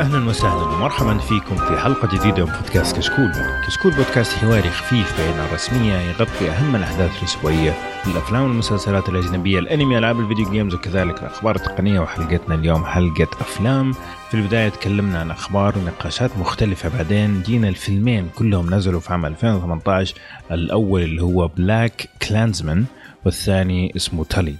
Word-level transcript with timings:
أهلا 0.00 0.28
وسهلا 0.28 0.62
ومرحبا 0.62 1.18
فيكم 1.18 1.56
في 1.56 1.76
حلقة 1.76 2.08
جديدة 2.18 2.44
من 2.46 2.52
بودكاست 2.52 2.96
كشكول. 2.96 3.32
كشكول 3.66 3.92
بودكاست 3.92 4.32
حواري 4.32 4.70
خفيف 4.70 5.20
بين 5.20 5.40
الرسمية 5.40 5.94
يغطي 5.94 6.50
أهم 6.50 6.76
الأحداث 6.76 7.18
الأسبوعية 7.18 7.74
الأفلام 8.06 8.42
والمسلسلات 8.42 9.08
الأجنبية، 9.08 9.58
الأنمي، 9.58 9.98
ألعاب 9.98 10.20
الفيديو 10.20 10.50
games 10.50 10.74
وكذلك 10.74 11.22
الأخبار 11.22 11.56
التقنية 11.56 12.00
وحلقتنا 12.00 12.54
اليوم 12.54 12.84
حلقة 12.84 13.28
أفلام. 13.40 13.92
في 14.30 14.34
البداية 14.34 14.68
تكلمنا 14.68 15.20
عن 15.20 15.30
أخبار 15.30 15.78
ونقاشات 15.78 16.30
مختلفة 16.38 16.88
بعدين 16.88 17.42
جينا 17.42 17.68
الفيلمين 17.68 18.28
كلهم 18.38 18.74
نزلوا 18.74 19.00
في 19.00 19.12
عام 19.12 19.26
2018 19.26 20.14
الأول 20.50 21.02
اللي 21.02 21.22
هو 21.22 21.48
BlacKkKlansman 21.48 22.84
والثاني 23.24 23.92
اسمه 23.96 24.24
Tully. 24.24 24.54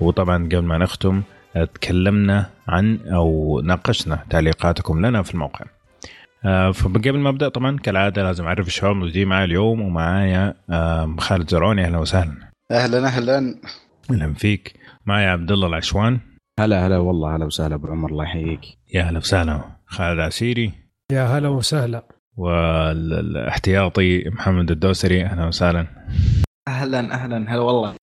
وطبعا 0.00 0.44
قبل 0.44 0.62
ما 0.62 0.78
نختم 0.78 1.22
تكلمنا 1.64 2.50
عن 2.68 2.98
أو 3.06 3.60
ناقشنا 3.64 4.24
تعليقاتكم 4.30 5.06
لنا 5.06 5.22
في 5.22 5.34
الموقع. 5.34 5.64
آه، 6.44 6.70
فقبل 6.70 7.18
ما 7.18 7.28
أبدأ 7.28 7.48
طبعا 7.48 7.78
كالعادة 7.78 8.22
لازم 8.22 8.44
أعرف 8.44 8.66
الشباب 8.66 8.92
الموجودين 8.92 9.28
معي 9.28 9.44
اليوم 9.44 9.80
ومعايا 9.80 10.54
خالد 11.18 11.50
زرعوني 11.50 11.84
أهلا 11.84 11.98
وسهلا. 11.98 12.32
أهلا 12.70 13.06
أهلا 13.06 13.54
أهلا 14.10 14.34
فيك. 14.34 14.74
معايا 15.06 15.30
عبد 15.30 15.52
الله 15.52 15.66
العشوان. 15.66 16.18
هلا 16.60 16.86
هلا 16.86 16.98
والله 16.98 17.36
هلا 17.36 17.44
وسهلا 17.44 17.74
أبو 17.74 17.86
عمر 17.86 18.10
الله 18.10 18.24
يحييك. 18.24 18.60
يا 18.94 19.02
هلا 19.02 19.18
وسهلا. 19.18 19.60
خالد 19.86 20.20
عسيري. 20.20 20.72
يا 21.12 21.24
هلا 21.24 21.48
وسهلا. 21.48 22.04
والاحتياطي 22.36 24.28
محمد 24.28 24.70
الدوسري 24.70 25.24
أهلا 25.24 25.46
وسهلا. 25.46 25.86
أهلا 26.68 27.14
أهلا. 27.14 27.54
هلا 27.54 27.60
والله. 27.60 27.94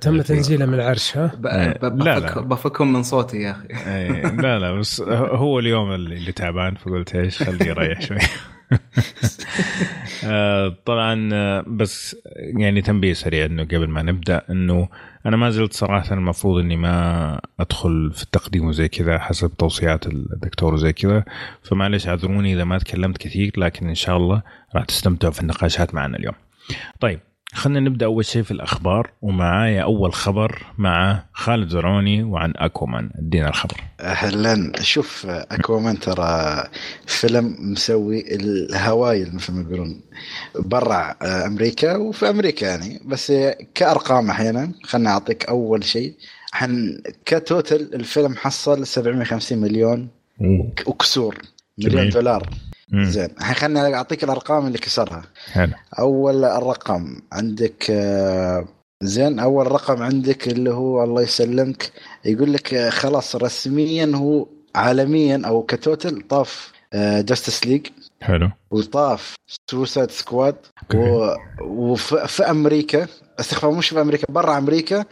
تم 0.00 0.22
تنزيله 0.22 0.66
من 0.66 0.74
العرش 0.74 1.16
ها؟ 1.16 1.32
إيه، 1.46 1.88
لا، 1.88 2.18
لا. 2.18 2.40
بفكم 2.40 2.92
من 2.92 3.02
صوتي 3.02 3.36
يا 3.36 3.50
أخي. 3.50 3.90
إيه، 3.90 4.26
لا 4.26 4.58
لا 4.58 4.72
بس 4.72 5.00
هو 5.10 5.58
اليوم 5.58 5.92
اللي 5.92 6.14
اللي 6.16 6.32
تعبان 6.32 6.74
فقلت 6.74 7.14
إيش 7.14 7.42
خليه 7.42 7.66
يريح 7.66 8.00
شوي. 8.00 8.18
آه، 10.24 10.76
طبعا 10.84 11.30
آه، 11.32 11.64
بس 11.66 12.16
يعني 12.36 12.82
تنبيه 12.82 13.12
سريع 13.12 13.44
إنه 13.44 13.62
قبل 13.64 13.88
ما 13.88 14.02
نبدأ 14.02 14.42
إنه 14.50 14.88
أنا 15.26 15.36
ما 15.36 15.50
زلت 15.50 15.72
صراحة 15.72 16.14
المفروض 16.14 16.58
إني 16.60 16.76
ما 16.76 17.40
أدخل 17.60 18.12
في 18.14 18.22
التقديم 18.22 18.66
وزي 18.66 18.88
كذا 18.88 19.18
حسب 19.18 19.50
توصيات 19.58 20.06
الدكتور 20.06 20.74
وزي 20.74 20.92
كذا. 20.92 21.24
فمعلش 21.62 22.08
أعذروني 22.08 22.54
إذا 22.54 22.64
ما 22.64 22.78
تكلمت 22.78 23.16
كثير 23.16 23.52
لكن 23.56 23.88
إن 23.88 23.94
شاء 23.94 24.16
الله 24.16 24.42
راح 24.74 24.84
تستمتعوا 24.84 25.32
في 25.32 25.40
النقاشات 25.40 25.94
معنا 25.94 26.16
اليوم. 26.16 26.34
طيب 27.00 27.20
خلينا 27.54 27.80
نبدأ 27.80 28.06
أول 28.06 28.24
شيء 28.24 28.42
في 28.42 28.50
الأخبار. 28.50 29.10
ومعايا 29.22 29.82
أول 29.82 30.14
خبر 30.14 30.62
مع 30.78 31.22
خالد 31.32 31.68
زرعوني 31.68 32.22
وعن 32.22 32.52
أكومان. 32.56 33.10
أدينا 33.18 33.48
الخبر. 33.48 33.76
أهلا. 34.00 34.72
شوف 34.80 35.26
اكوامان 35.26 35.98
ترى 35.98 36.64
فيلم 37.06 37.56
مسوي 37.58 38.34
الهوايل 38.34 39.34
مثل 39.34 39.52
ما 39.52 39.62
يقولون 39.62 40.00
برا 40.58 41.14
أمريكا 41.22 41.96
وفي 41.96 42.30
أمريكا 42.30 42.66
يعني. 42.66 43.00
بس 43.04 43.32
كأرقام 43.74 44.30
أحيانا 44.30 44.72
خلنا 44.82 45.10
أعطيك 45.10 45.44
أول 45.44 45.84
شيء. 45.84 46.14
حن 46.52 47.02
كتوتل 47.26 47.90
الفيلم 47.94 48.34
حصل 48.36 48.86
750 48.86 49.58
مليون 49.58 50.08
وكسور. 50.86 51.38
مليون. 51.78 52.08
دولار. 52.08 52.48
زين 52.92 53.28
الحين 53.38 53.54
خليني 53.54 53.94
أعطيك 53.94 54.24
الأرقام 54.24 54.66
اللي 54.66 54.78
كسرها 54.78 55.22
حلو 55.52 55.72
أول 55.98 56.44
الرقم 56.44 57.16
عندك 57.32 57.86
آه، 57.90 58.68
زين 59.02 59.38
أول 59.38 59.72
رقم 59.72 60.02
عندك 60.02 60.48
اللي 60.48 60.70
هو 60.70 61.04
الله 61.04 61.22
يسلمك 61.22 61.92
يقول 62.24 62.52
لك 62.52 62.74
آه، 62.74 62.90
خلاص 62.90 63.36
رسميا 63.36 64.12
هو 64.14 64.46
عالميا 64.74 65.42
أو 65.46 65.62
ك 65.62 65.72
total 65.72 66.22
طاف 66.28 66.72
Justice 66.94 67.66
League 67.66 67.86
حلو 68.20 68.50
وطاف 68.70 69.34
Suicide 69.70 70.10
Squad 70.10 70.56
okay. 70.82 71.36
وفي 71.60 72.28
في 72.28 72.42
أمريكا 72.50 73.06
استغفر 73.40 73.70
مش 73.70 73.88
في 73.88 74.00
أمريكا 74.00 74.32
برا 74.32 74.58
أمريكا. 74.58 75.04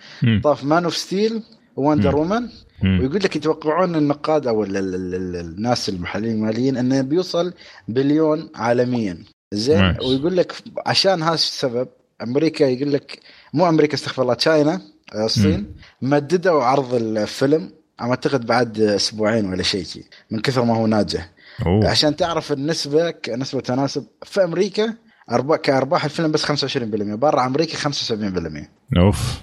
طاف 0.44 0.65
Man 0.65 0.84
of 0.84 0.97
Steel 0.97 1.43
Wonder. 1.77 2.16
Woman. 2.16 2.49
ويقول 2.84 3.20
لك 3.25 3.37
يتوقعون 3.37 3.97
النقاد 3.97 4.47
أو 4.47 4.65
ال- 4.65 4.76
ال- 4.76 4.94
ال- 4.94 5.15
ال- 5.15 5.37
الناس 5.37 5.88
المحللين 5.88 6.32
الماليين 6.34 6.76
إنه 6.76 7.00
بيوصل 7.00 7.53
بليون 7.88 8.48
عالميا. 8.54 9.19
زين. 9.54 9.97
ويقول 10.04 10.37
لك 10.37 10.53
عشان 10.87 11.22
هذا 11.22 11.34
السبب 11.34 11.88
أمريكا 12.22 12.65
يقول 12.65 12.92
لك 12.92 13.19
مو 13.54 13.69
أمريكا 13.69 13.94
استغفر 13.94 14.22
الله 14.22 14.34
China 14.34 14.81
آه، 15.15 15.25
الصين 15.25 15.75
مددوا 16.03 16.65
عرض 16.65 16.94
الفيلم 16.94 17.71
أعتقد 18.00 18.47
بعد 18.47 18.81
أسبوعين 18.81 19.50
ولا 19.50 19.62
شيء 19.62 19.84
شي، 19.84 20.03
من 20.31 20.41
كثر 20.41 20.65
ما 20.65 20.76
هو 20.76 20.87
ناجح. 20.87 21.31
أوه. 21.66 21.88
عشان 21.91 22.16
تعرف 22.16 22.53
النسبة 22.53 23.10
كنسبة 23.10 23.60
تناسب 23.60 24.04
في 24.22 24.44
أمريكا 24.44 24.94
أرباح 25.31 25.59
كأرباح 25.59 26.04
الفيلم 26.04 26.32
بس 26.32 26.44
25% 26.44 27.15
برا 27.15 27.47
أمريكا 27.47 27.76
75% 27.76 28.71
أوف. 28.98 29.42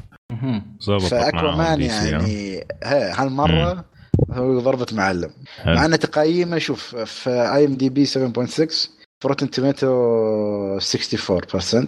ف 1.09 1.51
Aquaman؟ 1.51 1.81
يعني 1.81 2.63
ها 2.83 3.23
هالمرة 3.23 3.85
هو 4.31 4.59
ضربة 4.59 4.85
معلم. 4.91 5.29
مع 5.65 5.85
ان 5.85 5.99
تقييمة 5.99 6.57
شوف 6.57 6.95
في 6.95 7.29
IMDb 7.29 8.05
7.6 8.05 8.89
ف 9.21 9.25
Rotten 9.25 9.49
Tomatoes 9.49 10.79
64% 10.79 11.85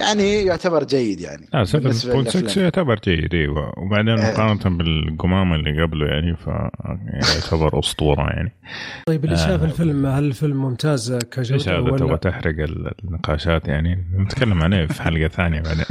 يعني 0.00 0.42
يعتبر 0.44 0.84
جيد 0.84 1.20
يعني. 1.20 1.46
بالنسبة 1.52 2.12
7.6 2.12 2.36
للأفلام. 2.36 2.64
يعتبر 2.64 3.00
جيد 3.04 3.34
أيوه 3.34 3.72
وبعدين 3.78 4.18
آه. 4.18 4.32
مقارنة 4.32 4.78
بالقمامة 4.78 5.54
اللي 5.54 5.82
قبله 5.82 6.06
يعني 6.06 6.36
ف 6.36 6.46
يعتبر 7.14 7.78
أسطورة 7.78 8.22
يعني. 8.30 8.52
طيب 9.06 9.24
اللي 9.24 9.36
آه. 9.36 9.38
شاف 9.46 9.62
الفيلم 9.64 10.06
هل 10.06 10.24
الفيلم 10.24 10.56
ممتاز 10.56 11.10
إيش 11.12 11.22
كجودة 11.30 11.78
هذا 11.78 11.96
تبغى 11.96 12.16
تحرق 12.18 12.54
ال- 12.58 12.92
النقاشات 13.04 13.68
يعني؟ 13.68 14.04
نتكلم 14.18 14.62
عليه 14.62 14.86
في 14.86 15.02
حلقة 15.02 15.28
ثانية 15.28 15.60
بعدين. 15.60 15.84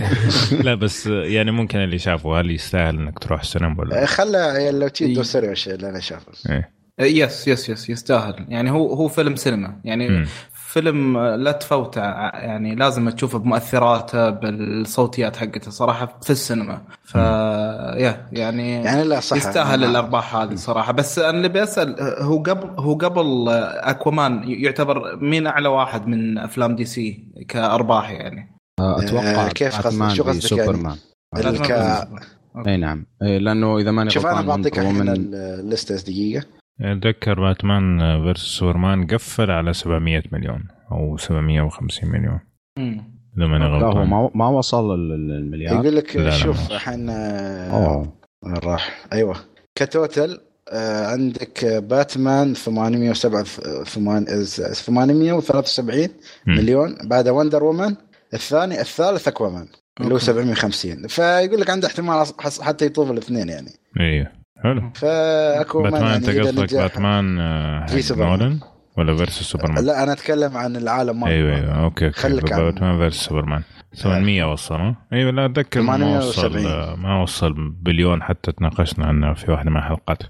لا 0.66 0.74
بس 0.74 1.06
يعني 1.06 1.50
ممكن 1.50 1.78
اللي 1.78 1.98
شافه 1.98 2.40
هل 2.40 2.50
يستاهل 2.50 2.98
إنك 2.98 3.18
تروح 3.18 3.40
السينما 3.40 3.80
ولا 3.80 4.02
آه، 4.02 4.06
خلى 4.06 4.70
لو 4.72 4.88
تجي 4.88 5.06
إي. 5.08 5.14
دوسري 5.14 5.48
وش 5.48 5.68
اللي 5.68 5.88
أنا 5.88 6.00
شافه. 6.00 6.52
إيه. 6.54 6.81
يس 7.00 7.48
يس 7.48 7.68
يس 7.68 7.90
يستاهل 7.90 8.46
يعني 8.48 8.70
هو 8.70 8.94
هو 8.94 9.08
فيلم 9.08 9.36
سينما. 9.36 9.80
يعني 9.84 10.08
مم. 10.08 10.26
فيلم 10.52 11.18
لا 11.18 11.52
تفوته 11.52 12.00
يعني 12.00 12.74
لازم 12.74 13.10
تشوفه 13.10 13.38
بمؤثراته 13.38 14.30
بالصوتيات 14.30 15.36
حقته 15.36 15.70
صراحة 15.70 16.18
في 16.22 16.30
السينما. 16.30 16.82
ف 17.04 17.14
يا 17.14 18.26
يعني 18.32 18.72
يعني 18.72 19.04
لا 19.04 19.20
صح. 19.20 19.36
يستاهل 19.36 19.84
الأرباح 19.84 20.36
هذه 20.36 20.54
صراحة. 20.54 20.92
بس 20.92 21.18
أنا 21.18 21.30
اللي 21.30 21.48
بسال 21.48 21.96
هو 22.00 22.42
قبل 22.42 22.70
هو 22.80 22.94
قبل 22.94 23.48
Aquaman 23.48 24.42
يعتبر 24.46 25.16
مين 25.16 25.46
أعلى 25.46 25.68
واحد 25.68 26.06
من 26.06 26.38
أفلام 26.38 26.76
DC 26.76 27.24
كأرباح 27.48 28.10
يعني؟ 28.10 28.56
آه، 28.80 29.02
أتوقع 29.02 29.46
آه، 29.46 29.48
كيف 29.48 29.86
قصدك؟ 29.86 30.08
شو 30.08 30.22
قصدك 30.22 30.52
يعني؟ 30.52 30.66
سوبرمان. 30.66 30.96
الك... 31.36 31.70
أي 32.66 32.76
نعم. 32.76 33.06
إيه، 33.22 33.38
لأنه 33.38 33.78
إذا 33.78 33.90
ماني 33.90 34.10
شوف 34.10 34.26
أنا 34.26 34.40
بعطيك 34.40 34.78
الحين 34.78 35.08
ال 35.08 35.26
list 35.26 35.96
دقيقة. 35.96 36.44
أتذكر 36.82 37.40
Batman 37.40 37.98
versus 38.24 38.40
Superman 38.40 39.06
قفل 39.06 39.50
على 39.50 39.72
700 39.72 40.22
مليون 40.32 40.64
أو 40.92 41.16
750 41.16 42.08
مليون. 42.10 42.40
إذا 42.78 43.46
ماني 43.46 43.64
لا 43.64 43.70
هو 43.70 43.78
غلطان. 43.90 44.30
ما 44.34 44.48
وصل 44.48 44.94
ال- 44.94 45.12
ال- 45.12 45.30
المليار. 45.38 45.74
يقول 45.74 45.96
لك 45.96 46.30
شوف 46.30 46.70
الحين 46.72 47.08
آه، 47.10 47.70
اوه 47.70 48.12
وين 48.42 48.54
راح؟ 48.56 49.06
أيوه. 49.12 49.36
ك 49.74 49.85
total 49.85 50.40
آه، 50.72 51.06
عندك 51.06 51.64
آه، 51.64 51.78
باتمان 51.78 52.54
807 52.54 53.42
ثمان- 53.84 54.24
873 54.74 56.08
مم. 56.46 56.54
مليون. 56.56 56.96
بعد 57.04 57.28
Wonder 57.28 57.64
Woman 57.64 57.94
الثاني 58.34 58.80
الثالث 58.80 59.28
Aquaman 59.28 59.66
اللي 60.00 60.10
هو 60.10 60.16
okay. 60.16 60.24
750 60.24 61.06
فيقول 61.06 61.60
لك 61.60 61.70
عنده 61.70 61.88
احتمال 61.88 62.26
حتى 62.62 62.86
يطوف 62.86 63.10
الاثنين 63.10 63.48
يعني. 63.48 63.70
أيوه 64.00 64.41
حلو. 64.62 64.90
ف 64.94 65.06
Aquaman 65.06 65.90
Batman 65.92 66.10
يعني 66.12 66.16
أنت 66.28 66.46
قصدك 66.58 66.74
باتمان 66.74 67.38
آه، 67.40 67.86
في 67.86 67.92
حق 67.94 68.00
سوبرمان. 68.00 68.38
نولان 68.38 68.60
ولا 68.96 69.16
versus 69.16 69.42
Superman؟ 69.42 69.84
لا 69.84 70.02
أنا 70.02 70.12
أتكلم 70.12 70.56
عن 70.56 70.76
العالم 70.76 71.20
مال 71.20 71.28
أيوه 71.28 71.56
أيوه. 71.56 71.84
okay 71.84 72.06
okay. 72.06 72.20
خليك 72.20 72.52
عن- 72.52 72.60
Batman 72.64 72.98
versus 72.98 73.14
Superman. 73.14 73.62
800 73.94 74.52
وصل 74.52 74.74
ها؟ 74.74 74.96
أيوه 75.12 75.30
لا 75.30 75.44
أتذكر 75.46 75.82
ما 75.82 76.18
وصل 76.18 76.32
870. 76.52 77.00
ما 77.02 77.22
وصل 77.22 77.52
بليون 77.82 78.22
حتى 78.22 78.52
تناقشنا 78.52 79.06
عنه 79.06 79.34
في 79.34 79.50
واحدة 79.50 79.70
من 79.70 79.76
الحلقات. 79.76 80.22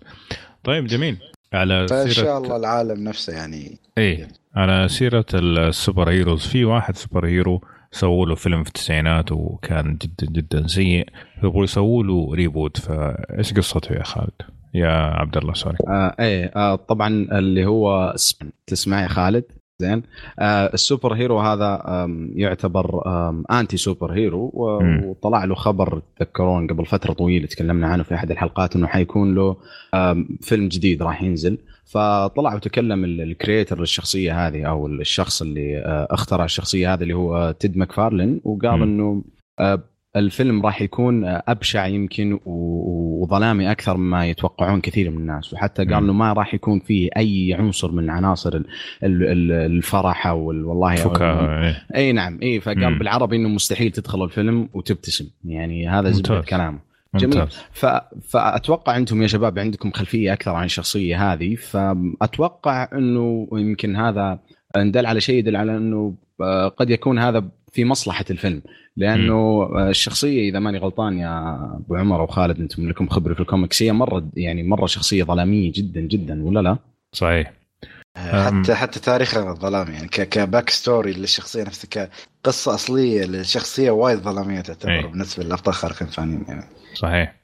طيب 0.64 0.86
جميل. 0.86 1.16
على 1.52 1.88
فإن 1.88 2.08
شاء 2.10 2.38
الله 2.38 2.56
العالم 2.56 3.04
نفسه 3.08 3.32
يعني 3.32 3.78
إيه 3.98 4.28
على 4.56 4.88
سيرة 4.88 5.24
ال 5.34 6.10
superheroes 6.10 6.46
في 6.46 6.64
واحد 6.64 6.96
superhero 6.96 7.60
سووا 7.94 8.26
له 8.26 8.34
فيلم 8.34 8.62
في 8.62 8.68
التسعينات 8.68 9.32
وكان 9.32 9.96
جدا 9.96 10.32
جدا 10.32 10.66
سيء. 10.66 11.08
يبغوا 11.38 11.64
يسووا 11.64 12.04
له 12.04 12.34
reboot 12.34 12.76
فايش 12.80 13.54
قصته 13.54 13.94
يا 13.94 14.02
خالد؟ 14.02 14.32
يا 14.74 14.92
عبد 14.92 15.36
الله 15.36 15.54
sorry 15.54 15.76
آه 15.88 16.14
إيه 16.20 16.52
آه 16.56 16.74
طبعا 16.76 17.08
اللي 17.08 17.66
هو 17.66 18.14
تسمع 18.66 19.02
يا 19.02 19.08
خالد؟ 19.08 19.44
زين. 19.78 20.02
آه 20.38 20.70
ال 20.74 21.14
superhero 21.14 21.40
هذا 21.40 21.82
يعتبر 22.34 23.02
anti 23.50 23.76
superhero. 23.76 24.52
وطلع 25.04 25.44
له 25.44 25.54
خبر 25.54 26.02
تذكرون 26.16 26.66
قبل 26.66 26.86
فترة 26.86 27.12
طويلة 27.12 27.46
تكلمنا 27.46 27.86
عنه 27.86 28.02
في 28.02 28.14
أحد 28.14 28.30
الحلقات 28.30 28.76
إنه 28.76 28.86
حيكون 28.86 29.34
له 29.34 29.56
فيلم 30.40 30.68
جديد 30.68 31.02
راح 31.02 31.22
ينزل. 31.22 31.58
فطلع 31.84 32.54
وتكلم 32.54 33.04
ال- 33.04 33.20
ال 33.20 33.28
creator 33.28 33.80
للشخصية 33.80 34.46
هذه 34.46 34.62
أو 34.68 34.86
الشخص 34.86 35.42
اللي 35.42 35.78
آه، 35.78 36.06
اخترع 36.10 36.44
الشخصية 36.44 36.94
هذه 36.94 37.02
اللي 37.02 37.14
هو 37.14 37.54
تيد 37.60 37.76
ماكفارلين 37.76 38.40
وقال 38.44 38.76
مم. 38.76 38.82
إنه 38.82 39.24
آه، 39.60 39.82
الفيلم 40.16 40.66
راح 40.66 40.82
يكون 40.82 41.24
آه، 41.24 41.42
أبشع 41.48 41.86
يمكن 41.86 42.38
وظلامي 42.44 43.70
أكثر 43.70 43.96
مما 43.96 44.26
يتوقعون 44.26 44.80
كثير 44.80 45.10
من 45.10 45.16
الناس 45.16 45.52
وحتى. 45.54 45.84
قال 45.84 45.94
إنه 46.04 46.12
ما 46.12 46.32
راح 46.32 46.54
يكون 46.54 46.80
فيه 46.80 47.10
أي 47.16 47.56
عنصر 47.58 47.92
من 47.92 48.10
عناصر 48.10 48.56
ال- 48.56 48.66
ال- 49.04 49.22
ال- 49.24 49.52
الفرح 49.52 50.26
أو 50.26 50.50
ال- 50.50 50.64
والله 50.64 50.94
فكاهة 50.94 51.62
إيه. 51.64 51.86
إي 51.96 52.12
نعم 52.12 52.38
إي 52.42 52.60
فقال. 52.60 52.98
بالعربي 52.98 53.36
إنه 53.36 53.48
مستحيل 53.48 53.90
تدخل 53.90 54.24
الفيلم 54.24 54.68
وتبتسم 54.74 55.24
يعني 55.44 55.88
هذا 55.88 56.10
زبدة. 56.10 56.40
كلامه 56.40 56.91
جميل. 57.14 57.38
ممتاز 57.38 57.58
ف... 57.72 57.86
فأتوقع 58.28 58.96
أنتم 58.96 59.22
يا 59.22 59.26
شباب 59.26 59.58
عندكم 59.58 59.90
خلفية 59.90 60.32
أكثر 60.32 60.50
عن 60.50 60.64
الشخصية 60.64 61.32
هذه 61.32 61.54
فأتوقع 61.54 62.88
إنه 62.92 63.48
يمكن 63.52 63.96
هذا 63.96 64.38
ان 64.76 64.90
دل 64.92 65.06
على 65.06 65.20
شيء 65.20 65.34
يدل 65.34 65.56
على 65.56 65.76
إنه 65.76 66.14
آه، 66.40 66.68
قد 66.68 66.90
يكون 66.90 67.18
هذا 67.18 67.44
في 67.72 67.84
مصلحة 67.84 68.24
الفيلم 68.30 68.62
لأنه 68.96 69.34
آه، 69.34 69.88
الشخصية 69.90 70.50
إذا 70.50 70.58
ماني 70.58 70.78
غلطان 70.78 71.18
يا 71.18 71.54
أبو 71.76 71.96
عمر 71.96 72.20
أو 72.20 72.26
خالد 72.26 72.60
أنتم 72.60 72.88
لكم 72.88 73.08
خبرة 73.08 73.34
في 73.34 73.40
الكوميكس 73.40 73.82
هي 73.82 73.92
مرة 73.92 74.28
يعني 74.36 74.62
مرة 74.62 74.86
شخصية 74.86 75.24
ظلامية 75.24 75.72
جدا 75.74 76.00
جدا 76.00 76.44
ولا 76.44 76.60
لا؟ 76.60 76.78
صحيح 77.12 77.52
أم. 78.16 78.62
حتى 78.62 78.74
حتى 78.74 79.00
تاريخها 79.00 79.54
ظلام 79.54 79.90
يعني 79.92 80.08
ك- 80.08 80.28
ك 80.28 80.37
back 80.37 80.70
story 80.70 81.12
للشخصية 81.12 81.62
نفسها 81.62 82.08
كقصة 82.44 82.74
أصلية 82.74 83.24
للشخصيه 83.24 83.90
وايد 83.90 84.18
ظلامية 84.18 84.60
تعتبر 84.60 84.92
إيه. 84.92 85.06
بالنسبة 85.06 85.44
للأبطال 85.44 85.68
الخارقين 85.74 86.08
الثانيين 86.08 86.44
يعني 86.48 86.64
صحيح. 86.94 87.34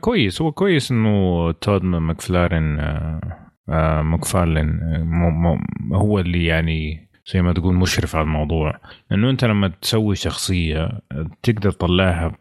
كويس. 0.00 0.42
هو 0.42 0.52
كويس 0.52 0.90
إنه 0.90 1.52
تود 1.52 1.82
ماكفلارن 1.82 2.78
آه، 2.80 3.20
آه، 3.68 4.02
ماكفارلين 4.02 4.68
آه، 4.82 5.02
م- 5.02 5.46
م- 5.90 5.94
هو 5.94 6.18
اللي 6.18 6.44
يعني 6.46 7.08
زي 7.32 7.42
ما 7.42 7.52
تقول 7.52 7.74
مشرف 7.74 8.16
على 8.16 8.22
الموضوع. 8.24 8.80
لأنه 9.10 9.30
أنت 9.30 9.44
لما 9.44 9.68
تسوي 9.68 10.14
شخصية 10.16 10.82
آه، 11.12 11.30
تقدر 11.42 11.70
تطلعها 11.70 12.32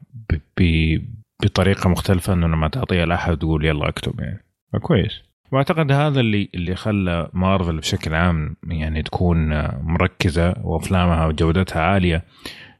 بطريقة 1.43 1.89
مختلفة 1.89 2.33
إنه 2.33 2.47
لما 2.47 2.67
تعطيها 2.67 3.05
لأحد 3.05 3.37
تقول 3.37 3.65
يلا 3.65 3.89
اكتب 3.89 4.19
يعني. 4.19 4.43
فكويس 4.73 5.21
وأعتقد 5.51 5.91
هذا 5.91 6.19
اللي 6.19 6.49
اللي 6.55 6.75
خلى 6.75 7.29
مارفل 7.33 7.77
بشكل 7.77 8.13
عام 8.13 8.55
يعني 8.67 9.03
تكون 9.03 9.53
آه، 9.53 9.79
مركزة 9.83 10.55
وأفلامها 10.63 11.25
وجودتها 11.25 11.81
عالية. 11.81 12.23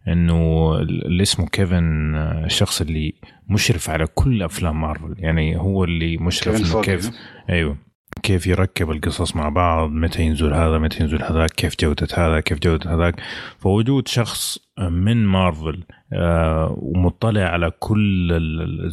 إنه 0.07 0.71
اللي 0.79 1.23
اسمه 1.23 1.47
كيفن 1.47 2.15
آه، 2.15 2.45
الشخص 2.45 2.81
اللي 2.81 3.13
مشرف 3.49 3.89
على 3.89 4.07
كل 4.07 4.43
أفلام 4.43 4.81
مارفل. 4.81 5.15
يعني 5.17 5.57
هو 5.57 5.83
اللي 5.83 6.17
مشرف 6.17 6.57
كيفن 6.57 6.71
إنه 6.71 6.81
كيف 6.81 7.09
أيوه. 7.49 7.77
كيف 8.23 8.47
يركب 8.47 8.91
القصص 8.91 9.35
مع 9.35 9.49
بعض 9.49 9.89
متى 9.89 10.23
ينزل 10.23 10.53
هذا 10.53 10.77
متى 10.77 11.03
ينزل 11.03 11.23
هذاك 11.23 11.49
كيف 11.49 11.75
جودة 11.79 12.07
هذا 12.13 12.39
كيف 12.39 12.59
جودة 12.59 12.95
هذاك. 12.95 13.15
فوجود 13.59 14.07
شخص 14.07 14.59
من 14.79 15.25
مارفل 15.25 15.83
آه، 16.13 16.75
ومطلع 16.77 17.41
على 17.41 17.71
كل 17.79 18.39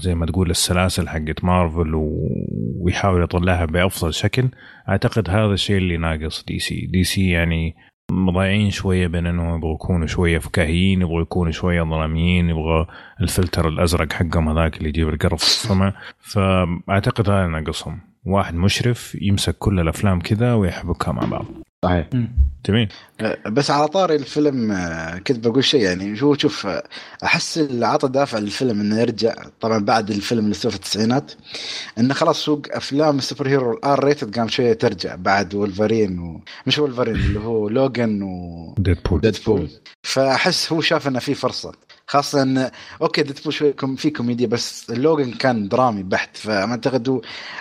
زي 0.00 0.14
ما 0.14 0.26
تقول 0.26 0.50
السلاسل 0.50 1.08
حقت 1.08 1.44
مارفل 1.44 1.92
ويحاول 2.80 3.22
يطلعها 3.22 3.64
بأفضل 3.64 4.14
شكل 4.14 4.48
أعتقد 4.88 5.30
هذا 5.30 5.52
الشيء 5.52 5.76
اللي 5.76 5.96
ناقص 5.96 6.44
دي 6.44 6.58
سي. 6.58 6.86
دي 6.86 7.04
سي 7.04 7.30
يعني 7.30 7.74
مضايعين 8.10 8.70
شوية 8.70 9.06
بين 9.06 9.26
انهم 9.26 9.56
يبغوا 9.56 9.74
يكونوا 9.74 10.06
شوية 10.06 10.38
فكاهيين 10.38 11.02
يبغوا 11.02 11.22
يكونوا 11.22 11.52
شوية 11.52 11.82
ظلاميين 11.82 12.50
يبغى 12.50 12.86
الفلتر 13.20 13.68
الأزرق 13.68 14.12
حقهم 14.12 14.48
هذاك 14.48 14.76
اللي 14.76 14.88
يجيب 14.88 15.08
القرف 15.08 15.38
في 15.38 15.46
السماء. 15.46 15.94
فأعتقد 16.18 17.30
هذا 17.30 17.46
ناقصهم. 17.46 18.00
واحد 18.26 18.54
مشرف 18.54 19.16
يمسك 19.20 19.58
كل 19.58 19.80
الأفلام 19.80 20.20
كذا 20.20 20.54
ويحبكها 20.54 21.12
مع 21.12 21.22
بعض. 21.24 21.44
صحيح. 21.84 22.08
جميل. 22.66 22.88
آه، 23.20 23.38
بس 23.48 23.70
على 23.70 23.88
طاري 23.88 24.16
الفيلم 24.16 24.72
آه، 24.72 25.18
كنت 25.18 25.48
بقول 25.48 25.64
شيء 25.64 25.80
يعني 25.80 26.16
شو 26.16 26.34
شوف 26.34 26.66
آه، 26.66 26.82
أحس 27.24 27.58
اللي 27.58 27.86
عطى 27.86 28.08
دافع 28.08 28.38
للفيلم 28.38 28.80
إنه 28.80 29.00
يرجع 29.00 29.34
طبعا 29.60 29.78
بعد 29.78 30.10
الفيلم 30.10 30.44
اللي 30.44 30.54
سوى 30.54 30.70
في 30.70 30.76
التسعينات 30.76 31.32
إنه 31.98 32.14
خلاص 32.14 32.44
سوق 32.44 32.62
أفلام 32.70 33.18
ال 33.18 33.23
super 33.23 33.48
hero 33.48 33.72
ال 33.72 34.04
R 34.04 34.10
rated 34.10 34.38
قام 34.38 34.48
شوية 34.48 34.72
ترجع 34.72 35.14
بعد 35.14 35.54
ولفرين 35.54 36.18
ومش 36.18 36.78
ولفرين 36.78 37.14
اللي 37.14 37.40
هو 37.40 37.68
لوجن 37.68 38.22
و 38.22 38.74
ديدبول 38.78 39.20
ديدبول 39.20 39.68
فأحس 40.02 40.72
هو 40.72 40.80
شاف 40.80 41.08
إنه 41.08 41.18
في 41.18 41.34
فرصة. 41.34 41.72
خاصة 42.10 42.42
ان 42.42 42.70
okay 43.02 43.22
ديدبول 43.22 43.52
شوي 43.52 43.74
في 43.96 44.10
كوميديا 44.10 44.46
بس 44.46 44.90
لوجن 44.90 45.30
كان 45.32 45.68
درامي 45.68 46.02
بحت 46.02 46.36
فما 46.36 46.70
اعتقد 46.70 47.08
هو, 47.08 47.20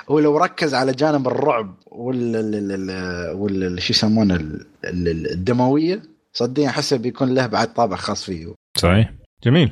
هو 0.10 0.20
لو 0.20 0.38
ركز 0.38 0.74
على 0.74 0.92
جانب 0.92 1.28
الرعب 1.28 1.76
وال 1.86 2.36
ال- 2.36 2.56
ال- 2.56 2.90
ال- 2.90 3.36
وال 3.36 3.82
شو 3.82 3.94
يسمونه 3.94 4.36
ال- 4.36 4.66
ال- 4.86 5.32
الدموية 5.32 6.02
صدقني 6.34 6.68
أحسه 6.70 6.98
بيكون 6.98 7.36
له 7.36 7.48
بعد 7.48 7.74
طابع 7.74 7.96
خاص 7.96 8.24
فيه. 8.24 8.54
صحيح. 8.78 9.14
جميل. 9.44 9.72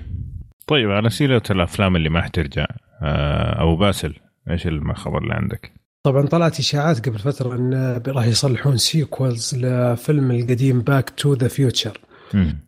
طيب 0.67 0.91
على 0.91 1.09
سيرة 1.09 1.43
الأفلام 1.49 1.95
اللي 1.95 2.09
ما 2.09 2.21
حترجع 2.21 2.65
آه، 3.01 3.61
أبو 3.63 3.75
باسل 3.75 4.13
إيش 4.49 4.67
الخبر 4.67 5.17
اللي 5.17 5.33
عندك؟ 5.33 5.73
طبعا 6.03 6.25
طلعت 6.25 6.59
إشاعات 6.59 7.09
قبل 7.09 7.19
فترة 7.19 7.55
إن 7.55 8.01
راح 8.07 8.25
يصلحون 8.25 8.77
sequels 8.77 9.55
لفيلم 9.55 10.31
القديم 10.31 10.81
باك 10.81 11.09
تو 11.09 11.33
ذا 11.33 11.47
فيوتشر 11.47 11.99
مم. 12.33 12.59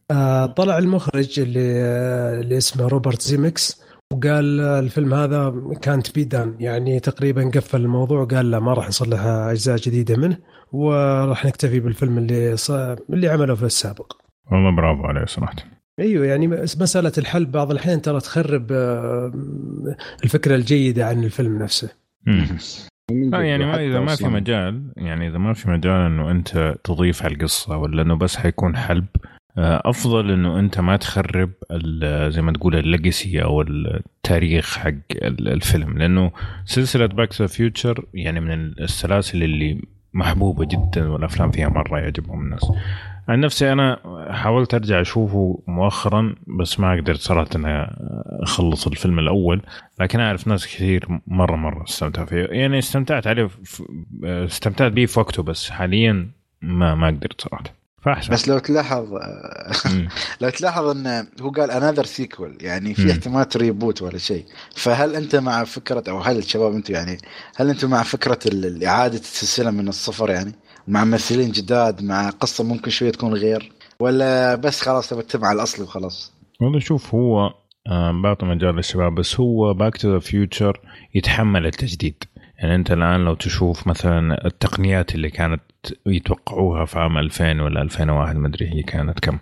طلع 0.55 0.77
المخرج 0.77 1.39
اللي 1.39 1.73
آه، 1.75 2.39
اللي 2.39 2.57
اسمه 2.57 2.87
روبرت 2.87 3.21
زيمكس 3.21 3.83
وقال 4.13 4.59
آه، 4.59 4.79
الفيلم 4.79 5.13
هذا 5.13 5.53
كانت 5.81 6.15
بي 6.15 6.23
دان 6.23 6.55
يعني 6.59 6.99
تقريبا 6.99 7.51
قفل 7.55 7.81
الموضوع 7.81 8.25
قال 8.25 8.51
لا 8.51 8.59
ما 8.59 8.73
راح 8.73 8.87
نصلح 8.87 9.25
أجزاء 9.25 9.77
جديدة 9.77 10.17
منه 10.17 10.37
وراح 10.71 11.45
نكتفي 11.45 11.79
بالفيلم 11.79 12.17
اللي 12.17 12.57
ص... 12.57 12.71
اللي 12.71 13.29
عمله 13.29 13.55
في 13.55 13.65
السابق. 13.65 14.13
والله 14.51 14.75
برافو 14.75 15.03
عليه 15.03 15.25
صراحة. 15.25 15.55
أيوه 15.99 16.25
يعني 16.25 16.47
مسألة 16.79 17.11
الحل 17.17 17.45
بعض 17.45 17.71
الأحيان 17.71 18.01
ترى 18.01 18.19
تخرب 18.19 18.71
آه، 18.71 19.31
الفكرة 20.23 20.55
الجيدة 20.55 21.07
عن 21.07 21.23
الفيلم 21.23 21.63
نفسه. 21.63 21.89
لا 23.11 23.41
يعني 23.41 23.65
ما 23.65 23.85
إذا 23.85 23.99
ما 23.99 24.15
في 24.15 24.27
مجال 24.27 24.93
يعني 24.97 25.27
إذا 25.27 25.37
ما 25.37 25.53
في 25.53 25.69
مجال 25.69 26.05
إنه 26.05 26.31
أنت 26.31 26.75
تضيف 26.83 27.23
على 27.23 27.33
القصة 27.33 27.77
ولا 27.77 28.01
إنه 28.01 28.15
بس 28.15 28.35
حيكون 28.35 28.77
حلب 28.77 29.05
آه، 29.25 29.38
أفضل 29.57 30.31
إنه 30.31 30.59
أنت 30.59 30.79
ما 30.79 30.97
تخرب 30.97 31.51
زي 32.27 32.41
ما 32.41 32.51
تقول 32.51 32.75
ال 32.75 32.85
legacy 32.85 33.43
أو 33.43 33.61
التاريخ 33.61 34.77
حق 34.77 34.87
ال- 35.11 35.47
الفيلم 35.47 35.97
لأنه 35.97 36.31
سلسلة 36.65 37.05
باك 37.05 37.33
تو 37.33 37.47
فيوتشر 37.47 38.05
يعني 38.13 38.39
من 38.39 38.51
السلاسل 38.79 39.43
اللي 39.43 39.81
محبوبة 40.13 40.65
جدا 40.65 41.07
والأفلام 41.09 41.51
فيها 41.51 41.69
مرة 41.69 41.99
يعجبهم 41.99 42.41
الناس. 42.41 42.71
عن 43.27 43.39
نفسي 43.39 43.71
أنا 43.73 43.99
حاولت 44.31 44.73
أرجع 44.73 45.01
أشوفه 45.01 45.63
مؤخرا 45.67 46.35
بس 46.59 46.79
ما 46.79 46.91
قدرت 46.95 47.19
صراحة 47.19 47.49
إني 47.55 47.87
أخلص 48.43 48.87
الفيلم 48.87 49.19
الأول 49.19 49.61
لكن 49.99 50.19
أعرف 50.19 50.47
ناس 50.47 50.67
كثير 50.67 51.07
مرة 51.27 51.55
مرة 51.55 51.83
استمتعوا 51.83 52.25
فيه. 52.27 52.47
يعني 52.51 52.79
استمتعت 52.79 53.27
عليه 53.27 53.45
في 53.63 53.83
استمتعت 54.23 54.91
به 54.91 55.05
في 55.05 55.19
وقته 55.19 55.43
بس 55.43 55.69
حاليا 55.69 56.27
ما 56.61 56.95
ما 56.95 57.07
قدرت 57.07 57.41
صراحة. 57.41 57.78
فاحسن 58.01 58.33
بس 58.33 58.47
لو 58.47 58.59
تلاحظ. 58.59 59.07
لو 60.41 60.49
تلاحظ 60.49 60.85
انه 60.87 61.27
هو 61.41 61.49
قال 61.49 61.71
another 61.71 62.05
sequel 62.05 62.57
يعني. 62.61 62.93
في 62.93 63.11
احتمال 63.11 63.45
reboot 63.55 64.01
ولا 64.01 64.17
شيء. 64.17 64.45
فهل 64.75 65.15
أنت 65.15 65.35
مع 65.35 65.63
فكرة 65.63 66.03
أو 66.09 66.19
هل 66.19 66.37
الشباب 66.37 66.73
أنتم 66.73 66.93
يعني 66.93 67.17
هل 67.55 67.69
أنتم 67.69 67.89
مع 67.89 68.03
فكرة 68.03 68.39
ال- 68.45 68.83
إعادة 68.83 69.17
السلسلة 69.19 69.71
من 69.71 69.87
الصفر 69.87 70.29
يعني؟ 70.29 70.51
مع 70.87 71.03
ممثلين 71.03 71.51
جداد 71.51 72.03
مع 72.03 72.29
قصة 72.29 72.63
ممكن 72.63 72.91
شوية 72.91 73.11
تكون 73.11 73.33
غير؟ 73.33 73.71
ولا 73.99 74.55
بس 74.55 74.81
خلاص 74.81 75.09
تبى 75.09 75.21
تتبع 75.21 75.51
الاصلي 75.51 75.83
وخلاص؟ 75.83 76.33
والله 76.61 76.79
شوف 76.79 77.15
هو 77.15 77.53
آه، 77.87 78.21
بعطي 78.23 78.45
مجال 78.45 78.75
للشباب 78.75 79.15
بس 79.15 79.39
هو 79.39 79.73
باك 79.73 79.97
تو 79.97 80.13
ذا 80.13 80.19
فيوتشر 80.19 80.79
يتحمل 81.15 81.65
التجديد. 81.65 82.23
يعني 82.59 82.75
أنت 82.75 82.91
الآن 82.91 83.25
لو 83.25 83.33
تشوف 83.33 83.87
مثلا 83.87 84.45
التقنيات 84.45 85.15
اللي 85.15 85.29
كانت 85.29 85.61
يتوقعوها 86.05 86.85
في 86.85 86.99
عام 86.99 87.17
2000 87.17 87.61
ولا 87.61 87.81
2001 87.81 88.35
ما 88.35 88.47
أدري 88.47 88.67
هي 88.67 88.83
كانت 88.83 89.19
كم 89.19 89.37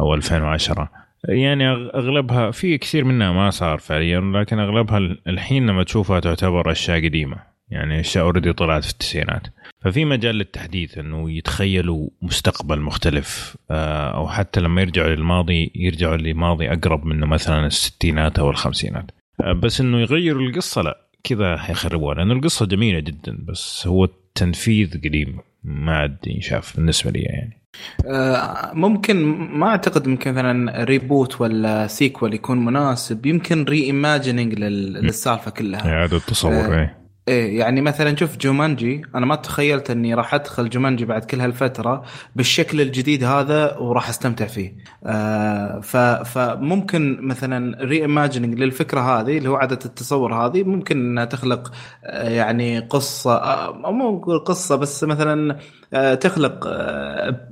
أو 0.00 0.14
2010 0.14 0.90
يعني 1.28 1.68
أغلبها 1.70 2.50
في 2.50 2.78
كثير 2.78 3.04
منها 3.04 3.32
ما 3.32 3.50
صار 3.50 3.78
فعليا 3.78 4.20
لكن 4.20 4.58
أغلبها 4.58 4.98
الحين 5.26 5.66
لما 5.66 5.84
تشوفها 5.84 6.20
تعتبر 6.20 6.72
أشياء 6.72 7.04
قديمة 7.04 7.36
يعني 7.70 8.00
أشياء 8.00 8.24
اوريدي 8.24 8.52
طلعت 8.52 8.84
في 8.84 8.90
التسعينات. 8.90 9.42
ففي 9.80 10.04
مجال 10.04 10.34
للتحديث 10.34 10.98
إنه 10.98 11.30
يتخيلوا 11.30 12.08
مستقبل 12.22 12.80
مختلف 12.80 13.56
آه، 13.70 14.16
أو 14.16 14.28
حتى 14.28 14.60
لما 14.60 14.80
يرجعوا 14.80 15.08
للماضي 15.08 15.70
يرجعوا 15.74 16.16
لماضي 16.16 16.72
أقرب 16.72 17.04
منه 17.04 17.26
مثلا 17.26 17.66
الستينات 17.66 18.38
أو 18.38 18.50
الخمسينات. 18.50 19.10
آه، 19.40 19.52
بس 19.52 19.80
إنه 19.80 20.00
يغيروا 20.00 20.42
القصة 20.42 20.82
لا. 20.82 21.07
كذا 21.24 21.56
حيخربوها 21.56 22.14
لأنه 22.14 22.32
القصة 22.32 22.66
جميلة 22.66 23.00
جدا 23.00 23.38
بس 23.48 23.86
هو 23.86 24.04
التنفيذ 24.04 25.00
قديم 25.04 25.38
ما 25.64 25.96
عاد 25.96 26.16
ينشاف 26.26 26.76
بالنسبة 26.76 27.10
لي 27.10 27.20
يعني. 27.20 27.62
آه، 28.06 28.70
ممكن 28.74 29.16
ما 29.58 29.66
أعتقد 29.66 30.08
ممكن 30.08 30.32
مثلا 30.32 30.84
reboot 30.84 31.40
ولا 31.40 31.86
sequel 31.86 32.34
يكون 32.34 32.64
مناسب 32.64 33.26
يمكن 33.26 33.64
reimagining 33.64 34.54
للسالفة 34.54 35.50
كلها. 35.50 35.92
إعادة 35.92 36.18
تصور 36.18 36.74
آه، 36.74 36.97
إيه 37.28 37.58
يعني 37.58 37.80
مثلا 37.80 38.16
شوف 38.16 38.36
جومانجي 38.36 39.02
أنا 39.14 39.26
ما 39.26 39.34
تخيلت 39.34 39.90
إني 39.90 40.14
راح 40.14 40.34
أدخل 40.34 40.70
جومانجي 40.70 41.04
بعد 41.04 41.24
كل 41.24 41.40
هالفترة 41.40 42.02
بالشكل 42.36 42.80
الجديد 42.80 43.24
هذا 43.24 43.76
وراح 43.78 44.08
أستمتع 44.08 44.46
فيه. 44.46 44.76
آه 45.06 45.80
فممكن 46.24 47.18
مثلا 47.22 47.84
reimagining 47.84 48.58
للفكرة 48.58 49.00
هذه 49.00 49.38
اللي 49.38 49.48
هو 49.48 49.56
عادة 49.56 49.78
التصور 49.84 50.34
هذه 50.34 50.62
ممكن 50.64 50.96
إنها 50.98 51.24
تخلق 51.24 51.72
آه 52.04 52.28
يعني 52.28 52.78
قصة 52.78 53.34
آه 53.36 53.90
مو 53.92 54.18
قصة 54.20 54.76
بس 54.76 55.04
مثلا 55.04 55.58
آه 55.94 56.14
تخلق 56.14 56.64
آه 56.66 57.48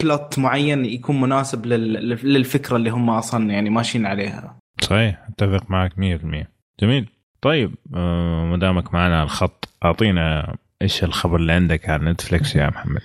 plot 0.00 0.38
معين 0.38 0.84
يكون 0.84 1.20
مناسب 1.20 1.66
لل- 1.66 2.08
للفكرة 2.32 2.76
اللي 2.76 2.90
هم 2.90 3.10
أصلا 3.10 3.50
يعني 3.50 3.70
ماشيين 3.70 4.06
عليها. 4.06 4.56
صحيح 4.82 5.26
أتفق 5.28 5.70
معك 5.70 5.92
100% 5.92 6.46
جميل. 6.80 7.08
طيب 7.42 7.74
آه، 7.94 8.44
ما 8.44 8.56
دامك 8.56 8.94
معنا 8.94 9.16
على 9.16 9.24
الخط 9.24 9.68
أعطينا 9.84 10.56
إيش 10.82 11.04
الخبر 11.04 11.36
اللي 11.36 11.52
عندك 11.52 11.88
على 11.88 12.10
نتفلكس 12.10 12.56
يا 12.56 12.66
محمد؟ 12.66 13.02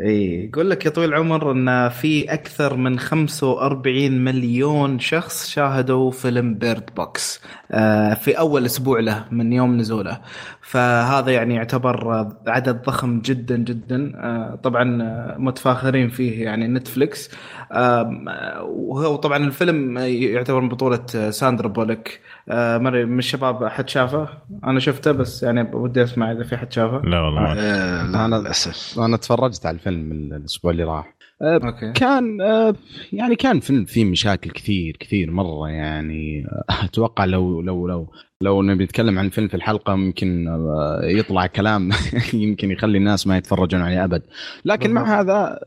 اي 0.00 0.44
يقول 0.44 0.70
لك 0.70 0.84
يا 0.84 0.90
طويل 0.90 1.08
العمر 1.08 1.52
إن 1.52 1.88
في 1.88 2.32
أكثر 2.32 2.76
من 2.76 2.98
45 2.98 4.24
مليون 4.24 4.98
شخص 4.98 5.50
شاهدوا 5.50 6.10
فيلم 6.10 6.54
بيرد 6.54 6.90
بوكس 6.96 7.42
آه، 7.70 8.14
في 8.14 8.38
أول 8.38 8.64
أسبوع 8.64 9.00
له 9.00 9.24
من 9.30 9.52
يوم 9.52 9.76
نزوله. 9.76 10.20
فهذا 10.60 11.32
يعني 11.32 11.54
يعتبر 11.54 12.28
عدد 12.46 12.82
ضخم 12.82 13.20
جدا 13.20 13.56
جدا 13.56 14.12
آه، 14.16 14.54
طبعا 14.62 14.84
متفاخرين 15.38 16.08
فيه 16.08 16.44
يعني 16.44 16.64
آه، 17.72 18.62
وهو 18.62 19.16
طبعا 19.16 19.36
الفيلم 19.36 19.98
يعتبر 19.98 20.60
من 20.60 20.68
بطولة 20.68 21.06
آه، 21.14 21.30
ساندرا 21.30 21.68
بولك 21.68 22.20
آه، 22.48 22.78
من 22.78 23.18
الشباب 23.18 23.62
أحد 23.62 23.88
شافه؟ 23.88 24.28
أنا 24.64 24.80
شفته 24.80 25.12
بس 25.12 25.42
يعني 25.42 25.70
ودي 25.74 26.02
أسمع 26.02 26.32
إذا 26.32 26.42
في 26.44 26.54
أحد 26.54 26.72
شافه. 26.72 27.00
لا 27.08 27.20
والله 27.20 27.40
ما 27.40 27.52
آه 27.58 28.06
لا 28.06 28.26
أنا- 28.28 28.40
للأسف. 28.40 28.98
أنا 29.00 29.16
تفرجت 29.16 29.66
على 29.66 29.74
الفيلم 29.74 30.12
الأسبوع 30.12 30.70
اللي 30.72 30.84
راح. 30.84 31.14
آه، 31.42 31.54
أوكي. 31.64 31.92
كان 31.92 32.40
آه، 32.40 32.74
يعني 33.12 33.36
كان 33.36 33.60
فيلم 33.60 33.84
فيه 33.84 34.04
مشاكل 34.04 34.50
كثير 34.50 34.96
كثير 35.00 35.30
مرة 35.30 35.68
يعني. 35.68 36.46
آه، 36.46 36.84
أتوقع 36.84 37.24
لو 37.24 37.60
لو 37.60 37.86
لو 37.88 38.12
لو 38.40 38.62
نبي 38.62 38.84
نتكلم 38.84 39.18
عن 39.18 39.26
الفيلم 39.26 39.48
في 39.48 39.54
الحلقة 39.54 39.94
ممكن 39.94 40.46
يطلع 41.02 41.46
كلام 41.46 41.90
يمكن 42.32 42.70
يخلي 42.70 42.98
الناس 42.98 43.26
ما 43.26 43.36
يتفرجون 43.36 43.80
عليه 43.80 44.04
أبد. 44.04 44.22
لكن 44.64 44.90
مع 44.92 45.20
هذا 45.20 45.58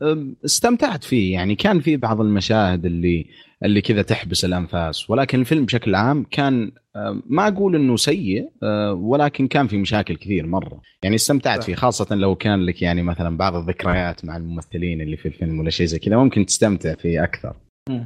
استمتعت 0.44 1.04
فيه. 1.04 1.32
يعني 1.32 1.54
كان 1.54 1.80
في 1.80 1.96
بعض 1.96 2.20
المشاهد 2.20 2.86
اللي 2.86 3.26
اللي 3.64 3.80
كذا 3.80 4.02
تحبس 4.02 4.44
الأنفاس. 4.44 5.10
ولكن 5.10 5.40
الفيلم 5.40 5.64
بشكل 5.64 5.94
عام 5.94 6.26
كان 6.30 6.70
آه، 6.96 7.22
ما 7.26 7.48
أقول 7.48 7.74
إنه 7.74 7.96
سيء 7.96 8.48
آه، 8.62 8.92
ولكن 8.92 9.46
كان 9.48 9.66
في 9.66 9.78
مشاكل 9.78 10.16
كثير 10.16 10.46
مرة. 10.46 10.80
يعني 11.02 11.14
استمتعت. 11.16 11.64
فيه 11.64 11.74
خاصة 11.74 12.14
لو 12.14 12.34
كان 12.34 12.66
لك 12.66 12.82
يعني 12.82 13.02
مثلا 13.02 13.36
بعض 13.36 13.56
الذكريات 13.56 14.24
مع 14.24 14.36
الممثلين 14.36 15.00
اللي 15.00 15.16
في 15.16 15.26
الفيلم 15.28 15.60
ولا 15.60 15.70
شيء 15.70 15.86
زي 15.86 15.98
كذا 15.98 16.16
ممكن 16.16 16.46
تستمتع 16.46 16.94
فيه 16.94 17.24
أكثر. 17.24 17.56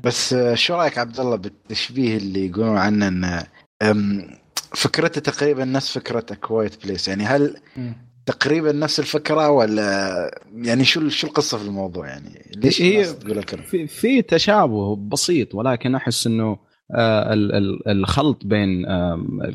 بس 0.05 0.33
آه، 0.33 0.55
شو 0.55 0.75
رأيك 0.75 0.99
عبد 0.99 1.21
الله 1.21 1.37
بالتشبيه 1.37 2.17
اللي 2.17 2.47
يقولون 2.47 2.77
عنه 2.77 3.09
إنه 3.09 3.47
أم، 3.83 4.27
فكرته 4.75 5.21
تقريبا 5.21 5.65
نفس 5.65 5.99
فكرة 5.99 6.35
كوايت 6.35 6.85
بليس 6.87 7.09
يعني 7.09 7.25
هل 7.25 7.57
تقريبا 8.27 8.73
نفس 8.73 9.01
الفكرة 9.01 9.51
ولا 9.51 10.41
يعني 10.57 10.85
شو 10.85 11.09
شو 11.09 11.27
القصة 11.27 11.59
في 11.59 11.65
الموضوع 11.65 12.07
يعني؟ 12.09 12.51
ليش 12.57 12.83
هي- 12.83 13.13
تقول 13.13 13.39
الكلام 13.39 13.65
في 13.65 13.87
في 13.87 14.23
تشابه 14.23 14.97
بسيط 14.97 15.55
ولكن 15.55 15.95
أحس 15.95 16.27
إنه 16.27 16.59
آه، 16.95 17.33
ال- 17.33 17.53
ال- 17.55 17.89
الخلط 17.89 18.45
بين 18.47 18.87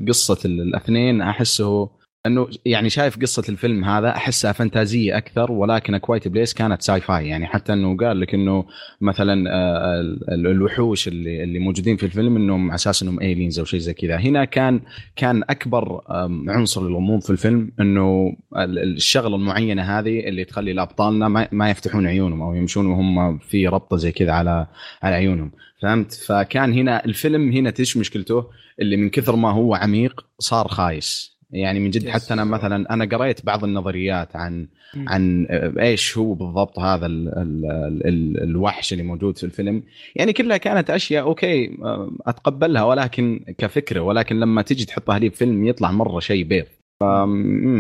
قصة 0.08 0.38
ال- 0.46 0.62
الأثنين 0.62 1.22
أحسه 1.22 1.90
إنه 2.26 2.48
يعني 2.66 2.90
شايف 2.90 3.20
قصة 3.20 3.44
الفيلم 3.50 3.84
هذا 3.86 4.10
أحسها 4.10 4.52
فانتازية 4.52 5.18
أكثر 5.18 5.52
ولكن 5.52 5.98
كوايت 5.98 6.28
بليس 6.28 6.54
كانت 6.54 6.82
sci-fi 6.82 7.28
يعني 7.28 7.48
حتى 7.48 7.74
إنه 7.74 7.98
قال 7.98 8.20
لك 8.20 8.34
إنه 8.34 8.66
مثلا 9.02 9.50
آه، 9.50 10.02
ال- 10.02 10.48
الوحوش 10.48 11.08
اللي 11.08 11.44
اللي 11.44 11.60
موجودين 11.60 11.98
في 11.98 12.04
الفيلم 12.06 12.36
إنهم 12.36 12.66
على 12.68 12.76
أساس 12.76 13.04
إنهم 13.04 13.20
ايلينز 13.20 13.60
أو 13.60 13.66
شيء 13.66 13.80
زي 13.80 13.94
كذا. 13.94 14.18
هنا 14.18 14.46
كان 14.46 14.82
كان 15.16 15.44
أكبر 15.50 16.02
عنصر 16.48 16.88
للغموض 16.88 17.22
في 17.22 17.30
الفيلم 17.30 17.72
إنه 17.80 18.36
ال- 18.58 18.80
ال- 18.80 18.96
الشغلة 18.96 19.36
المعينة 19.36 19.82
هذه 20.00 20.20
اللي 20.20 20.46
تخلي 20.46 20.72
الأبطالنا 20.72 21.48
ما, 21.52 21.70
يفتحون 21.70 22.08
عيونهم 22.08 22.42
أو 22.42 22.56
يمشون 22.56 22.86
وهم 22.86 23.38
في 23.38 23.68
ربطة 23.68 23.98
زي 23.98 24.12
كذا 24.12 24.32
على 24.32 24.68
على 25.04 25.16
عيونهم. 25.16 25.52
فهمت؟ 25.82 26.14
فكان 26.14 26.74
هنا 26.74 27.06
الفيلم 27.06 27.52
هنا 27.52 27.74
إيش 27.80 27.98
مشكلته؟ 27.98 28.46
اللي 28.82 28.98
من 28.98 29.10
كثر 29.10 29.36
ما 29.36 29.52
هو 29.52 29.76
عميق 29.76 30.26
صار 30.40 30.68
خايس. 30.68 31.41
يعني 31.52 31.80
من 31.80 31.90
جد. 31.90 32.10
حتى 32.10 32.34
أنا 32.34 32.44
مثلا 32.44 32.94
أنا 32.94 33.06
قريت 33.06 33.46
بعض 33.46 33.64
النظريات 33.64 34.36
عن. 34.36 34.68
عن 35.08 35.46
إيش 35.80 36.18
هو 36.18 36.34
بالضبط 36.34 36.80
هذا 36.80 37.06
ال 37.06 37.28
ال 37.28 37.66
ال 38.08 38.44
الوحش 38.44 38.94
اللي 38.94 39.04
موجود 39.04 39.38
في 39.38 39.44
الفيلم 39.44 39.84
يعني 40.16 40.34
كلها 40.34 40.58
كانت 40.58 40.90
أشياء 40.90 41.24
okay 41.24 41.78
أتقبلها 42.28 42.84
ولكن 42.84 43.46
كفكرة 43.58 44.00
ولكن 44.00 44.40
لما 44.40 44.62
تيجي 44.62 44.86
تحطها 44.86 45.20
لي 45.20 45.30
بفيلم 45.30 45.66
يطلع 45.66 45.92
مرة 45.92 46.20
شيء 46.20 46.44
بيض 46.44 46.66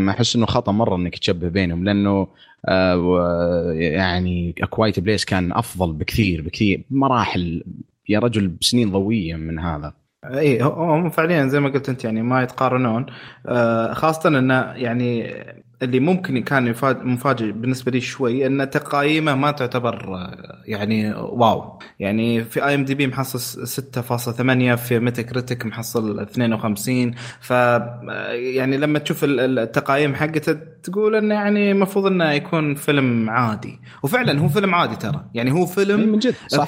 أحس 0.10 0.36
إنه 0.36 0.46
خطأ 0.46 0.72
مرة 0.72 0.96
إنك 0.96 1.18
تشبه 1.18 1.50
بينهم 1.50 1.84
لأنه 1.84 2.28
آه، 2.66 3.72
يعني 3.74 4.56
كوايت 4.70 5.00
بليس 5.00 5.26
كان 5.26 5.52
أفضل 5.52 5.94
بكثير 5.94 6.42
بكثير 6.42 6.84
مراحل 6.90 7.64
يا 8.10 8.20
رجل 8.20 8.48
بسنين 8.48 8.92
ضوئيه 8.92 9.36
من 9.36 9.60
هذا 9.60 9.94
اي 10.26 10.62
هم 10.62 11.10
فعليا 11.10 11.48
زي 11.48 11.60
ما 11.60 11.70
قلت 11.70 11.90
أنت 11.90 12.04
يعني 12.04 12.22
ما 12.22 12.44
يتقارنون. 12.44 13.06
آه، 13.46 13.94
خاصة 13.94 14.30
انه 14.30 14.54
يعني 14.74 15.34
اللي 15.82 16.00
ممكن 16.00 16.44
كان 16.44 16.76
مفاجئ 17.04 17.52
بالنسبة 17.52 17.92
لي 17.92 18.02
شوي 18.02 18.46
إن 18.48 18.70
تقايمه 18.70 19.36
ما 19.36 19.52
تعتبر 19.52 20.16
آه، 20.16 20.62
يعني 20.66 21.14
واو. 21.14 21.80
يعني 22.00 22.44
في 22.44 22.66
IMDb 22.66 23.08
محصل 23.08 23.40
6.8 23.68 24.76
في 24.76 25.00
Metacritic 25.00 25.66
محصل 25.66 26.20
52 26.20 27.12
ف 27.40 27.54
آه، 27.54 28.32
يعني 28.32 28.78
لما 28.78 29.00
تشوف 29.00 29.24
ال- 29.24 29.40
ال- 29.40 29.60
التقايم 29.60 30.16
حقته 30.16 30.54
تقول 30.84 31.16
إنه 31.16 31.36
يعني 31.36 31.72
المفروض 31.72 32.06
إنه 32.06 32.32
يكون 32.32 32.76
فيلم 32.76 33.30
عادي. 33.30 33.80
وفعلا 34.04 34.40
هو 34.40 34.48
فيلم 34.48 34.76
عادي 34.76 34.96
ترى. 34.96 35.26
يعني 35.34 35.52
هو 35.52 35.58
إيه 35.60 35.66
فيلم 35.66 36.00
من 36.10 36.20
جد 36.20 36.36
صح. 36.48 36.66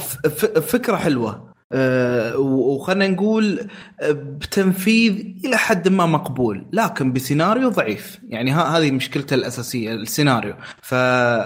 فكرة 0.59 0.95
حلوة. 0.95 1.52
أه 1.73 2.37
وخلينا 2.37 3.07
نقول 3.07 3.67
آه، 4.01 4.11
بتنفيذ 4.11 5.25
إلى 5.45 5.57
حد 5.57 5.87
ما 5.87 6.05
مقبول 6.05 6.65
لكن 6.73 7.13
بسيناريو 7.13 7.69
ضعيف 7.69 8.19
يعني 8.29 8.51
هذه 8.51 8.91
مشكلته 8.91 9.33
الأساسية 9.33 9.93
السيناريو 9.93 10.53
ف 10.81 10.95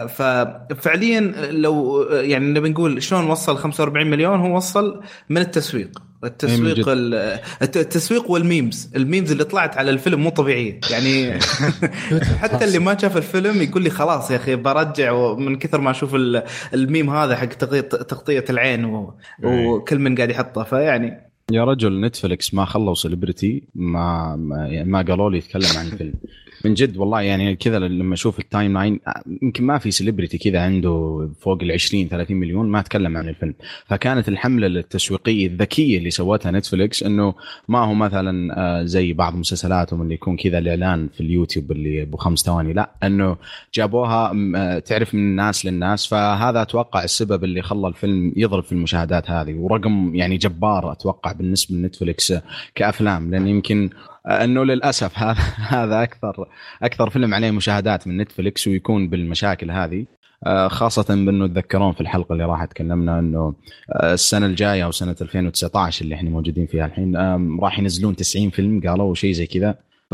ففعليا 0.07 1.19
لو 1.51 2.03
يعني 2.03 2.45
نبي 2.45 2.69
نقول 2.69 3.03
شلون 3.03 3.29
وصل 3.29 3.57
45 3.57 4.07
مليون 4.07 4.39
هو 4.39 4.55
وصل 4.55 5.01
من 5.29 5.37
التسويق. 5.37 6.06
التسويق 6.23 6.89
ال- 6.89 7.13
الت- 7.61 7.77
التسويق 7.77 8.31
وال 8.31 8.46
memes. 8.46 8.89
ال 8.95 9.01
memes 9.01 9.31
اللي 9.31 9.43
طلعت 9.43 9.77
على 9.77 9.91
الفيلم 9.91 10.19
مو 10.19 10.29
طبيعية. 10.29 10.79
يعني 10.91 11.39
حتى 12.41 12.65
اللي 12.65 12.79
ما 12.79 12.97
شاف 12.97 13.17
الفيلم 13.17 13.61
يقول 13.61 13.83
لي 13.83 13.89
خلاص 13.89 14.31
يا 14.31 14.35
أخي 14.35 14.55
برجع 14.55 15.33
من 15.33 15.57
كثر 15.57 15.81
ما 15.81 15.91
أشوف 15.91 16.15
ال- 16.15 16.43
الميم 16.73 17.09
هذا 17.09 17.35
حق 17.35 17.45
تغطيه 17.45 18.45
العين 18.49 18.85
و- 18.85 19.13
وكل 19.43 19.99
من 19.99 20.15
قاعد 20.15 20.29
يحطه. 20.29 20.63
فيعني 20.63 21.31
يا 21.51 21.63
رجل 21.63 22.01
نتفلكس 22.01 22.53
ما 22.53 22.65
خلوا 22.65 22.95
celebrity 22.95 23.63
ما 23.75 24.35
ما, 24.35 24.67
يعني 24.67 24.89
ما 24.89 25.01
قالوا 25.01 25.29
لي 25.29 25.37
يتكلم 25.37 25.77
عن 25.77 25.85
الفيلم. 25.87 26.13
من 26.65 26.73
جد 26.73 26.97
والله 26.97 27.21
يعني 27.21 27.55
كذا 27.55 27.79
لما 27.79 28.13
أشوف 28.13 28.39
ال 28.39 28.77
timeline 28.77 28.99
يمكن 29.41 29.63
ما 29.63 29.77
في 29.77 29.91
celebrity 29.91 30.37
كذا 30.37 30.61
عنده 30.61 31.29
فوق 31.39 31.63
ال 31.63 31.71
20 31.71 32.07
30 32.07 32.37
مليون 32.37 32.69
ما 32.69 32.81
تكلم 32.81 33.17
عن 33.17 33.29
الفيلم. 33.29 33.53
فكانت 33.87 34.29
الحملة 34.29 34.67
التسويقية 34.67 35.47
الذكية 35.47 35.97
اللي 35.97 36.09
سوتها 36.09 36.51
نتفلكس 36.51 37.03
إنه 37.03 37.33
ما 37.67 37.79
هو 37.79 37.93
مثلا 37.93 38.57
آه، 38.57 38.83
زي 38.83 39.13
بعض 39.13 39.35
مسلسلاتهم 39.35 40.01
اللي 40.01 40.13
يكون 40.13 40.37
كذا 40.37 40.57
الإعلان 40.57 41.09
في 41.13 41.21
اليوتيوب 41.21 41.71
اللي 41.71 42.01
أبو 42.01 42.17
خمس 42.17 42.39
ثواني. 42.39 42.73
لا 42.73 42.91
إنه 43.03 43.37
جابوها 43.73 44.31
آه، 44.55 44.79
تعرف 44.79 45.13
من 45.15 45.21
الناس 45.21 45.65
للناس. 45.65 46.07
فهذا 46.07 46.61
أتوقع 46.61 47.03
السبب 47.03 47.43
اللي 47.43 47.61
خلى 47.61 47.87
الفيلم 47.87 48.33
يضرب 48.35 48.63
في 48.63 48.71
المشاهدات 48.71 49.31
هذه. 49.31 49.53
ورقم 49.53 50.15
يعني 50.15 50.37
جبار 50.37 50.91
أتوقع 50.91 51.31
بالنسبة 51.31 51.75
لنتفلكس 51.75 52.33
كأفلام. 52.75 53.31
لأن 53.31 53.47
يمكن 53.47 53.89
أنه 54.27 54.63
للأسف 54.63 55.17
هذا 55.23 55.39
هذا 55.57 56.03
أكثر 56.03 56.45
أكثر 56.83 57.09
فيلم 57.09 57.33
عليه 57.33 57.51
مشاهدات 57.51 58.07
من 58.07 58.17
نتفلكس 58.17 58.67
ويكون 58.67 59.09
بالمشاكل 59.09 59.71
هذه. 59.71 60.05
آه، 60.45 60.67
خاصة 60.67 61.15
بأنه 61.25 61.47
تذكرون 61.47 61.93
في 61.93 62.01
الحلقة 62.01 62.33
اللي 62.33 62.45
راح 62.45 62.65
تكلمنا 62.65 63.19
أنه 63.19 63.53
آه، 63.91 64.13
السنة 64.13 64.45
الجاية 64.45 64.83
أو 64.85 64.91
سنة 64.91 65.15
2019 65.21 66.01
اللي 66.05 66.15
إحنا 66.15 66.29
موجودين 66.29 66.65
فيها 66.67 66.85
الحين 66.85 67.15
آم، 67.17 67.61
راح 67.61 67.79
ينزلون 67.79 68.15
90 68.15 68.49
فيلم 68.49 68.81
قالوا 68.87 69.15
شيء 69.15 69.31
زي 69.31 69.45
كذا. 69.45 69.75
ف 70.11 70.13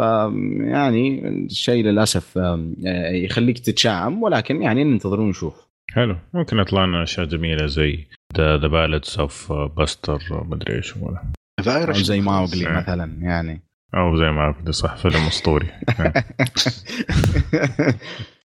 يعني 0.60 1.28
الشيء 1.28 1.84
للأسف 1.84 2.38
آه، 2.38 2.74
يخليك 3.12 3.60
تتشائم 3.60 4.24
ولكن 4.24 4.62
يعني 4.62 4.84
ننتظر 4.84 5.22
ونشوف. 5.22 5.68
حلو. 5.94 6.16
ممكن 6.34 6.60
يطلع 6.60 6.86
لنا 6.86 7.04
أشياء 7.04 7.26
جميلة 7.26 7.66
زي 7.66 8.08
ذا 8.38 8.68
بالتس 8.68 9.20
اوف 9.20 9.54
باستر 9.54 10.20
مدري 10.32 10.76
إيش 10.76 10.98
ولا. 10.98 11.24
زي 12.04 12.22
ماوغلي 12.22 12.68
آه. 12.68 12.78
مثلا 12.80 13.18
يعني. 13.22 13.62
أو 13.96 14.16
زي 14.16 14.32
ما 14.32 14.42
عرفت 14.42 14.70
صح 14.70 14.96
فيلم 14.96 15.16
أسطوري. 15.28 15.68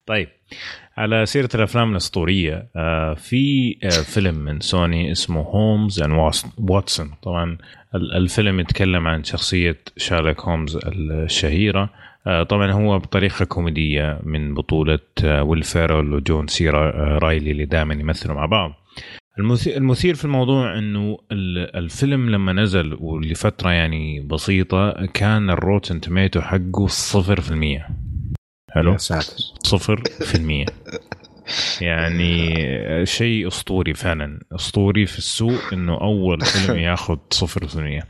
طيب 0.06 0.28
على 0.96 1.26
سيرة 1.26 1.48
الأفلام 1.54 1.90
الأسطورية 1.92 2.68
آه 2.76 3.14
في 3.14 3.74
آه 3.84 3.88
فيلم 3.88 4.34
من 4.34 4.60
سوني 4.60 5.12
اسمه 5.12 5.40
هومز 5.40 6.02
أند 6.02 6.32
واتسون. 6.58 7.10
طبعا 7.22 7.58
ال- 7.94 8.16
الفيلم 8.16 8.60
يتكلم 8.60 9.06
عن 9.08 9.24
شخصية 9.24 9.76
شارلوك 9.96 10.40
هومز 10.40 10.78
الشهيرة. 10.86 11.90
آه 12.26 12.42
طبعا 12.42 12.72
هو 12.72 12.98
بطريقة 12.98 13.44
كوميدية 13.44 14.20
من 14.22 14.54
بطولة 14.54 14.98
ويل 15.24 15.62
فيرل 15.62 16.12
وجون 16.14 16.46
سي 16.46 16.90
رايلي 17.18 17.50
اللي 17.50 17.64
دائما 17.64 17.94
يمثلوا 17.94 18.34
مع 18.36 18.46
بعض. 18.46 18.72
المثير, 19.40 19.76
المثير 19.76 20.14
في 20.14 20.24
الموضوع 20.24 20.78
إنه 20.78 21.18
ال- 21.32 21.76
الفيلم 21.76 22.30
لما 22.30 22.52
نزل 22.52 22.96
ولفترة 23.00 23.70
يعني 23.70 24.20
بسيطة 24.20 25.06
كان 25.06 25.50
ال 25.50 25.58
Rotten 25.58 26.00
Tomatoes 26.00 26.40
حقه 26.40 26.86
صفر 26.86 27.40
في 27.40 27.50
المية. 27.50 27.88
حلو؟ 28.72 28.92
يا 28.92 28.96
ساتر. 28.98 29.36
صفر 29.62 30.02
في 30.20 30.34
المية. 30.34 30.66
يعني 31.80 32.54
شيء 33.06 33.48
أسطوري 33.48 33.94
فعلا. 33.94 34.40
أسطوري 34.52 35.06
في 35.06 35.18
السوق 35.18 35.60
إنه 35.72 36.00
أول 36.00 36.40
فيلم 36.40 36.78
ياخذ 36.88 37.18
صفر 37.30 37.66
في 37.66 37.76
المية. 37.76 38.02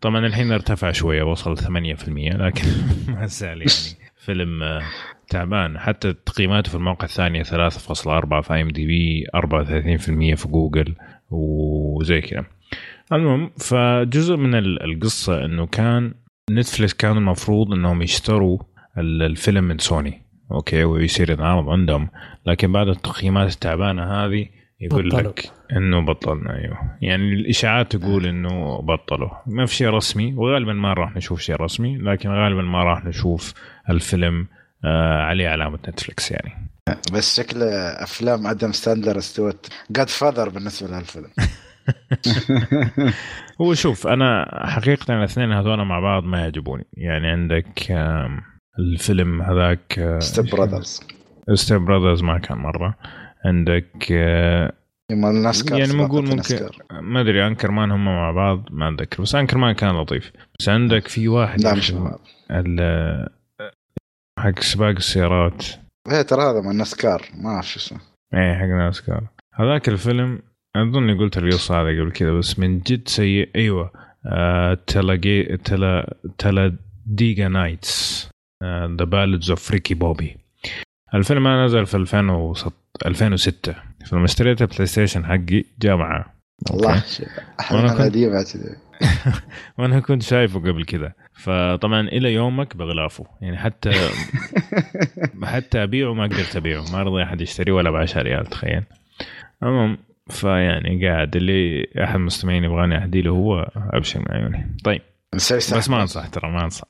طبعا 0.00 0.26
الحين 0.26 0.52
ارتفع 0.52 0.92
شوية 0.92 1.22
وصل 1.22 1.58
8% 1.58 1.62
لكن 2.08 2.68
ما 3.08 3.26
زال 3.26 3.58
يعني 3.58 4.10
فيلم 4.16 4.62
تعبان. 5.28 5.78
حتى 5.78 6.12
تقييماته 6.12 6.68
في 6.70 6.74
الموقع 6.74 7.04
الثاني 7.04 7.44
3.4 7.44 8.40
في 8.40 8.60
IMDb 8.62 9.24
34% 9.36 10.34
في 10.36 10.48
جوجل 10.48 10.94
وزي 11.30 12.20
كذا. 12.20 12.44
المهم 13.12 13.50
فجزء 13.58 14.36
من 14.36 14.54
ال- 14.54 14.82
القصة 14.82 15.44
إنه 15.44 15.66
كان 15.66 16.14
نتفلكس 16.50 16.94
كان 16.94 17.16
المفروض 17.16 17.72
إنهم 17.72 18.02
يشتروا 18.02 18.58
ال- 18.98 19.22
الفيلم 19.22 19.64
من 19.64 19.78
سوني 19.78 20.22
أوكي 20.52 20.84
ويصير 20.84 21.30
ينعرض 21.30 21.68
عندهم. 21.68 22.08
لكن 22.46 22.72
بعد 22.72 22.88
التقييمات 22.88 23.52
التعبانة 23.52 24.02
هذه 24.04 24.46
يقول 24.80 25.08
بطلوا. 25.08 25.22
لك 25.22 25.50
إنه 25.76 26.00
بطلنا 26.00 26.54
أيوه. 26.58 26.78
يعني 27.02 27.32
الإشاعات 27.32 27.96
تقول 27.96 28.26
إنه 28.26 28.80
بطلوا. 28.82 29.30
ما 29.46 29.66
في 29.66 29.74
شيء 29.74 29.88
رسمي 29.88 30.34
وغالبا 30.34 30.72
ما 30.72 30.92
راح 30.92 31.16
نشوف 31.16 31.40
شيء 31.40 31.56
رسمي 31.56 31.96
لكن 31.98 32.28
غالبا 32.30 32.62
ما 32.62 32.84
راح 32.84 33.04
نشوف 33.04 33.54
الفيلم 33.90 34.40
آه 34.40 34.46
عليه 34.84 35.48
علامة 35.48 35.78
نتفلكس 35.88 36.30
يعني. 36.30 36.70
بس 37.12 37.36
شكل 37.40 37.62
أفلام 37.62 38.46
آدم 38.46 38.72
ستاندلر 38.72 39.18
استوت 39.18 39.68
جاد 39.90 40.08
فاذر 40.08 40.48
بالنسبة 40.48 40.88
لهالفيلم. 40.88 41.28
هو 43.60 43.74
شوف 43.74 44.06
أنا 44.06 44.46
حقيقة 44.66 45.18
الاثنين 45.18 45.52
هذول 45.52 45.84
مع 45.84 46.00
بعض 46.00 46.24
ما 46.24 46.40
يعجبوني. 46.40 46.86
يعني 46.92 47.28
عندك 47.28 47.92
الفيلم 48.78 49.42
هذاك 49.42 50.16
ستيب 50.18 50.44
براذرز 50.50 51.00
ستيب 51.54 51.80
براذرز 51.80 52.22
ما 52.22 52.38
كان 52.38 52.58
مرة. 52.58 52.94
عندك 53.44 54.06
آه، 54.12 54.72
يعني 55.10 55.52
سباقات 55.52 55.94
بقول 56.10 56.28
ممكن. 56.28 56.68
ما 56.90 57.20
أدري 57.20 57.46
انكر 57.46 57.70
مان 57.70 57.90
هم 57.90 58.04
مع 58.04 58.30
بعض 58.30 58.64
ما 58.70 58.88
أتذكر. 58.94 59.22
بس 59.22 59.34
انكر 59.34 59.58
مان 59.58 59.72
كان 59.74 59.94
لطيف. 59.96 60.32
بس 60.58 60.68
عندك 60.68 61.08
في 61.08 61.28
واحد 61.28 61.60
لا 61.62 61.74
مش 61.74 61.90
أخي، 61.90 61.98
مع 62.00 62.10
بعض. 62.10 62.20
ال- 62.50 63.28
حق 64.38 64.60
سباق 64.60 64.96
السيارات. 64.96 65.66
إيه 66.12 66.22
ترى 66.22 66.42
هذا 66.42 66.60
من 66.60 66.70
الناسكار 66.70 67.22
ما 67.34 67.50
أعرف 67.50 67.68
شو 67.68 67.78
اسمه. 67.78 67.98
إيه 68.34 68.54
حق 68.54 68.66
ناسكار. 68.66 69.26
هذاك 69.54 69.88
الفيلم 69.88 70.42
أظن 70.76 71.18
قلت 71.18 71.38
القصة 71.38 71.74
هذا 71.74 72.00
قبل 72.00 72.12
كذا 72.12 72.32
بس 72.32 72.58
من 72.58 72.80
جد 72.80 73.08
سيء. 73.08 73.50
أيوه. 73.56 74.06
آه 74.26 74.78
تلا 74.86 75.56
تلا 75.64 76.16
تلا 76.38 76.76
ديجا 77.06 77.48
نايتس 77.48 78.28
ذا 78.64 79.04
بالدز 79.04 79.50
اوف 79.50 79.62
فريكي 79.62 79.94
بوبي 79.94 80.36
الفيلم 81.14 81.46
هذا 81.46 81.64
نزل 81.64 81.86
في 81.86 81.96
2006 81.96 82.72
2006 83.06 83.74
فلما 84.06 84.24
اشتريت 84.24 84.62
البلاي 84.62 84.86
ستيشن 84.86 85.24
حقي 85.24 85.64
جاء 85.78 85.96
معاه 85.96 86.24
الله 86.70 87.02
القديم 87.70 88.32
اعتذر 88.36 88.76
وأنا 89.78 90.00
كنت 90.00 90.22
شايفه 90.22 90.60
قبل 90.60 90.84
كذا. 90.84 91.12
فطبعا 91.36 92.00
إلى 92.00 92.34
يومك 92.34 92.76
بغلافه. 92.76 93.26
يعني 93.40 93.58
حتى 93.58 93.92
حتى 95.44 95.82
أبيعه 95.82 96.14
ما 96.14 96.24
قدرت 96.24 96.56
أبيعه. 96.56 96.84
ما 96.92 97.02
رضي 97.02 97.22
أحد 97.22 97.40
يشتريه 97.40 97.72
ولا 97.72 97.90
ب 97.90 97.94
10 97.94 98.22
ريال 98.22 98.46
تخيل. 98.46 98.82
المهم 99.62 99.98
فيعني 100.30 101.08
قاعد 101.08 101.36
اللي 101.36 101.86
أحد 102.04 102.14
المستمعين 102.14 102.64
يبغاني 102.64 102.96
اهدي 102.96 103.22
له 103.22 103.30
هو 103.30 103.70
أبشر 103.76 104.20
من 104.20 104.30
عيوني 104.30 104.76
طيب 104.84 105.02
بس. 105.34 105.88
ما 105.90 106.02
أنصح 106.02 106.26
ترى 106.26 106.50
ما 106.50 106.64
أنصح. 106.64 106.84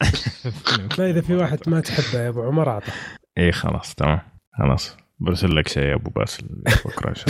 لا 0.98 1.10
إذا 1.10 1.20
في 1.20 1.34
واحد 1.34 1.58
ما 1.66 1.80
تحبه 1.80 2.22
يا 2.22 2.28
أبو 2.28 2.42
عمر 2.42 2.68
أعطه. 2.68 2.92
اي 3.38 3.52
خلاص 3.52 3.94
تمام. 3.94 4.20
خلاص. 4.58 4.96
برسل 5.18 5.56
لك 5.56 5.68
شيء 5.68 5.82
يا 5.82 5.94
أبو 5.94 6.10
باسل. 6.10 6.46
بكرة 6.84 7.08
إن 7.08 7.14
شاء 7.14 7.26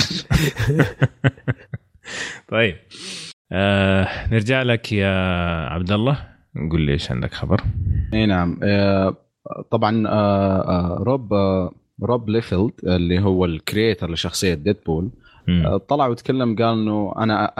الله. 0.70 0.86
طيب. 2.52 2.76
آه 3.52 4.28
نرجع 4.32 4.62
لك 4.62 4.92
يا 4.92 5.08
عبد 5.68 5.92
الله 5.92 6.35
قول 6.70 6.80
لي 6.80 6.92
إيش 6.92 7.10
عندك 7.10 7.34
خبر؟ 7.34 7.60
إي 8.14 8.26
نعم. 8.26 8.60
آه، 8.62 9.16
طبعا 9.70 10.08
آه، 10.08 10.60
آه، 10.60 11.02
روب 11.02 11.34
روب 12.02 12.28
لايفيلد 12.28 12.72
اللي 12.84 13.20
هو 13.20 13.44
ال 13.44 13.52
creator 13.52 14.10
لشخصية 14.10 14.54
ديدبول 14.54 15.10
طلع 15.88 16.06
وتكلم 16.06 16.56
قال 16.56 16.78
إنه 16.78 17.12
أنا 17.18 17.52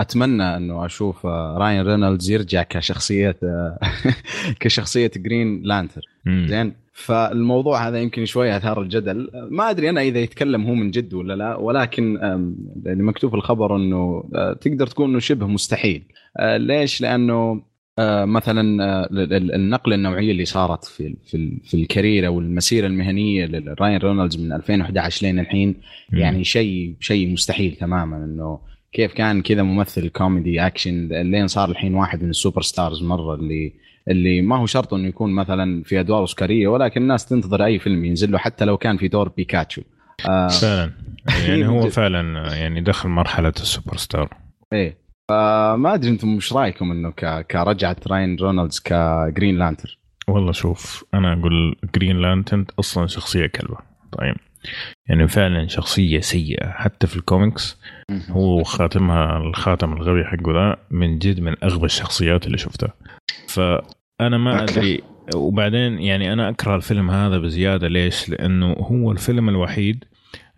أتمنى 0.00 0.56
إنه 0.56 0.86
أشوف 0.86 1.26
راين 1.26 1.82
رينولدز 1.82 2.30
يرجع 2.30 2.62
كشخصية 2.62 3.36
كشخصية 4.60 5.10
Green 5.16 5.62
Lantern. 5.62 6.02
زين؟ 6.26 6.72
فالموضوع 6.92 7.88
هذا 7.88 7.98
يمكن 7.98 8.24
شوية 8.24 8.56
أثار 8.56 8.82
الجدل. 8.82 9.30
ما 9.50 9.70
أدري 9.70 9.90
أنا 9.90 10.00
إذا 10.00 10.18
يتكلم 10.18 10.66
هو 10.66 10.74
من 10.74 10.90
جد 10.90 11.14
ولا 11.14 11.36
لا 11.36 11.56
ولكن 11.56 12.18
اللي 12.86 13.02
مكتوب 13.02 13.34
الخبر 13.34 13.76
إنه 13.76 14.24
تقدر 14.60 14.86
تقول 14.86 15.10
إنه 15.10 15.18
شبه 15.18 15.46
مستحيل. 15.46 16.02
ليش؟ 16.40 17.00
لأنه 17.00 17.62
مثلا 18.24 18.84
آه، 18.84 19.08
ال- 19.12 19.32
ال- 19.32 19.54
النقله 19.54 19.94
النوعية 19.94 20.30
اللي 20.32 20.44
صارت 20.44 20.84
في 20.84 21.14
في 21.24 21.58
في 21.64 21.74
ال 21.74 21.81
career 21.81 22.26
أو 22.26 22.40
المسيرة 22.40 22.86
المهنية 22.86 23.46
لراين 23.46 23.98
رينولدز 23.98 24.36
من 24.36 24.52
2011 24.52 25.26
لين 25.26 25.38
الحين. 25.38 25.74
يعني 26.12 26.44
شيء 26.44 26.94
شيء 27.00 27.32
مستحيل 27.32 27.74
تماما 27.80 28.16
إنه 28.16 28.58
كيف 28.92 29.12
كان 29.12 29.42
كذا 29.42 29.62
ممثل 29.62 30.08
كوميدي 30.08 30.66
أكشن 30.66 31.08
لين 31.08 31.46
صار 31.46 31.70
الحين 31.70 31.94
واحد 31.94 32.22
من 32.22 32.30
ال 32.30 32.62
superstars 32.62 33.02
مرة 33.02 33.34
اللي 33.34 33.72
اللي 34.08 34.40
ما 34.40 34.56
هو 34.56 34.66
شرط 34.66 34.94
إنه 34.94 35.08
يكون 35.08 35.32
مثلا 35.32 35.82
في 35.82 36.00
أدوار 36.00 36.20
أوسكارية 36.20 36.68
ولكن 36.68 37.02
الناس 37.02 37.26
تنتظر 37.26 37.64
أي 37.64 37.78
فيلم 37.78 38.04
ينزل 38.04 38.32
له 38.32 38.38
حتى 38.38 38.64
لو 38.64 38.76
كان 38.76 38.96
في 38.96 39.08
دور 39.08 39.28
بيكاتشو 39.28 39.82
آه 40.28 40.48
فعلا 40.48 40.92
يعني 41.48 41.66
هو. 41.68 41.88
فعلا 41.90 42.52
يعني 42.56 42.80
دخل 42.80 43.08
مرحلة 43.08 43.52
السوبر 43.60 43.96
ستار 43.96 44.36
إيه 44.72 44.96
فما 45.28 45.94
أدري 45.94 46.10
أنتم 46.10 46.28
إيش 46.28 46.52
رأيكم 46.52 46.92
إنه 46.92 47.10
ك... 47.10 47.46
كرجعة 47.46 47.96
راين 48.06 48.36
رونالدز 48.36 48.80
كجرين 48.80 49.58
لانتر 49.58 49.98
والله 50.28 50.52
شوف 50.52 51.04
أنا 51.14 51.32
أقول 51.32 51.76
Green 51.94 52.16
Lantern 52.16 52.64
أصلا 52.80 53.06
شخصية 53.06 53.46
كلبة. 53.46 53.76
طيب. 54.18 54.36
يعني 55.08 55.28
فعلا 55.28 55.66
شخصية 55.66 56.20
سيئة. 56.20 56.70
حتى 56.70 57.06
في 57.06 57.16
الكوميكس. 57.16 57.80
هو 58.30 58.62
خاتمها 58.62 59.36
الخاتم 59.38 59.92
الغبي 59.92 60.24
حقه 60.24 60.52
ذا 60.52 60.76
من 60.90 61.18
جد 61.18 61.40
من 61.40 61.64
أغبى 61.64 61.86
الشخصيات 61.86 62.46
اللي 62.46 62.58
شفتها. 62.58 62.94
فأنا 63.48 64.38
ما 64.38 64.60
أوكي. 64.60 64.72
أدري. 64.72 65.02
وبعدين 65.34 65.98
يعني 65.98 66.32
أنا 66.32 66.48
أكره 66.48 66.76
الفيلم 66.76 67.10
هذا 67.10 67.38
بزيادة. 67.38 67.88
ليش؟ 67.88 68.28
لأنه 68.28 68.72
هو 68.72 69.12
الفيلم 69.12 69.48
الوحيد 69.48 70.04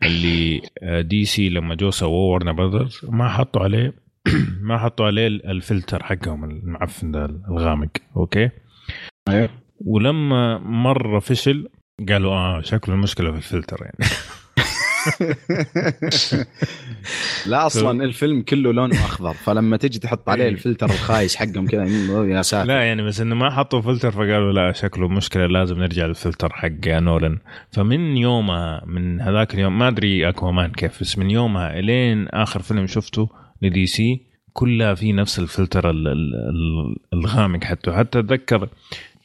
اللي 0.02 0.62
آه، 0.82 1.00
دي 1.00 1.24
سي 1.24 1.48
لما 1.48 1.74
جو 1.74 1.90
سووه 1.90 2.32
وورنر 2.32 2.52
براذرز 2.52 3.00
ما 3.08 3.28
حطوا 3.28 3.62
عليه 3.62 3.94
ما 4.68 4.78
حطوا 4.78 5.06
عليه 5.06 5.26
الفلتر 5.26 6.02
حقهم 6.02 6.44
المعفن 6.44 7.10
ده 7.10 7.24
الغامق 7.24 7.90
أوكي؟ 8.16 8.50
أيوه. 9.28 9.50
ولما 9.80 10.58
مرة 10.58 11.18
فشل 11.18 11.68
قالوا 12.08 12.32
آه 12.32 12.60
شكله 12.60 12.94
المشكلة 12.94 13.30
في 13.30 13.36
الفلتر 13.36 13.78
يعني 13.82 14.10
لا 17.46 17.66
أصلا 17.66 18.04
الفيلم 18.04 18.42
كله 18.42 18.72
لونه 18.72 18.94
أخضر 18.94 19.34
فلما 19.34 19.76
تجي 19.76 19.98
تحط 19.98 20.28
عليه 20.28 20.44
إيه. 20.44 20.50
الفلتر 20.50 20.86
الخايس 20.86 21.36
حقهم 21.36 21.66
كذا 21.66 21.84
يا 22.24 22.42
ساتر 22.48 22.68
لا 22.68 22.82
يعني 22.82 23.02
بس 23.02 23.20
إنه 23.20 23.34
ما 23.34 23.50
حطوا 23.50 23.80
فلتر 23.80 24.10
فقالوا 24.10 24.52
لا 24.52 24.72
شكله 24.72 25.08
مشكلة 25.08 25.46
لازم 25.46 25.78
نرجع 25.78 26.06
للفلتر 26.06 26.52
حق 26.52 26.86
نولن 26.86 27.38
فمن 27.70 28.16
يومها 28.16 28.82
من 28.86 29.20
هذاك 29.20 29.54
اليوم 29.54 29.78
ما 29.78 29.88
أدري 29.88 30.28
أكوامان 30.28 30.72
كيف 30.72 31.00
بس 31.00 31.18
من 31.18 31.30
يومها 31.30 31.78
إلين 31.78 32.28
آخر 32.28 32.62
فيلم 32.62 32.86
شفته 32.86 33.28
ل 33.62 33.86
DC 33.86 34.20
كلها 34.52 34.94
في 34.94 35.12
نفس 35.12 35.38
الفلتر 35.38 35.90
ال- 35.90 36.08
ال- 36.08 36.34
ال- 36.34 36.96
الغامق 37.12 37.64
حتى. 37.64 37.92
حتى 37.92 38.18
أتذكر 38.18 38.68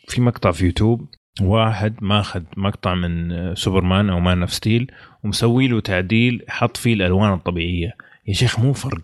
في 0.08 0.22
مقطع 0.22 0.52
في 0.52 0.66
يوتيوب 0.66 1.06
واحد 1.42 1.94
ماخذ 2.02 2.42
مقطع 2.58 2.96
من 2.96 3.56
سوبرمان 3.56 4.10
أو 4.10 4.20
Man 4.20 4.42
of 4.42 4.54
Steel 4.54 4.92
ومسوي 5.24 5.68
له 5.68 5.80
تعديل 5.80 6.44
حط 6.50 6.78
فيه 6.78 6.94
الألوان 6.94 7.34
الطبيعية. 7.34 7.94
يا 8.28 8.34
شيخ 8.34 8.60
مو 8.60 8.74
فرق. 8.74 9.02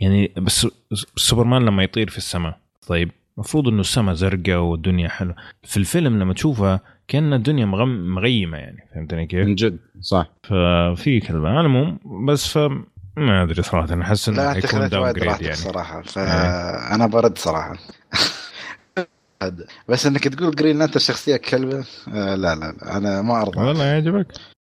يعني 0.00 0.32
بس 0.36 0.66
سوبرمان 1.16 1.64
لما 1.64 1.82
يطير 1.82 2.10
في 2.10 2.18
السماء 2.18 2.58
طيب 2.86 3.10
المفروض 3.34 3.68
إنه 3.68 3.80
السماء 3.80 4.14
زرقاء 4.14 4.58
والدنيا 4.58 5.08
حلوة. 5.08 5.34
في 5.62 5.76
الفيلم 5.76 6.18
لما 6.18 6.34
تشوفها 6.34 6.80
كأن 7.08 7.32
الدنيا 7.32 7.64
مغم 7.66 8.14
مغيمه 8.14 8.58
يعني 8.58 8.88
فهمتني 8.94 9.26
كيف؟ 9.26 9.46
من 9.46 9.54
جد 9.54 9.78
صح. 10.00 10.26
ففي 10.42 11.20
كلمه 11.20 11.48
على 11.48 11.60
العموم 11.60 11.98
بس 12.28 12.58
ف 12.58 12.70
ما 13.18 13.42
أدري 13.42 13.62
صراحة 13.62 13.94
أنا 13.94 14.02
أحس 14.02 14.28
إنه 14.28 14.52
انت 14.52 14.66
حيكون 14.66 14.80
خذيت 14.80 14.92
داون 14.92 15.12
جريد 15.12 15.42
يعني. 15.42 15.54
صراحة. 15.56 16.02
فأنا 16.02 17.06
برد 17.06 17.38
صراحة. 17.38 17.76
بس 19.88 20.06
إنك 20.06 20.28
تقول 20.28 20.56
جرين 20.56 20.78
لانتر 20.78 21.00
شخصية 21.00 21.36
كلبة 21.36 21.84
آه 22.14 22.34
لا 22.34 22.54
لا 22.54 22.96
أنا 22.96 23.22
ما 23.22 23.42
أرضى. 23.42 23.58
والله 23.60 23.84
يعجبك. 23.84 24.26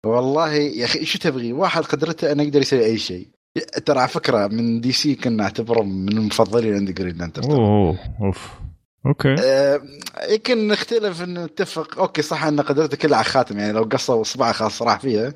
والله 0.06 0.52
يا 0.52 0.84
أخي 0.84 1.04
شو 1.04 1.18
تبغي؟ 1.18 1.52
واحد 1.52 1.82
قدرته 1.82 2.32
إنه 2.32 2.42
يقدر 2.42 2.60
يسوي 2.60 2.84
أي 2.84 2.98
شيء. 2.98 3.28
ترى 3.86 3.98
على 4.00 4.08
فكرة 4.08 4.46
من 4.46 4.80
دي 4.80 4.92
سي 4.92 5.14
كنا 5.14 5.36
نعتبره 5.36 5.82
من 5.82 6.18
المفضلين 6.18 6.74
عندي 6.74 6.92
جرين 6.92 7.16
لانترن 7.16 7.44
أوه 7.44 7.98
أوف. 8.20 8.50
okay. 9.06 9.34
آه، 9.38 9.80
يمكن 10.30 10.68
نختلف 10.68 11.22
إن 11.22 11.44
نتفق. 11.44 11.98
okay 11.98 12.22
صح 12.22 12.44
إن 12.44 12.60
قدرته 12.60 12.96
كلها 12.96 13.16
على 13.16 13.24
خاتم 13.24 13.58
يعني 13.58 13.72
لو 13.72 13.82
قصوا 13.82 14.20
اصبعه 14.20 14.52
خلاص 14.52 14.82
راح 14.82 15.00
فيها. 15.00 15.32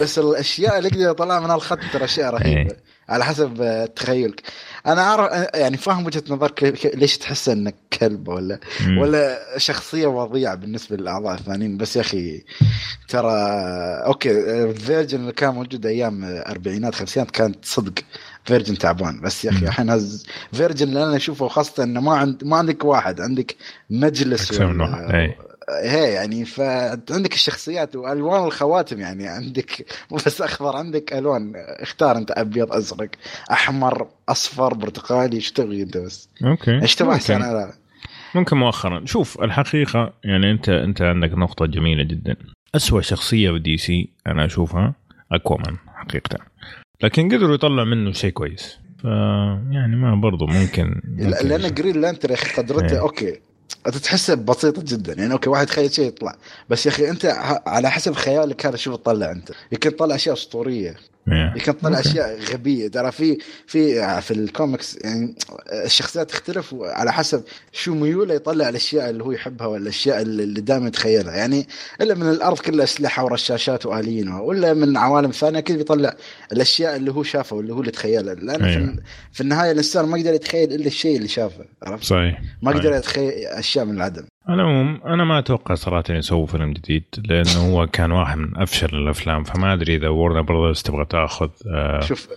بس 0.00 0.18
الأشياء 0.24 0.78
اللي 0.78 0.88
يقدر 0.88 1.10
يطلعها 1.10 1.40
من 1.40 1.50
الخاتم 1.50 1.88
ترى 1.92 2.04
أشياء 2.04 2.34
رهيبة. 2.34 2.76
على 3.08 3.24
حسب 3.24 3.62
آه، 3.62 3.86
تخيلك. 3.86 4.42
أنا 4.86 5.02
أعرف 5.02 5.32
آه، 5.32 5.50
يعني 5.58 5.76
فاهم 5.76 6.06
وجهة 6.06 6.22
نظرك 6.28 6.90
ليش 6.94 7.18
تحس 7.18 7.48
انك 7.48 7.74
كلب 8.00 8.28
ولا 8.28 8.60
مم. 8.86 8.98
ولا 8.98 9.38
شخصية 9.56 10.06
وضيعة 10.06 10.54
بالنسبة 10.54 10.96
للأعضاء 10.96 11.34
الثانيين. 11.34 11.76
بس 11.76 11.96
يا 11.96 12.00
أخي 12.00 12.44
ترى 13.08 13.32
okay 14.06 14.72
ال 14.74 14.80
version 14.80 15.20
اللي 15.20 15.32
كان 15.32 15.54
موجود 15.54 15.86
أيام 15.86 16.24
اربعينات 16.24 16.94
خمسينات 16.94 17.30
كانت 17.30 17.64
صدق 17.64 17.92
version 18.44 18.78
تعبان. 18.78 19.20
بس 19.20 19.44
يا 19.44 19.50
أخي. 19.50 19.66
الحين 19.66 19.90
هذا 19.90 20.26
ال 20.52 20.57
version 20.57 20.88
اللي 20.88 21.04
أنا 21.04 21.16
أشوفه 21.16 21.48
خاصة 21.48 21.84
إنه 21.84 22.00
ما 22.00 22.16
عند 22.16 22.44
ما 22.44 22.56
عندك 22.56 22.84
واحد 22.84 23.20
عندك 23.20 23.56
مجلس 23.90 24.50
أكثر 24.50 24.66
من 24.66 24.80
واحد، 24.80 25.14
إي. 25.14 25.34
هي 25.82 26.12
يعني 26.12 26.44
فعندك 26.44 27.34
الشخصيات 27.34 27.96
وألوان 27.96 28.44
الخواتم 28.44 29.00
يعني 29.00 29.28
عندك 29.28 29.86
مو 30.10 30.16
بس 30.26 30.42
أخضر 30.42 30.76
عندك 30.76 31.12
ألوان. 31.12 31.52
اختار 31.56 32.16
أنت 32.16 32.30
أبيض 32.30 32.72
أزرق 32.72 33.08
أحمر 33.52 34.08
أصفر 34.28 34.74
برتقالي 34.74 35.36
إيش 35.36 35.52
تبغي 35.52 35.82
أنت 35.82 35.96
بس؟ 35.96 36.28
okay. 36.44 36.82
إيش 36.82 36.94
تبغى؟ 36.94 37.14
ممكن. 37.14 37.34
احسن 37.34 37.54
لا 37.54 37.72
ممكن 38.34 38.56
مؤخرا. 38.56 39.06
شوف 39.06 39.42
الحقيقة 39.42 40.12
يعني 40.24 40.50
انت 40.50 40.68
أنت 40.68 41.02
عندك 41.02 41.32
نقطة 41.32 41.66
جميلة 41.66 42.04
جدا. 42.04 42.36
أسوأ 42.74 43.00
شخصية 43.00 43.50
بدي 43.50 43.76
سي 43.76 44.08
أنا 44.26 44.44
أشوفها 44.44 44.94
أكوامان 45.32 45.76
حقيقه 45.94 46.38
لكن 47.04 47.28
قدروا 47.28 47.54
يطلع 47.54 47.84
منه 47.84 48.12
شيء 48.12 48.30
كويس. 48.30 48.78
ف 48.98 49.04
يعني 49.70 49.96
ما 49.96 50.14
برضو 50.14 50.46
ممكن, 50.46 51.00
ممكن 51.04 51.48
لأن 51.48 51.74
جرين 51.74 52.00
لانترن 52.00 52.30
يا 52.30 52.34
أخي 52.34 52.62
قدرته 52.62 52.92
إيه. 52.92 53.00
okay. 53.00 53.40
أنت 53.86 53.96
تحسها 53.96 54.34
بسيطة 54.34 54.82
جدا. 54.86 55.12
يعني 55.12 55.32
okay 55.32 55.50
واحد 55.50 55.70
تخيل 55.70 55.92
شيء 55.92 56.06
يطلع. 56.06 56.36
بس 56.70 56.86
يا 56.86 56.90
أخي 56.90 57.10
أنت 57.10 57.24
على 57.66 57.90
حسب 57.90 58.12
خيالك 58.12 58.66
هذا 58.66 58.76
شوف 58.76 58.96
تطلع 58.96 59.30
أنت. 59.30 59.50
يمكن 59.72 59.96
تطلع 59.96 60.14
أشياء 60.14 60.34
أسطورية. 60.34 60.96
إيه. 61.32 61.62
تطلع 61.62 61.98
okay. 61.98 62.08
أشياء 62.08 62.40
غبية 62.52 62.88
ترى 62.88 63.12
في 63.12 63.38
في 63.66 64.20
في 64.20 64.30
الكوميكس 64.30 64.98
يعني 65.04 65.34
الشخصيات 65.84 66.30
تختلف 66.30 66.74
على 66.80 67.12
حسب 67.12 67.42
شو 67.72 67.94
ميوله 67.94 68.34
يطلع 68.34 68.68
الأشياء 68.68 69.10
اللي 69.10 69.24
هو 69.24 69.32
يحبها 69.32 69.66
ولا 69.66 69.82
الأشياء 69.82 70.22
اللي 70.22 70.60
دائما 70.60 70.88
يتخيلها 70.88 71.34
يعني 71.34 71.68
إلا 72.00 72.14
من 72.14 72.30
الأرض 72.30 72.58
كلها 72.58 72.84
أسلحة 72.84 73.24
ورشاشات 73.24 73.86
وآليين 73.86 74.28
ولا 74.28 74.74
من 74.74 74.96
عوالم 74.96 75.30
ثانية 75.30 75.58
أكيد 75.58 75.76
بيطلع 75.76 76.14
الأشياء 76.52 76.96
اللي 76.96 77.12
هو 77.12 77.22
شافها 77.22 77.56
واللي 77.56 77.72
هو 77.72 77.80
اللي 77.80 77.90
تخيلها 77.90 78.34
لأن 78.34 78.58
في, 78.58 78.64
أيوه. 78.64 78.96
في 79.32 79.40
النهاية 79.40 79.70
الإنسان 79.70 80.04
ما 80.04 80.18
يقدر 80.18 80.34
يتخيل 80.34 80.72
إلا 80.72 80.86
الشيء 80.86 81.16
اللي 81.16 81.28
شافه 81.28 81.64
عرفت؟ 81.82 82.04
صحيح 82.04 82.42
ما. 82.62 82.70
يقدر 82.70 82.92
يتخيل 82.92 83.32
أشياء 83.46 83.84
من 83.84 83.96
العدم 83.96 84.24
على 84.48 84.62
العموم 84.62 85.00
أنا 85.06 85.24
ما 85.24 85.38
أتوقع 85.38 85.74
صراحة 85.74 86.04
يسووا 86.10 86.46
فيلم 86.46 86.72
جديد 86.72 87.04
لأنه 87.28 87.72
هو 87.72 87.86
كان 87.86 88.12
واحد 88.12 88.38
من 88.38 88.56
أفشل 88.56 88.96
الأفلام 88.96 89.44
فما 89.44 89.72
أدري 89.72 89.96
إذا 89.96 90.08
ورنر 90.08 90.42
براذرز 90.42 90.82
تبغى 90.82 91.04
تأخذ 91.04 91.50
آه 91.74 92.00
شوف 92.00 92.28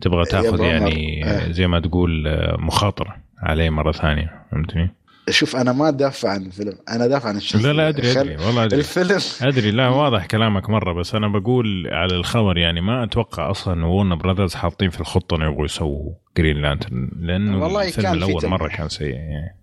تبغى 0.00 0.24
تأخذ. 0.24 0.60
يعني 0.60 1.24
آه. 1.24 1.52
زي 1.52 1.66
ما 1.66 1.80
تقول 1.80 2.26
آه، 2.26 2.56
مخاطرة 2.58 3.16
عليه 3.38 3.70
مرة 3.70 3.92
ثانية 3.92 4.44
فهمتني؟ 4.52 4.94
شوف 5.30 5.56
أنا 5.56 5.72
ما 5.72 5.90
أدافع 5.90 6.28
عن 6.28 6.46
الفيلم 6.46 6.72
أنا 6.88 7.06
أدافع 7.06 7.28
عن 7.28 7.36
الشخصية 7.36 7.66
لا 7.66 7.72
لا 7.72 7.88
أدري 7.88 8.20
أدري 8.20 8.36
والله 8.36 8.64
أدري 8.64 8.80
الفيلم 8.80 9.20
أدري 9.48 9.70
لا 9.70 9.88
واضح 9.88 10.26
كلامك 10.26 10.70
مرة 10.70 10.92
بس 10.92 11.14
أنا 11.14 11.28
بقول 11.28 11.88
على 11.92 12.16
الخبر 12.16 12.58
يعني 12.58 12.80
ما 12.80 13.04
أتوقع 13.04 13.50
أصلا 13.50 13.74
إن 13.74 13.82
ورنر 13.82 14.14
براذرز 14.14 14.54
حاطين 14.54 14.90
في 14.90 15.00
الخطة 15.00 15.36
إنه 15.36 15.44
يبغوا 15.44 15.64
يسووا 15.64 16.12
جرين 16.36 16.56
لانترن 16.56 17.10
لأنه 17.20 17.62
والله 17.62 17.88
الفيلم 17.88 18.12
الأول 18.12 18.46
مرة. 18.46 18.68
كان 18.68 18.88
سيء 18.88 19.14
يعني 19.14 19.61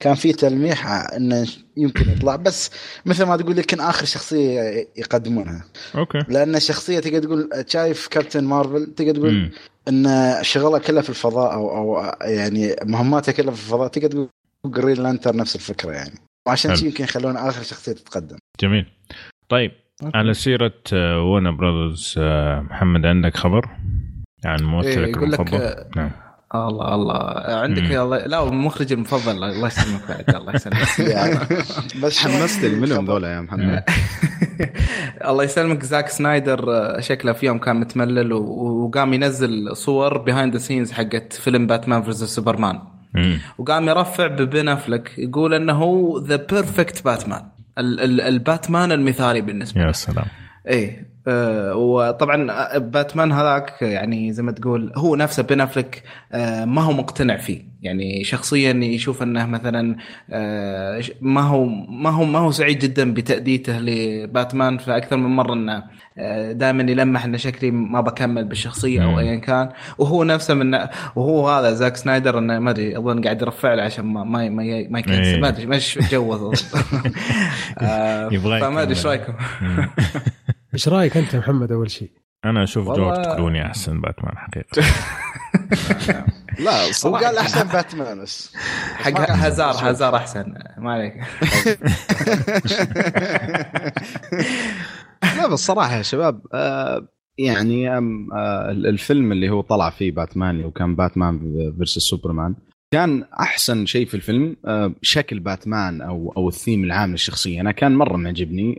كان 0.00 0.14
في 0.14 0.32
تلميح 0.32 0.86
إنه 0.86 1.46
يمكن 1.76 2.10
يطلع 2.10 2.36
بس 2.36 2.70
مثل 3.06 3.24
ما 3.24 3.36
تقول 3.36 3.58
يمكن 3.58 3.80
آخر 3.80 4.04
شخصية 4.04 4.86
يقدمونها. 4.96 5.64
okay. 5.94 6.18
لأن 6.28 6.56
الشخصيه 6.56 7.00
تقدر 7.00 7.22
تقول 7.22 7.50
شايف 7.66 8.08
كابتن 8.08 8.44
مارفل 8.44 8.86
تقدر 8.86 9.20
تقول. 9.20 9.52
إن 9.88 10.34
شغلها 10.42 10.78
كلها 10.78 11.02
في 11.02 11.10
الفضاء 11.10 11.54
أو 11.54 11.76
أو 11.76 12.12
يعني 12.20 12.76
مهماتها 12.84 13.32
كلها 13.32 13.54
في 13.54 13.60
الفضاء 13.60 13.88
تقدر 13.88 14.08
تقول 14.08 14.28
جرين 14.66 15.02
لانترن 15.02 15.36
نفس 15.36 15.56
الفكرة 15.56 15.92
يعني. 15.92 16.14
وعشان 16.46 16.70
حلو. 16.70 16.80
شي 16.80 16.86
يمكن 16.86 17.04
يخلون 17.04 17.36
آخر 17.36 17.62
شخصية 17.62 17.92
تتقدم. 17.92 18.36
جميل. 18.60 18.86
طيب 19.48 19.72
على 20.14 20.34
سيرة 20.34 20.72
ورنر 20.92 21.50
براذرز 21.50 22.14
محمد 22.70 23.06
عندك 23.06 23.36
خبر 23.36 23.68
عن 24.44 24.58
إيه، 24.58 24.66
ممثلك 24.66 25.16
يقول 25.16 25.32
لك 25.32 25.40
المفضل؟ 25.40 25.62
آه، 25.62 25.88
نعم. 25.96 26.10
الله 26.54 26.94
الله. 26.94 27.14
عندك 27.56 27.82
الله 27.82 28.18
لا 28.26 28.48
المخرج 28.48 28.92
المفضل. 28.92 29.32
الله 29.44 29.66
يسلمك 29.66 30.00
بعد 30.08 30.34
الله 30.36 30.54
يسلمك. 30.54 30.98
يعني 31.14 31.38
بس 32.02 32.18
حمستني 32.18 32.74
منهم 32.76 32.96
خبر. 33.06 33.12
ذولا 33.12 33.32
يا 33.34 33.40
محمد. 33.40 33.82
الله 35.28 35.44
يسلمك 35.44 35.82
زاك 35.82 36.08
سنايدر 36.08 36.72
آه، 36.72 37.00
شكله 37.00 37.32
في 37.32 37.46
يوم 37.46 37.58
كان 37.58 37.76
متملل 37.76 38.32
وقام 38.32 39.12
ينزل 39.14 39.76
صور 39.76 40.18
behind 40.18 40.52
the 40.52 40.58
scenes 40.58 40.92
حقت 40.92 41.32
فيلم 41.32 41.66
باتمان 41.66 42.02
versus 42.02 42.24
سوبرمان. 42.24 42.78
وقام 43.58 43.88
يرفع 43.88 44.26
ببن 44.26 44.68
أفلك 44.68 45.18
يقول 45.18 45.54
إنه 45.54 45.72
هو 45.72 46.18
the 46.18 46.36
perfect 46.36 47.04
باتمان. 47.04 47.42
ال- 47.78 48.00
ال- 48.00 48.20
الباتمان 48.20 48.92
المثالي 48.92 49.40
بالنسبة 49.40 49.80
يا 49.80 49.92
سلام. 49.92 50.24
إيه 50.68 51.08
آه 51.28 51.74
وطبعا 51.74 52.50
آه، 52.52 52.78
باتمان 52.78 53.32
هذاك 53.32 53.82
يعني 53.82 54.32
زي 54.32 54.42
ما 54.42 54.52
تقول 54.52 54.92
هو 54.96 55.16
نفسه 55.16 55.42
بن 55.42 55.60
أفلك 55.60 56.02
آه 56.32 56.64
ما 56.64 56.82
هو 56.82 56.92
مقتنع 56.92 57.36
فيه 57.36 57.62
يعني 57.82 58.24
شخصيا 58.24 58.72
يشوف 58.72 59.22
أنه 59.22 59.46
مثلا 59.46 59.96
ش- 61.00 61.12
ما 61.20 61.40
هو 61.40 61.64
ما 61.88 62.10
هو 62.10 62.24
ما 62.24 62.38
هو 62.38 62.50
سعيد 62.50 62.78
جدا 62.78 63.14
بتأديته 63.14 63.78
لباتمان 63.78 64.78
فأكثر 64.78 65.16
من 65.16 65.36
مرة 65.36 65.54
أنه 65.54 65.82
آه 66.18 66.52
دائما 66.52 66.82
يلمح 66.82 67.24
أن 67.24 67.38
شكلي 67.38 67.70
ما 67.70 68.00
بكمل 68.00 68.44
بالشخصية. 68.44 69.04
أو 69.04 69.18
ايا 69.18 69.36
كان 69.36 69.68
وهو 69.98 70.24
نفسه 70.24 70.54
من 70.54 70.74
وهو 71.16 71.48
هذا 71.48 71.70
زاك 71.72 71.96
سنايدر 71.96 72.38
أنه 72.38 72.58
ما 72.58 72.70
أدري 72.70 72.98
أظن 72.98 73.22
قاعد 73.24 73.42
يرفع 73.42 73.74
له 73.74 73.82
عشان 73.82 74.04
ما 74.04 74.24
ما 74.24 74.48
ما, 74.48 74.86
ما 74.90 74.98
يكنسل 74.98 75.20
إيه. 75.22 75.40
ما 75.40 75.48
أدري 75.48 75.66
ما 75.66 75.74
إيش 75.74 75.98
جوه 75.98 76.52
آه، 77.78 78.28
يبغى 78.32 78.60
فما 78.60 78.82
أدري 78.82 78.94
إيش. 78.94 79.06
رايكم. 79.06 79.32
إيش 80.78 80.88
رأيك 80.88 81.16
أنت 81.16 81.34
يا 81.34 81.38
محمد 81.38 81.72
أول 81.72 81.90
شيء؟ 81.90 82.10
أنا 82.44 82.62
أشوف 82.64 82.86
والله- 82.88 83.14
جورج 83.14 83.36
كلوني 83.36 83.66
أحسن 83.66 84.00
باتمان 84.00 84.38
حقيقة. 84.38 84.82
لا 86.64 86.72
هو 87.06 87.16
قال 87.16 87.38
أحسن 87.38 87.68
باتمان 87.68 88.22
بس. 88.22 88.52
حق 88.94 89.20
هازار 89.30 89.74
هازار 89.74 90.16
أحسن. 90.16 90.54
ما 90.78 90.92
عليك. 90.92 91.14
لا 95.36 95.48
بس 95.48 95.58
صراحة 95.66 95.96
يا 95.96 96.02
شباب 96.02 96.40
آه 96.54 97.08
يعني 97.38 97.90
آه 97.96 98.00
الفيلم 98.70 99.32
اللي 99.32 99.50
هو 99.50 99.60
طلع 99.60 99.90
فيه 99.90 100.12
باتمان 100.12 100.50
اللي 100.56 100.66
هو 100.66 100.70
كان 100.70 100.96
باتمان 100.96 101.38
فيرسس 101.76 101.98
سوبرمان 102.02 102.54
كان 102.94 103.24
أحسن 103.40 103.86
شيء 103.86 104.06
في 104.06 104.14
الفيلم 104.14 104.56
آه 104.66 104.92
شكل 105.02 105.40
باتمان 105.40 106.02
أو 106.02 106.32
أو 106.36 106.48
الثيم 106.48 106.84
العام 106.84 107.10
للشخصية. 107.10 107.60
أنا 107.60 107.72
كان 107.72 107.94
مرة 107.94 108.16
معجبني 108.16 108.76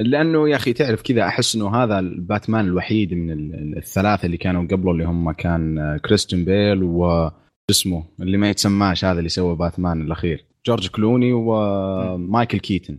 لأنه 0.00 0.48
يا 0.48 0.56
أخي 0.56 0.72
تعرف 0.72 1.02
كذا 1.02 1.22
أحس 1.26 1.54
إنه 1.56 1.76
هذا 1.76 1.98
الباتمان 1.98 2.64
الوحيد 2.64 3.14
من 3.14 3.30
ال- 3.30 3.74
الثلاثة 3.78 4.26
اللي 4.26 4.36
كانوا 4.36 4.66
قبله 4.70 4.90
اللي 4.92 5.04
هم 5.04 5.32
كان 5.32 5.78
آه، 5.78 5.96
كريستيان 5.96 6.44
بيل 6.44 6.82
و 6.82 7.30
اسمه 7.70 8.04
اللي 8.20 8.36
ما 8.36 8.50
يتسماش 8.50 9.04
هذا 9.04 9.18
اللي 9.18 9.28
سوى 9.28 9.56
باتمان 9.56 10.02
الأخير 10.02 10.44
جورج 10.66 10.88
كلوني 10.88 11.32
ومايكل 11.32 12.58
كيتن. 12.58 12.98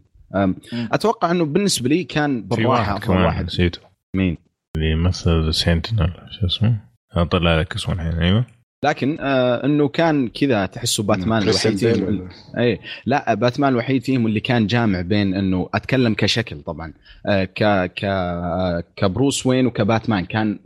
أتوقع 0.74 1.32
إنه 1.32 1.46
بالنسبة 1.46 1.90
لي 1.90 2.04
كان 2.04 2.42
في 2.42 2.48
بالراحه 2.48 2.70
واحد 2.70 2.92
افضل 2.96 3.06
كمان 3.14 3.26
واحد. 3.26 3.46
نسيته. 3.46 3.80
مين؟ 4.16 4.38
اللي 4.78 4.92
يمثل 4.92 5.54
سنتينل 5.54 6.14
شو 6.40 6.46
اسمه؟ 6.46 6.78
أطلع 7.12 7.60
لك 7.60 7.76
اسمه 7.76 7.96
الحين 7.96 8.12
أيوه. 8.20 8.46
لكن 8.84 9.18
آه 9.20 9.66
إنه 9.66 9.88
كان 9.88 10.28
كذا 10.28 10.66
تحسه 10.66 11.04
باتمان 11.04 11.44
الوحيد 11.44 11.78
فيهم 11.78 12.30
اي 12.58 12.80
لا 13.06 13.34
باتمان 13.34 13.74
الوحيد 13.74 14.04
فيهم 14.04 14.26
اللي 14.28 14.40
كان 14.40 14.68
جامع 14.68 15.02
بين 15.02 15.34
إنه 15.34 15.70
أتكلم 15.74 16.14
كشكل 16.14 16.62
طبعا. 16.62 16.94
آه 17.26 17.44
ك 17.44 17.92
ك 17.96 18.04
آه 18.04 18.84
كبروس 18.96 19.46
وين 19.46 19.66
وكباتمان. 19.66 20.26
كان 20.26 20.60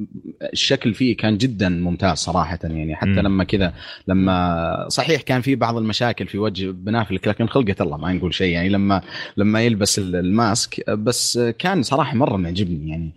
الشكل 0.54 0.94
فيه 0.94 1.18
كان 1.18 1.38
جدا 1.38 1.70
ممتاز 1.70 2.18
صراحة 2.18 2.60
يعني. 2.64 2.96
حتى 2.96 3.10
م. 3.10 3.20
لما 3.20 3.44
كذا 3.44 3.74
لما 4.08 4.86
صحيح 4.90 5.22
كان 5.22 5.42
في 5.42 5.56
بعض 5.56 5.78
المشاكل 5.78 6.28
في 6.28 6.38
وجه 6.38 6.72
بنافلك 6.72 7.28
لكن 7.28 7.48
خلقة 7.48 7.76
الله 7.82 7.98
ما 7.98 8.14
نقول 8.14 8.34
شيء 8.34 8.54
يعني. 8.54 8.70
لما 8.70 9.02
لما 9.38 9.62
يلبس 9.62 10.00
الماسك 10.00 10.90
بس 10.90 11.40
كان 11.60 11.84
صراحة 11.84 12.16
مرة 12.16 12.38
معجبني 12.38 12.90
يعني. 12.90 13.12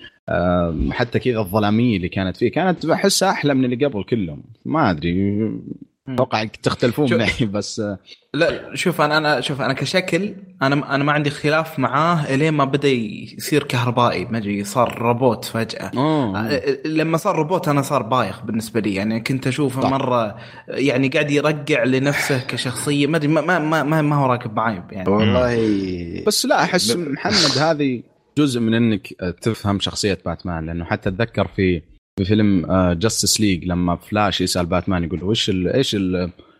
حتى 0.90 1.18
كذا 1.18 1.38
الظلامية 1.38 1.96
اللي 1.96 2.08
كانت 2.08 2.36
فيه 2.36 2.50
كانت 2.52 2.86
بحسها 2.86 3.30
أحلى 3.30 3.54
من 3.54 3.64
اللي 3.64 3.86
قبل 3.86 4.04
كلهم. 4.04 4.42
ما 4.64 4.90
أدري 4.90 5.50
أتوقع 6.08 6.44
تختلفون 6.44 7.14
معي 7.14 7.46
بس 7.46 7.82
لا 8.34 8.74
شوف 8.74 9.00
أنا 9.00 9.18
أنا 9.18 9.40
شوف 9.40 9.60
أنا 9.60 9.72
كشكل 9.72 10.34
أنا 10.62 10.94
أنا 10.94 11.04
ما 11.04 11.12
عندي 11.12 11.30
خلاف 11.30 11.78
معاه 11.78 12.34
إلين 12.34 12.54
ما 12.54 12.64
بدأ 12.64 12.88
يصير 12.88 13.62
كهربائي. 13.62 14.24
ما 14.24 14.38
أدري 14.38 14.64
صار 14.64 14.98
روبوت 14.98 15.44
فجأة. 15.44 15.90
أوه. 15.96 16.60
لما 16.86 17.16
صار 17.16 17.36
روبوت 17.36 17.68
أنا 17.68 17.82
صار 17.82 18.02
بايخ 18.02 18.44
بالنسبة 18.44 18.80
لي. 18.80 18.94
يعني 18.94 19.20
كنت 19.20 19.46
أشوفه 19.46 19.80
طبعا. 19.80 19.90
مرة 19.98 20.36
يعني 20.68 21.08
قاعد 21.08 21.30
يرقع 21.30 21.84
لنفسه 21.84 22.46
كشخصية. 22.48 23.06
ما 23.06 23.16
أدري 23.16 23.28
ما 23.28 23.58
ما 23.58 23.82
ما, 23.82 24.02
ما 24.02 24.16
هو 24.16 24.26
راكب 24.26 24.56
معاي 24.56 24.82
يعني. 24.90 25.10
والله. 25.10 26.24
بس 26.26 26.46
لا 26.46 26.62
أحس 26.62 26.96
محمد 26.96 27.58
هذه 27.58 28.02
جزء 28.38 28.60
من 28.60 28.74
إنك 28.74 29.06
تفهم 29.42 29.80
شخصية 29.80 30.18
باتمان 30.26 30.66
لأنه 30.66 30.84
حتى 30.84 31.08
أتذكر 31.08 31.48
في 31.48 31.82
في 32.18 32.24
فيلم 32.24 32.66
جاستس 32.92 33.40
ليج 33.40 33.64
لما 33.64 33.96
فلاش 33.96 34.40
يسأل 34.40 34.66
باتمان 34.66 35.04
يقول 35.04 35.24
وش 35.24 35.50
إيش 35.50 35.96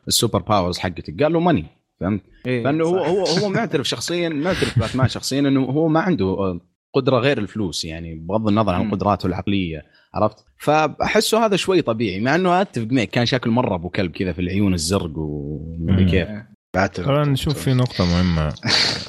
ال 0.09 0.43
superpowers 0.43 0.79
حقتك؟ 0.79 1.23
قال 1.23 1.33
له 1.33 1.41
money 1.41 1.67
فهمت؟ 2.01 2.21
إيه 2.47 2.65
فإنه 2.65 2.85
هو 2.85 2.99
هو 2.99 3.25
هو 3.25 3.49
معترف 3.49 3.89
شخصيا 3.89 4.29
معترف 4.29 4.79
باتمان 4.79 5.09
شخصيا 5.09 5.41
إنه 5.41 5.65
هو 5.65 5.89
ما 5.89 6.01
عنده 6.01 6.61
قدرة 6.95 7.19
غير 7.19 7.39
الفلوس 7.39 7.85
يعني 7.85 8.15
بغض 8.15 8.49
النظر 8.49 8.75
عن 8.75 8.91
قدراته 8.91 9.27
العقلية 9.27 9.83
عرفت؟ 10.15 10.45
فأحسه 10.59 11.47
هذا 11.47 11.57
شوي 11.57 11.83
طبيعي 11.83 12.21
مع 12.21 12.35
إنه 12.35 12.61
أتفق 12.61 12.87
معك 12.91 13.11
كان 13.11 13.27
شكله 13.27 13.53
مرة 13.53 13.75
أبو 13.75 13.89
كلب 13.89 14.11
كذا 14.11 14.33
في 14.33 14.41
العيون 14.41 14.75
الزرق 14.75 15.13
ومدري 15.17 16.05
كيف 16.05 16.29
طبعا 16.75 17.25
نشوف 17.25 17.55
في 17.59 17.75
نقطة 17.75 18.05
مهمة. 18.05 18.55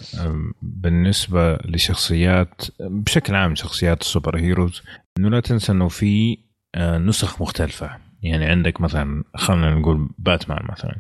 بالنسبة 0.62 1.56
لشخصيات 1.66 2.62
بشكل 2.80 3.36
عام 3.36 3.56
شخصيات 3.56 4.02
ال 4.02 4.38
superheroes 4.38 4.82
إنه 5.18 5.30
لا 5.30 5.40
تنسى 5.40 5.72
إنه 5.72 5.88
في 5.88 6.38
آه، 6.76 6.98
نسخ 6.98 7.42
مختلفة. 7.42 7.90
يعني 8.24 8.46
عندك 8.46 8.82
مثلا 8.82 9.24
خلينا 9.36 9.76
نقول 9.76 10.10
باتمان 10.18 10.60
مثلا. 10.72 10.96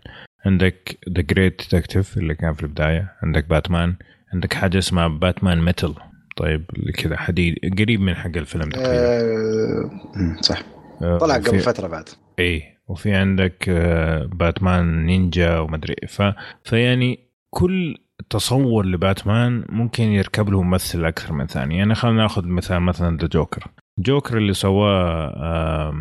عندك 0.45 0.99
the 1.09 1.21
great 1.21 1.61
detective 1.61 2.17
اللي 2.17 2.35
كان 2.35 2.53
في 2.53 2.63
البداية. 2.63 3.13
عندك 3.23 3.45
باتمان. 3.45 3.95
عندك 4.33 4.53
حاجة 4.53 4.77
اسمها 4.77 5.07
باتمان 5.07 5.61
metal 5.65 5.95
طيب 6.37 6.65
اللي 6.77 6.91
كذا 6.91 7.17
حديد 7.17 7.55
قريب 7.79 8.01
من 8.01 8.15
حق 8.15 8.37
الفيلم 8.37 8.69
تقريبا. 8.69 8.91
أه 8.91 10.37
صح. 10.41 10.61
آه، 11.01 11.17
طلع 11.17 11.35
قبل 11.35 11.59
فترة 11.59 11.87
بعد. 11.87 12.09
اي 12.39 12.70
وفي 12.91 13.13
عندك 13.13 13.69
آه، 13.69 14.25
باتمان 14.25 15.05
نينجا 15.05 15.59
ومدري 15.59 15.95
ف... 16.07 16.21
فيعني 16.63 17.19
كل 17.53 17.97
تصور 18.29 18.85
لباتمان 18.85 19.65
ممكن 19.69 20.03
يركب 20.03 20.49
له 20.49 20.61
ممثل 20.61 21.05
أكثر 21.05 21.33
من 21.33 21.47
ثاني 21.47 21.77
يعني 21.77 21.95
خلينا 21.95 22.21
ناخذ 22.21 22.47
مثال 22.47 22.81
مثلا 22.81 23.17
the 23.17 23.27
Joker. 23.27 23.67
جوكر 23.99 24.37
اللي 24.37 24.53
سواه 24.53 25.93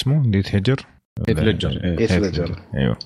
اسمه؟ 0.00 0.22
هيث 0.30 1.40
ليجر 2.12 2.29
هيث 2.29 2.45
ليجر 2.45 2.62
أيوه. 2.74 2.98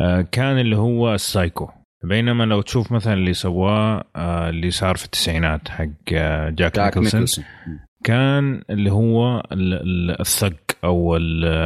آه، 0.00 0.20
كان 0.20 0.58
اللي 0.58 0.76
هو 0.76 1.14
السايكو. 1.14 1.68
بينما 2.04 2.44
لو 2.44 2.60
تشوف 2.60 2.92
مثلا 2.92 3.14
اللي 3.14 3.32
سواه 3.32 4.04
آه، 4.16 4.48
اللي 4.48 4.70
صار 4.70 4.96
في 4.96 5.04
التسعينات 5.04 5.68
حق 5.68 5.88
جاك, 6.08 6.54
جاك 6.54 6.78
نيكلسون 6.78 7.44
كان 8.04 8.62
اللي 8.70 8.92
هو 8.92 9.42
ال 10.20 10.29
thug 10.29 10.65
أو 10.86 11.14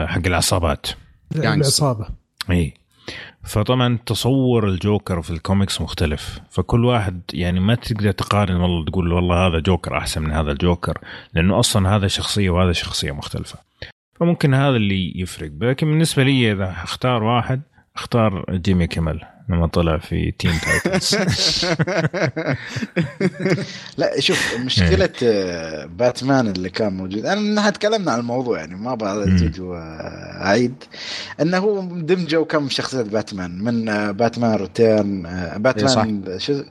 حق 0.06 0.26
العصابات. 0.26 0.86
العصابة. 1.36 2.06
إي. 2.50 2.74
فطبعا 3.44 3.98
تصور 4.06 4.68
الجوكر 4.68 5.22
في 5.22 5.30
الكوميكس 5.30 5.80
مختلف. 5.80 6.40
فكل 6.50 6.84
واحد 6.84 7.20
يعني 7.32 7.60
ما 7.60 7.74
تقدر 7.74 8.12
تقارن 8.12 8.56
والله 8.56 8.84
تقول 8.84 9.12
والله 9.12 9.46
هذا 9.46 9.58
جوكر 9.58 9.98
أحسن 9.98 10.22
من 10.22 10.32
هذا 10.32 10.52
الجوكر 10.52 10.98
لأنه 11.34 11.58
أصلا 11.58 11.96
هذا 11.96 12.06
شخصية 12.06 12.50
وهذا 12.50 12.72
شخصية 12.72 13.12
مختلفة. 13.12 13.58
فممكن 14.20 14.54
هذا 14.54 14.76
اللي 14.76 15.20
يفرق. 15.20 15.50
لكن 15.60 15.86
بالنسبة 15.86 16.22
لي 16.22 16.52
إذا 16.52 16.70
أختار 16.70 17.22
واحد 17.22 17.62
أختار 17.96 18.44
جيمي 18.50 18.86
كيمل 18.86 19.20
لما 19.50 19.66
طلع 19.66 19.98
في 19.98 20.32
Teen 20.38 20.52
Titans 20.58 21.16
لا 23.98 24.20
شوف 24.20 24.54
مشكلة 24.58 25.10
آه، 25.22 25.86
باتمان 25.86 26.48
اللي 26.48 26.70
كان 26.70 26.92
موجود. 26.92 27.26
أنا 27.26 27.70
تكلمنا 27.70 28.12
عن 28.12 28.20
الموضوع 28.20 28.58
يعني 28.58 28.76
ما 28.76 28.92
أبغى 28.92 29.50
وأعيد. 29.58 30.74
إنه 31.40 31.58
هو 31.58 31.82
دمجوا 31.82 32.44
كم 32.44 32.68
شخصية 32.68 33.02
باتمان 33.02 33.64
من 33.64 33.88
آه، 33.88 34.10
باتمان 34.10 34.54
return 34.54 35.26
آه، 35.26 35.56
باتمان 35.56 36.38
شو 36.38 36.62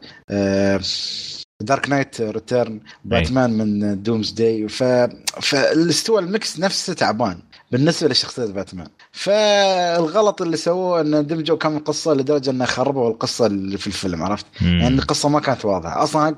Dark 1.62 1.89
Knight 1.89 2.21
Return 2.21 2.79
باتمان 3.05 3.57
من 3.57 4.03
Doomsday 4.03 4.67
ف... 4.67 4.83
فالاستوى 5.41 6.21
ال 6.21 6.31
mix 6.31 6.59
نفسه 6.59 6.93
تعبان. 6.93 7.39
بالنسبة 7.71 8.10
لشخصية 8.10 8.53
باتمان. 8.53 8.88
فالغلط 9.12 10.41
اللي 10.41 10.58
سووه 10.58 11.01
ان 11.01 11.27
دمجوا 11.27 11.58
كم 11.58 11.79
قصة 11.79 12.13
لدرجة 12.13 12.49
إنه 12.49 12.65
خربوا 12.65 13.10
القصة 13.10 13.45
اللي 13.45 13.77
في 13.77 13.88
الفيلم 13.88 14.23
عرفت؟ 14.23 14.45
مم. 14.62 14.79
يعني 14.79 14.95
القصة 14.95 15.29
ما 15.29 15.39
كانت 15.39 15.65
واضحة. 15.65 16.03
أصلا 16.03 16.36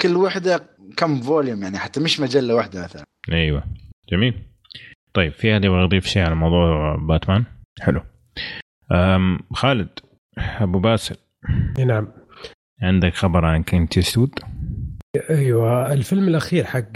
كل 0.00 0.16
وحدة 0.16 0.62
كم 0.96 1.20
volume 1.20 1.62
يعني 1.62 1.78
حتى 1.78 2.00
مش 2.00 2.20
مجلة 2.20 2.54
واحدة 2.54 2.84
مثلا. 2.84 3.04
أيوه. 3.32 3.62
جميل. 4.12 4.42
طيب 5.14 5.32
في 5.32 5.52
أحد 5.52 5.64
يبغى 5.64 5.84
يضيف 5.84 6.06
شيء 6.06 6.22
على 6.22 6.34
موضوع 6.34 6.96
باتمان؟ 6.96 7.44
حلو. 7.80 8.02
أم 8.92 9.38
خالد 9.52 9.88
أبو 10.38 10.78
باسل. 10.78 11.16
نعم. 11.86 12.08
عندك 12.82 13.14
خبر 13.14 13.44
عن 13.44 13.62
كلينت 13.62 13.96
إيستوود؟ 13.96 14.38
أيوه 15.30 15.92
الفيلم 15.92 16.28
الأخير 16.28 16.64
حق 16.64 16.92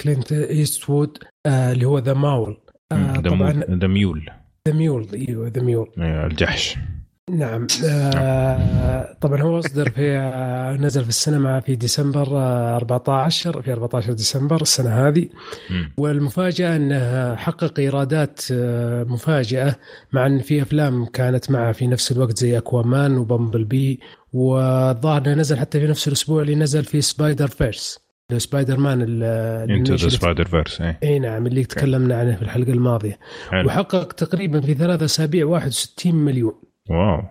كلينت 0.00 0.32
إيستوود 0.32 1.18
آه 1.46 1.72
اللي 1.72 1.84
هو 1.84 1.98
The 1.98 2.14
Mule 2.14 2.60
آه 2.92 3.16
طبعا 3.20 3.52
ذا 3.70 3.86
ميول 3.86 4.30
ذا 4.68 4.74
ميول 4.74 5.06
إيوه 5.14 5.48
ذا 5.48 5.62
ميول 5.62 5.90
أيوه 5.98 6.26
الجحش. 6.26 6.76
نعم 7.30 7.66
آه 7.84 9.16
طبعا 9.20 9.42
هو 9.42 9.58
اصدر 9.58 9.90
في 9.90 10.16
آه 10.18 10.72
نزل 10.76 11.02
في 11.02 11.08
السينما 11.08 11.60
في 11.60 11.76
ديسمبر 11.76 12.26
آه 12.38 12.76
14 12.76 13.62
في 13.62 13.72
14 13.72 14.12
ديسمبر 14.12 14.62
السنة 14.62 15.08
هذه. 15.08 15.28
والمفاجأة 15.96 16.76
انه 16.76 17.34
حقق 17.36 17.78
إيرادات 17.78 18.40
آه 18.52 19.04
مفاجئة 19.04 19.76
مع 20.12 20.26
أن 20.26 20.38
في 20.38 20.62
أفلام 20.62 21.04
كانت 21.06 21.50
معه 21.50 21.72
في 21.72 21.86
نفس 21.86 22.12
الوقت 22.12 22.36
زي 22.38 22.58
أكوامان 22.58 23.16
و 23.18 23.64
Bumblebee 23.64 24.00
والظاهر 24.32 25.20
انه 25.26 25.34
نزل 25.34 25.58
حتى 25.58 25.80
في 25.80 25.86
نفس 25.86 26.08
الأسبوع 26.08 26.42
اللي 26.42 26.54
نزل 26.54 26.84
في 26.84 27.00
سبايدر 27.00 27.48
فيرس 27.48 27.98
سبايدر 28.38 28.76
مان 28.76 29.22
انتو 29.70 29.94
ذا 29.94 30.08
سبايدر 30.08 30.44
فيرس 30.44 30.80
إي 30.80 31.18
نعم 31.18 31.46
اللي 31.46 31.64
تكلمنا 31.64 32.18
عنه 32.18 32.36
في 32.36 32.42
الحلقة 32.42 32.72
الماضية. 32.72 33.18
حلو. 33.50 33.66
وحقق 33.66 34.12
تقريبا 34.12 34.60
في 34.60 34.74
ثلاث 34.74 35.02
أسابيع 35.02 35.46
61 35.46 36.14
مليون. 36.14 36.54
wow. 36.90 37.22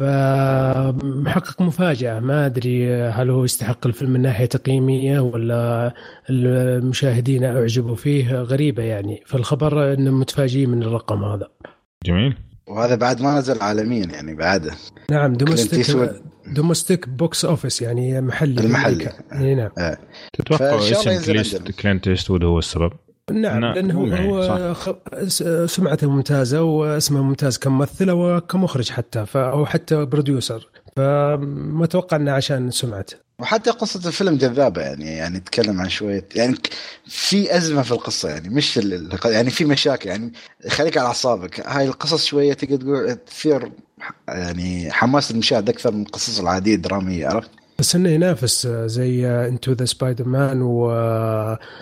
فمحقق 0.00 1.62
مفاجأة. 1.62 2.20
ما 2.20 2.46
أدري 2.46 2.94
هل 2.94 3.30
هو 3.30 3.44
يستحق 3.44 3.86
الفيلم 3.86 4.10
من 4.10 4.22
ناحية 4.22 4.46
تقييمية 4.46 5.20
ولا 5.20 5.94
المشاهدين 6.30 7.44
أعجبوا 7.44 7.96
فيه؟ 7.96 8.42
غريبة 8.42 8.82
يعني. 8.82 9.22
فالخبر 9.26 9.92
أنه 9.92 10.10
متفاجئين 10.10 10.70
من 10.70 10.82
الرقم 10.82 11.24
هذا. 11.24 11.48
جميل. 12.04 12.36
وهذا 12.68 12.94
بعد 12.94 13.22
ما 13.22 13.38
نزل 13.38 13.62
عالميا 13.62 14.06
يعني 14.06 14.34
بعده. 14.34 14.72
نعم 15.10 15.32
domestic 15.32 16.10
domestic 16.46 17.08
box 17.08 17.44
office 17.44 17.82
يعني 17.82 18.20
محلي 18.20 18.60
المحلي 18.60 19.12
إي 19.32 19.54
نعم. 19.54 19.70
آه. 19.78 19.98
تتوقع 20.32 20.78
اسم 20.78 21.58
كلينت 21.82 22.08
ايستوود 22.08 22.44
هو 22.44 22.58
السبب؟ 22.58 22.92
نعم 23.32 23.64
لأنه 23.64 23.94
هو, 23.94 24.06
هو 24.06 24.74
خ... 24.74 24.90
سمعته 25.66 26.10
ممتازة 26.10 26.62
واسمه 26.62 27.22
ممتاز 27.22 27.58
كممثل 27.58 28.10
وكمخرج 28.10 28.90
حتى 28.90 29.26
ف... 29.26 29.36
أو 29.36 29.66
حتى 29.66 30.04
producer 30.04 30.68
فما 30.96 31.84
أتوقع 31.84 32.16
إنه 32.16 32.32
عشان 32.32 32.70
سمعته 32.70 33.16
وحتى 33.38 33.70
قصة 33.70 34.08
الفيلم 34.08 34.36
جذابة 34.36 34.82
يعني 34.82 35.16
يعني 35.16 35.36
يتكلم 35.36 35.80
عن 35.80 35.88
شوية 35.88 36.28
يعني 36.34 36.56
في 37.06 37.56
أزمة 37.56 37.82
في 37.82 37.92
القصة 37.92 38.28
يعني 38.28 38.48
مش 38.48 38.80
يعني 39.24 39.50
في 39.50 39.64
مشاكل 39.64 40.08
يعني 40.08 40.32
خليك 40.68 40.98
على 40.98 41.06
أعصابك 41.06 41.60
هاي 41.66 41.86
القصص 41.86 42.24
شوية 42.24 42.52
تقدر 42.52 42.76
تقول 42.76 43.14
تثير 43.14 43.72
يعني 44.28 44.92
حماس 44.92 45.30
المشاهد 45.30 45.68
أكثر 45.68 45.92
من 45.92 46.02
القصص 46.02 46.40
العادية 46.40 46.74
الدرامية 46.74 47.28
عرفت؟ 47.28 47.50
بس 47.80 47.96
إنه 47.96 48.08
ينافس 48.10 48.66
آه، 48.66 48.86
زي 48.86 49.26
Into 49.26 49.72
the 49.72 49.84
سبايدر 49.84 50.28
مان 50.28 50.62
و 50.62 50.90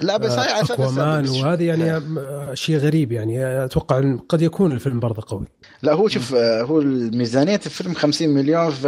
لا 0.02 0.16
بس 0.16 0.30
هاي 0.32 0.52
على 0.52 0.62
أساس 0.62 0.70
اكوامان 0.70 1.22
بس- 1.22 1.30
وهذه 1.30 1.64
يعني 1.64 1.90
آه، 1.92 2.54
شيء 2.54 2.76
غريب 2.76 3.12
يعني. 3.12 3.64
أتوقع 3.64 3.98
إن 3.98 4.18
قد 4.18 4.42
يكون 4.42 4.72
الفيلم 4.72 5.00
برضه 5.00 5.22
قوي. 5.26 5.46
لا 5.82 5.92
هو 5.92 6.08
شوف 6.08 6.34
آه، 6.34 6.62
هو 6.62 6.80
ميزانيه 7.12 7.60
الفيلم 7.66 7.94
50 7.94 8.28
مليون 8.28 8.70
ف... 8.70 8.86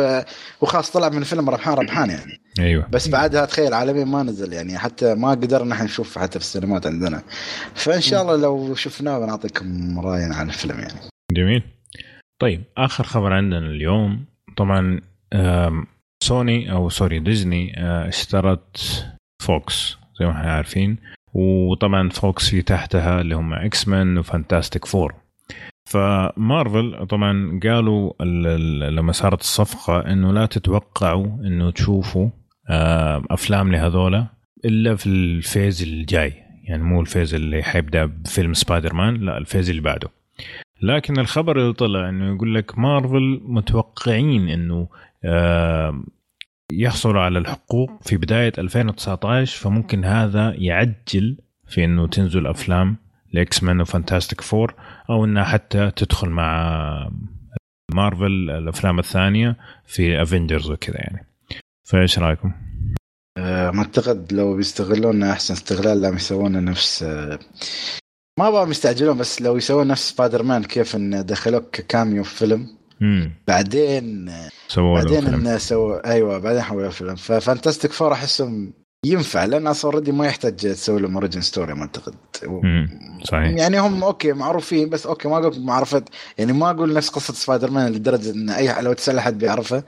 وخلاص 0.61 0.90
طلع 0.90 1.09
من 1.09 1.18
الفيلم 1.18 1.51
ربحان 1.51 1.75
ربحان 1.75 2.11
يعني. 2.11 2.40
أيوه. 2.59 2.87
بس 2.92 3.09
بعدها 3.09 3.44
تخيل 3.44 3.75
عالميا 3.75 4.05
ما 4.05 4.23
نزل 4.23 4.53
يعني 4.53 4.79
حتى 4.79 5.14
ما 5.14 5.31
قدرنا 5.31 5.75
إحنا 5.75 5.85
نشوف 5.85 6.18
حتى 6.18 6.38
في 6.38 6.44
السينمات 6.44 6.87
عندنا. 6.87 7.23
فإن 7.75 8.01
شاء 8.01 8.23
الله 8.23 8.37
لو 8.37 8.75
شفناه 8.75 9.18
بنعطيكم 9.18 10.01
راينا 10.01 10.35
عن 10.37 10.49
الفيلم 10.49 10.79
يعني. 10.79 11.01
جميل. 11.33 11.62
طيب 12.40 12.62
آخر 12.79 13.05
خبر 13.05 13.33
عندنا 13.33 13.59
اليوم 13.59 14.25
طبعا 14.57 15.01
سوني 16.30 16.72
أو 16.72 16.88
sorry 16.88 17.18
ديزني 17.18 17.72
آه، 17.78 18.09
اشترت 18.09 18.76
فوكس 19.42 19.96
زي 20.20 20.26
ما 20.26 20.33
إحنا 20.33 20.52
عارفين. 20.52 20.96
وطبعا 21.35 22.09
فوكس 22.09 22.50
في 22.50 22.62
تحتها 22.62 23.20
اللي 23.20 23.35
هم 23.35 23.52
إكس 23.54 23.88
مان 23.88 24.18
و 24.18 24.25
Fantastic 24.25 24.85
Four 24.85 25.14
فمارفل 25.90 27.06
طبعا 27.06 27.61
قالوا 27.62 28.12
ال- 28.20 28.46
ال- 28.46 28.96
لما 28.96 29.12
صارت 29.12 29.40
الصفقة 29.40 30.00
إنه 30.12 30.33
لا 30.33 30.46
تتوقعوا 30.46 31.26
إنه 31.26 31.70
تشوفوا 31.70 32.28
آه، 32.70 33.22
أفلام 33.30 33.72
لهذولا 33.72 34.26
إلا 34.64 34.96
في 34.96 35.06
ال 35.07 35.19
phase 35.19 35.83
الجاي. 35.83 36.33
يعني 36.64 36.83
مو 36.83 37.00
ال 37.00 37.06
phase 37.06 37.35
اللي 37.35 37.62
حيبدا 37.62 38.04
بفيلم 38.04 38.54
سبايدر 38.54 38.94
مان 38.94 39.14
لا 39.14 39.38
ال 39.38 39.44
phase 39.44 39.70
اللي 39.70 39.83
بعده. 39.83 40.09
لكن 40.83 41.18
الخبر 41.18 41.59
اللي 41.61 41.72
طلع 41.72 42.09
إنه 42.09 42.35
يقول 42.35 42.54
لك 42.54 42.78
مارفل 42.78 43.40
متوقعين 43.44 44.48
إنه 44.48 44.88
يحصلوا 46.72 47.22
على 47.22 47.38
الحقوق 47.38 47.90
في 48.02 48.16
بداية 48.16 48.52
2019 48.59 49.61
فممكن 49.62 50.04
هذا 50.04 50.54
يعجل 50.54 51.38
في 51.68 51.85
إنه 51.85 52.06
تنزل 52.06 52.46
أفلام 52.46 52.96
لاكس 53.33 53.62
مان 53.62 53.80
و 53.81 53.87
Fantastic 53.87 54.40
Four 54.40 54.74
أو 55.11 55.24
إنها 55.24 55.44
حتى 55.44 55.90
تدخل 55.96 56.28
مع 56.28 57.11
مارفل 57.94 58.50
الأفلام 58.50 58.98
الثانية 58.98 59.56
في 59.87 60.22
Avengers 60.22 60.70
وكذا 60.70 60.96
يعني 60.96 61.26
فإيش 61.88 62.18
رأيكم؟ 62.18 62.52
آه، 63.38 63.70
ما 63.70 63.83
أعتقد 63.83 64.33
لو 64.33 64.56
بيستغلون 64.56 65.22
أحسن 65.22 65.54
استغلال 65.54 66.02
لما 66.02 66.16
يسوون 66.16 66.64
نفس 66.64 67.02
آه، 67.02 67.38
ما 68.38 68.50
بقى 68.50 68.66
مستعجلون 68.66 69.18
بس 69.18 69.42
لو 69.42 69.56
يسوون 69.56 69.87
نفس 69.87 70.11
سبايدر 70.11 70.42
مان 70.42 70.64
كيف 70.64 70.96
إن 70.96 71.26
دخلوه 71.26 71.64
ك 71.64 71.70
cameo 71.70 72.24
في 72.24 72.37
فيلم 72.37 72.80
امم 73.02 73.32
بعدين 73.48 74.32
سووا 74.68 75.02
بعدين 75.02 75.58
سووا 75.58 76.10
أيوه 76.12 76.38
بعدين 76.38 76.62
حولوا 76.62 76.90
فيلم. 76.90 77.14
ف 77.14 77.22
Fantastic 77.22 77.92
Four 77.92 78.12
أحسهم 78.12 78.72
ينفع 79.06 79.44
لأن 79.44 79.66
أصلا 79.66 79.92
already 79.92 80.12
ما 80.12 80.26
يحتاج 80.26 80.56
تسوي 80.56 81.00
لهم 81.00 81.14
origin 81.14 81.40
story 81.40 81.74
ما 81.74 81.82
أعتقد. 81.82 82.14
صحيح. 83.24 83.50
يعني 83.50 83.80
هم 83.80 84.04
okay 84.05 84.33
معروفين 84.32 84.88
بس 84.88 85.06
okay 85.07 85.29
ما 85.28 85.38
أقول 85.38 85.60
معرفه 85.60 86.04
يعني 86.38 86.52
ما 86.52 86.70
أقول 86.70 86.92
نفس 86.92 87.08
قصة 87.08 87.34
سبايدر 87.34 87.70
مان 87.70 87.92
لدرجة 87.92 88.30
إن 88.30 88.50
أي 88.50 88.82
لو 88.82 88.92
تسأل 88.92 89.18
أحد 89.18 89.38
بيعرفه 89.38 89.82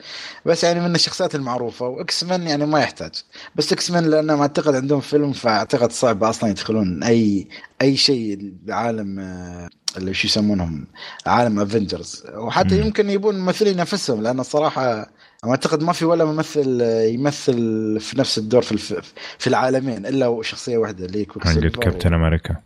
بس 0.47 0.65
يعني 0.65 0.81
من 0.81 0.95
الشخصيات 0.95 1.35
المعروفة 1.35 1.87
واكس 1.89 2.25
مان 2.25 2.43
يعني 2.43 2.67
ما 2.67 2.81
يحتاج. 2.81 3.13
بس 3.57 3.73
إكس 3.73 3.91
مان 3.91 4.05
لأنه 4.05 4.37
ما 4.37 4.43
أعتقد 4.43 4.75
عندهم 4.75 5.01
فيلم 5.01 5.33
فأعتقد 5.33 5.93
صعب 5.93 6.25
أصلا 6.25 6.51
يدخلون 6.51 7.03
أي 7.03 7.49
أي 7.83 7.97
شيء 7.97 8.53
بعالم 8.63 9.19
آه، 9.21 9.69
اللي 9.97 10.15
شو 10.15 10.27
يسمونهم 10.27 10.87
عالم 11.27 11.61
Avengers 11.61 12.23
وحتى 12.35 12.75
مم. 12.75 12.87
يمكن 12.87 13.11
يبون 13.11 13.39
ممثلين 13.39 13.77
نفسهم 13.77 14.23
لأن 14.23 14.41
الصراحه 14.41 15.11
أعتقد 15.45 15.83
ما 15.83 15.93
في 15.93 16.05
ولا 16.05 16.25
ممثل 16.25 16.81
يمثل 16.81 18.01
في 18.01 18.19
نفس 18.19 18.39
الدور 18.39 18.63
في 18.63 18.73
الف... 18.73 19.15
في 19.39 19.47
العالمين 19.47 20.07
إلا 20.07 20.43
شخصية 20.43 20.79
واحدة 20.79 21.07
اللي 21.07 21.25
Quicksilver 21.25 21.81
كابتن 21.81 22.15
أمريكا. 22.15 22.57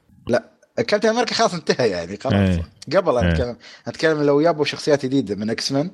كابتن 0.76 1.08
أمريكا 1.08 1.34
خلاص 1.34 1.54
انتهى 1.54 1.90
يعني 1.90 2.16
خلاص. 2.16 2.34
إيه. 2.34 2.62
قبل 2.96 3.18
إيه. 3.18 3.32
اتكلم 3.32 3.56
أتكلم 3.86 4.22
لو 4.22 4.42
جابوا 4.42 4.64
شخصيات 4.64 5.06
جديدة 5.06 5.34
من 5.34 5.50
X-Men 5.50 5.90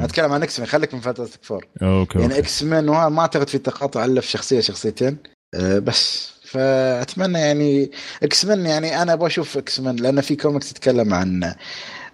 أتكلم 0.00 0.32
عن 0.32 0.42
X-Men 0.42 0.68
خليك 0.68 0.94
من 0.94 1.00
Fantastic 1.00 1.44
Four 1.44 1.66
okay 1.82 2.18
يعني. 2.18 2.38
X-Men 2.38 2.84
ما 2.86 3.20
أعتقد 3.20 3.48
في 3.48 3.58
تقاطع 3.58 4.04
إلا 4.04 4.20
في 4.20 4.28
شخصية 4.30 4.60
شخصيتين. 4.60 5.16
أه 5.54 5.78
بس. 5.78 6.32
فأتمنى 6.44 7.38
يعني 7.38 7.90
X-Men 8.22 8.66
يعني 8.66 9.02
أنا 9.02 9.12
أبغى 9.12 9.26
أشوف 9.26 9.58
X-Men 9.58 9.96
لأن 9.96 10.20
في 10.20 10.36
كوميكس 10.36 10.72
تتكلم 10.72 11.14
عن 11.14 11.54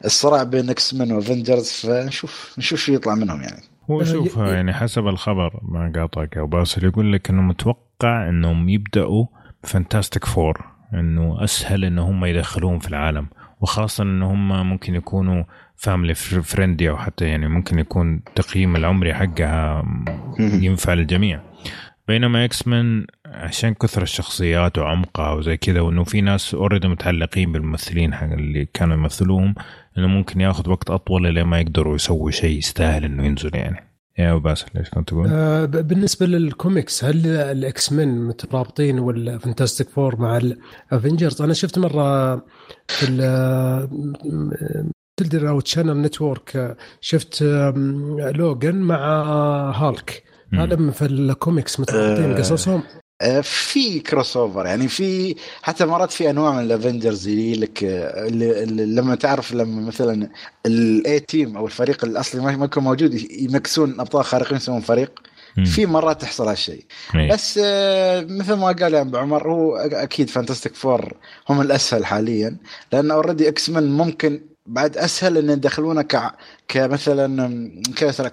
الصراع 0.05 0.43
بين 0.43 0.71
X-Men 0.71 0.95
و 0.95 1.13
Avengers 1.13 1.71
فنشوف 1.71 2.55
نشوف 2.59 2.81
شو 2.81 2.93
يطلع 2.93 3.15
منهم 3.15 3.43
يعني. 3.43 3.63
هو 3.91 4.01
آه، 4.01 4.05
شوف 4.05 4.37
يعني 4.37 4.73
حسب 4.73 5.07
الخبر 5.07 5.61
ما 5.63 5.93
قاطعك 5.97 6.37
يا 6.37 6.43
باسل 6.43 6.85
يقول 6.85 7.13
لك 7.13 7.31
إنه 7.31 7.43
متوقع 7.43 8.29
إنهم 8.29 8.69
يبدأوا 8.69 9.27
Fantastic 9.63 10.25
Four 10.25 10.65
إنه 10.95 11.45
أسهل 11.45 11.85
إن 11.85 11.99
هم 11.99 12.25
يدخلوهم 12.25 12.79
في 12.79 12.89
العالم 12.89 13.27
وخاصة 13.61 14.05
إن 14.05 14.23
هم 14.23 14.69
ممكن 14.69 14.95
يكونوا 14.95 15.45
family 15.77 16.15
friendly 16.15 16.91
أو 16.91 16.97
حتى 16.97 17.25
يعني 17.25 17.49
ممكن 17.49 17.79
يكون 17.79 18.21
تقييم 18.35 18.77
العمري 18.77 19.15
حقها 19.15 19.85
ينفع 20.39 20.95
للجميع. 20.95 21.41
بينما 22.09 22.45
X-Men 22.45 23.07
عشان 23.27 23.75
كثر 23.75 24.03
الشخصيات 24.03 24.79
وعمقها 24.79 25.33
وزي 25.33 25.57
كذا 25.57 25.81
وإنه 25.81 26.05
في 26.05 26.21
ناس 26.21 26.55
already 26.55 26.89
متعلقين 26.89 27.53
بالممثلين 27.53 28.15
حق 28.15 28.33
اللي 28.33 28.65
كانوا 28.75 28.97
يمثلوهم 28.97 29.55
إنه 29.99 30.07
ممكن 30.07 30.41
ياخذ 30.41 30.71
وقت 30.71 30.91
أطول 30.91 31.35
لين 31.35 31.45
ما 31.45 31.61
يقدروا 31.61 31.95
يسووا 31.95 32.31
شيء 32.31 32.59
يستاهل 32.59 33.05
إنه 33.05 33.27
ينزل 33.27 33.51
يعني 33.55 33.89
يا 34.19 34.31
أبو 34.31 34.41
باسل 34.41 34.67
ليش 34.75 34.91
كنت 34.91 35.09
تقول؟ 35.09 35.29
آه، 35.31 35.65
بالنسبة 35.65 36.27
للكوميكس 36.27 37.05
هل 37.05 37.27
ال 37.27 37.93
X-Men 37.93 38.27
مترابطين 38.27 38.99
ولا 38.99 39.39
Fantastic 39.39 39.89
Four 39.89 40.21
مع 40.21 40.37
ال 40.37 40.49
Avengers 40.49 41.43
أنا 41.43 41.55
شفت 41.55 41.79
مرة 41.79 42.37
في 42.89 43.07
ال 43.09 43.19
تلدر 45.17 45.49
أو 45.49 45.61
channel 45.61 46.03
network 46.03 46.77
شفت 47.01 47.43
لوجن 48.35 48.75
مع 48.75 48.97
هالك. 49.71 50.23
هذا 50.53 50.77
من 50.77 50.91
في 50.91 51.05
الكوميكس 51.05 51.81
مترابطين 51.81 52.31
آه. 52.31 52.39
قصصهم 52.39 52.83
في 53.43 54.01
crossover 54.01 54.67
يعني 54.67 54.89
في 54.89 55.35
حتى 55.63 55.87
مرات 55.87 56.11
في 56.13 56.31
أنواع 56.31 56.53
من 56.53 56.61
ال 56.63 56.70
Avengers 56.70 57.29
يجي 57.29 57.61
لك 57.61 57.85
آه، 57.85 58.29
اللي 58.29 58.63
اللي 58.63 58.87
لما 58.87 59.15
تعرف 59.15 59.53
لما 59.53 59.87
مثلا 59.87 60.31
ال 60.67 61.21
A 61.21 61.28
team 61.28 61.57
أو 61.57 61.67
الفريق 61.67 62.05
الأصلي 62.05 62.57
ما 62.57 62.65
يكون 62.65 62.83
موجود 62.83 63.15
يمكسون 63.31 64.01
أبطال 64.01 64.25
خارقين 64.25 64.57
يسوون 64.57 64.81
فريق. 64.81 65.21
في 65.65 65.87
مرات 65.87 66.21
تحصل 66.21 66.49
هالشيء. 66.49 66.85
بس 67.31 67.61
آه، 67.65 68.21
مثل 68.21 68.53
ما 68.55 68.67
قال 68.67 68.95
يعني 68.95 69.19
عمر 69.19 69.53
هو 69.53 69.77
أكيد 69.77 70.31
Fantastic 70.31 70.75
Four 70.75 71.15
هم 71.49 71.61
الأسهل 71.61 72.07
حاليا 72.07 72.57
لأن 72.93 73.11
already 73.11 73.49
X-Men 73.49 73.93
ممكن 73.93 74.41
بعد 74.69 74.97
أسهل 74.97 75.39
إن 75.39 75.51
يدخلونه 75.51 76.03
ك 76.03 76.33
كمثلا 76.69 77.83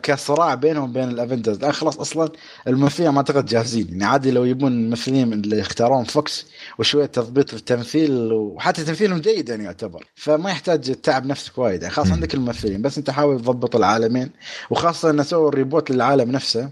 كصراع 0.03 0.55
بينهم 0.55 0.89
وبين 0.89 1.09
ال 1.09 1.14
Avengers. 1.14 1.57
الان 1.57 1.71
خلاص 1.71 1.99
أصلا 1.99 2.29
الممثلين 2.67 3.09
ما 3.09 3.17
أعتقد 3.17 3.45
جاهزين. 3.45 3.87
يعني 3.89 4.03
عادي 4.03 4.31
لو 4.31 4.43
يبون 4.43 4.71
الممثلين 4.71 5.33
اللي 5.33 5.59
يختارون 5.59 6.03
Fox 6.03 6.45
وشوية 6.79 7.05
تضبيط 7.05 7.49
في 7.49 7.55
التمثيل 7.55 8.31
وحتى 8.33 8.83
تمثيلهم 8.83 9.19
جيد 9.19 9.49
يعني 9.49 9.63
يعتبر. 9.63 10.05
فما 10.15 10.49
يحتاج 10.49 10.89
التعب 10.89 11.25
نفسك 11.25 11.57
وايد. 11.57 11.81
يعني 11.81 11.93
خلاص. 11.93 12.11
عندك 12.11 12.33
الممثلين 12.33 12.81
بس 12.81 12.97
أنت 12.97 13.09
حاول 13.09 13.39
تضبط 13.41 13.75
العالمين. 13.75 14.31
وخاصة 14.69 15.09
انه 15.09 15.23
سووا 15.23 15.49
ال 15.49 15.55
reboot 15.55 15.91
للعالم 15.91 16.31
نفسه. 16.31 16.69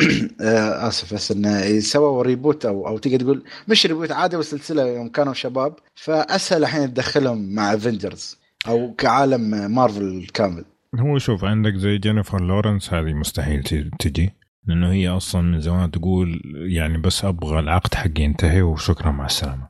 آه، 0.40 0.88
آسف 0.88 1.14
بس 1.14 1.32
انه 1.32 1.80
سووا 1.80 2.22
reboot 2.22 2.66
أو 2.66 2.88
أو 2.88 2.98
تقدر 2.98 3.20
تقول 3.20 3.44
مش 3.68 3.86
reboot 3.86 4.12
عادي 4.12 4.36
والسلسله 4.36 4.86
يوم 4.86 5.08
كانوا 5.08 5.34
شباب. 5.34 5.74
فأسهل 5.94 6.62
الحين 6.62 6.94
تدخلهم 6.94 7.54
مع 7.54 7.74
Avengers 7.74 8.39
أو 8.68 8.94
كعالم 8.98 9.70
مارفل 9.74 10.26
كامل. 10.34 10.64
هو 10.98 11.18
شوف 11.18 11.44
عندك 11.44 11.74
زي 11.74 11.98
جينيفر 11.98 12.42
لورنس 12.44 12.94
هذه 12.94 13.12
مستحيل 13.14 13.62
ت- 13.62 13.90
تجي. 13.98 14.30
لأنه 14.66 14.92
هي 14.92 15.08
أصلا 15.08 15.42
من 15.42 15.60
زمان 15.60 15.90
تقول 15.90 16.40
يعني 16.54 16.98
بس 16.98 17.24
أبغى 17.24 17.58
العقد 17.58 17.94
حقي 17.94 18.22
ينتهي 18.22 18.62
وشكرا 18.62 19.10
مع 19.10 19.26
السلامة. 19.26 19.68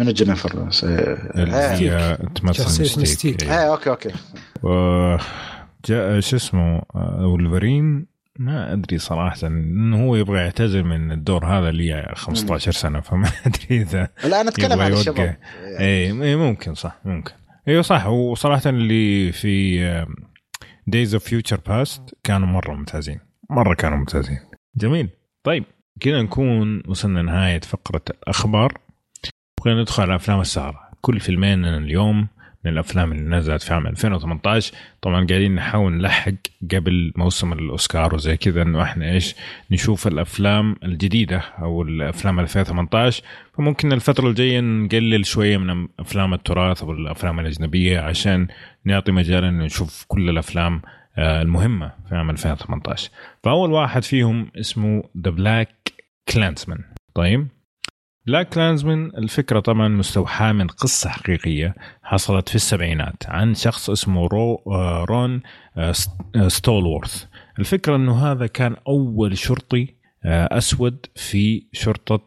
من 0.00 0.12
جينيفر 0.12 0.56
لورنس؟ 0.56 0.84
اللي 0.84 1.52
آه، 1.56 1.74
هي 1.76 2.18
تمثل 2.34 2.54
شخصية 2.62 2.82
مستيك, 2.84 3.02
مستيك. 3.02 3.42
إيه. 3.42 3.50
آه، 3.50 3.70
okay 3.72 3.90
okay. 3.90 4.10
و- 4.62 5.16
جاء 5.86 6.20
شو 6.20 6.36
اسمه 6.36 6.82
آه، 6.94 7.26
ولفرين 7.26 8.06
ما 8.38 8.72
أدري 8.72 8.98
صراحة 8.98 9.46
انه 9.46 10.04
هو 10.06 10.16
يبغى 10.16 10.38
يعتزل 10.38 10.84
من 10.84 11.12
الدور 11.12 11.46
هذا 11.46 11.68
اللي 11.68 12.12
15 12.16 12.72
سنة 12.72 13.00
فما 13.00 13.28
أدري 13.46 13.82
إذا 13.82 14.08
لا 14.24 14.40
أنا 14.40 14.48
أتكلم 14.50 14.80
عن. 14.80 14.92
الشباب. 14.92 15.18
يعني 15.18 15.38
اي 15.80 16.22
إيه، 16.22 16.36
ممكن 16.36 16.74
صح 16.74 16.98
ممكن. 17.04 17.32
أيوه 17.68 17.82
صح. 17.82 18.06
وصراحه 18.06 18.70
اللي 18.70 19.32
في 19.32 20.06
Days 20.86 21.14
of 21.14 21.24
Future 21.24 21.60
Past 21.66 22.14
كانوا 22.24 22.48
مرة 22.48 22.74
ممتازين. 22.74 23.20
مرة 23.50 23.74
كانوا 23.74 23.98
ممتازين. 23.98 24.38
جميل. 24.76 25.08
طيب. 25.42 25.64
كذا 26.00 26.22
نكون 26.22 26.82
وصلنا 26.88 27.22
نهايه 27.22 27.60
فقرة 27.60 28.02
الأخبار. 28.10 28.78
بغينا 29.60 29.80
ندخل 29.80 30.02
على 30.02 30.14
أفلام 30.14 30.40
السهرة. 30.40 30.90
كل 31.00 31.20
فيلمين 31.20 31.64
اليوم 31.64 32.28
من 32.66 32.72
الأفلام 32.72 33.12
اللي 33.12 33.36
نزلت 33.36 33.62
في 33.62 33.74
عام 33.74 33.86
2018 33.86 34.74
طبعا 35.02 35.26
قاعدين 35.26 35.54
نحاول 35.54 35.92
نلحق 35.92 36.32
قبل 36.72 37.12
موسم 37.16 37.52
الأوسكار 37.52 38.14
وزي 38.14 38.36
كذا 38.36 38.62
إنه 38.62 38.82
إحنا 38.82 39.12
إيش 39.12 39.34
نشوف 39.70 40.06
الأفلام 40.06 40.76
الجديدة 40.84 41.38
أو 41.38 41.82
الأفلام 41.82 42.40
2018 42.40 43.22
فممكن 43.56 43.92
الفترة 43.92 44.28
الجاية 44.28 44.60
نقلل 44.60 45.26
شوية 45.26 45.56
من 45.56 45.88
أفلام 46.00 46.34
التراث 46.34 46.82
أو 46.82 46.92
الأفلام 46.92 47.40
الأجنبية 47.40 48.00
عشان 48.00 48.48
نعطي 48.84 49.12
مجال 49.12 49.44
انه 49.44 49.64
نشوف 49.64 50.04
كل 50.08 50.30
الأفلام 50.30 50.82
آه، 51.18 51.42
المهمة 51.42 51.92
في 52.08 52.14
عام 52.14 52.30
2018 52.30 53.10
فأول 53.42 53.72
واحد 53.72 54.02
فيهم 54.02 54.50
اسمه 54.60 55.04
The 55.24 55.30
BlacKkKlansman 55.30 56.78
طيب؟ 57.14 57.48
BlacKkKlansman 58.26 59.10
الفكرة 59.18 59.60
طبعا 59.60 59.88
مستوحاة 59.88 60.52
من 60.52 60.66
قصة 60.66 61.10
حقيقية 61.10 61.74
حصلت 62.02 62.48
في 62.48 62.54
السبعينات 62.54 63.26
عن 63.28 63.54
شخص 63.54 63.90
اسمه 63.90 64.26
رو 64.26 64.62
آه، 64.66 65.04
رون 65.04 65.42
آه، 65.76 65.92
ستولورث. 66.48 67.24
الفكرة 67.58 67.96
إنه 67.96 68.32
هذا 68.32 68.46
كان 68.46 68.76
أول 68.88 69.38
شرطي 69.38 69.96
أسود 70.24 71.06
في 71.14 71.66
شرطة 71.72 72.20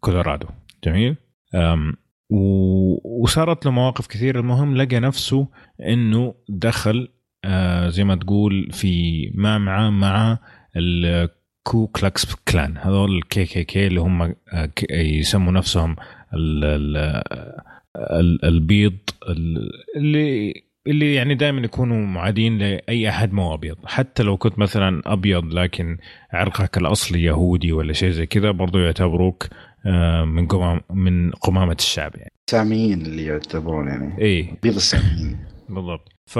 كولورادو. 0.00 0.46
جميل؟ 0.84 1.16
وصارت 3.04 3.64
له 3.66 3.70
مواقف 3.70 4.06
كثيرة. 4.06 4.40
المهم 4.40 4.76
لقى 4.76 5.00
نفسه 5.00 5.48
إنه 5.80 6.34
دخل 6.48 7.08
آه، 7.44 7.88
زي 7.88 8.04
ما 8.04 8.14
تقول 8.14 8.68
في 8.72 9.22
ما 9.34 9.58
معاه 9.58 9.90
مع 9.90 10.38
ال 11.66 11.73
Ku 11.73 11.86
Klux 11.86 12.34
Klan. 12.34 12.78
هذول 12.78 13.16
ال 13.16 13.44
KKK 13.44 13.86
اللي 13.86 14.00
هم 14.00 14.22
آه، 14.22 14.70
يسموا 14.90 15.52
نفسهم 15.52 15.96
ال 16.34 16.64
ال 17.96 18.44
البيض 18.44 18.96
اللي 19.96 20.64
اللي 20.86 21.14
يعني 21.14 21.34
دائما 21.34 21.60
يكونوا 21.60 22.06
معادين 22.06 22.58
لأي 22.58 23.08
أحد 23.08 23.32
مو 23.32 23.54
أبيض. 23.54 23.76
حتى 23.84 24.22
لو 24.22 24.36
كنت 24.36 24.58
مثلا 24.58 25.02
أبيض 25.06 25.54
لكن 25.54 25.98
عرقك 26.32 26.78
الأصلي 26.78 27.22
يهودي 27.22 27.72
ولا 27.72 27.92
شيء 27.92 28.10
زي 28.10 28.26
كذا 28.26 28.50
برضو 28.50 28.78
يعتبروك 28.78 29.48
آه، 29.86 30.24
من 30.24 30.46
قمام 30.46 30.80
من 30.90 31.30
قمامة 31.30 31.76
الشعب 31.78 32.16
يعني. 32.16 32.32
ساميين 32.50 33.00
اللي 33.00 33.24
يعتبرون 33.24 33.88
يعني. 33.88 34.22
اي 34.22 34.54
بيض 34.62 34.74
الساميين 34.74 35.38
بالضبط. 35.68 36.08
ف... 36.26 36.38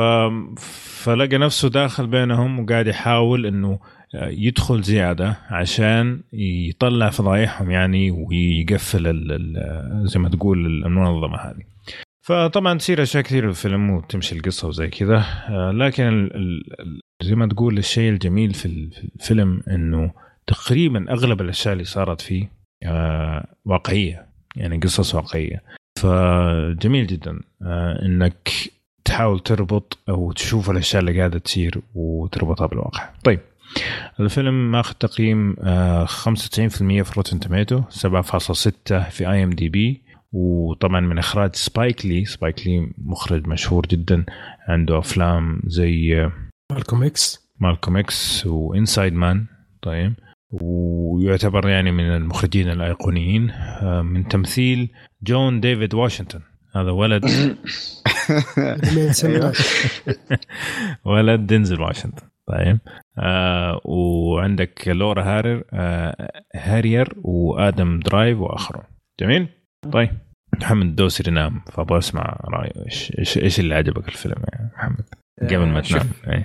فلقى 1.04 1.38
نفسه 1.38 1.68
داخل 1.68 2.06
بينهم 2.06 2.60
وقاعد 2.60 2.86
يحاول 2.86 3.46
إنه 3.46 3.78
يدخل 4.14 4.82
زيادة 4.82 5.36
عشان 5.50 6.20
يطلع 6.32 7.10
فضايحهم 7.10 7.70
يعني 7.70 8.10
ويقفل. 8.10 9.06
ال... 9.06 10.08
زي 10.08 10.20
ما 10.20 10.28
تقول 10.28 10.66
المنظمة 10.66 11.36
هذه. 11.36 11.62
فطبعا 12.26 12.78
تصير 12.78 13.02
أشياء 13.02 13.22
كثير 13.22 13.42
في 13.42 13.48
الفيلم 13.48 13.90
وتمشي 13.90 14.34
القصة 14.34 14.68
وزي 14.68 14.88
كذا. 14.88 15.24
لكن 15.74 16.02
ال... 16.08 16.36
ال... 16.80 17.00
زي 17.22 17.34
ما 17.34 17.46
تقول 17.46 17.78
الشيء 17.78 18.10
الجميل 18.12 18.54
في 18.54 18.66
الفيلم 18.66 19.62
إنه 19.68 20.12
تقريبا 20.46 21.12
أغلب 21.12 21.40
الأشياء 21.40 21.72
اللي 21.72 21.84
صارت 21.84 22.20
فيه 22.20 22.50
آه، 22.84 23.46
واقعية. 23.64 24.26
يعني 24.56 24.78
قصص 24.78 25.14
واقعية. 25.14 25.62
فجميل 25.98 27.06
جدا 27.06 27.40
آه، 27.62 28.04
إنك 28.06 28.48
تحاول 29.04 29.40
تربط 29.40 29.98
أو 30.08 30.32
تشوف 30.32 30.70
الأشياء 30.70 31.00
اللي 31.00 31.18
قاعدة 31.18 31.38
تصير 31.38 31.80
وتربطها 31.94 32.66
بالواقع. 32.66 33.10
طيب 33.24 33.40
الفيلم 34.20 34.70
ماخذ 34.70 34.94
تقييم 34.94 35.54
95% 35.54 35.58
آه، 35.62 36.06
في 36.06 37.12
Rotten 37.16 37.40
Tomato 37.40 37.82
7.6 37.90 39.08
في 39.10 39.30
IMDb 39.30 40.02
وطبعا 40.32 41.00
من 41.00 41.18
إخراج 41.18 41.54
سبايك 41.54 42.06
لي 42.06 42.24
سبايك 42.24 42.66
لي 42.66 42.92
مخرج 42.98 43.46
مشهور 43.46 43.86
جدا 43.86 44.24
عنده 44.68 44.98
أفلام 44.98 45.62
زي 45.66 46.30
Malcolm 46.72 47.02
X. 47.02 47.50
Malcolm 47.60 47.96
X 47.96 48.46
و 48.46 48.56
Inside 48.56 49.12
Man 49.12 49.46
طيب. 49.82 50.14
ويعتبر 50.50 51.68
يعني 51.68 51.92
من 51.92 52.04
المخرجين 52.04 52.70
الأيقونيين 52.70 53.50
آه، 53.50 54.02
من 54.02 54.28
تمثيل 54.28 54.90
جون 55.22 55.60
ديفيد 55.60 55.94
واشنطن 55.94 56.40
هذا 56.76 56.90
ولد 56.90 57.24
ولد 61.04 61.46
دينزل 61.46 61.80
واشنطن. 61.80 62.31
طيب. 62.48 62.78
آه 63.18 63.80
وعندك 63.84 64.88
لورا 64.88 65.24
هارير 65.24 65.64
آه 65.72 66.42
هارير 66.56 67.14
وآدم 67.24 68.00
درايفر 68.00 68.38
وآخرون. 68.38 68.84
جميل؟ 69.20 69.48
طيب. 69.92 70.10
محمد 70.60 70.86
الدوسري 70.86 71.30
نام 71.30 71.60
فأبغى 71.72 71.98
أسمع 71.98 72.40
رأيه. 72.44 72.86
إيش 72.88 73.38
إيش 73.38 73.60
اللي 73.60 73.74
عجبك 73.74 74.08
الفيلم 74.08 74.42
يا 74.52 74.70
محمد؟ 74.74 75.04
قبل 75.42 75.66
ما 75.66 75.80
تنام. 75.80 76.08
آه 76.26 76.30
آه 76.30 76.44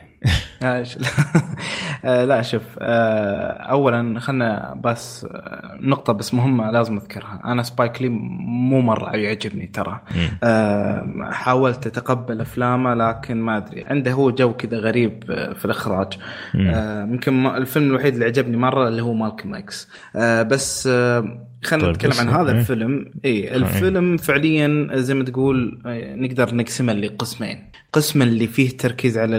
لا 2.03 2.41
شوف 2.41 2.61
آه 2.79 3.51
اولا 3.51 4.19
خلنا 4.19 4.73
بس 4.83 5.25
آه 5.31 5.77
نقطة 5.81 6.13
بس 6.13 6.33
مهمة 6.33 6.71
لازم 6.71 6.97
أذكرها. 6.97 7.41
أنا 7.45 7.63
سبايك 7.63 8.01
لي 8.01 8.09
مو 8.09 8.81
مرة 8.81 9.15
يعجبني 9.15 9.67
ترى. 9.67 9.99
آه 10.43 11.29
حاولت 11.31 11.87
أتقبل 11.87 12.41
أفلامه 12.41 12.93
لكن 12.93 13.37
ما 13.37 13.57
أدري. 13.57 13.85
عنده 13.85 14.11
هو 14.11 14.31
جو 14.31 14.53
كذا 14.53 14.77
غريب 14.77 15.23
آه، 15.29 15.53
في 15.53 15.65
الإخراج. 15.65 16.13
آه 16.55 17.03
يمكن 17.03 17.45
الفيلم 17.45 17.89
الوحيد 17.89 18.13
اللي 18.13 18.25
عجبني 18.25 18.57
مرة 18.57 18.87
اللي 18.87 19.01
هو 19.01 19.13
مالكم 19.13 19.55
إكس 19.55 19.89
آه 20.15 20.43
بس 20.43 20.87
آه 20.91 21.43
خلينا 21.63 21.85
طيب 21.85 21.95
نتكلم 21.95 22.27
عن 22.27 22.35
هذا 22.35 22.51
إيه. 22.51 22.59
الفيلم. 22.59 23.11
اي 23.25 23.55
الفيلم 23.55 24.17
فعليا 24.17 24.89
زي 24.93 25.13
ما 25.13 25.23
تقول 25.23 25.81
آه، 25.85 26.15
نقدر 26.15 26.55
نقسمه 26.55 26.93
لقسمين. 26.93 27.71
قسم 27.93 28.21
اللي 28.21 28.47
فيه 28.47 28.77
تركيز 28.77 29.17
على 29.17 29.37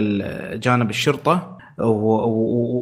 جانب 0.63 0.89
الشرطة 1.09 1.57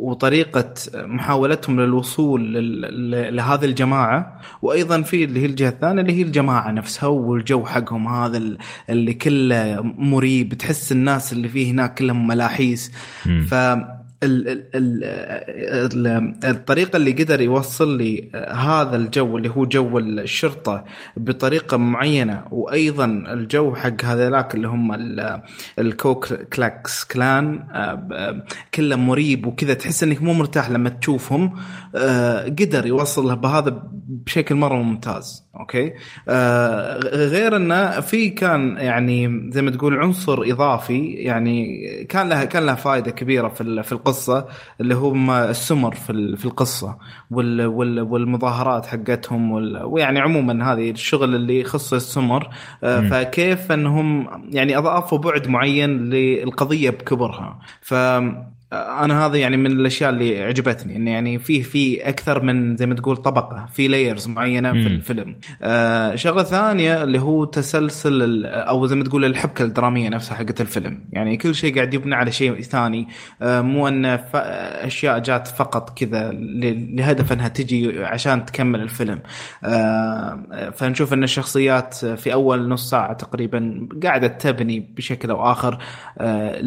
وطريقة 0.03 0.73
محاولتهم 0.95 1.81
للوصول 1.81 2.53
لهذه 3.35 3.65
الجماعة 3.65 4.39
وأيضا 4.61 5.01
في 5.01 5.23
اللي 5.23 5.39
هي 5.41 5.45
الجهة 5.45 5.69
الثانية 5.69 6.01
اللي 6.01 6.13
هي 6.13 6.21
الجماعة 6.21 6.71
نفسها 6.71 7.07
والجو 7.07 7.65
حقهم 7.65 8.07
هذا 8.07 8.41
اللي 8.89 9.13
كله 9.13 9.81
مريب 9.97 10.53
تحس 10.53 10.91
الناس 10.91 11.33
اللي 11.33 11.49
فيه 11.49 11.71
هناك 11.71 11.93
كلهم 11.97 12.27
ملاحيس. 12.27 12.91
ف 13.49 13.55
ال 14.23 14.47
ال 14.49 15.03
ال 15.95 16.35
الطريقة 16.45 16.97
اللي 16.97 17.11
قدر 17.11 17.41
يوصل 17.41 17.97
لي 17.97 18.29
هذا 18.51 18.95
الجو 18.95 19.37
اللي 19.37 19.49
هو 19.49 19.65
جو 19.65 19.99
الشرطة 19.99 20.83
بطريقة 21.17 21.77
معينة 21.77 22.43
وأيضا 22.51 23.05
الجو 23.05 23.75
حق 23.75 24.05
هذولاك 24.05 24.55
اللي 24.55 24.67
هم 24.67 24.91
ال 25.79 25.97
Ku 25.97 26.33
Klux 26.33 27.03
Klan 27.03 27.63
كله 28.73 28.95
مريب 28.95 29.45
وكذا 29.45 29.73
تحس 29.73 30.03
إنك 30.03 30.21
مو 30.21 30.33
مرتاح 30.33 30.69
لما 30.69 30.89
تشوفهم 30.89 31.55
آه، 31.95 32.43
قدر 32.43 32.85
يوصل 32.85 33.35
بهذا 33.35 33.83
بشكل 34.07 34.55
مرة 34.55 34.75
ممتاز 34.75 35.47
أوكي؟ 35.59 35.93
آه 36.29 36.99
غير 37.13 37.55
إنه 37.55 37.99
في 37.99 38.29
كان 38.29 38.77
يعني 38.77 39.51
زي 39.51 39.61
ما 39.61 39.71
تقول 39.71 39.97
عنصر 39.97 40.41
إضافي 40.45 41.13
يعني 41.13 41.87
كان 42.03 42.29
لها 42.29 42.45
كان 42.45 42.65
لها 42.65 42.75
فائده 42.75 43.11
كبيرة 43.11 43.47
في 43.47 43.83
في 43.83 43.91
القصة 44.07 44.45
اللي 44.81 44.95
هم 44.95 45.31
السمر 45.31 45.95
في 45.95 46.35
في 46.37 46.45
القصة 46.45 46.97
وال 47.31 47.65
وال 47.65 48.01
والمظاهرات 48.01 48.85
حقتهم 48.85 49.51
ويعني 49.85 50.19
عموما 50.19 50.73
هذه 50.73 50.91
الشغل 50.91 51.35
اللي 51.35 51.59
يخص 51.59 51.93
السمر. 51.93 52.49
آه 52.83 53.01
فكيف 53.01 53.71
أنهم 53.71 54.27
يعني 54.49 54.77
أضافوا 54.77 55.17
بعد 55.17 55.47
معين 55.47 56.09
للقضية 56.09 56.89
بكبرها. 56.89 57.59
ف 57.81 57.93
أنا 58.73 59.25
هذا 59.25 59.37
يعني 59.37 59.57
من 59.57 59.71
الأشياء 59.71 60.09
اللي 60.09 60.43
عجبتني 60.43 60.95
إنه 60.95 61.11
يعني 61.11 61.39
فيه 61.39 61.63
في 61.63 62.09
أكثر 62.09 62.43
من 62.43 62.77
زي 62.77 62.85
ما 62.85 62.95
تقول 62.95 63.17
طبقة 63.17 63.65
في 63.73 63.87
لايرز 63.87 64.27
معينة 64.27 64.71
في 64.71 64.87
الفيلم. 64.87 65.35
آه 65.61 66.15
شغلة 66.15 66.43
ثانية 66.43 67.03
اللي 67.03 67.19
هو 67.19 67.45
تسلسل 67.45 68.45
أو 68.45 68.85
زي 68.85 68.95
ما 68.95 69.03
تقول 69.03 69.25
الحبكة 69.25 69.63
الدرامية 69.63 70.09
نفسها 70.09 70.35
حقت 70.35 70.61
الفيلم. 70.61 71.03
يعني 71.11 71.37
كل 71.37 71.55
شيء 71.55 71.75
قاعد 71.75 71.93
يبنى 71.93 72.15
على 72.15 72.31
شيء 72.31 72.61
ثاني. 72.61 73.07
آه 73.41 73.61
مو 73.61 73.87
إن 73.87 74.05
أشياء 74.35 75.19
جات 75.19 75.47
فقط 75.47 75.99
كذا 75.99 76.31
لهدف 76.31 77.33
إنها 77.33 77.47
تجي 77.47 78.03
عشان 78.05 78.45
تكمل 78.45 78.81
الفيلم. 78.81 79.19
آه 79.63 80.71
فنشوف 80.75 81.13
إن 81.13 81.23
الشخصيات 81.23 81.93
في 81.93 82.33
أول 82.33 82.67
نص 82.67 82.89
ساعة 82.89 83.13
تقريبا 83.13 83.87
قاعدة 84.03 84.27
تبني 84.27 84.79
بشكل 84.79 85.29
أو 85.29 85.51
آخر. 85.51 85.77
آه 86.17 86.61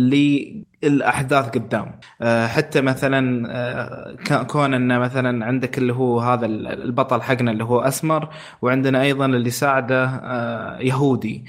الأحداث 0.84 1.48
قدام. 1.48 1.92
آه، 2.22 2.46
حتى 2.46 2.80
مثلا 2.80 3.48
آه، 3.50 4.42
كون 4.42 4.74
ان 4.74 4.98
مثلا 4.98 5.46
عندك 5.46 5.78
اللي 5.78 5.92
هو 5.92 6.20
هذا 6.20 6.46
البطل 6.46 7.22
حقنا 7.22 7.50
اللي 7.50 7.64
هو 7.64 7.80
أسمر 7.80 8.28
وعندنا 8.62 9.02
أيضا 9.02 9.26
اللي 9.26 9.50
ساعده 9.50 10.04
آه، 10.04 10.78
يهودي. 10.78 11.44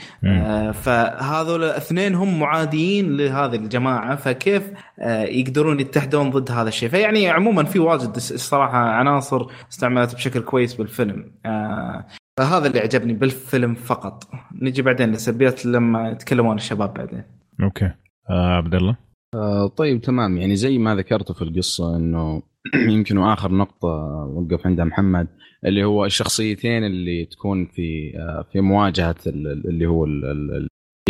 فهذول 0.73 1.63
الاثنين 1.63 2.15
هم 2.15 2.39
معاديين 2.39 3.17
لهذه 3.17 3.55
الجماعة 3.55 4.15
فكيف 4.15 4.71
يقدرون 5.07 5.79
يتحدون 5.79 6.29
ضد 6.29 6.51
هذا 6.51 6.67
الشيء؟ 6.67 6.89
فيعني 6.89 7.29
عموما 7.29 7.63
في 7.63 7.79
واجد 7.79 8.15
الصراحة 8.15 8.77
عناصر 8.77 9.45
استعملت 9.71 10.15
بشكل 10.15 10.39
كويس 10.39 10.73
بالفيلم. 10.73 11.31
فهذا 12.37 12.67
اللي 12.67 12.79
عجبني 12.79 13.13
بالفيلم 13.13 13.73
فقط. 13.73 14.23
نجي 14.61 14.81
بعدين 14.81 15.11
لسلبيات 15.11 15.65
لما 15.65 16.09
يتكلمون 16.09 16.55
الشباب 16.55 16.93
بعدين. 16.93 17.23
أوكي. 17.63 17.91
آه 18.29 18.55
عبد 18.57 18.75
الله؟ 18.75 19.10
آه 19.33 19.67
طيب 19.67 20.01
تمام. 20.01 20.37
يعني 20.37 20.55
زي 20.55 20.77
ما 20.77 20.95
ذكرت 20.95 21.31
في 21.31 21.41
القصة 21.41 21.95
إنه 21.95 22.43
يمكن 22.89 23.17
آخر 23.17 23.51
نقطة 23.51 23.87
وقف 24.35 24.67
عندها 24.67 24.85
محمد 24.85 25.27
اللي 25.65 25.83
هو 25.83 26.05
الشخصيتين 26.05 26.83
اللي 26.83 27.25
تكون 27.25 27.65
في 27.65 28.13
آه 28.17 28.47
في 28.51 28.61
مواجهة 28.61 29.15
اللي 29.27 29.85
هو 29.85 30.05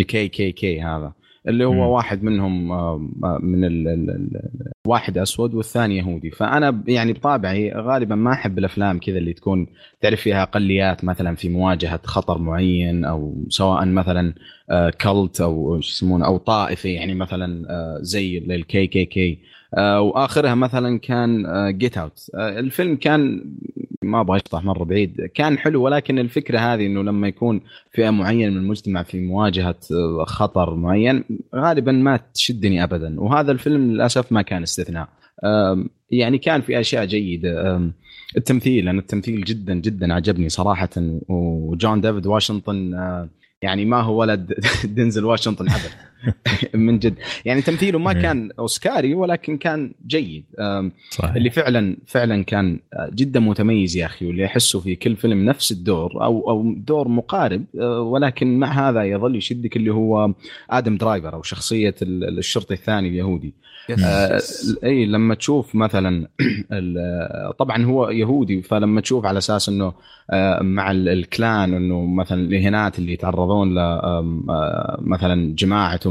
ال 0.00 0.28
KKK 0.28 0.80
هذا. 0.82 1.12
اللي 1.48 1.64
هو 1.64 1.72
مم. 1.72 1.78
واحد 1.78 2.22
منهم 2.22 2.72
آه، 2.72 3.08
آه، 3.24 3.38
من 3.42 3.64
ال 3.64 3.88
ال 3.88 4.10
ال 4.10 4.42
واحد 4.86 5.18
أسود 5.18 5.54
والثاني 5.54 5.98
يهودي 5.98 6.30
فأنا 6.30 6.82
يعني 6.86 7.12
بطابعي 7.12 7.72
غالبا 7.72 8.14
ما 8.14 8.32
أحب 8.32 8.58
الأفلام 8.58 8.98
كذا 8.98 9.18
اللي 9.18 9.32
تكون 9.32 9.66
تعرف 10.00 10.20
فيها 10.20 10.42
أقليات 10.42 11.04
مثلا 11.04 11.36
في 11.36 11.48
مواجهة 11.48 12.00
خطر 12.04 12.38
معين 12.38 13.04
أو 13.04 13.44
سواء 13.48 13.84
مثلا 13.84 14.34
cult 15.00 15.40
أو 15.40 15.80
شو 15.80 15.88
يسمونه 15.88 16.26
أو 16.26 16.36
طائفه 16.36 16.88
يعني 16.88 17.14
مثلا 17.14 17.70
آه، 17.70 17.98
زي 18.00 18.38
ال 18.38 18.86
KKK 18.86 19.38
وآخرها 19.78 20.54
مثلا 20.54 20.98
كان 20.98 21.46
Get 21.78 21.98
Out 21.98 22.30
الفيلم 22.34 22.96
كان 22.96 23.44
ما 24.02 24.20
أبغى 24.20 24.36
اشطح 24.36 24.64
مرة 24.64 24.84
بعيد 24.84 25.30
كان 25.34 25.58
حلو 25.58 25.82
ولكن 25.82 26.18
الفكرة 26.18 26.58
هذه 26.58 26.86
إنه 26.86 27.02
لما 27.02 27.28
يكون 27.28 27.60
فئة 27.92 28.10
معينة 28.10 28.50
من 28.50 28.56
المجتمع 28.56 29.02
في 29.02 29.20
مواجهة 29.20 29.76
آه، 29.92 30.24
خطر 30.24 30.74
معين 30.74 31.24
غالبا 31.54 31.92
ما 31.92 32.20
تشدني 32.34 32.84
ابدا. 32.84 33.20
وهذا 33.20 33.52
الفيلم 33.52 33.92
للأسف 33.92 34.32
ما 34.32 34.42
كان 34.42 34.62
استثناء. 34.62 35.08
يعني 36.10 36.38
كان 36.38 36.60
في 36.60 36.80
أشياء 36.80 37.04
جيدة. 37.04 37.80
التمثيل 38.36 38.88
أنا 38.88 38.98
التمثيل 39.00 39.44
جدا 39.44 39.74
جدا 39.74 40.14
عجبني 40.14 40.48
صراحة. 40.48 40.90
وجون 41.28 42.00
ديفيد 42.00 42.26
واشنطن 42.26 42.94
آه، 42.94 43.28
يعني 43.62 43.84
ما 43.84 44.00
هو 44.00 44.20
ولد 44.20 44.54
دينزل 44.96 45.24
واشنطن 45.24 45.68
ابدا 45.68 46.11
من 46.74 46.98
جد. 46.98 47.14
يعني 47.44 47.62
تمثيله 47.62 47.98
ما 47.98 48.12
إيه. 48.12 48.22
كان 48.22 48.50
أوسكاري 48.58 49.14
ولكن 49.14 49.56
كان 49.56 49.92
جيد. 50.06 50.44
صحيح. 51.10 51.34
اللي 51.34 51.50
فعلا 51.50 51.96
فعلا 52.06 52.44
كان 52.44 52.78
جدا 53.14 53.40
متميز 53.40 53.96
يا 53.96 54.06
أخي 54.06 54.26
واللي 54.26 54.44
احسه 54.46 54.80
في 54.80 54.94
كل 54.94 55.16
فيلم 55.16 55.44
نفس 55.44 55.72
الدور 55.72 56.24
أو 56.24 56.50
أو 56.50 56.72
دور 56.76 57.08
مقارب. 57.08 57.64
آه، 57.80 58.00
ولكن 58.00 58.58
مع 58.58 58.88
هذا 58.88 59.02
يظل 59.04 59.36
يشدك 59.36 59.76
اللي 59.76 59.90
هو 59.92 60.32
آدم 60.70 60.96
درايفر 60.96 61.34
أو 61.34 61.42
شخصية 61.42 61.94
ال- 62.02 62.38
الشرطي 62.38 62.74
الثاني 62.74 63.08
اليهودي. 63.08 63.54
آه، 64.04 64.40
إي 64.84 65.06
لما 65.06 65.34
تشوف 65.34 65.74
مثلا 65.74 66.28
ال- 66.72 67.56
طبعا 67.56 67.84
هو 67.84 68.08
يهودي 68.10 68.62
فلما 68.62 69.00
تشوف 69.00 69.24
على 69.26 69.38
أساس 69.38 69.68
إنه 69.68 69.92
آه، 70.30 70.62
مع 70.62 70.90
ال- 70.90 71.08
الكلان 71.08 71.74
إنه 71.74 72.04
مثلا 72.06 72.40
الاهانات 72.40 72.98
اللي 72.98 73.12
يتعرضون 73.12 73.74
ل 73.74 73.78
آم، 73.78 74.50
آه، 74.50 74.98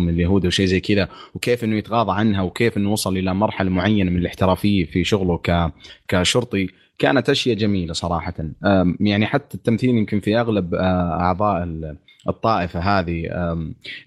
جماعتهم 0.01 0.09
اليهود 0.09 0.45
أو 0.45 0.51
شيء 0.51 0.65
زي 0.65 0.79
كذا 0.79 1.07
وكيف 1.35 1.63
إنه 1.63 1.75
يتغاضى 1.75 2.11
عنها 2.19 2.41
وكيف 2.41 2.77
إنه 2.77 2.91
وصل 2.91 3.17
إلى 3.17 3.33
مرحلة 3.33 3.69
معينة 3.69 4.11
من 4.11 4.17
الاحترافية 4.17 4.85
في 4.85 5.03
شغله 5.03 5.37
ك 5.37 5.71
كشرطي 6.07 6.67
كانت 6.99 7.29
أشياء 7.29 7.55
جميلة 7.57 7.93
صراحة. 7.93 8.33
يعني 8.99 9.25
حتى 9.25 9.55
التمثيل 9.57 9.89
يمكن 9.89 10.19
في 10.19 10.39
أغلب 10.39 10.73
آه، 10.75 11.19
أعضاء 11.19 11.63
ال- 11.63 11.95
الطائفة 12.29 12.79
هذه 12.79 13.25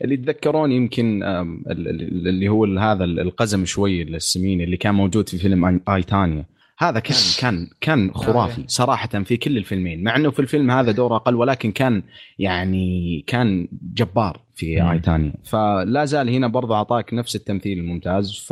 اللي 0.03 0.15
يتذكرون 0.15 0.73
يمكن 0.73 1.23
اللي 1.71 2.49
هو 2.49 2.65
هذا 2.65 3.05
ال- 3.05 3.21
القزم 3.21 3.65
شوي 3.65 4.03
السميني 4.03 4.65
اللي 4.65 4.77
كان 4.77 4.95
موجود 4.95 5.29
في 5.29 5.39
فيلم 5.39 5.81
أيتانيا. 5.89 6.45
هذا 6.79 7.01
كان 7.01 7.17
كان 7.41 7.69
كان 7.81 8.15
خرافي 8.15 8.65
صراحة 8.67 9.09
في 9.09 9.37
كل 9.37 9.57
الفيلمين 9.57 10.03
مع 10.03 10.17
إنه 10.17 10.31
في 10.31 10.41
الفيلم 10.41 10.71
هذا 10.71 10.93
دوره 10.93 11.17
أقل 11.17 11.35
ولكن 11.35 11.73
كان 11.73 12.03
يعني 12.39 13.25
كان 13.27 13.69
جبار 13.73 14.41
في 14.55 14.81
مم. 14.81 14.91
أيتانيا. 14.91 15.33
فلا 15.45 16.05
زال 16.05 16.29
هنا 16.29 16.47
برضه 16.47 16.75
أعطاك 16.75 17.15
نفس 17.15 17.37
التمثيل 17.37 17.79
الممتاز. 17.79 18.47
ف 18.49 18.51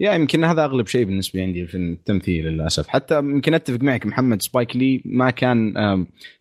يا 0.00 0.14
يمكن 0.14 0.44
هذا 0.44 0.64
أغلب 0.64 0.86
شيء 0.86 1.04
بالنسبة 1.04 1.42
عندي 1.42 1.66
في 1.66 1.76
التمثيل 1.76 2.46
للأسف. 2.46 2.88
حتى 2.88 3.18
يمكن 3.18 3.54
أتفق 3.54 3.82
معك 3.82 4.06
محمد 4.06 4.42
سبايك 4.42 4.76
لي 4.76 5.02
ما 5.04 5.30
كان 5.30 5.74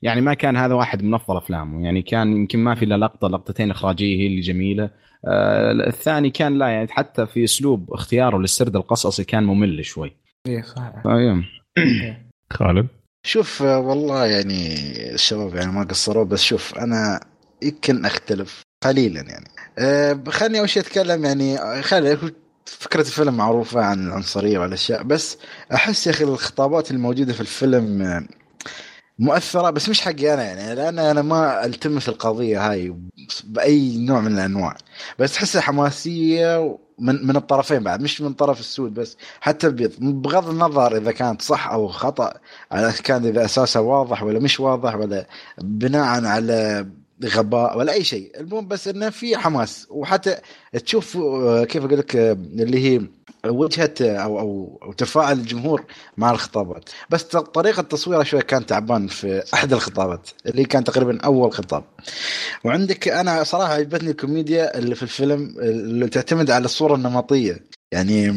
يعني 0.01 0.21
ما 0.21 0.33
كان 0.33 0.57
هذا 0.57 0.73
واحد 0.73 1.03
من 1.03 1.13
أفضل 1.13 1.37
أفلامه. 1.37 1.83
يعني 1.83 2.01
كان 2.01 2.31
يمكن 2.31 2.59
ما 2.59 2.75
في 2.75 2.85
الا 2.85 2.97
لقطة 2.97 3.27
لقطتين 3.27 3.71
إخراجية 3.71 4.17
هي 4.17 4.27
اللي 4.27 4.41
جميلة. 4.41 4.89
آه، 5.27 5.71
الثاني 5.71 6.29
كان 6.29 6.57
لا 6.57 6.67
يعني 6.67 6.87
حتى 6.87 7.25
في 7.25 7.43
أسلوب 7.43 7.93
اختياره 7.93 8.37
للسرد 8.37 8.75
القصصي 8.75 9.23
كان 9.23 9.43
ممل 9.43 9.85
شوي. 9.85 10.24
إيه 10.47 10.61
صحيح. 10.61 11.03
فايام 11.03 11.43
خالد؟ 12.53 12.87
شوف 13.25 13.63
آه، 13.63 13.79
والله 13.79 14.25
يعني 14.25 14.75
الشباب 15.13 15.55
يعني 15.55 15.71
ما 15.71 15.83
قصروا 15.83 16.23
بس 16.23 16.41
شوف 16.41 16.77
أنا 16.77 17.19
يمكن 17.63 18.05
أختلف 18.05 18.61
قليلا 18.83 19.21
يعني. 19.21 19.47
أه 19.77 20.23
خليني 20.29 20.59
أول 20.59 20.69
شيء 20.69 20.83
أتكلم 20.83 21.25
يعني 21.25 21.59
آه، 21.59 21.81
خلي 21.81 22.17
فكرة 22.65 23.01
الفيلم 23.01 23.37
معروفة 23.37 23.81
عن 23.81 24.07
العنصرية 24.07 24.59
والأشياء 24.59 25.03
بس 25.03 25.37
أحس 25.73 26.07
يا 26.07 26.11
أخي 26.11 26.23
الخطابات 26.23 26.91
الموجودة 26.91 27.33
في 27.33 27.41
الفيلم 27.41 28.27
مؤثرة 29.19 29.69
بس 29.69 29.89
مش 29.89 30.01
حقي 30.01 30.33
أنا 30.33 30.43
يعني. 30.43 30.75
لأن 30.75 30.99
أنا 30.99 31.21
ما 31.21 31.65
ألتمس 31.65 32.09
القضية 32.09 32.71
هاي 32.71 32.95
بأي 33.43 33.97
نوع 33.97 34.19
من 34.21 34.33
الأنواع. 34.33 34.77
بس 35.19 35.33
تحسها 35.33 35.61
حماسية 35.61 36.77
من 36.99 37.27
من 37.27 37.35
الطرفين 37.35 37.83
بعد 37.83 38.01
مش 38.01 38.21
من 38.21 38.33
طرف 38.33 38.59
السود 38.59 38.93
بس. 38.93 39.17
حتى 39.41 39.67
البيض 39.67 39.91
بغض 39.99 40.49
النظر 40.49 40.97
إذا 40.97 41.11
كانت 41.11 41.41
صح 41.41 41.67
أو 41.67 41.87
خطأ 41.87 42.33
على 42.71 42.93
كان 43.03 43.25
إذا 43.25 43.45
اساسه 43.45 43.81
واضح 43.81 44.23
ولا 44.23 44.39
مش 44.39 44.59
واضح 44.59 44.95
ولا 44.95 45.27
بناء 45.57 46.25
على 46.25 46.87
غباء 47.25 47.77
ولا 47.77 47.93
أي 47.93 48.03
شيء. 48.03 48.39
المهم 48.39 48.67
بس 48.67 48.87
انه 48.87 49.09
في 49.09 49.37
حماس. 49.37 49.87
وحتى 49.89 50.37
تشوف 50.85 51.17
آه، 51.17 51.63
كيف 51.63 51.85
أقول 51.85 51.99
لك 51.99 52.15
آه، 52.15 52.31
اللي 52.33 52.79
هي 52.79 53.01
وجهة 53.51 53.93
أو 54.01 54.39
أو 54.39 54.79
أو 54.83 54.93
تفاعل 54.93 55.39
الجمهور 55.39 55.83
مع 56.17 56.31
الخطابات. 56.31 56.89
بس 57.09 57.23
طريقة 57.23 57.81
تصويرها 57.81 58.23
شوي 58.23 58.41
كان 58.41 58.65
تعبان 58.65 59.07
في 59.07 59.43
أحد 59.53 59.73
الخطابات 59.73 60.29
اللي 60.45 60.63
كان 60.65 60.83
تقريبا 60.83 61.21
أول 61.21 61.51
خطاب. 61.53 61.83
وعندك 62.63 63.07
أنا 63.07 63.43
صراحة 63.43 63.73
عجبتني 63.73 64.09
الكوميديا 64.11 64.77
اللي 64.77 64.95
في 64.95 65.03
الفيلم 65.03 65.55
اللي 65.59 66.07
تعتمد 66.07 66.51
على 66.51 66.65
الصورة 66.65 66.95
النمطية. 66.95 67.63
يعني 67.91 68.29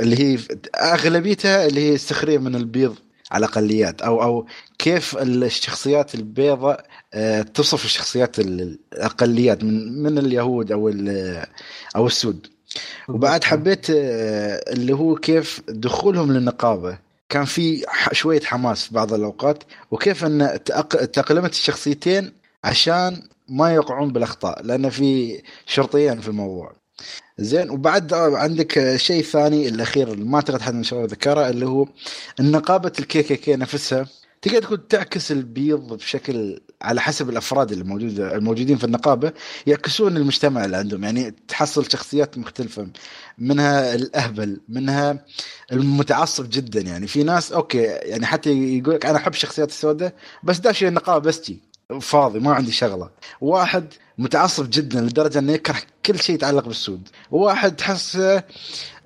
اللي 0.00 0.18
هي 0.18 0.38
أغلبيتها 0.76 1.66
اللي 1.66 1.80
هي 1.90 1.94
السخريه 1.94 2.38
من 2.38 2.54
البيض 2.54 2.94
على 3.30 3.46
الأقليات 3.46 4.02
أو 4.02 4.22
أو 4.22 4.46
كيف 4.78 5.16
الشخصيات 5.18 6.14
البيضاء 6.14 6.86
آه، 7.14 7.42
تصف 7.42 7.84
الشخصيات 7.84 8.38
ال- 8.38 8.78
الأقليات 8.92 9.64
من 9.64 10.02
من 10.02 10.18
اليهود 10.18 10.72
أو 10.72 10.88
أو 11.96 12.06
السود. 12.06 12.46
وبعد 13.08 13.44
حبيت 13.44 13.90
آه، 13.90 14.64
اللي 14.72 14.92
هو 14.92 15.14
كيف 15.14 15.60
دخولهم 15.68 16.32
للنقابة. 16.32 16.98
كان 17.28 17.44
في 17.44 17.84
شوية 18.12 18.40
حماس 18.40 18.84
في 18.84 18.94
بعض 18.94 19.12
الأوقات 19.12 19.62
وكيف 19.90 20.24
إن 20.24 20.58
تاقلمت 21.12 21.50
الشخصيتين 21.52 22.32
عشان 22.64 23.22
ما 23.48 23.74
يقعون 23.74 24.12
بالأخطاء 24.12 24.62
لأن 24.62 24.90
في 24.90 25.42
شرطيين 25.66 26.20
في 26.20 26.28
الموضوع. 26.28 26.72
زين 27.38 27.70
وبعد 27.70 28.12
عندك 28.12 28.96
شيء 28.96 29.22
ثاني 29.22 29.68
الأخير 29.68 30.12
اللي 30.12 30.24
ما 30.24 30.36
أعتقد 30.36 30.60
حد 30.60 30.74
من 30.74 30.80
الشباب 30.80 31.04
ذكره 31.04 31.48
اللي 31.48 31.66
هو 31.66 31.86
النقابه 32.40 32.92
ال 32.98 33.22
KKK 33.22 33.56
نفسها 33.56 34.06
تقدر 34.42 34.62
تقول 34.62 34.88
تعكس 34.88 35.32
البيض 35.32 35.92
بشكل 35.92 36.60
على 36.82 37.00
حسب 37.00 37.30
الأفراد 37.30 37.72
اللي 37.72 38.34
الموجودين 38.34 38.76
في 38.76 38.84
النقابة 38.84 39.32
يعكسون 39.66 40.16
المجتمع 40.16 40.64
اللي 40.64 40.76
عندهم. 40.76 41.04
يعني 41.04 41.34
تحصل 41.48 41.90
شخصيات 41.90 42.38
مختلفة. 42.38 42.88
منها 43.38 43.94
الأهبل 43.94 44.60
منها 44.68 45.24
المتعصب 45.72 46.50
جدا. 46.50 46.80
يعني 46.80 47.06
في 47.06 47.22
ناس 47.22 47.52
أوكي 47.52 47.78
يعني 47.82 48.26
حتى 48.26 48.78
يقول 48.78 48.94
لك 48.94 49.06
أنا 49.06 49.16
أحب 49.18 49.32
الشخصيات 49.32 49.68
السوداء 49.68 50.12
بس 50.42 50.58
داش 50.58 50.84
النقابة 50.84 51.28
بس 51.28 51.42
جي 51.44 51.62
فاضي 52.00 52.38
ما 52.40 52.54
عندي 52.54 52.72
شغلة. 52.72 53.10
واحد 53.40 53.94
متعصب 54.18 54.70
جدا 54.70 55.00
لدرجة 55.00 55.38
إنه 55.38 55.52
يكره 55.52 55.76
كل 56.06 56.18
شيء 56.18 56.34
يتعلق 56.34 56.66
بالسود. 56.66 57.08
وواحد 57.30 57.76
تحس 57.76 58.18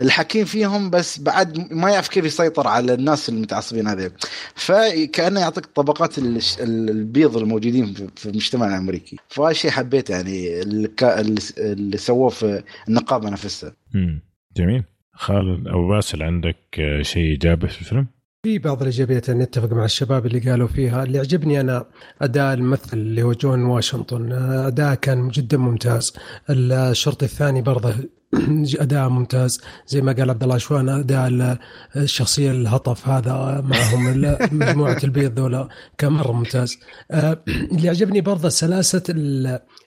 الحكيم 0.02 0.44
فيهم 0.44 0.90
بس 0.90 1.18
بعد 1.18 1.72
ما 1.72 1.90
يعرف 1.90 2.08
كيف 2.08 2.24
يسيطر 2.24 2.68
على 2.68 2.94
الناس 2.94 3.28
المتعصبين 3.28 3.86
هذول 3.86 4.12
فكأنه 4.54 5.40
يعطيك 5.40 5.66
طبقات 5.66 6.14
البيض 6.60 7.36
الموجودين 7.36 7.94
في- 8.16 8.28
المجتمع 8.28 8.66
الأمريكي. 8.68 9.16
فهذا 9.28 9.52
شيء 9.52 9.70
حبيته 9.70 10.12
يعني 10.12 10.62
اللي, 10.62 11.96
سووه 11.98 12.28
في 12.28 12.62
النقابة 12.88 13.30
نفسها. 13.30 13.72
مم. 13.94 14.22
جميل. 14.56 14.84
خالد 15.14 15.68
أو 15.68 15.88
باسل 15.88 16.22
عندك 16.22 16.56
شيء 17.02 17.22
إيجابي 17.22 17.68
في 17.68 17.80
الفيلم؟ 17.80 18.06
في 18.46 18.58
بعض 18.58 18.80
الإيجابيات 18.80 19.30
نتفق 19.30 19.72
مع 19.72 19.84
الشباب 19.84 20.26
اللي 20.26 20.38
قالوا 20.50 20.68
فيها 20.68 21.02
اللي 21.02 21.18
عجبني 21.18 21.60
أنا 21.60 21.86
أداء 22.22 22.54
الممثل 22.54 22.98
اللي 22.98 23.22
هو 23.22 23.32
جون 23.32 23.64
واشنطن. 23.64 24.32
أداء 24.32 24.94
كان 24.94 25.28
جدا 25.28 25.56
ممتاز. 25.56 26.12
الشرطي 26.50 27.24
الثاني 27.24 27.62
برضه 27.62 27.94
أداء 28.80 29.08
ممتاز. 29.08 29.60
زي 29.86 30.00
ما 30.00 30.12
قال 30.12 30.30
عبد 30.30 30.42
الله 30.42 30.58
شوان 30.58 30.88
أداء 30.88 31.58
الشخصية 31.96 32.50
الهطف 32.50 33.08
هذا 33.08 33.60
معهم 33.64 34.20
مجموعة 34.52 34.98
البيض 35.04 35.38
ذولا 35.40 35.68
كان 35.98 36.12
مره 36.12 36.32
ممتاز. 36.32 36.78
آه، 37.10 37.42
اللي 37.72 37.88
عجبني 37.88 38.20
برضه 38.20 38.48
سلاسة 38.48 39.02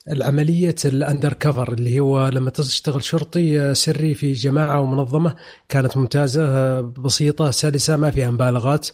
العملية 0.09 0.75
الاندر 0.85 1.33
كفر 1.33 1.73
اللي 1.73 1.99
هو 1.99 2.27
لما 2.27 2.49
تشتغل 2.49 3.03
شرطي 3.03 3.73
سري 3.73 4.13
في 4.13 4.31
جماعة 4.31 4.81
ومنظمة 4.81 5.35
كانت 5.69 5.97
ممتازة 5.97 6.81
بسيطة 6.81 7.51
سلسة 7.51 7.97
ما 7.97 8.11
فيها 8.11 8.31
مبالغات. 8.31 8.87
آه، 8.89 8.91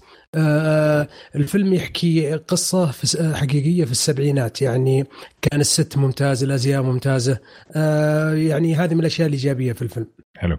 الفيلم 1.35 1.73
يحكي 1.73 2.33
قصة 2.35 2.91
حقيقية 3.33 3.85
في 3.85 3.91
السبعينات 3.91 4.61
يعني 4.61 5.05
كان 5.41 5.59
الست 5.59 5.97
ممتاز 5.97 6.43
الأزياء 6.43 6.83
ممتازة. 6.83 7.39
آه، 7.75 8.33
يعني 8.33 8.75
هذه 8.75 8.93
من 8.93 8.99
الأشياء 8.99 9.27
الإيجابية 9.27 9.73
في 9.73 9.81
الفيلم. 9.81 10.07
حلو. 10.37 10.57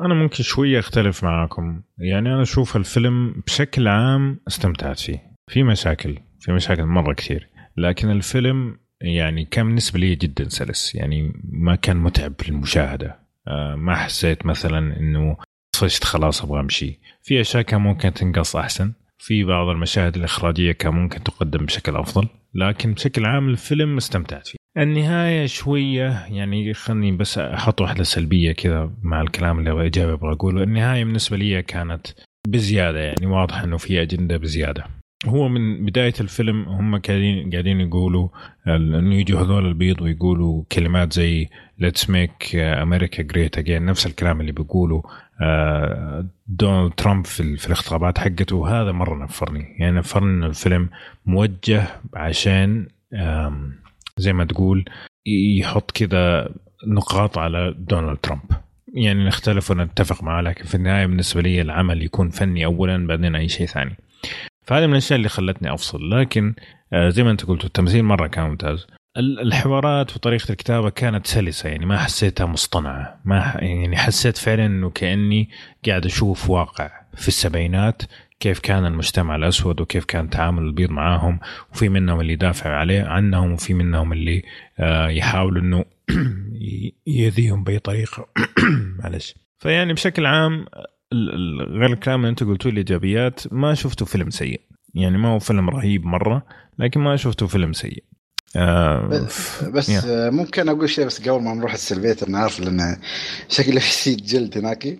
أنا 0.00 0.14
ممكن 0.14 0.42
شوية 0.42 0.78
أختلف 0.78 1.24
معاكم. 1.24 1.82
يعني 1.98 2.28
أنا 2.28 2.42
أشوف 2.42 2.76
الفيلم 2.76 3.42
بشكل 3.46 3.88
عام 3.88 4.40
استمتعت 4.48 4.98
فيه. 4.98 5.30
في 5.48 5.62
مشاكل 5.62 6.18
في 6.40 6.52
مشاكل 6.52 6.84
مرة 6.84 7.14
كثير. 7.14 7.48
لكن 7.76 8.10
الفيلم 8.10 8.78
يعني 9.00 9.44
كان 9.44 9.66
بالنسبة 9.66 9.98
لي 9.98 10.14
جدا 10.14 10.48
سلس. 10.48 10.94
يعني 10.94 11.32
ما 11.44 11.74
كان 11.74 11.96
متعب 11.96 12.34
للمشاهدة. 12.48 13.18
آه، 13.48 13.74
ما 13.74 13.96
حسيت 13.96 14.46
مثلا 14.46 15.00
إنه 15.00 15.36
طفشت 15.72 16.04
خلاص 16.04 16.42
أبغى 16.42 16.60
أمشي. 16.60 17.00
في 17.30 17.40
أشياء 17.40 17.62
كان 17.62 17.80
ممكن 17.80 18.12
تنقص 18.12 18.56
أحسن 18.56 18.92
في 19.18 19.44
بعض 19.44 19.68
المشاهد 19.68 20.16
الإخراجية 20.16 20.72
كان 20.72 20.94
ممكن 20.94 21.22
تقدم 21.22 21.66
بشكل 21.66 21.96
أفضل 21.96 22.28
لكن 22.54 22.92
بشكل 22.92 23.26
عام 23.26 23.48
الفيلم 23.48 23.96
استمتعت 23.96 24.46
فيه. 24.46 24.58
النهاية 24.78 25.46
شوية 25.46 26.26
يعني 26.30 26.74
خلني 26.74 27.12
بس 27.12 27.38
أحط 27.38 27.80
واحدة 27.80 28.02
سلبية 28.02 28.52
كذا 28.52 28.90
مع 29.02 29.20
الكلام 29.22 29.58
اللي 29.58 29.70
أبغى 29.70 29.86
اجابه 29.86 30.12
أبغى 30.12 30.32
أقوله. 30.32 30.62
النهاية 30.62 31.04
بالنسبة 31.04 31.36
لي 31.36 31.62
كانت 31.62 32.06
بزيادة 32.48 32.98
يعني 32.98 33.26
واضح 33.26 33.62
إنه 33.62 33.76
في 33.76 34.02
أجندة 34.02 34.36
بزيادة. 34.36 34.84
هو 35.26 35.48
من 35.48 35.86
بداية 35.86 36.14
الفيلم 36.20 36.62
هم 36.68 36.98
قاعدين 36.98 37.50
قاعدين 37.50 37.80
يقولوا 37.80 38.28
إنه 38.66 39.14
يجوا 39.14 39.40
هذول 39.40 39.66
البيض 39.66 40.02
ويقولوا 40.02 40.64
كلمات 40.72 41.12
زي 41.12 41.48
let's 41.78 42.10
make 42.10 42.56
America 42.56 43.22
great 43.22 43.58
again 43.58 43.84
نفس 43.84 44.06
الكلام 44.06 44.40
اللي 44.40 44.52
بيقولوا 44.52 45.02
دونالد 46.46 46.92
ترامب 46.92 47.26
في, 47.26 47.56
في 47.56 47.68
حقته 48.18 48.56
وهذا 48.56 48.92
مرة 48.92 49.24
نفرني. 49.24 49.76
يعني 49.78 49.98
نفرني 49.98 50.30
انه 50.30 50.46
الفيلم 50.46 50.88
موجه 51.26 51.86
عشان 52.14 52.88
زي 54.16 54.32
ما 54.32 54.44
تقول 54.44 54.84
يحط 55.58 55.90
كذا 55.90 56.48
نقاط 56.86 57.38
على 57.38 57.74
دونالد 57.78 58.18
ترامب. 58.18 58.42
يعني 58.94 59.24
نختلف 59.24 59.70
ونتفق 59.70 60.22
معاه 60.22 60.42
لكن 60.42 60.64
في 60.64 60.74
النهاية 60.74 61.06
بالنسبة 61.06 61.42
لي 61.42 61.60
العمل 61.60 62.02
يكون 62.02 62.30
فني 62.30 62.64
اولا 62.64 63.06
بعدين 63.06 63.34
أي 63.34 63.48
شيء 63.48 63.66
ثاني. 63.66 63.96
فهذه 64.66 64.86
من 64.86 64.92
الأشياء 64.92 65.16
اللي 65.16 65.28
خلتني 65.28 65.74
أفصل. 65.74 66.10
لكن 66.10 66.54
آه، 66.92 67.08
زي 67.08 67.22
ما 67.22 67.30
أنت 67.30 67.44
قلت 67.44 67.64
التمثيل 67.64 68.02
مرة 68.02 68.26
كان 68.26 68.44
ممتاز. 68.44 68.86
الحوارات 69.16 70.16
وطريقة 70.16 70.52
الكتابة 70.52 70.90
كانت 70.90 71.26
سلسة 71.26 71.68
يعني 71.68 71.86
ما 71.86 71.98
حسيتها 71.98 72.46
مصطنعة. 72.46 73.20
ما 73.24 73.54
يعني 73.58 73.96
حسيت 73.96 74.36
فعلا 74.36 74.66
إنه 74.66 74.90
كأني 74.90 75.48
قاعد 75.86 76.06
أشوف 76.06 76.50
واقع 76.50 76.90
في 77.14 77.28
السبعينات 77.28 78.02
كيف 78.40 78.58
كان 78.58 78.86
المجتمع 78.86 79.36
الأسود 79.36 79.80
وكيف 79.80 80.04
كان 80.04 80.30
تعامل 80.30 80.62
البيض 80.62 80.90
معاهم 80.90 81.40
وفي 81.72 81.88
منهم 81.88 82.20
اللي 82.20 82.32
يدافع 82.32 82.76
عليه 82.76 83.02
عنهم 83.02 83.52
وفي 83.52 83.74
منهم 83.74 84.12
اللي 84.12 84.42
آه، 84.78 85.08
يحاول 85.08 85.58
إنه 85.58 85.84
يأذيهم 87.06 87.64
بأي 87.64 87.78
طريقة. 87.78 88.28
معلش. 89.02 89.34
فيعني 89.58 89.92
بشكل 89.92 90.26
عام 90.26 90.66
غير 91.58 91.92
الكلام 91.92 92.20
اللي 92.20 92.30
أنت 92.30 92.44
قلتوا 92.44 92.70
الإيجابيات 92.70 93.52
ما 93.52 93.74
شفته 93.74 94.04
فيلم 94.04 94.30
سيء. 94.30 94.60
يعني 94.94 95.18
ما 95.18 95.28
هو 95.28 95.38
فيلم 95.38 95.70
رهيب 95.70 96.04
مرة 96.04 96.46
لكن 96.78 97.00
ما 97.00 97.16
شفته 97.16 97.46
فيلم 97.46 97.72
سيء. 97.72 98.04
آه 98.56 99.26
بس 99.72 99.90
yeah. 99.90 100.04
ممكن 100.06 100.68
أقول 100.68 100.90
شيء 100.90 101.06
بس 101.06 101.20
قبل 101.20 101.42
ما 101.42 101.54
نروح 101.54 101.72
السلبيات 101.72 102.22
أنا 102.22 102.38
عارف 102.38 102.60
لأن 102.60 103.00
شكله 103.48 103.80
في 103.86 103.92
سيد 103.92 104.24
جلد 104.26 104.58
هناك. 104.58 104.98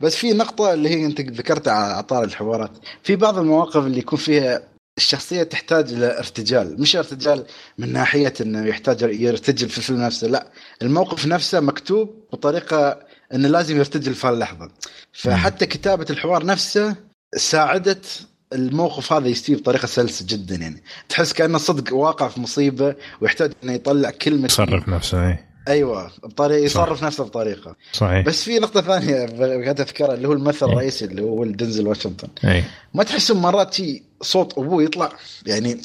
بس 0.00 0.16
في 0.16 0.32
نقطة 0.32 0.72
اللي 0.72 0.88
هي 0.88 1.06
أنت 1.06 1.20
ذكرتها 1.20 1.72
على 1.72 1.98
اطار 1.98 2.24
الحوارات. 2.24 2.70
في 3.02 3.16
بعض 3.16 3.38
المواقف 3.38 3.86
اللي 3.86 3.98
يكون 3.98 4.18
فيها 4.18 4.62
الشخصية 4.98 5.42
تحتاج 5.42 5.92
إلى 5.92 6.18
ارتجال. 6.18 6.80
مش 6.80 6.96
ارتجال 6.96 7.46
من 7.78 7.92
ناحية 7.92 8.34
أنه 8.40 8.66
يحتاج 8.66 9.02
يرتجل 9.02 9.68
في 9.68 9.78
الفيلم 9.78 10.00
نفسه 10.00 10.26
لا. 10.26 10.52
الموقف 10.82 11.26
نفسه 11.26 11.60
مكتوب 11.60 12.24
بطريقة 12.32 12.98
أنه 13.34 13.48
لازم 13.48 13.76
يرتجل 13.76 14.14
في 14.14 14.28
اللحظة 14.28 14.70
فحتى 15.12 15.66
كتابة 15.66 16.06
الحوار 16.10 16.46
نفسه 16.46 16.96
ساعدت 17.36 18.26
الموقف 18.54 19.12
هذا 19.12 19.28
يستوي 19.28 19.56
بطريقة 19.56 19.86
سلسة 19.86 20.24
جدا 20.28 20.56
يعني. 20.56 20.82
تحس 21.08 21.32
كأنه 21.32 21.58
صدق 21.58 21.94
واقع 21.94 22.28
في 22.28 22.40
مصيبة 22.40 22.94
ويحتاج 23.20 23.52
إنه 23.64 23.72
يطلع 23.72 24.10
كلمه 24.10 24.44
يصرف 24.44 24.88
نفسه 24.88 25.28
إي. 25.28 25.38
أيوه 25.68 26.10
بطريقه 26.22 26.64
يصرف. 26.64 27.04
نفسه 27.04 27.24
بطريقة. 27.24 27.76
صحيح. 27.92 28.26
بس 28.26 28.44
في 28.44 28.58
نقطة 28.58 28.80
ثانية 28.80 29.26
قاعد 29.62 29.80
أذكرها 29.80 30.14
اللي 30.14 30.28
هو 30.28 30.32
الممثل 30.32 30.66
الرئيسي 30.66 31.04
اللي 31.04 31.22
هو 31.22 31.44
دنزل 31.44 31.86
واشنطن. 31.86 32.28
أي. 32.44 32.64
ما 32.94 33.04
تحس 33.04 33.30
مرات 33.30 33.76
صوت 34.22 34.58
أبوه 34.58 34.82
يطلع؟ 34.82 35.12
يعني 35.46 35.80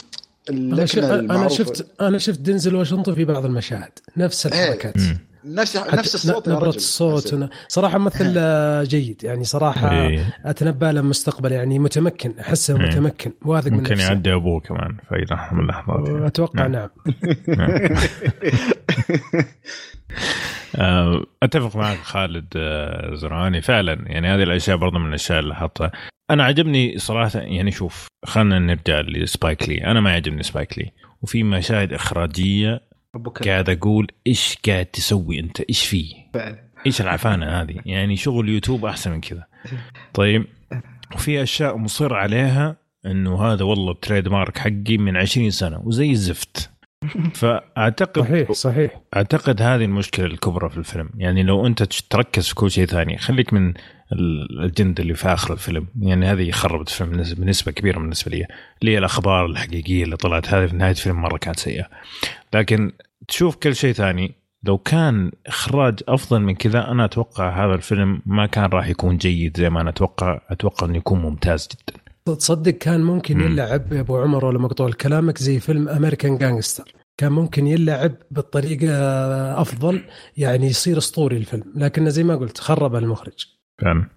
أنا, 0.49 0.85
أنا 1.19 1.49
شفت 1.49 1.87
أنا 2.01 2.17
شفت 2.17 2.39
دنزل 2.39 2.75
واشنطن 2.75 3.15
في 3.15 3.25
بعض 3.25 3.45
المشاهد. 3.45 3.91
نفس 4.17 4.45
الحركات. 4.45 4.97
إيه. 4.97 5.28
نفس 5.55 5.77
نفس 5.77 6.15
الصوت 6.15 6.49
نبرة 6.49 6.69
الصوت. 6.69 7.49
صراحة 7.67 7.97
ممثل 7.97 8.33
جيد. 8.93 9.23
يعني 9.23 9.43
صراحة 9.43 9.91
إيه. 9.91 10.37
أتنبأ 10.45 10.91
له 10.91 11.01
مستقبل 11.01 11.51
يعني 11.51 11.79
متمكن 11.79 12.33
أحسه 12.39 12.79
إيه. 12.81 12.87
متمكن 12.87 13.31
واثق 13.45 13.71
من 13.71 13.77
ممكن 13.77 13.99
يعدي 13.99 14.33
أيوه 14.33 14.59
كمان 14.59 14.97
في 15.09 15.15
اي 15.15 15.25
لحظة 15.31 15.55
من 15.55 15.63
اللحظات 15.63 16.09
أتوقع 16.09 16.67
نعم, 16.67 16.89
نعم. 17.47 17.69
آه، 20.75 21.25
أتفق 21.43 21.75
معك 21.75 21.97
خالد 21.97 22.47
آه، 22.55 23.15
زرعاني. 23.15 23.61
فعلا 23.61 24.03
يعني 24.05 24.27
هذه 24.27 24.43
الأشياء 24.43 24.77
برضه 24.77 24.99
من 24.99 25.09
الأشياء 25.09 25.39
اللي 25.39 25.55
حطها 25.55 25.91
أنا 26.29 26.43
عجبني 26.43 26.97
صراحة 26.97 27.39
يعني 27.39 27.71
شوف 27.71 28.07
خلينا 28.25 28.59
نرجع 28.59 29.01
لسبايك 29.01 29.69
لي. 29.69 29.83
أنا 29.83 30.01
ما 30.01 30.11
يعجبني 30.11 30.43
سبايك 30.43 30.77
لي. 30.79 30.91
وفي 31.21 31.43
مشاهد 31.43 31.93
إخراجية 31.93 32.81
قاعد 33.45 33.69
أقول 33.69 34.07
إيش 34.27 34.57
قاعد 34.67 34.85
تسوي 34.85 35.39
أنت؟ 35.39 35.61
إيش 35.61 35.85
فيه 35.85 36.15
فعلا. 36.33 36.69
إيش 36.85 37.01
العفانة 37.01 37.61
هذه؟ 37.61 37.75
يعني 37.85 38.15
شغل 38.15 38.49
يوتيوب 38.49 38.85
أحسن 38.85 39.11
من 39.11 39.21
كذا. 39.21 39.45
طيب. 40.13 40.45
وفي 41.15 41.43
أشياء 41.43 41.77
مصر 41.77 42.13
عليها 42.13 42.77
إنه 43.05 43.43
هذا 43.43 43.63
والله 43.63 43.91
التريد 43.91 44.27
مارك 44.27 44.57
حقي 44.57 44.97
من 44.97 45.17
20 45.17 45.49
سنة 45.49 45.81
وزي 45.83 46.11
الزفت. 46.11 46.69
فأعتقد 47.33 48.21
صحيح 48.21 48.51
صحيح. 48.51 49.01
أعتقد 49.15 49.61
هذه 49.61 49.85
المشكلة 49.85 50.25
الكبرى 50.25 50.69
في 50.69 50.77
الفيلم. 50.77 51.09
يعني 51.17 51.43
لو 51.43 51.67
أنت 51.67 51.83
تركز 51.83 52.47
في 52.47 52.55
كل 52.55 52.71
شيء 52.71 52.85
ثاني 52.85 53.17
خليك 53.17 53.53
من 53.53 53.73
الجند 54.11 54.99
اللي 54.99 55.13
في 55.13 55.27
آخر 55.27 55.53
الفيلم. 55.53 55.87
يعني 56.01 56.25
هذه 56.25 56.51
خربت 56.51 56.89
الفيلم 56.89 57.23
بنسبه 57.37 57.71
كبيرة 57.71 57.99
بالنسبة 57.99 58.31
لي. 58.31 58.47
اللي 58.81 58.91
هي 58.91 58.97
الأخبار 58.97 59.45
الحقيقية 59.45 60.03
اللي 60.03 60.17
طلعت 60.17 60.53
هذه 60.53 60.67
في 60.67 60.75
نهاية 60.75 60.91
الفيلم 60.91 61.21
مرة 61.21 61.37
كانت 61.37 61.59
سيئة. 61.59 61.89
لكن 62.53 62.91
تشوف 63.27 63.55
كل 63.55 63.75
شيء 63.75 63.93
ثاني 63.93 64.35
لو 64.63 64.77
كان 64.77 65.31
إخراج 65.47 65.99
أفضل 66.07 66.41
من 66.41 66.55
كذا 66.55 66.91
أنا 66.91 67.05
أتوقع 67.05 67.65
هذا 67.65 67.75
الفيلم 67.75 68.21
ما 68.25 68.45
كان 68.45 68.65
راح 68.65 68.87
يكون 68.87 69.17
جيد 69.17 69.57
زي 69.57 69.69
ما 69.69 69.81
أنا 69.81 69.89
أتوقع. 69.89 70.41
أتوقع 70.49 70.87
إنه 70.87 70.97
يكون 70.97 71.21
ممتاز 71.21 71.67
جدا. 71.67 71.99
تصدق 72.25 72.71
كان 72.71 73.01
ممكن 73.01 73.41
يلعب 73.41 73.93
يا 73.93 73.99
أبو 73.99 74.17
عمر 74.17 74.45
ولا 74.45 74.59
مقطوع 74.59 74.91
كلامك 74.91 75.37
زي 75.37 75.59
فيلم 75.59 75.89
American 75.89 76.37
Gangster 76.37 76.93
كان 77.17 77.31
ممكن 77.31 77.67
يلعب 77.67 78.11
بالطريقة 78.31 78.91
أفضل 79.61 80.01
يعني 80.37 80.67
يصير 80.67 80.97
أسطوري 80.97 81.37
الفيلم. 81.37 81.73
لكنه 81.75 82.09
زي 82.09 82.23
ما 82.23 82.35
قلت 82.35 82.57
خرب 82.57 82.95
المخرج. 82.95 83.58
فعلا. 83.81 84.07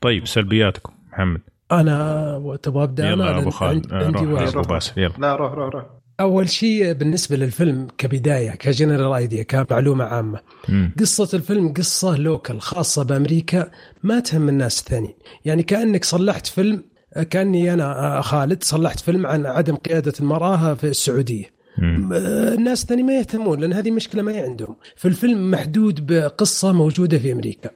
طيب 0.00 0.26
سلبياتكم 0.26 0.92
محمد. 1.12 1.40
أنا 1.72 2.58
تبغى 2.62 2.84
ابدا 2.84 3.12
أنا 3.12 3.38
أبو 3.38 3.50
خالد. 3.50 3.92
عندي 3.92 4.24
روح 4.24 4.42
روح 4.42 4.70
روح 4.70 4.98
يلا. 4.98 5.12
لا 5.18 5.36
روح 5.36 5.52
روح 5.52 5.74
روح. 5.74 5.84
أول 6.20 6.48
شيء 6.48 6.92
بالنسبة 6.92 7.36
للفيلم 7.36 7.88
كبداية 7.98 8.50
ك 8.50 8.58
general 8.58 9.12
idea 9.12 9.42
كمعلومة 9.42 10.04
عامة. 10.04 10.40
م. 10.68 10.88
قصة 11.00 11.36
الفيلم 11.36 11.72
قصة 11.72 12.16
local 12.16 12.60
خاصة 12.60 13.02
بأمريكا 13.02 13.70
ما 14.02 14.20
تهم 14.20 14.48
الناس 14.48 14.80
الثانيين. 14.80 15.14
يعني 15.44 15.62
كأنك 15.62 16.04
صلحت 16.04 16.46
فيلم 16.46 16.84
كأني 17.30 17.72
أنا 17.72 18.20
خالد 18.20 18.64
صلحت 18.64 19.00
فيلم 19.00 19.26
عن 19.26 19.46
عدم 19.46 19.76
قيادة 19.76 20.12
المراه 20.20 20.74
في 20.74 20.84
السعودية. 20.84 21.56
الناس 21.78 22.82
الثانية 22.82 23.02
ما 23.02 23.18
يهتمون 23.18 23.60
لأن 23.60 23.72
هذه 23.72 23.90
مشكلة 23.90 24.22
ما 24.22 24.32
هي 24.32 24.40
عندهم. 24.40 24.76
فالفيلم 24.96 25.50
محدود 25.50 26.06
بقصة 26.06 26.72
موجودة 26.72 27.18
في 27.18 27.32
أمريكا. 27.32 27.70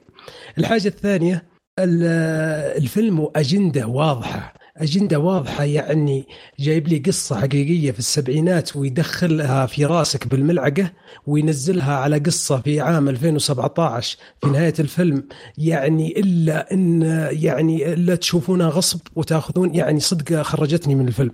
الحاجة 0.57 0.87
الثانية 0.87 1.51
الفيلم 1.79 3.27
أجندة 3.35 3.87
واضحة 3.87 4.53
أجندة 4.77 5.19
واضحة 5.19 5.63
يعني 5.63 6.27
جايب 6.59 6.87
لي 6.87 6.97
قصة 6.97 7.39
حقيقية 7.41 7.91
في 7.91 7.99
السبعينات 7.99 8.75
ويدخلها 8.75 9.65
في 9.65 9.85
راسك 9.85 10.27
بالملعقة 10.27 10.91
وينزلها 11.27 11.93
على 11.93 12.17
قصة 12.17 12.61
في 12.61 12.81
عام 12.81 13.09
2017 13.09 14.17
في 14.41 14.49
نهاية 14.49 14.73
الفيلم 14.79 15.23
يعني 15.57 16.19
إلا 16.19 16.73
إن 16.73 17.01
يعني 17.31 17.93
إلا 17.93 18.15
تشوفونها 18.15 18.69
غصب 18.69 18.99
وتأخذون 19.15 19.75
يعني 19.75 19.99
صدق 19.99 20.41
خرجتني 20.41 20.95
من 20.95 21.07
الفيلم. 21.07 21.31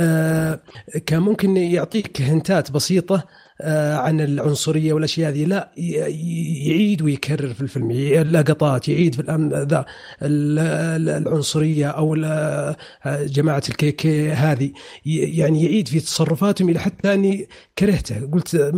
آه 0.00 0.60
كان 1.06 1.20
ممكن 1.22 1.56
يعطيك 1.56 2.22
هنتات 2.22 2.70
بسيطة 2.70 3.24
آه 3.60 3.96
عن 3.96 4.20
العنصرية 4.20 4.92
والأشياء 4.92 5.30
هذه. 5.30 5.44
لا 5.44 5.72
يعيد 5.76 7.02
ويكرر 7.02 7.54
في 7.54 7.60
الفيلم. 7.60 7.90
ي- 7.90 8.22
لقطات 8.22 8.88
يعيد 8.88 9.14
في 9.14 9.22
ذا. 9.70 9.84
ال- 10.22 10.58
ال- 10.58 11.08
العنصرية 11.26 11.86
أو 11.86 12.14
آه، 12.14 12.76
جماعة 13.06 13.62
الكي 13.68 13.92
كي 13.92 14.30
هذه. 14.30 14.70
يعني 15.06 15.64
يعيد 15.64 15.88
في 15.88 16.00
تصرفاتهم 16.00 16.68
إلى 16.68 16.78
حتى 16.80 17.14
أني 17.14 17.48
كرهته. 17.78 18.26
قلت 18.32 18.70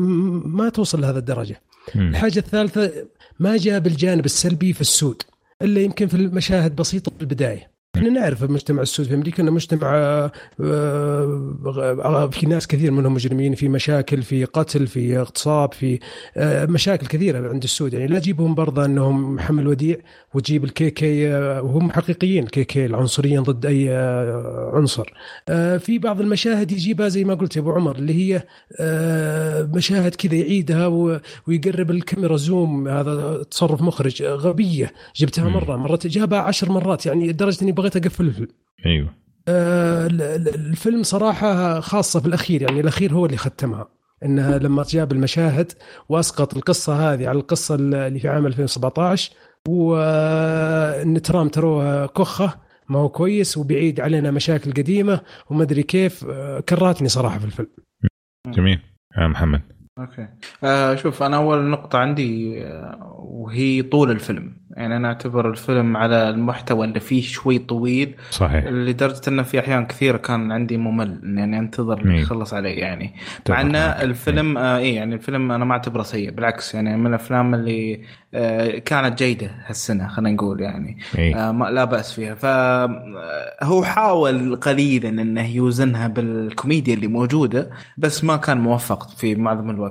ما 0.44 0.68
توصل 0.68 1.00
لهذا 1.00 1.18
الدرجة. 1.18 1.60
مم. 1.94 2.08
الحاجة 2.08 2.38
الثالثة 2.38 2.92
ما 3.40 3.56
جاب 3.56 3.86
الجانب 3.86 4.24
السلبي 4.24 4.72
في 4.72 4.80
السود 4.80 5.22
الا 5.62 5.80
يمكن 5.80 6.06
في 6.06 6.14
المشاهد 6.14 6.76
بسيطة 6.76 7.12
في 7.16 7.20
البداية. 7.22 7.75
إحنا 7.96 8.08
نعرف 8.08 8.44
المجتمع 8.44 8.82
السود 8.82 9.06
في 9.06 9.14
أمريكا 9.14 9.42
انه 9.42 9.50
مجتمع 9.50 9.88
آه، 9.94 10.32
آه، 10.60 12.30
في 12.32 12.46
ناس 12.46 12.66
كثير 12.66 12.90
منهم 12.90 13.14
مجرمين 13.14 13.54
في 13.54 13.68
مشاكل 13.68 14.22
في 14.22 14.44
قتل 14.44 14.86
في 14.86 15.18
اغتصاب 15.18 15.72
في 15.72 15.98
آه، 16.36 16.66
مشاكل 16.66 17.06
كثيرة 17.06 17.48
عند 17.48 17.62
السود 17.62 17.92
يعني 17.92 18.06
لا 18.06 18.18
تجيبهم 18.18 18.54
برضه 18.54 18.84
أنهم 18.84 19.34
محمل 19.34 19.66
وديع 19.66 19.96
وتجيب 20.34 20.64
ال 20.64 20.90
KK 20.90 21.34
وهم 21.34 21.90
حقيقيين 21.90 22.44
ال 22.44 22.64
KK 22.64 22.86
العنصريين 22.86 23.42
ضد 23.42 23.66
أي 23.66 23.96
عنصر 24.72 25.12
في 25.78 25.98
بعض 26.02 26.20
المشاهد 26.20 26.72
يجيبها 26.72 27.08
زي 27.08 27.24
ما 27.24 27.34
قلت 27.34 27.56
يا 27.56 27.60
أبو 27.60 27.72
عمر 27.72 27.96
اللي 27.96 28.14
هي 28.14 28.42
مشاهد 29.74 30.14
كذا 30.14 30.34
يعيدها 30.34 30.86
ويقرب 31.46 31.90
الكاميرا 31.90 32.36
زوم 32.36 32.88
هذا 32.88 33.42
تصرف 33.50 33.82
مخرج 33.82 34.22
غبية 34.22 34.92
جبتها. 35.16 35.46
مرة 35.48 35.76
مرات 35.76 36.06
جابها 36.06 36.38
عشر 36.38 36.72
مرات 36.72 37.06
يعني 37.06 37.28
لدرجة 37.28 37.62
إني 37.62 37.72
بغيت 37.88 37.96
أقفل 38.06 38.24
الفيلم. 38.26 38.48
أيوه. 38.86 39.14
آه، 39.48 40.06
ال- 40.06 40.22
ال- 40.22 40.54
الفيلم 40.54 41.02
صراحة 41.02 41.80
خاصة 41.80 42.20
في 42.20 42.26
الأخير 42.26 42.62
يعني 42.62 42.80
الأخير 42.80 43.12
هو 43.12 43.26
اللي 43.26 43.36
ختمها. 43.36 43.88
إنها 44.24 44.58
لما 44.58 44.84
جاب 44.88 45.12
المشاهد 45.12 45.72
وأسقط 46.08 46.56
القصة 46.56 47.12
هذه 47.12 47.28
على 47.28 47.38
القصة 47.38 47.74
اللي 47.74 48.18
في 48.20 48.28
عام 48.28 48.46
2017 48.46 49.32
وان 49.68 51.22
ترام 51.22 51.48
تروه 51.48 52.06
كخة 52.06 52.54
ما 52.88 52.98
هو 52.98 53.08
كويس 53.08 53.56
وبيعيد 53.58 54.00
علينا 54.00 54.30
مشاكل 54.30 54.72
قديمة 54.72 55.20
وما 55.50 55.62
أدري 55.62 55.82
كيف. 55.82 56.24
آه، 56.30 56.60
كرهتني 56.60 57.08
صراحة 57.08 57.38
في 57.38 57.44
الفيلم. 57.44 57.68
جميل. 58.46 58.78
يا 59.18 59.26
محمد. 59.26 59.62
أوكي. 59.98 60.26
آه 60.64 60.94
شوف 60.94 61.22
أنا 61.22 61.36
أول 61.36 61.64
نقطة 61.64 61.98
عندي 61.98 62.62
آه 62.64 63.16
وهي 63.30 63.82
طول 63.82 64.10
الفيلم. 64.10 64.52
يعني 64.76 64.96
أنا 64.96 65.08
أعتبر 65.08 65.50
الفيلم 65.50 65.96
على 65.96 66.28
المحتوى 66.30 66.86
اللي 66.86 67.00
فيه 67.00 67.22
شوي 67.22 67.58
طويل 67.58 68.14
صحيح. 68.30 68.64
لدرجة 68.66 69.20
إنه 69.28 69.42
في 69.42 69.60
أحيان 69.60 69.86
كثيرة 69.86 70.16
كان 70.16 70.52
عندي 70.52 70.76
ممل 70.76 71.20
إني 71.24 71.58
أنتظر 71.58 72.04
مم. 72.06 72.12
يخلص 72.14 72.54
علي 72.54 72.72
يعني. 72.72 73.14
مع 73.48 73.60
ان. 73.60 73.76
الفيلم 73.76 74.58
آه 74.58 74.78
إيه 74.78 74.96
يعني 74.96 75.14
الفيلم 75.14 75.52
أنا 75.52 75.64
ما 75.64 75.72
أعتبره 75.72 76.02
سيء 76.02 76.30
بالعكس 76.30 76.74
يعني 76.74 76.96
من 76.96 77.06
الأفلام 77.06 77.54
اللي 77.54 78.00
آه 78.34 78.78
كانت 78.78 79.18
جيدة 79.18 79.50
هالسنة 79.66 80.08
خلينا 80.08 80.30
نقول 80.36 80.60
يعني. 80.60 80.98
اي 81.18 81.34
آه 81.34 81.52
ما 81.52 81.64
لا 81.64 81.84
بأس 81.84 82.12
فيها. 82.12 82.34
فهو 82.34 83.84
حاول 83.84 84.56
قليلا 84.56 85.08
إنه 85.08 85.54
يوزنها 85.54 86.08
بالكوميديا 86.08 86.94
اللي 86.94 87.06
موجودة 87.06 87.70
بس 87.98 88.24
ما 88.24 88.36
كان 88.36 88.58
موفق 88.58 89.08
في 89.08 89.34
معظم 89.34 89.70
الوقت. 89.70 89.85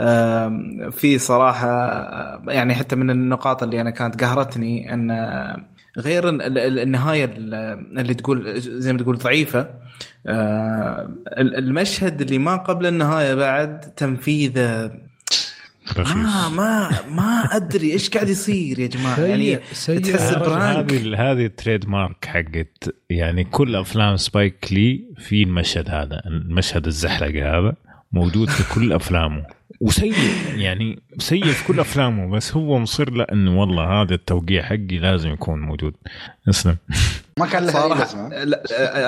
آم، 0.00 0.90
في 0.90 1.18
صراحة 1.18 1.68
آه، 1.68 2.42
يعني 2.48 2.74
حتى 2.74 2.96
من 2.96 3.10
النقاط 3.10 3.62
اللي 3.62 3.80
أنا 3.80 3.90
كانت 3.90 4.24
قهرتني 4.24 4.92
إن 4.94 5.10
آه، 5.10 5.56
غير 5.98 6.28
ال- 6.28 6.42
ال- 6.58 6.78
النهاية 6.78 7.24
ال- 7.24 7.98
اللي 8.00 8.14
تقول 8.14 8.60
زي 8.60 8.92
ما 8.92 8.98
تقول 8.98 9.18
ضعيفة 9.18 9.70
آه، 10.26 11.08
ال- 11.28 11.56
المشهد 11.56 12.20
اللي 12.20 12.38
ما 12.38 12.56
قبل 12.56 12.86
النهاية 12.86 13.34
بعد 13.34 13.80
تنفيذه 13.80 14.90
ما 15.96 16.02
رخيص 16.02 16.16
ما 16.52 16.90
ما 17.10 17.42
أدري 17.52 17.92
إيش 17.92 18.10
قاعد 18.10 18.28
يصير 18.28 18.78
يا 18.78 18.86
جماعة 18.86 19.20
يعني 19.20 19.58
سيء 19.72 20.00
تحس. 20.00 20.34
برانك. 20.34 20.92
هذه 20.92 21.32
هذه 21.32 21.46
التريد 21.46 21.88
مارك 21.88 22.24
حقت 22.24 22.94
يعني 23.10 23.44
كل 23.44 23.76
أفلام 23.76 24.16
سبايك 24.16 24.66
لي 24.72 25.04
في 25.18 25.42
المشهد 25.42 25.90
هذا 25.90 26.22
المشهد 26.26 26.86
الزحلقه 26.86 27.58
هذا 27.58 27.74
موجود 28.12 28.50
في 28.50 28.74
كل 28.74 28.92
أفلامه. 28.92 29.57
وسيء. 29.80 30.14
يعني 30.56 30.98
سيء 31.18 31.44
في 31.44 31.66
كل 31.66 31.80
أفلامه 31.80 32.36
بس 32.36 32.56
هو 32.56 32.78
مصر 32.78 33.10
لا 33.10 33.32
إنه 33.32 33.60
والله 33.60 34.02
هذا 34.02 34.14
التوقيع 34.14 34.62
حقي 34.62 34.98
لازم 34.98 35.30
يكون 35.30 35.60
موجود. 35.60 35.94
اسلم. 36.48 36.76
ما 37.38 37.46
كان 37.46 37.66
لها 37.66 37.76
أي 37.76 37.82
صراحة 37.82 38.00
لازمة. 38.00 38.44
لا 38.44 38.62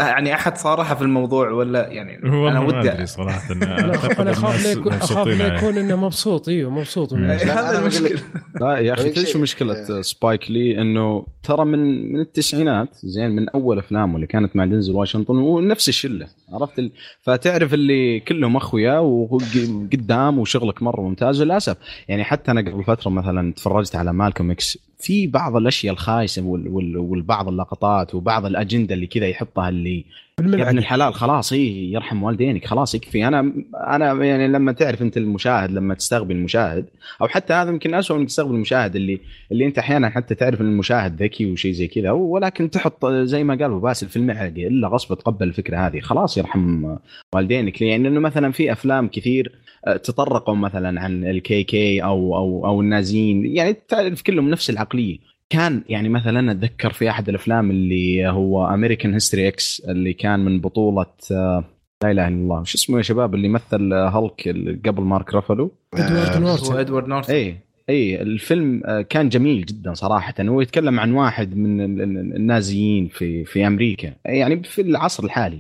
يعني 0.09 0.35
أحد 0.35 0.57
صارحه 0.57 0.95
في 0.95 1.03
الموضوع 1.03 1.51
ولا 1.51 1.89
يعني 1.89 2.19
والله 2.25 2.51
أنا 2.51 2.61
ما 2.61 2.67
ودي 2.67 2.93
أدري 2.93 3.07
صراحة 3.07 3.53
أنا 3.53 3.95
أخاف 4.31 4.65
لا 4.65 4.73
يكون 4.73 4.93
أخاف 4.93 5.27
لا 5.27 5.57
يكون 5.57 5.79
إنه 5.79 5.97
مبسوط. 5.97 6.49
إيوه 6.49 6.71
مبسوط. 6.71 7.13
المشهد. 7.13 7.49
هذا 7.49 7.79
المشكلة. 7.79 8.21
لا 8.61 8.79
يا 8.79 8.93
أخي 8.93 9.11
تدري. 9.11 9.27
شو 9.27 9.39
مشكلة 9.39 10.03
سبايك 10.03 10.51
لي؟ 10.51 10.81
إنه 10.81 11.27
ترى 11.43 11.65
من 11.65 12.13
من 12.13 12.21
التسعينات 12.21 12.97
زين 13.03 13.31
من 13.31 13.49
أول 13.49 13.79
أفلامه 13.79 14.17
اللي 14.17 14.27
كانت 14.27 14.57
مع 14.57 14.65
دنزل 14.65 14.93
واشنطن 14.93 15.37
ونفس 15.37 15.89
الشلة 15.89 16.27
عرفت 16.53 16.79
ال... 16.79 16.91
فتعرف 17.23 17.75
اللي 17.75 18.21
كلهم 18.21 18.57
أخويا 18.57 18.99
وقدام 18.99 20.39
وشغلك 20.51 20.83
مرة 20.83 21.01
ممتاز 21.01 21.43
للأسف. 21.43 21.77
يعني 22.09 22.25
حتى 22.25 22.51
أنا 22.51 22.61
قبل 22.61 22.85
فترة 22.85 23.11
مثلا 23.11 23.53
تفرجت 23.53 23.97
على 23.97 24.13
مالكوم 24.13 24.51
إكس 24.51 24.90
في 25.01 25.27
بعض 25.27 25.57
الأشياء 25.57 25.93
الخايسة 25.93 26.43
وال... 26.43 26.69
وال... 26.69 26.97
والبعض 26.97 27.49
اللقطات 27.49 28.15
وبعض 28.15 28.47
الأجندة 28.47 28.95
اللي 28.95 29.07
كذا 29.07 29.29
يحطها 29.29 29.69
اللي 29.69 30.05
يا 30.41 30.69
ابن 30.69 30.79
الحلال 30.79 31.15
خلاص 31.15 31.53
اي 31.53 31.93
يرحم 31.93 32.23
والدينك 32.23 32.67
خلاص 32.67 32.95
يكفي. 32.95 33.27
أنا 33.29 33.53
أنا 33.75 34.25
يعني 34.25 34.49
لما 34.49 34.73
تعرف 34.73 35.03
أنت 35.03 35.17
المشاهد 35.17 35.71
لما 35.71 35.95
تستقبل 35.95 36.37
المشاهد 36.37 36.87
أو 37.23 37.29
حتى 37.29 37.53
هذا 37.53 37.71
يمكن 37.71 37.95
اسوء 37.95 38.19
انك 38.19 38.29
تستقبل 38.29 38.55
المشاهد 38.55 38.97
اللي 38.97 39.21
اللي 39.53 39.67
أنت 39.67 39.79
أحيانا 39.79 40.11
حتى 40.11 40.35
تعرف 40.35 40.61
إن 40.61 40.67
المشاهد 40.67 41.23
ذكي 41.23 41.53
وشيء 41.53 41.73
زي 41.73 41.89
كذا 41.89 42.11
ولكن 42.11 42.71
تحط 42.71 43.07
زي 43.07 43.45
ما 43.45 43.55
قال 43.55 43.81
باسل 43.81 44.09
في 44.09 44.17
المعدي 44.17 44.67
إلا 44.67 44.89
غصب 44.89 45.15
تقبل 45.15 45.49
الفكرة 45.49 45.77
هذه 45.87 46.01
خلاص 46.01 46.39
يرحم 46.39 46.97
والدينك. 47.35 47.83
لأن 47.83 48.07
إنه 48.07 48.21
مثلا 48.21 48.53
في 48.53 48.73
أفلام 48.73 49.09
كثير 49.09 49.53
آه، 49.87 49.97
تطرقوا 49.97 50.55
مثلا 50.55 51.01
عن 51.01 51.25
ال 51.25 51.65
KK 51.65 52.03
أو 52.03 52.37
أو 52.37 52.67
أو 52.67 52.81
النازيين 52.81 53.47
يعني 53.47 53.77
تعرف 53.89 54.23
كلهم 54.23 54.51
نفس 54.51 54.71
العقلية. 54.95 55.19
كان 55.51 55.83
يعني 55.89 56.09
مثلا 56.09 56.53
أتذكر 56.53 56.93
في 56.93 57.11
أحد 57.11 57.29
الأفلام 57.29 57.71
اللي 57.71 58.29
هو 58.29 58.67
American 58.67 59.13
History 59.13 59.49
X 59.49 59.83
اللي 59.89 60.13
كان 60.13 60.41
من 60.41 60.61
بطولة 60.61 61.07
آه، 61.33 61.65
لا 62.03 62.11
إله 62.11 62.29
إلا 62.29 62.35
الله. 62.35 62.65
شو 62.65 62.79
اسمه 62.79 62.97
يا 62.97 63.03
شباب 63.03 63.35
اللي 63.35 63.49
مثل 63.49 63.93
آه، 63.93 64.09
هالك 64.09 64.49
قبل 64.87 65.03
مارك 65.03 65.35
رافلو 65.35 65.73
إدوارد 65.95 66.37
هو 66.37 66.41
نورتون 66.41 66.77
إدوارد 66.77 67.09
نورتون 67.09 67.35
اي 67.35 67.57
إي 67.91 68.23
الفيلم 68.23 68.83
آه، 68.87 69.03
كان 69.03 69.29
جميل 69.29 69.65
جدا 69.67 69.95
صراحة. 69.95 70.35
هو 70.41 70.61
يتكلم 70.61 71.01
عن 71.01 71.13
واحد 71.13 71.57
من 71.57 71.81
ال- 71.81 72.03
ال- 72.03 72.37
النازيين 72.37 73.09
في 73.09 73.45
في 73.45 73.67
أمريكا. 73.67 74.13
يعني 74.25 74.63
في 74.63 74.81
العصر 74.83 75.25
الحالي. 75.25 75.59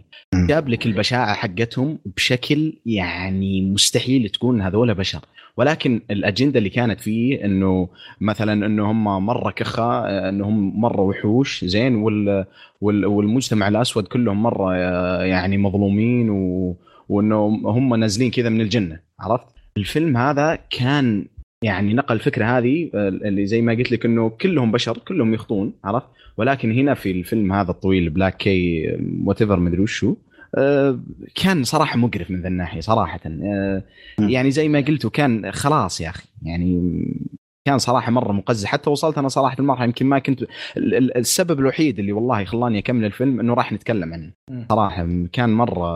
جاب 0.48 0.68
لك 0.68 0.86
البشاعة 0.86 1.34
حقتهم 1.34 1.98
بشكل 2.16 2.72
يعني 2.86 3.62
مستحيل 3.70 4.28
تكون 4.28 4.60
هذول 4.62 4.94
بشر. 4.94 5.20
ولكن 5.56 6.00
الأجندة 6.10 6.58
اللي 6.58 6.70
كانت 6.70 7.00
فيه 7.00 7.44
إنه 7.44 7.88
مثلا 8.20 8.66
إنه 8.66 8.90
هم 8.90 9.26
مرة 9.26 9.50
كخة 9.50 9.82
آه، 10.06 10.28
انهم 10.28 10.80
مرة 10.80 11.00
وحوش 11.00 11.64
زين 11.64 11.94
وال 11.94 12.44
وال- 12.80 13.06
والمجتمع 13.06 13.68
الأسود 13.68 14.04
كلهم 14.08 14.42
مرة 14.42 14.74
آه، 14.76 15.22
يعني 15.24 15.58
مظلومين 15.58 16.30
و 16.30 16.76
وإنه 17.08 17.46
هم 17.64 17.94
نازلين 17.94 18.30
كذا 18.30 18.48
من 18.48 18.60
الجنة. 18.60 19.00
عرفت؟ 19.20 19.46
الفيلم 19.76 20.16
هذا 20.16 20.58
كان 20.70 21.26
يعني 21.64 21.94
نقل 21.94 22.14
الفكرة 22.14 22.44
هذه 22.44 22.90
آه، 22.94 23.08
اللي 23.08 23.46
زي 23.46 23.62
ما 23.62 23.72
قلت 23.74 23.92
لك 23.92 24.04
إنه 24.04 24.28
كلهم 24.28 24.72
بشر 24.72 24.98
كلهم 24.98 25.34
يخطون 25.34 25.72
عرفت؟ 25.84 26.06
ولكن 26.36 26.72
هنا 26.72 26.94
في 26.94 27.10
الفيلم 27.10 27.52
هذا 27.52 27.70
الطويل 27.70 28.10
Black 28.10 28.36
K 28.36 28.86
whatever 29.24 29.60
مدري 29.60 29.80
وشو 29.80 30.16
آه، 30.58 31.00
كان 31.34 31.64
صراحة 31.64 31.98
مقرف 31.98 32.30
من 32.30 32.40
ذا 32.42 32.48
الناحية 32.48 32.80
صراحة 32.80 33.20
آه، 33.26 33.82
يعني 34.18 34.50
زي 34.50 34.68
ما 34.68 34.80
قلت 34.80 35.06
كان 35.06 35.52
خلاص 35.52 36.00
يا 36.00 36.08
أخي 36.08 36.28
يعني 36.42 36.80
كان 37.64 37.78
صراحة 37.78 38.12
مرة 38.12 38.32
مقزز 38.32 38.64
حتى 38.64 38.90
وصلت 38.90 39.18
أنا 39.18 39.28
صراحة 39.28 39.56
المرحله 39.58 39.84
يمكن 39.84 40.06
ما 40.06 40.18
كنت 40.18 40.42
ال- 40.76 40.94
ال- 40.94 41.16
السبب 41.16 41.60
الوحيد 41.60 41.98
اللي 41.98 42.12
والله 42.12 42.44
خلاني 42.44 42.78
أكمل 42.78 43.04
الفيلم 43.04 43.40
إنه 43.40 43.54
راح 43.54 43.72
نتكلم 43.72 44.12
عنه. 44.14 44.32
صراحة 44.68 45.08
كان 45.32 45.50
مرة 45.50 45.88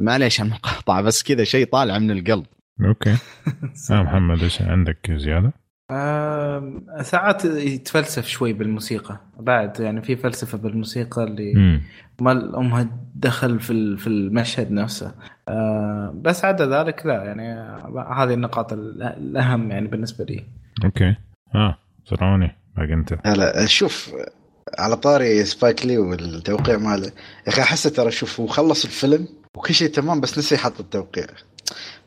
معليش 0.00 0.40
على 0.40 0.48
المقاطعه 0.48 1.02
بس 1.02 1.22
كذا 1.22 1.44
شيء 1.44 1.66
طالع 1.66 1.98
من 1.98 2.10
القلب. 2.10 2.44
okay. 2.84 3.16
يا 3.90 4.02
محمد 4.02 4.42
إيش 4.42 4.62
عندك 4.62 5.12
زيادة؟ 5.12 5.52
ساعات 7.02 7.44
يتفلسف 7.44 8.26
شوي 8.26 8.52
بالموسيقى. 8.52 9.20
بعد 9.40 9.80
يعني 9.80 10.02
في 10.02 10.16
فلسفة 10.16 10.58
بالموسيقى 10.58 11.24
اللي. 11.24 11.80
ما 12.20 12.34
لها 12.34 12.88
دخل 13.14 13.60
في 13.60 13.70
ال- 13.72 13.98
في 13.98 14.06
المشهد 14.06 14.70
نفسه. 14.70 15.14
آه، 15.48 16.12
بس 16.16 16.44
عدا 16.44 16.82
ذلك 16.82 17.06
لا 17.06 17.24
يعني 17.24 17.52
آه، 17.52 18.14
هذه 18.16 18.34
النقاط 18.34 18.72
ال- 18.72 19.02
الأهم 19.02 19.70
يعني 19.70 19.88
بالنسبة 19.88 20.24
لي. 20.24 20.44
okay. 20.84 21.16
آه 21.54 21.78
زرعوني 22.10 22.56
باقي 22.76 22.92
انت 22.94 23.18
هلا 23.26 23.66
شوف 23.66 24.12
على 24.78 24.96
طاري 24.96 25.44
سبايك 25.44 25.86
لي 25.86 25.98
والتوقيع 25.98 26.78
ماله. 26.78 27.06
يا 27.06 27.48
أخي 27.48 27.62
أحس 27.62 27.82
ترى 27.82 28.10
شوف 28.10 28.40
هو 28.40 28.46
خلص 28.46 28.84
الفيلم 28.84 29.28
وكل 29.56 29.74
شيء 29.74 29.88
تمام 29.88 30.20
بس 30.20 30.38
نسي 30.38 30.54
يحط 30.54 30.80
التوقيع. 30.80 31.26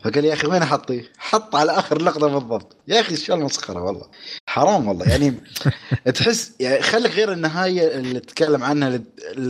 فقال 0.05 0.25
يا 0.25 0.33
أخي 0.33 0.47
وين 0.47 0.61
احطيه؟ 0.61 1.11
حط 1.17 1.55
على 1.55 1.71
آخر 1.71 2.01
لقطة 2.01 2.27
بالضبط. 2.27 2.77
يا 2.87 2.99
أخي 2.99 3.15
شو 3.15 3.33
المسخره 3.33 3.81
والله. 3.81 4.09
حرام 4.47 4.87
والله. 4.87 5.09
يعني 5.09 5.33
تحس 6.15 6.51
يعني 6.59 6.81
خليك 6.81 7.11
غير 7.11 7.31
النهاية 7.31 7.97
اللي 7.97 8.19
تتكلم 8.19 8.63
عنها 8.63 9.01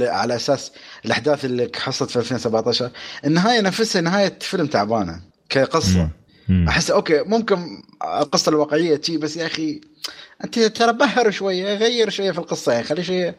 على 0.01 0.35
أساس 0.35 0.71
الأحداث 1.05 1.45
اللي 1.45 1.71
حصلت 1.75 2.09
في 2.09 2.19
2017 2.19 2.91
النهاية 3.25 3.61
نفسها 3.61 4.01
نهاية 4.01 4.39
فيلم 4.41 4.67
تعبانة 4.67 5.21
كقصة. 5.49 6.09
أحس 6.67 6.91
okay 6.91 7.23
ممكن 7.23 7.83
القصة 8.21 8.49
الواقعية 8.49 8.95
تي 8.95 9.17
بس 9.17 9.37
يا 9.37 9.45
أخي 9.45 9.81
أنت 10.43 10.59
ترى 10.59 10.93
بهر 10.93 11.31
شوية 11.31 11.73
غير 11.75 12.09
شوية 12.09 12.31
في 12.31 12.39
القصة 12.39 12.71
يعني 12.71 12.83
خلي 12.83 13.03
شوية 13.03 13.37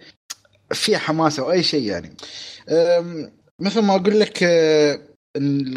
فيها 0.72 0.98
حماسة 0.98 1.42
أو 1.42 1.52
أي 1.52 1.62
شيء 1.62 1.82
يعني. 1.82 2.16
مثل 3.60 3.80
ما 3.82 3.96
أقول 3.96 4.20
لك 4.20 4.38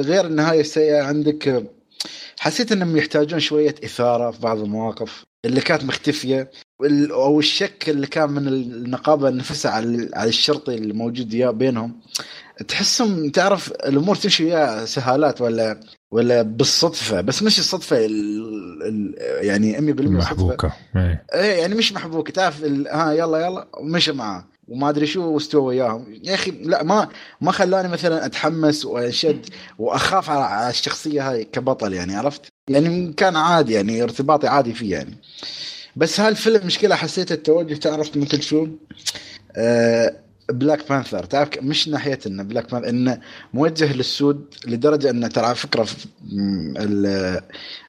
غير 0.02 0.26
النهايه 0.26 0.62
السيئة 0.62 1.02
عندك 1.02 1.64
حسيت 2.40 2.72
إنهم 2.72 2.98
يحتاجون 2.98 3.40
شوية 3.40 3.76
إثارة 3.84 4.32
في 4.32 4.42
بعض 4.42 4.60
المواقف 4.60 5.26
اللي 5.46 5.62
كانت 5.62 5.84
مختفية 5.84 6.52
أو 7.12 7.40
الشك 7.40 7.90
اللي 7.90 8.08
كان 8.08 8.30
من 8.30 8.48
النقابة 8.48 9.30
نفسها 9.30 9.72
على 9.72 10.10
على 10.14 10.30
الشرطي 10.30 10.74
اللي 10.76 10.94
موجود 10.94 11.34
يا 11.34 11.52
بينهم. 11.52 12.00
تحسهم 12.68 13.30
تعرف 13.30 13.72
الأمور 13.72 14.16
تمشي 14.16 14.46
ويا 14.46 14.86
سهالات 14.86 15.42
ولا 15.42 15.80
ولا 16.12 16.42
بالصدفة 16.42 17.22
بس 17.22 17.44
مش 17.44 17.60
الصدفة 17.60 18.06
ال 18.06 18.84
ال 18.84 19.16
يعني 19.46 19.78
100% 19.78 19.80
صدفه 19.80 20.10
محبوكة 20.10 20.74
إيه. 20.96 21.26
إيه 21.34 21.60
يعني 21.62 21.76
مش 21.76 21.94
محبوك 21.94 22.32
تعرف 22.32 22.64
ها 22.64 23.12
يلا 23.14 23.38
يلا 23.46 23.68
ومشى 23.80 24.12
معاه. 24.12 24.46
وما 24.70 24.90
أدري 24.90 25.08
شو 25.08 25.22
واستوى 25.24 25.62
وياهم 25.62 26.06
يا 26.24 26.34
أخي 26.34 26.52
لا 26.52 26.84
ما 26.84 27.10
ما 27.42 27.52
خلاني 27.52 27.88
مثلا 27.88 28.26
أتحمس 28.26 28.86
وأنشد 28.86 29.46
وأخاف 29.80 30.30
على 30.30 30.70
الشخصية 30.70 31.32
هاي 31.32 31.44
كبطل 31.44 31.94
يعني 31.94 32.16
عرفت؟ 32.16 32.42
يعني 32.70 33.14
كان 33.14 33.36
عادي 33.36 33.74
يعني 33.74 34.04
ارتباطي 34.04 34.48
عادي 34.48 34.74
فيه 34.74 34.92
يعني 34.92 35.18
بس 35.96 36.20
هالفيلم 36.20 36.66
مشكلة 36.66 36.96
حسيت 36.96 37.32
التوجه 37.32 37.74
تعرف 37.74 38.18
مثل 38.18 38.42
شو؟ 38.42 38.68
آه 39.58 40.16
Black 40.52 40.90
Panther 40.90 41.24
تعرف 41.26 41.50
مش 41.62 41.88
ناحية 41.88 42.20
إنه 42.28 42.44
Black 42.44 42.72
Panther 42.72 42.90
إنه 42.90 43.22
موجه 43.54 43.94
للسود 43.94 44.54
لدرجة 44.68 45.10
إنه 45.10 45.28
ترى 45.28 45.46
على 45.46 45.56
فكرة 45.56 45.88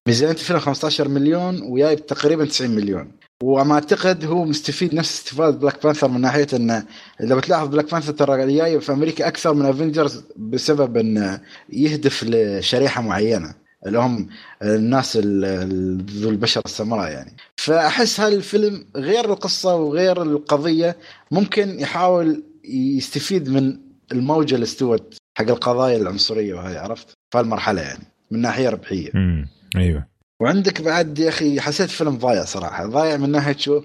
ميزانية 0.07 0.33
الفيلم 0.33 0.59
15 0.59 1.09
مليون 1.09 1.63
وياي 1.63 1.97
تقريبا 1.97 2.45
90 2.45 2.71
مليون 2.71 3.13
وما 3.43 3.75
أعتقد 3.75 4.25
هو 4.25 4.45
مستفيد 4.45 4.95
نفس 4.95 5.19
استفادة 5.19 5.57
Black 5.59 5.83
Panther 5.85 6.09
من 6.09 6.21
ناحية 6.21 6.47
إنه 6.55 6.85
إذا 7.21 7.35
بتلاحظ 7.35 7.69
Black 7.69 7.91
Panther 7.91 8.13
ترى 8.13 8.47
جاي 8.57 8.81
في 8.81 8.93
أمريكا 8.93 9.29
أكثر 9.29 9.55
من 9.55 9.67
Avengers 9.67 10.25
بسبب 10.37 10.97
انه 10.97 11.41
يهدف 11.73 12.25
لشريحة 12.29 13.03
معينة 13.03 13.55
اللي 13.87 13.99
هم 13.99 14.29
الناس 14.63 15.17
ال- 15.17 15.45
ال- 15.45 16.05
ذو 16.11 16.31
البشره 16.31 16.63
السمراء 16.67 17.11
يعني. 17.13 17.37
فأحس 17.57 18.21
هالفيلم 18.21 18.85
غير 18.97 19.25
القصة 19.33 19.75
وغير 19.75 20.23
القضية 20.23 20.97
ممكن 21.31 21.81
يحاول 21.81 22.43
يستفيد 22.65 23.49
من 23.49 23.79
الموجة 24.13 24.55
اللي 24.55 24.65
استوت 24.65 25.15
حق 25.39 25.49
القضايا 25.49 25.97
العنصرية 25.97 26.55
وهي 26.55 26.77
عرفت؟ 26.79 27.09
في 27.33 27.39
هالمرحلة 27.39 27.83
يعني 27.83 28.05
من 28.31 28.41
ناحية 28.41 28.69
ربحية. 28.69 29.11
مم. 29.15 29.49
أيوه. 29.77 30.07
وعندك 30.41 30.83
بعد 30.83 31.19
يا 31.19 31.29
أخي 31.29 31.61
حسيت 31.61 31.91
فيلم 31.91 32.19
ضايع 32.19 32.45
صراحة. 32.45 32.87
ضايع 32.87 33.17
من 33.17 33.31
ناحية 33.31 33.57
شو؟ 33.57 33.83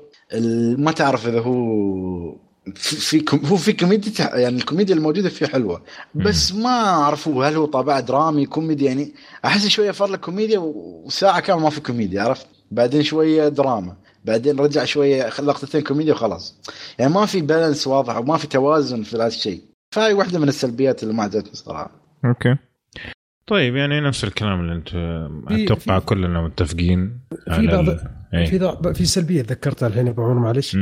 ما 0.78 0.92
تعرف 0.92 1.28
إذا 1.28 1.40
هو 1.40 1.56
في 2.76 3.20
كوم- 3.20 3.46
هو 3.46 3.56
في 3.58 3.74
كوميديا 3.74 4.36
يعني 4.36 4.58
الكوميديا 4.58 4.96
الموجودة 4.96 5.30
فيه 5.30 5.46
حلوة. 5.46 5.82
بس 6.16 6.54
ما 6.54 6.70
اعرفوا 6.70 7.46
هل 7.46 7.56
هو 7.56 7.66
طابع 7.66 8.00
درامي 8.00 8.46
كوميدي 8.46 8.86
يعني. 8.86 9.14
أحس 9.46 9.68
شوية 9.68 9.92
صار 9.92 10.08
لك 10.10 10.20
كوميديا 10.20 10.60
وساعة 10.60 11.40
كامله 11.40 11.64
ما 11.64 11.70
في 11.70 11.82
كوميديا 11.82 12.22
عرفت؟ 12.22 12.48
بعدين 12.72 13.04
شوية 13.04 13.48
دراما. 13.48 13.96
بعدين 14.26 14.60
رجع 14.60 14.84
شوية 14.86 15.28
لقطتين 15.28 15.82
كوميديا 15.82 16.14
وخلاص. 16.14 16.56
يعني 17.00 17.14
ما 17.14 17.26
في 17.26 17.42
balance 17.42 17.88
واضح 17.88 18.18
وما 18.18 18.38
في 18.38 18.48
توازن 18.48 19.04
في 19.04 19.16
هذا 19.16 19.28
الشيء. 19.28 19.62
فهاي 19.96 20.14
واحدة 20.14 20.40
من 20.40 20.48
السلبيات 20.50 21.04
اللي 21.04 21.14
ما 21.14 21.24
عجبتني 21.24 21.54
صراحة. 21.56 21.92
okay. 22.26 22.56
طيب 23.48 23.76
يعني 23.76 24.02
نفس 24.02 24.24
الكلام 24.24 24.60
اللي 24.60 24.74
أنت 24.74 24.90
أتوقع 25.72 26.00
كلنا 26.00 26.42
متفقين 26.42 27.20
في 27.56 27.68
بعض 27.68 27.86
إيه. 28.34 28.46
في 28.46 28.58
ضع- 28.60 28.94
في 28.94 29.06
سلبية 29.06 29.42
تذكرتها 29.42 29.88
الحين 29.88 30.08
أبو 30.08 30.24
عمر 30.24 30.34
معلش. 30.40 30.78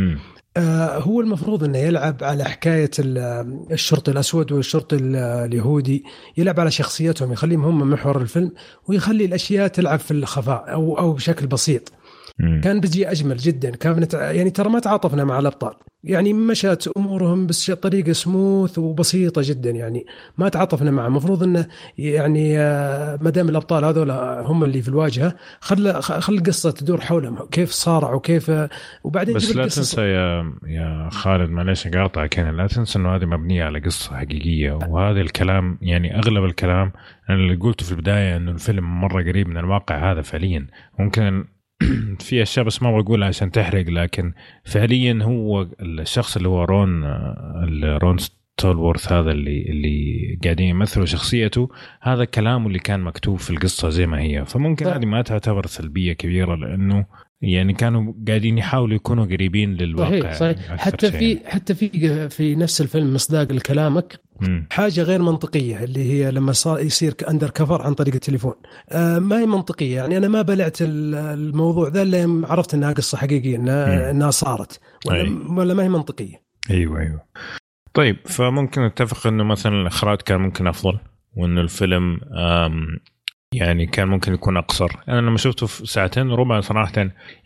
آه 0.57 0.97
هو 0.99 1.21
المفروض 1.21 1.63
إنه 1.63 1.77
يلعب 1.77 2.17
على 2.21 2.43
حكاية 2.43 2.91
ال- 2.99 3.67
الشرطي 3.71 4.11
الأسود 4.11 4.51
والشرطي 4.51 4.95
ال- 4.95 5.15
اليهودي 5.15 6.03
يلعب 6.37 6.59
على 6.59 6.71
شخصيتهم 6.71 7.31
يخليهم 7.31 7.63
هم 7.65 7.89
محور 7.89 8.21
الفيلم 8.21 8.51
ويخلي 8.87 9.25
الأشياء 9.25 9.67
تلعب 9.67 9.99
في 9.99 10.11
الخفاء 10.11 10.71
أو 10.73 10.97
أو 10.99 11.13
بشكل 11.13 11.47
بسيط 11.47 11.91
مم. 12.39 12.61
كان 12.61 12.79
بيجي 12.79 13.11
أجمل 13.11 13.37
جدا. 13.37 13.69
كانت 13.69 14.13
يعني 14.13 14.49
ترى 14.49 14.69
ما 14.69 14.79
تعاطفنا 14.79 15.23
مع 15.23 15.39
الأبطال. 15.39 15.73
يعني 16.03 16.33
مشت 16.33 16.89
أمورهم 16.97 17.47
بس 17.47 17.71
طريقة 17.71 18.11
سموث 18.11 18.79
وبسيطة 18.79 19.41
جدا. 19.45 19.69
يعني 19.69 20.05
ما 20.37 20.49
تعاطفنا 20.49 20.91
معه 20.91 21.07
المفروض 21.07 21.43
إنه 21.43 21.67
يعني 21.97 22.59
آه، 22.59 23.19
ما 23.21 23.29
دام 23.29 23.49
الأبطال 23.49 23.85
هذول 23.85 24.11
هم 24.45 24.63
اللي 24.63 24.81
في 24.81 24.89
الواجهة 24.89 25.35
خل 25.59 26.01
خل 26.01 26.33
القصة 26.33 26.71
تدور 26.71 27.01
حولهم. 27.01 27.45
كيف 27.51 27.69
صارعوا 27.69 28.19
كيف 28.19 28.51
وبعدين 29.03 29.35
بس 29.35 29.55
لا 29.55 29.63
تنسى 29.63 30.01
يا 30.01 30.53
يا 30.67 31.09
خالد 31.11 31.49
معلش 31.49 31.87
أقاطعك 31.87 32.39
هنا. 32.39 32.51
لا 32.51 32.67
تنسى 32.67 32.99
إنه 32.99 33.15
هذه 33.15 33.25
مبنية 33.25 33.63
على 33.63 33.79
قصة 33.79 34.17
حقيقية. 34.17 34.71
وهذا 34.71 35.21
الكلام 35.21 35.77
يعني 35.81 36.19
أغلب 36.19 36.43
الكلام 36.43 36.91
أنا 37.29 37.37
اللي 37.37 37.55
قلته 37.55 37.85
في 37.85 37.91
البداية 37.91 38.37
إنه 38.37 38.51
الفيلم 38.51 39.01
مرة 39.01 39.23
قريب 39.23 39.47
من 39.47 39.57
الواقع 39.57 40.11
هذا 40.11 40.21
فعليا. 40.21 40.67
ممكن 40.99 41.45
في 42.25 42.41
أشياء 42.41 42.65
بس 42.65 42.83
ما 42.83 43.01
بقولها 43.01 43.27
عشان 43.27 43.51
تحرق 43.51 43.89
لكن 43.89 44.33
فعليا 44.65 45.19
هو 45.21 45.67
الشخص 45.81 46.35
اللي 46.35 46.49
هو 46.49 46.63
رون 46.63 47.03
رون 47.83 48.17
ستالورث 48.57 49.11
هذا 49.11 49.31
اللي 49.31 49.61
اللي 49.61 50.39
قاعدين 50.43 50.67
يمثلوا 50.67 51.05
شخصيته 51.05 51.69
هذا 52.01 52.25
كلامه 52.25 52.67
اللي 52.67 52.79
كان 52.79 52.99
مكتوب 52.99 53.39
في 53.39 53.49
القصة 53.49 53.89
زي 53.89 54.07
ما 54.07 54.21
هي 54.21 54.45
فممكن. 54.45 54.87
هذه 54.87 55.05
ما 55.05 55.21
تعتبر 55.21 55.65
سلبية 55.65 56.13
كبيرة 56.13 56.55
لأنه 56.55 57.05
يعني 57.43 57.73
كانوا 57.73 58.13
قاعدين 58.27 58.57
يحاولوا 58.57 58.95
يكونوا 58.95 59.25
قريبين 59.25 59.73
للواقع 59.73 60.19
صحيح 60.19 60.33
صحيح 60.33 60.71
أكثر 60.71 60.85
حتى. 61.07 61.11
في 61.11 61.39
حتى 61.45 61.75
في 61.75 62.29
في 62.29 62.55
نفس 62.55 62.81
الفيلم 62.81 63.13
مصداق 63.13 63.51
لكلامك 63.51 64.19
مم. 64.41 64.67
حاجة 64.71 65.01
غير 65.03 65.21
منطقية 65.21 65.83
اللي 65.83 66.11
هي 66.11 66.31
لما 66.31 66.51
صار 66.51 66.79
يصير 66.79 67.13
undercover 67.29 67.81
عن 67.81 67.93
طريق 67.93 68.13
التليفون 68.13 68.53
آه 68.89 69.19
ما 69.19 69.39
هي 69.39 69.45
منطقية 69.45 69.95
يعني 69.95 70.17
أنا 70.17 70.27
ما 70.27 70.41
بلعت 70.41 70.81
ال- 70.81 71.15
الموضوع 71.15 71.87
ذا 71.89 72.01
إلا 72.01 72.47
عرفت 72.47 72.73
إنها 72.73 72.91
قصة 72.93 73.17
حقيقية. 73.17 73.55
انها, 73.55 74.11
إنها 74.11 74.31
صارت. 74.31 74.79
ولا, 75.05 75.51
ولا 75.59 75.73
ما 75.73 75.83
هي 75.83 75.89
منطقية 75.89 76.43
أيوه 76.71 76.99
أيوه 76.99 77.23
طيب 77.93 78.17
فممكن 78.25 78.81
نتفق 78.85 79.27
إنه 79.27 79.43
مثلا 79.43 79.81
الإخراج 79.81 80.17
كان 80.17 80.41
ممكن 80.41 80.67
أفضل 80.67 80.99
وإنه 81.35 81.61
الفيلم 81.61 82.19
يعني 83.53 83.85
كان 83.85 84.07
ممكن 84.07 84.33
يكون 84.33 84.57
أقصر. 84.57 84.91
أنا 85.09 85.21
لما 85.21 85.37
شفته 85.37 85.67
في 85.67 85.85
ساعتين 85.85 86.29
وربع 86.31 86.61
صراحة 86.61 86.91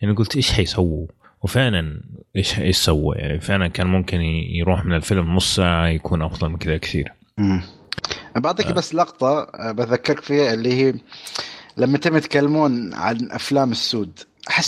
يعني 0.01 0.13
قلت 0.15 0.35
إيش 0.35 0.51
حيسووا؟ 0.51 1.07
وفعلا 1.41 2.01
إيش 2.35 2.59
إيش 2.59 2.77
سوى 2.77 3.15
يعني 3.17 3.39
فعلا 3.39 3.67
كان 3.67 3.87
ممكن 3.87 4.21
يروح 4.21 4.85
من 4.85 4.93
الفيلم 4.93 5.35
نص 5.35 5.55
ساعة 5.55 5.87
يكون 5.87 6.21
أفضل 6.21 6.49
من 6.49 6.57
كذا 6.57 6.77
كثير. 6.77 7.13
مم. 7.37 7.61
بعطيك 8.35 8.71
بس 8.71 8.95
لقطة 8.95 9.39
آه، 9.39 9.71
بذكرك 9.71 10.19
فيها 10.19 10.53
اللي 10.53 10.73
هي 10.73 10.93
لما 11.77 11.97
تم 11.97 12.17
يتكلمون 12.17 12.93
عن 12.93 13.31
أفلام 13.31 13.71
السود. 13.71 14.19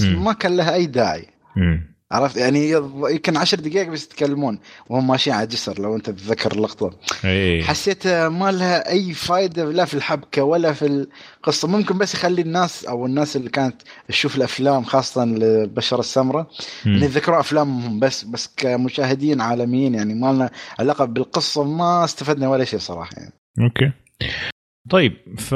مم. 0.01 0.23
ما 0.23 0.33
كان 0.33 0.57
لها 0.57 0.73
أي 0.73 0.85
داعي. 0.85 1.27
امم 1.57 1.88
عرفت؟ 2.11 2.37
يعني 2.37 2.69
يمكن 3.11 3.37
عشر 3.37 3.59
دقائق 3.59 3.89
بس 3.89 4.03
يتكلمون 4.03 4.59
وهم 4.89 5.07
ماشيين 5.07 5.35
على 5.35 5.43
الجسر 5.43 5.81
لو 5.81 5.95
أنت 5.95 6.09
تتذكر 6.09 6.51
اللقطة. 6.51 6.91
اي 7.25 7.63
حسيت 7.63 8.07
ما 8.07 8.51
لها 8.51 8.89
أي 8.89 9.13
فائدة 9.13 9.65
لا 9.65 9.85
في 9.85 9.93
الحبكة 9.93 10.43
ولا 10.43 10.73
في 10.73 10.85
القصة. 10.85 11.67
ممكن 11.67 11.97
بس 11.97 12.13
يخلي 12.13 12.41
الناس 12.41 12.85
أو 12.85 13.05
الناس 13.05 13.35
اللي 13.35 13.49
كانت 13.49 13.81
تشوف 14.07 14.35
الأفلام 14.35 14.83
خاصة 14.83 15.25
للبشرة 15.25 15.99
السمراء. 15.99 16.47
يذكروا 16.85 17.39
أفلامهم 17.39 17.99
بس 17.99 18.23
بس 18.23 18.53
كمشاهدين 18.57 19.41
عالميين. 19.41 19.95
يعني 19.95 20.13
ما 20.13 20.33
لنا 20.33 20.51
علاقة 20.79 21.05
بالقصة 21.05 21.63
ما 21.63 22.03
استفدنا 22.03 22.49
ولا 22.49 22.65
شيء 22.65 22.79
صراحة 22.79 23.11
يعني. 23.17 23.33
أوكي. 23.61 23.91
طيب 24.89 25.13
ف 25.37 25.55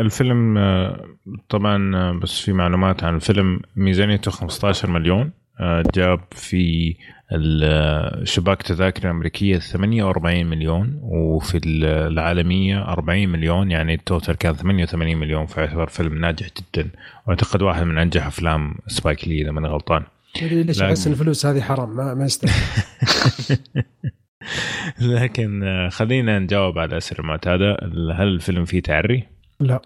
الفيلم 0.00 0.58
آه، 0.58 1.04
طبعا 1.48 1.96
آه، 1.96 2.12
بس 2.12 2.40
في 2.40 2.52
معلومات 2.52 3.04
عن 3.04 3.14
الفيلم. 3.14 3.60
ميزانيته 3.76 4.30
15 4.30 4.90
مليون 4.90 5.30
آه، 5.60 5.82
جاب 5.94 6.20
في 6.30 6.94
ال- 7.32 7.60
آه، 7.64 8.24
شباك 8.24 8.62
تذاكر 8.62 9.04
الأمريكية 9.04 9.58
48 9.58 10.46
مليون 10.46 10.98
وفي 11.02 11.56
ال- 11.56 11.84
العالمية 12.12 12.82
40 12.82 13.28
مليون 13.28 13.70
يعني 13.70 13.94
ال 13.94 14.01
total 14.01 14.34
كان 14.36 14.54
88 14.56 15.16
مليون 15.16 15.46
فيعتبر 15.46 15.86
فيلم 15.88 16.18
ناجح 16.18 16.46
جدا. 16.46 16.88
وأعتقد 17.26 17.62
واحد 17.62 17.82
من 17.82 17.98
أنجح 17.98 18.26
أفلام 18.26 18.74
سبايك 18.86 19.28
لي 19.28 19.42
إذا 19.42 19.50
ماني 19.50 19.68
غلطان. 19.68 20.02
ليش. 20.42 20.82
أحس 20.82 21.06
الفلوس 21.06 21.46
هذه 21.46 21.60
حرام 21.60 21.96
ما, 21.96 22.14
ما 22.14 22.24
يستاهل. 22.24 22.52
لكن 25.14 25.62
آه، 25.62 25.88
خلينا 25.88 26.38
نجاوب 26.38 26.78
على 26.78 26.92
الأسئلة 26.92 27.20
المعتادة 27.20 27.76
هل 28.14 28.28
الفيلم 28.28 28.64
فيه 28.64 28.80
تعري؟ 28.80 29.28
لا. 29.60 29.80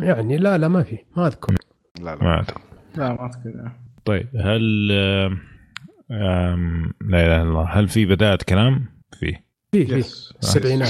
يعني 0.00 0.36
لا 0.36 0.58
لا 0.58 0.68
ما 0.68 0.82
في 0.82 0.98
ما 1.16 1.26
أذكر. 1.26 1.54
لا 2.00 2.16
لا. 2.16 2.24
ما 2.24 2.30
أعتقد 2.30 2.60
لا 2.96 3.12
ما 3.12 3.26
أذكر. 3.26 3.70
طيب 4.04 4.28
هل 4.36 4.88
لا 6.08 7.26
إله 7.26 7.42
إلا 7.42 7.42
الله. 7.42 7.64
هل 7.64 7.88
في 7.88 8.06
بداية 8.06 8.38
كلام؟ 8.48 8.86
في. 9.20 9.36
في 9.72 9.86
في. 9.86 9.96
السبعينات. 10.42 10.88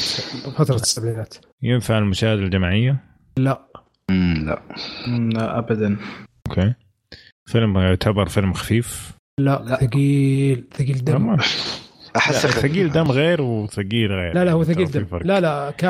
فترة 0.56 0.74
السبعينات. 0.74 1.34
ينفع 1.62 1.98
المشاهده 1.98 2.42
الجماعية؟ 2.42 3.04
لا. 3.38 3.66
لا. 4.10 4.62
لا 5.08 5.58
ابدا. 5.58 5.96
أوكي. 6.48 6.74
فيلم 7.46 7.78
يعتبر 7.78 8.26
فيلم 8.28 8.52
خفيف؟ 8.52 9.16
لا, 9.38 9.62
لا. 9.64 9.76
ثقيل 9.76 10.64
ثقيل 10.72 10.96
لا, 10.96 11.02
دم 11.02 11.36
أحس 12.16 12.46
ثقيل 12.46 12.92
دم 12.92 13.10
غير 13.20 13.42
وثقيل 13.42 14.12
غير. 14.12 14.34
لا 14.34 14.44
لا 14.44 14.52
هو 14.52 14.64
ثقيل 14.64 14.90
دم. 14.90 15.06
لا 15.24 15.40
لا 15.40 15.70
ك... 15.70 15.84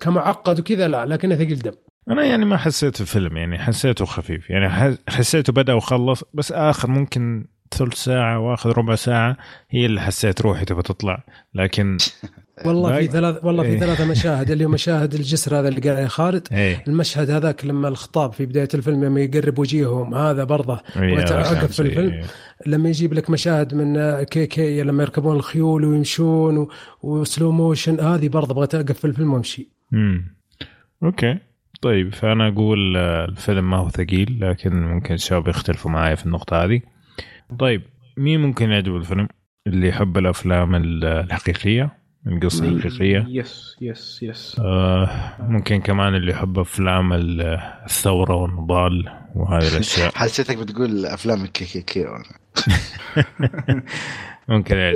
كمعقد 0.00 0.60
وكذا 0.60 0.88
لا 0.88 1.06
لكنه 1.06 1.34
ثقيل 1.34 1.58
دم. 1.58 1.72
أنا 2.10 2.24
يعني 2.24 2.44
ما 2.44 2.56
حسيت 2.56 3.00
الفيلم 3.00 3.36
يعني 3.36 3.58
حسيته 3.58 4.04
خفيف. 4.04 4.50
يعني 4.50 4.68
ح- 4.68 4.94
حسيته 5.08 5.52
بدأ 5.52 5.72
وخلص 5.74 6.24
بس 6.34 6.52
آخر 6.52 6.90
ممكن 6.90 7.46
ثلث 7.74 7.94
ساعة 7.94 8.38
واخذ 8.38 8.70
ربع 8.70 8.94
ساعة 8.94 9.36
هي 9.70 9.86
اللي 9.86 10.00
حسيت 10.00 10.40
روحي 10.42 10.64
تبغى 10.64 10.82
تطلع. 10.82 11.24
لكن 11.54 11.96
والله 12.66 12.98
في 12.98 13.06
ثلاث 13.06 13.44
والله 13.44 13.62
في 13.62 13.68
إيه. 13.68 13.78
ثلاثة 13.78 14.04
مشاهد 14.04 14.50
اللي 14.50 14.64
هو 14.64 14.68
مشاهد 14.68 15.14
الجسر 15.14 15.60
هذا 15.60 15.68
اللي 15.68 15.80
قال 15.80 15.96
عليه 15.96 16.06
خالد 16.06 16.48
إيه 16.52 16.84
المشهد 16.88 17.30
هذاك 17.30 17.64
لما 17.64 17.88
الخطاب 17.88 18.32
في 18.32 18.46
بداية 18.46 18.68
الفيلم 18.74 19.04
لما 19.04 19.20
يقرب 19.20 19.58
وجيههم 19.58 20.14
هذا 20.14 20.44
برضه 20.44 20.80
إيه، 20.96 21.24
فهمت. 21.24 21.64
في 21.72 21.80
الفيلم. 21.82 22.12
إيه. 22.12 22.22
لما 22.66 22.88
يجيب 22.88 23.14
لك 23.14 23.30
مشاهد 23.30 23.74
من 23.74 24.22
KK 24.22 24.82
لما 24.82 25.02
يركبون 25.02 25.36
الخيول 25.36 25.84
ويمشون 25.84 26.58
و... 26.58 26.70
و 27.02 27.12
slow 27.12 27.50
motion 27.52 28.00
هذه 28.00 28.28
برضه 28.28 28.52
أبغى 28.64 28.68
أوقف 28.80 28.98
في 28.98 29.04
الفيلم 29.06 29.32
وأمشي 29.32 29.68
امم 29.94 30.36
okay 31.02 31.38
طيب 31.82 32.14
فأنا 32.14 32.48
أقول 32.48 32.96
آه، 32.96 33.24
الفيلم 33.24 33.70
ما 33.70 33.76
هو 33.76 33.88
ثقيل 33.88 34.38
لكن 34.40 34.82
ممكن 34.82 35.14
الشباب 35.14 35.48
يختلفوا 35.48 35.90
معي 35.90 36.16
في 36.16 36.26
النقطة 36.26 36.64
هذه 36.64 36.80
طيب 37.58 37.82
مين 38.16 38.40
ممكن 38.40 38.70
يعجبه 38.70 38.96
الفيلم 38.96 39.28
اللي 39.66 39.88
يحب 39.88 40.18
الأفلام 40.18 40.74
ال- 40.74 41.04
الحقيقيه 42.28 42.46
القصة 42.46 42.64
الحقيقية. 42.64 43.26
yes 43.28 43.76
yes 43.80 44.18
yes 44.22 44.56
آه 44.60 45.10
ممكن 45.40 45.80
كمان 45.80 46.14
اللي 46.14 46.32
يحب 46.32 46.58
أفلام 46.58 47.12
ال- 47.12 47.60
الثورة 47.86 48.34
والنضال 48.36 49.08
وهذه 49.36 49.68
الأشياء. 49.72 50.12
حسيتك 50.14 50.56
بتقول 50.56 51.06
أفلام 51.06 51.44
ال 51.44 51.64
KKK 51.64 52.06
ممكن 54.48 54.94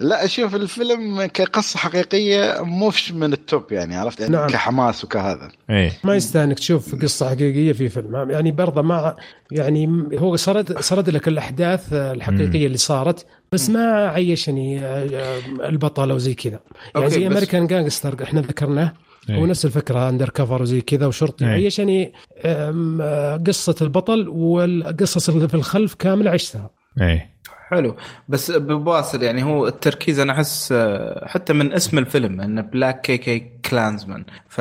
لا 0.00 0.26
شوف 0.26 0.54
الفيلم 0.54 1.24
كقصة 1.24 1.78
حقيقية 1.78 2.62
موش 2.62 3.12
من 3.12 3.32
ال 3.32 3.42
top 3.42 3.72
يعني 3.72 3.96
عرفت؟ 3.96 4.20
يعني 4.20 4.32
نعم. 4.32 4.46
كحماس 4.48 5.04
وكهذا. 5.04 5.50
إيه. 5.70 5.92
ما 6.04 6.14
يستاهل 6.16 6.44
انك 6.48 6.58
تشوف 6.58 6.94
قصة 7.02 7.28
حقيقية 7.28 7.72
في 7.72 7.88
فيلم. 7.88 8.30
يعني 8.30 8.50
برضه 8.52 8.82
ما 8.82 9.16
يعني 9.50 10.08
هو 10.18 10.36
سرد 10.36 10.80
سرد 10.80 11.10
لك 11.10 11.28
الأحداث 11.28 11.92
الحقيقية 11.92 12.66
اللي 12.66 12.78
صارت. 12.78 13.26
بس 13.52 13.70
ما 13.70 14.08
عيشني 14.08 14.80
آه، 14.80 15.38
البطل 15.68 16.10
أو 16.10 16.18
زي 16.18 16.34
كذا. 16.34 16.60
يعني 16.94 17.10
زي 17.10 17.26
American 17.26 17.66
Gangster 17.66 18.22
إحنا 18.22 18.40
ذكرناه 18.40 18.92
إيه. 19.30 19.36
هو 19.36 19.46
نفس 19.46 19.64
الفكرة 19.64 20.08
undercover 20.08 20.62
وزي 20.62 20.80
كذا 20.80 21.06
وشرطي. 21.06 21.44
إيه. 21.44 21.50
عيشني 21.50 22.12
آه، 22.44 23.36
قصة 23.46 23.74
البطل 23.82 24.28
والقصص 24.28 25.28
اللي 25.28 25.48
في 25.48 25.54
الخلف 25.54 25.94
كامله 25.94 26.30
عشتها. 26.30 26.70
إيه. 27.00 27.38
حلو. 27.68 27.96
بس 28.28 28.50
يا 28.50 28.68
باسل 28.68 29.22
يعني 29.22 29.42
هو 29.44 29.66
التركيز 29.66 30.18
أنا 30.20 30.32
أحس 30.32 30.72
آه، 30.72 31.26
حتى 31.28 31.52
من 31.52 31.72
اسم 31.72 31.98
الفيلم 31.98 32.40
انه 32.40 32.60
بلاك 32.62 33.00
كي 33.00 33.18
كي 33.18 33.38
كلانزمان 33.70 34.24
ف 34.48 34.60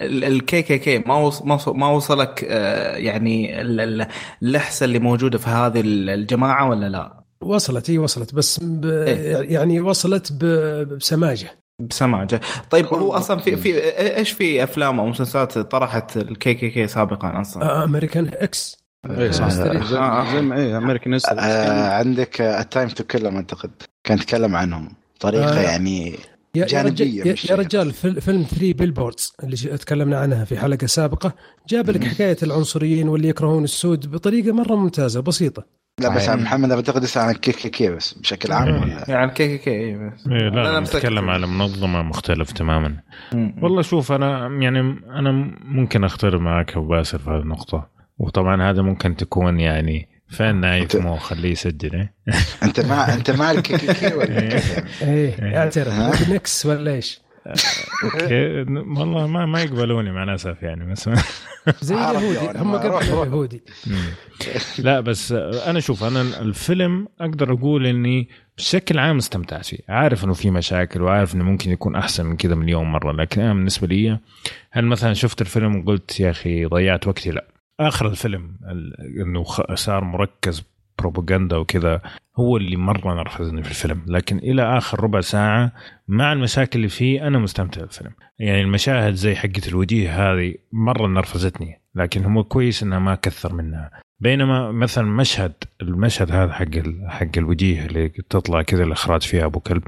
الكي 0.00 0.62
كي 0.62 0.78
كي 0.78 0.98
ما 0.98 1.04
ما 1.44 1.54
وص- 1.54 1.68
ما 1.68 1.88
وصلك 1.90 2.46
آه، 2.48 2.96
يعني 2.96 3.60
ال- 3.60 3.80
ال- 3.80 4.06
اللحسة 4.42 4.84
اللي 4.84 4.98
موجودة 4.98 5.38
في 5.38 5.48
هذه 5.50 5.82
الجماعة 5.84 6.68
ولا 6.70 6.88
لا؟ 6.88 7.15
وصلت 7.40 7.90
هي 7.90 7.98
وصلت 7.98 8.34
بس 8.34 8.60
ب... 8.62 8.84
إيه. 8.84 9.36
يعني 9.52 9.80
وصلت 9.80 10.32
ب... 10.32 10.44
بسماجة 10.96 11.50
بسماجة 11.90 12.40
طيب 12.70 12.86
هو 12.86 13.12
أصلا 13.12 13.40
في 13.40 13.56
في 13.56 13.78
إيش 14.16 14.30
في 14.30 14.62
أفلام 14.62 15.00
أو 15.00 15.06
مسلسلات 15.06 15.58
طرحت 15.58 16.16
ال 16.16 16.54
KKK 16.54 16.86
سابقا 16.86 17.40
أصلا؟ 17.40 17.62
آه، 17.62 17.84
American 17.84 18.30
X 18.34 18.76
اي 19.10 19.32
صح 19.32 19.44
آه. 19.44 20.32
زي 20.32 20.40
ما 20.42 20.56
اي 20.56 20.76
امريكان 20.76 21.18
آه 21.38 21.88
عندك 21.90 22.40
ال 22.40 22.50
Time 22.50 22.88
to 22.88 23.04
Kill 23.04 23.36
أعتقد 23.36 23.70
كان 24.04 24.18
يتكلم 24.18 24.56
عنهم 24.56 24.92
طريقه 25.20 25.58
آه. 25.58 25.62
يعني 25.62 26.14
يا, 26.54 26.66
يا 26.72 26.94
يا. 27.50 27.56
رجال 27.56 27.92
فيل- 27.92 28.20
فيلم 28.20 28.42
3 28.42 28.72
Billboards 28.72 29.32
اللي 29.44 29.56
تكلمنا 29.56 30.18
عنها 30.18 30.44
في 30.44 30.58
حلقة 30.58 30.86
سابقة 30.86 31.32
جاب 31.68 31.90
لك 31.90 32.04
حكاية 32.04 32.36
العنصريين 32.42 33.08
واللي 33.08 33.28
يكرهون 33.28 33.64
السود 33.64 34.10
بطريقة 34.10 34.52
مرة 34.52 34.74
ممتازة 34.74 35.20
بسيطة 35.20 35.64
لا 36.00 36.08
بس. 36.16 36.28
عن 36.28 36.42
محمد 36.42 36.68
بعتقد 36.68 37.02
يسأل 37.02 37.22
عن 37.22 37.32
KKK 37.34 37.90
بس 37.90 38.12
بشكل 38.14 38.52
عام 38.52 38.68
إيه. 38.68 38.80
ولا 38.80 39.04
يعني 39.08 39.24
ال 39.24 39.48
KKK 39.48 39.70
إيه 39.70 39.96
بس 39.96 40.26
إيه 40.26 40.48
لا 40.48 40.68
أنا 40.68 40.80
نتكلم 40.80 41.14
مسكت. 41.24 41.28
على 41.28 41.46
منظمة 41.46 42.02
مختلف 42.02 42.52
تماما 42.52 42.96
مم. 43.32 43.54
والله 43.62 43.82
شوف 43.82 44.12
أنا 44.12 44.46
يعني 44.62 44.80
أنا 45.10 45.32
ممكن 45.64 46.04
أختلف 46.04 46.34
معك 46.40 46.70
ابو 46.76 46.86
باسل 46.88 47.18
في 47.18 47.30
هذه 47.30 47.40
النقطة 47.40 47.88
وطبعا 48.18 48.70
هذا 48.70 48.82
ممكن 48.82 49.16
تكون 49.16 49.60
يعني 49.60 50.08
فين 50.28 50.56
نايف 50.56 50.96
مو 50.96 51.16
خليه 51.16 51.50
يسجل 51.52 51.92
إيه؟ 51.94 52.14
أنت 52.62 52.80
مع 52.80 53.14
أنت 53.14 53.30
مع 53.30 53.50
ال 53.50 53.78
KKK 53.78 54.14
ولا 54.14 54.30
يعني؟ 54.42 54.54
إيه 55.02 55.42
إيه. 55.42 55.58
اعترف؟ 55.58 56.28
نكس 56.30 56.66
ولا 56.66 56.90
إيش؟ 56.92 57.20
okay. 58.04 58.60
والله 58.98 59.26
ما 59.26 59.46
ما 59.46 59.62
يقبلوني 59.62 60.12
مع 60.12 60.22
الأسف 60.22 60.62
يعني 60.62 60.92
بس 60.92 61.10
زي 61.80 61.94
اليهودي. 61.94 62.50
أنا 62.50 62.62
هم 62.62 62.72
ما 62.72 62.84
أروح. 62.86 63.08
قبل 63.10 63.22
اليهودي. 63.22 63.62
لا 64.78 65.00
بس 65.00 65.32
أنا 65.66 65.80
شوف 65.80 66.04
أنا 66.04 66.20
الفيلم 66.20 67.08
أقدر 67.20 67.52
أقول 67.52 67.86
إني 67.86 68.28
بشكل 68.58 68.98
عام 68.98 69.16
استمتعت 69.16 69.64
فيه. 69.66 69.78
عارف 69.88 70.24
إنه 70.24 70.32
في 70.34 70.50
مشاكل 70.50 71.02
وعارف 71.02 71.34
إنه 71.34 71.44
ممكن 71.44 71.70
يكون 71.70 71.96
أحسن 71.96 72.26
من 72.26 72.36
كذا 72.36 72.54
مليون 72.54 72.84
مرة. 72.86 73.12
لكن 73.12 73.40
أنا 73.40 73.54
بالنسبة 73.54 73.86
لي 73.86 74.18
هل 74.70 74.84
مثلا 74.84 75.14
شفت 75.14 75.40
الفيلم 75.40 75.76
وقلت 75.76 76.20
يا 76.20 76.30
أخي 76.30 76.64
ضيعت 76.64 77.06
وقتي؟ 77.06 77.30
لا. 77.30 77.44
آخر 77.80 78.06
الفيلم 78.08 78.56
ال- 78.70 79.20
إنه 79.20 79.44
خ- 79.44 79.74
صار 79.74 80.04
مركز 80.04 80.62
بروباغندا 80.98 81.56
وكذا 81.56 82.00
هو 82.36 82.56
اللي 82.56 82.76
مرة 82.76 83.14
نرفزني 83.14 83.62
في 83.62 83.70
الفيلم. 83.70 84.02
لكن 84.06 84.38
إلى 84.38 84.78
آخر 84.78 85.00
ربع 85.00 85.20
ساعة 85.20 85.72
مع 86.08 86.32
المشاكل 86.32 86.78
اللي 86.78 86.88
فيه 86.88 87.26
أنا 87.26 87.38
مستمتع 87.38 87.80
بالفيلم. 87.80 88.12
يعني 88.38 88.60
المشاهد 88.60 89.14
زي 89.14 89.34
حقة 89.34 89.68
الوجيه 89.68 90.32
هذه 90.32 90.54
مرة 90.72 91.06
نرفزتني 91.06 91.80
لكن 91.94 92.24
هو 92.24 92.44
كويس 92.44 92.82
إنها 92.82 92.98
ما 92.98 93.14
كثر 93.14 93.52
منها. 93.54 93.90
بينما 94.20 94.72
مثلا 94.72 95.04
مشهد 95.04 95.52
المشهد 95.82 96.32
هذا 96.32 96.52
حق 96.52 96.70
حق 97.06 97.36
الوجيه 97.36 97.86
اللي 97.86 98.08
تطلع 98.08 98.62
كذا 98.62 98.84
الإخراج 98.84 99.22
فيها 99.22 99.44
أبو 99.44 99.60
كلب 99.60 99.82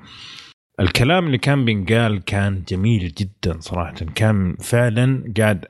الكلام 0.81 1.27
اللي 1.27 1.39
كان 1.39 1.65
بينقال 1.65 2.25
كان 2.25 2.63
جميل 2.69 3.15
جدا 3.19 3.61
صراحة. 3.61 3.95
كان 4.15 4.57
فعلا 4.61 5.33
قاعد 5.39 5.65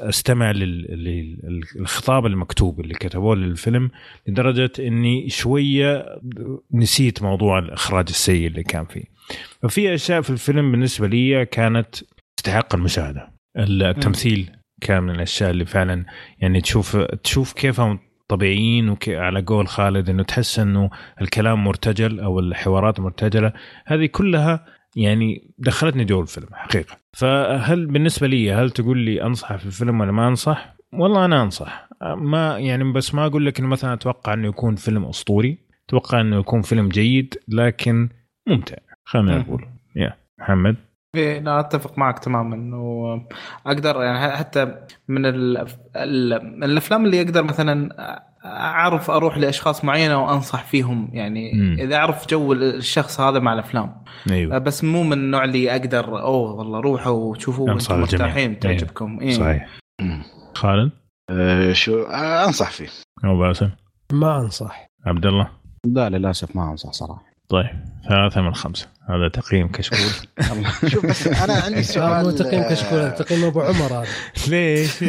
أستمع 0.00 0.50
لل- 0.50 0.86
لل- 1.04 1.60
للخطاب 1.76 2.26
المكتوب 2.26 2.80
اللي 2.80 2.94
كتبوه 2.94 3.36
للفيلم 3.36 3.90
لدرجة 4.28 4.70
إني 4.80 5.28
شوية 5.28 6.06
نسيت 6.74 7.22
موضوع 7.22 7.58
الإخراج 7.58 8.06
السيء 8.08 8.46
اللي 8.46 8.62
كان 8.62 8.84
فيه. 8.84 9.04
ففي 9.62 9.94
أشياء 9.94 10.20
في 10.20 10.30
الفيلم 10.30 10.70
بالنسبة 10.72 11.06
لي 11.08 11.46
كانت 11.46 11.94
تستحق 12.36 12.74
المشاهدة. 12.74 13.32
التمثيل 13.56 14.50
كان 14.80 15.02
من 15.02 15.10
الأشياء 15.10 15.50
اللي 15.50 15.64
فعلا 15.64 16.04
يعني 16.38 16.60
تشوف 16.60 16.96
تشوف 16.96 17.52
كيفهم 17.52 17.98
طبيعيين 18.32 18.88
وكي 18.88 19.16
على 19.16 19.42
قول 19.42 19.68
خالد 19.68 20.10
إنه 20.10 20.22
تحس 20.22 20.58
إنه 20.58 20.90
الكلام 21.20 21.64
مرتجل 21.64 22.20
أو 22.20 22.40
الحوارات 22.40 23.00
مرتجلة. 23.00 23.52
هذه 23.86 24.06
كلها 24.06 24.66
يعني 24.96 25.54
دخلتني 25.58 26.04
جو 26.04 26.20
الفيلم 26.20 26.48
حقيقة. 26.52 26.96
فهل 27.12 27.86
بالنسبة 27.86 28.26
لي 28.26 28.52
هل 28.52 28.70
تقول 28.70 28.98
لي 28.98 29.22
أنصح 29.22 29.56
في 29.56 29.66
الفيلم 29.66 30.00
ولا 30.00 30.12
ما 30.12 30.28
أنصح؟ 30.28 30.74
والله 30.92 31.24
أنا 31.24 31.42
أنصح. 31.42 31.88
ما 32.16 32.58
يعني 32.58 32.92
بس 32.92 33.14
ما 33.14 33.26
أقول 33.26 33.46
لك 33.46 33.58
إنه 33.58 33.68
مثلا 33.68 33.92
أتوقع 33.92 34.34
إنه 34.34 34.48
يكون 34.48 34.74
فيلم 34.74 35.04
أسطوري 35.04 35.58
أتوقع 35.88 36.20
إنه 36.20 36.38
يكون 36.38 36.62
فيلم 36.62 36.88
جيد 36.88 37.34
لكن 37.48 38.08
ممتع. 38.46 38.76
خلينا. 39.04 39.38
نقول 39.38 39.64
يا 39.96 40.16
محمد. 40.38 40.76
إيه 41.16 41.40
لا 41.40 41.60
أتفق 41.60 41.98
معك 41.98 42.18
تماما. 42.18 42.76
واقدر 42.76 44.02
يعني 44.02 44.36
حتى 44.36 44.64
من 45.08 45.26
ال 45.26 45.58
ال 45.96 46.32
الأفلام 46.64 47.04
اللي 47.04 47.22
أقدر 47.22 47.42
مثلا 47.42 47.88
أعرف 48.44 49.10
أروح 49.10 49.38
لأشخاص 49.38 49.84
معينة 49.84 50.24
وأنصح 50.24 50.64
فيهم. 50.64 51.10
يعني 51.12 51.52
مم. 51.52 51.76
إذا 51.80 51.96
أعرف 51.96 52.28
جو 52.28 52.52
الشخص 52.52 53.20
هذا 53.20 53.38
مع 53.38 53.52
الأفلام. 53.52 54.04
أيوه. 54.30 54.58
بس 54.58 54.84
مو 54.84 55.02
من 55.02 55.12
النوع 55.12 55.44
اللي 55.44 55.70
أقدر 55.70 56.20
أوه 56.20 56.52
والله 56.52 56.80
روحوا 56.80 57.12
وشوفوا 57.12 57.72
الجميع. 57.72 58.00
مرتاحين 58.00 58.58
تعجبكم. 58.58 59.18
إيه. 59.20 59.30
صحيح. 59.32 59.68
مم. 60.00 60.22
خالد؟ 60.54 60.90
آه، 61.30 61.72
شو 61.72 62.02
آه، 62.02 62.44
أنصح 62.46 62.70
فيه. 62.70 62.88
أو 63.24 63.38
باسل 63.38 63.70
ما 64.12 64.38
أنصح. 64.38 64.86
عبد 65.06 65.26
الله؟ 65.26 65.48
لا 65.86 66.08
للأسف 66.08 66.56
ما 66.56 66.70
أنصح 66.70 66.90
صراحة. 66.92 67.31
طيب 67.52 67.66
ثلاثة 68.08 68.40
من 68.40 68.54
خمسة. 68.54 68.86
هذا 69.08 69.28
تقييم 69.28 69.68
كشكول. 69.68 69.98
شوف 70.90 71.06
بس 71.06 71.26
أنا 71.26 71.52
عندي 71.52 71.82
سؤال 71.82 72.24
مو 72.24 72.30
تقييم 72.30 72.62
كشكول 72.62 72.98
آه، 72.98 73.10
تقييم 73.10 73.44
أبو 73.44 73.60
عمر 73.60 73.86
هذا. 73.86 74.06
ليش؟ 74.48 75.04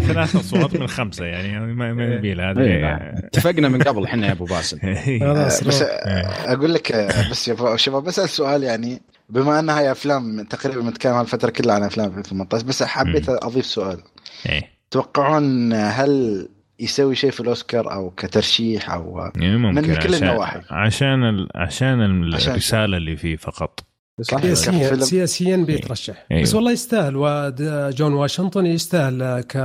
ثلاثة 0.00 0.40
اصوات 0.40 0.76
من 0.76 0.86
خمسة 0.86 1.24
يعني 1.24 1.74
ما 1.74 1.92
ما 1.92 2.04
يبي 2.04 2.34
له 2.34 2.44
إيه، 2.44 2.50
هذه 2.50 3.18
اتفقنا 3.24 3.68
من 3.68 3.82
قبل 3.82 4.04
إحنا 4.04 4.26
يا 4.26 4.32
أبو 4.32 4.44
باسل. 4.44 4.80
خلاص 5.20 5.64
بس. 5.64 5.82
آه، 5.82 6.52
أقول 6.52 6.74
لك 6.74 6.92
بس 7.30 7.48
يا 7.48 7.76
شباب 7.76 8.04
بسال 8.04 8.28
سؤال 8.28 8.62
يعني 8.62 9.02
بما 9.28 9.60
انها 9.60 9.80
هي 9.80 9.90
أفلام 9.90 10.42
تقريبا 10.42 10.82
متكلم 10.82 11.14
عن 11.14 11.22
الفترة 11.24 11.50
كلها 11.50 11.74
عن 11.74 11.82
أفلام 11.82 12.12
في 12.12 12.18
2018 12.18 12.66
بس 12.66 12.82
حبيت 12.82 13.28
أضيف 13.28 13.66
سؤال. 13.66 14.02
إيه. 14.48 14.62
تتوقعون 14.90 15.72
هل 15.72 16.48
يسوي 16.80 17.14
شيء 17.14 17.30
في 17.30 17.40
الأوسكار 17.40 17.92
أو 17.92 18.10
كترشيح 18.10 18.90
أو 18.90 19.30
يعني 19.36 19.56
ممكن 19.56 19.88
من 19.88 19.94
كل 19.96 20.14
عشان 20.14 20.28
النواحي. 20.28 20.60
عشان 20.70 21.24
ال... 21.24 21.48
عشان 21.54 22.00
عشان- 22.34 22.52
الرسالة 22.52 22.96
اللي 22.96 23.16
فيه 23.16 23.36
فقط. 23.36 23.80
سياسيا. 24.22 24.96
سياسيا 24.96 25.56
بيترشح. 25.56 26.26
أيوه. 26.30 26.42
بس 26.42 26.54
والله 26.54 26.72
يستاهل. 26.72 27.12
وجون 27.16 28.12
واشنطن 28.12 28.66
يستاهل 28.66 29.40
ك 29.40 29.56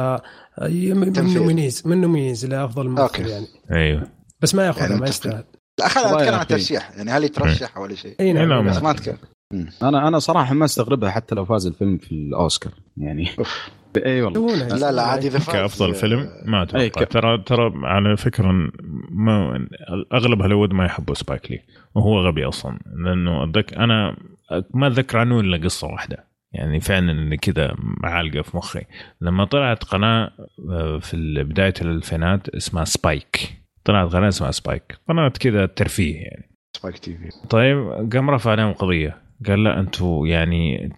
من. 0.61 1.33
nominees 1.33 1.83
من 1.85 2.01
nominees 2.01 2.45
لافضل 2.45 2.89
ممثل. 2.89 3.25
يعني. 3.27 3.47
أيوه. 3.71 4.07
بس 4.41 4.55
ما 4.55 4.65
ياخذها 4.65 4.87
يعني 4.87 4.99
ما 5.01 5.07
يستاهل. 5.07 5.43
لا 5.79 5.87
خلينا 5.87 6.11
نتكلم 6.11 6.27
عن 6.33 6.33
أخي. 6.33 6.45
ترشيح. 6.45 6.91
يعني 6.97 7.11
هل 7.11 7.23
يترشح 7.23 7.77
ولا 7.77 7.95
شيء؟ 7.95 8.15
اي 8.19 8.33
نعم. 8.33 8.47
ما- 8.65 8.71
بس 8.71 8.77
ما 8.83 8.91
اتكلم 8.91 9.17
أنا 9.83 10.07
أنا 10.07 10.19
صراحة 10.19 10.53
ما 10.53 10.65
استغربها 10.65 11.09
حتى 11.11 11.35
لو 11.35 11.45
فاز 11.45 11.67
الفيلم 11.67 11.97
في 11.97 12.11
الأوسكار. 12.11 12.73
يعني 12.97 13.29
أوف. 13.39 13.69
اي 13.97 14.21
والله. 14.21 14.67
لا 14.67 14.91
لا 14.91 15.01
عادي 15.01 15.29
كافضل 15.29 15.95
فيلم؟ 15.95 16.29
ما 16.45 16.63
أتوقع 16.63 16.87
ك- 16.87 17.11
ترى 17.11 17.37
ترى 17.37 17.71
على 17.83 18.17
فكرة 18.17 18.51
ما 19.11 19.67
أغلب 20.13 20.41
هوليوود 20.41 20.73
ما 20.73 20.85
يحبوا 20.85 21.13
سبايك 21.15 21.51
لي. 21.51 21.59
وهو 21.95 22.19
غبي 22.19 22.45
أصلا. 22.45 22.79
لأنه 23.05 23.43
أتذك 23.43 23.73
أنا 23.73 24.17
ما 24.73 24.87
أتذكر 24.87 25.17
عنه 25.17 25.39
إلا 25.39 25.57
قصة 25.57 25.87
واحدة. 25.87 26.31
يعني 26.53 26.79
فعلا 26.79 27.11
اللي 27.11 27.37
كذا 27.37 27.75
عالقه 28.03 28.41
في 28.41 28.57
مخي. 28.57 28.81
لما 29.21 29.45
طلعت 29.45 29.83
قناة 29.83 30.31
آه، 30.71 30.97
في 30.99 31.43
بداية 31.43 31.73
الألفينات 31.81 32.49
اسمها 32.49 32.83
Spike. 32.83 33.61
طلعت 33.83 34.13
قناة 34.13 34.27
اسمها 34.27 34.51
Spike. 34.51 34.97
قناة 35.09 35.29
كذا 35.29 35.65
ترفيه 35.65 36.15
يعني. 36.15 36.49
Spike 36.77 36.97
TV. 36.97 37.29
طيب 37.49 37.77
قام 38.13 38.29
رفع 38.29 38.51
عليهم 38.51 38.73
قضية. 38.73 39.17
قال 39.47 39.63
لا 39.63 39.79
أنتم 39.79 40.25
يعني 40.25 40.93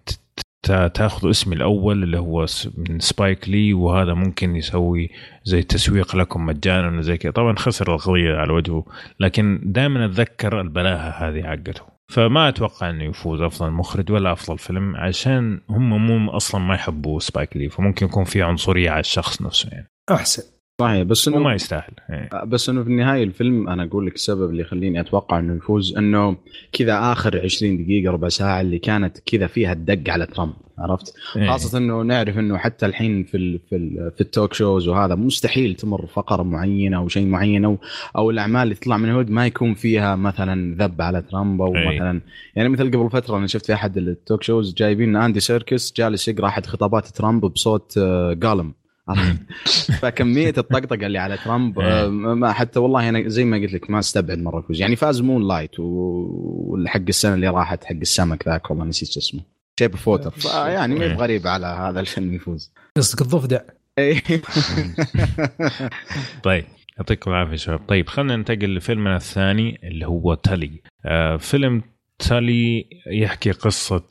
ت- 0.63 0.71
ت- 0.71 0.95
تاخذوا 0.95 1.31
اسمي 1.31 1.55
الأول 1.55 2.03
اللي 2.03 2.19
هو 2.19 2.45
من 2.77 2.99
سبايك 2.99 3.49
لي 3.49 3.73
وهذا 3.73 4.13
ممكن 4.13 4.55
يسوي 4.55 5.09
زي 5.43 5.63
تسويق 5.63 6.15
لكم 6.15 6.45
مجانا 6.45 6.97
وزي 6.99 7.17
كذا. 7.17 7.31
طبعا 7.31 7.55
خسر 7.55 7.93
القضية 7.93 8.35
على 8.35 8.53
وجهه 8.53 8.85
لكن 9.19 9.61
دائما 9.63 10.05
أتذكر 10.05 10.61
البلاهة 10.61 11.09
هذه 11.09 11.43
حقته. 11.43 11.81
فما 12.11 12.49
أتوقع 12.49 12.89
إنه 12.89 13.03
يفوز 13.03 13.41
أفضل 13.41 13.71
مخرج 13.71 14.11
ولا 14.11 14.31
أفضل 14.31 14.57
فيلم 14.57 14.95
عشان 14.95 15.61
هم 15.69 16.07
مو 16.07 16.31
أصلا 16.31 16.61
ما 16.61 16.75
يحبوا 16.75 17.19
سبايك 17.19 17.57
لي 17.57 17.69
فممكن 17.69 18.05
يكون 18.05 18.23
في 18.23 18.41
عنصرية 18.41 18.89
على 18.89 18.99
الشخص 18.99 19.41
نفسه 19.41 19.69
يعني. 19.71 19.87
أحسن. 20.11 20.52
صحيح 20.83 21.03
بس 21.03 21.27
إنه 21.27 21.37
وما 21.37 21.53
يستاهل 21.53 21.93
يعني. 22.09 22.29
بس 22.45 22.69
إنه 22.69 22.83
في 22.83 22.89
النهاية 22.89 23.23
الفيلم 23.23 23.69
أنا 23.69 23.83
أقول 23.83 24.07
لك 24.07 24.15
السبب 24.15 24.49
اللي 24.49 24.61
يخليني 24.61 24.99
أتوقع 24.99 25.39
إنه 25.39 25.55
يفوز 25.55 25.97
إنه 25.97 26.37
كذا 26.71 27.11
آخر 27.11 27.41
20 27.43 27.83
دقيقة 27.83 28.11
ربع 28.11 28.29
ساعة 28.29 28.61
اللي 28.61 28.79
كانت 28.79 29.17
كذا 29.25 29.47
فيها 29.47 29.73
الدق 29.73 30.09
على 30.09 30.25
ترامب 30.25 30.53
عرفت؟ 30.77 31.13
إيه. 31.35 31.49
خاصة 31.49 31.77
إنه 31.77 32.01
نعرف 32.01 32.37
إنه 32.37 32.57
حتى 32.57 32.85
الحين 32.85 33.23
في 33.23 33.37
ال 33.37 33.59
في 33.69 33.75
ال 33.75 34.11
في 34.15 34.21
ال 34.21 34.28
talk 34.28 34.53
shows 34.53 34.87
وهذا 34.87 35.15
مستحيل 35.15 35.75
تمر 35.75 36.05
فقرة 36.05 36.43
معينة 36.43 36.97
أو 36.97 37.07
شيء 37.07 37.25
معين 37.25 37.65
أو 37.65 37.77
أو 38.15 38.31
الأعمال 38.31 38.63
اللي 38.63 38.75
تطلع 38.75 38.97
من 38.97 39.09
هوليوود 39.09 39.29
ما 39.29 39.45
يكون 39.45 39.73
فيها 39.73 40.15
مثلا 40.15 40.75
ذب 40.75 41.01
على 41.01 41.21
ترامب 41.21 41.61
أو 41.61 41.75
أي. 41.75 41.95
مثلا 41.95 42.21
يعني 42.55 42.69
مثل 42.69 42.91
قبل 42.91 43.09
فترة 43.09 43.37
أنا 43.37 43.47
شفت 43.47 43.65
في 43.65 43.73
أحد 43.73 43.97
ال 43.97 44.07
talk 44.07 44.43
shows 44.43 44.73
جايبين 44.73 45.15
آندي 45.15 45.39
سيركيس 45.39 45.93
جالس 45.97 46.27
يقرأ 46.27 46.47
أحد 46.47 46.65
خطابات 46.65 47.07
ترامب 47.07 47.45
بصوت 47.45 47.97
آه، 47.97 48.33
جولم 48.33 48.73
فكمية 50.01 50.53
الطقطقة 50.57 51.05
اللي 51.05 51.17
على 51.17 51.37
ترامب 51.37 51.79
إيه. 51.79 52.05
آه، 52.05 52.09
ما 52.09 52.51
حتى 52.51 52.79
والله 52.79 53.09
أنا 53.09 53.29
زي 53.29 53.45
ما 53.45 53.57
قلت 53.57 53.73
لك 53.73 53.89
ما 53.89 53.99
استبعد 53.99 54.37
مرة 54.37 54.59
يفوز 54.59 54.81
يعني 54.81 54.95
فاز 54.95 55.21
Moonlight 55.21 55.79
والحق 55.79 57.01
السنة 57.09 57.33
اللي 57.33 57.47
راحت 57.47 57.83
حق 57.83 57.95
السمك 57.95 58.47
ذاك 58.47 58.69
والله 58.69 58.85
نسيت 58.85 59.11
شو 59.11 59.19
اسمه. 59.19 59.41
Shape 59.79 59.91
of 59.91 60.07
Water 60.07 60.31
فيعني 60.31 60.95
ما 60.95 61.05
إيه. 61.05 61.15
غريب 61.15 61.47
على 61.47 61.65
هذا 61.65 61.99
الفيلم 61.99 62.33
يفوز. 62.33 62.73
قصدك 62.97 63.21
الضفدع. 63.21 63.59
إيه. 63.97 64.21
طيب 66.43 66.65
يعطيكم 66.97 67.31
العافية 67.31 67.55
شباب. 67.55 67.79
طيب 67.87 68.09
خلينا 68.09 68.35
ننتقل 68.35 68.75
لفيلمنا 68.75 69.15
الثاني 69.15 69.79
اللي 69.83 70.07
هو 70.07 70.33
تالي. 70.33 70.81
آه 71.05 71.37
فيلم 71.37 71.81
تالي 72.19 72.85
يحكي 73.07 73.51
قصة 73.51 74.03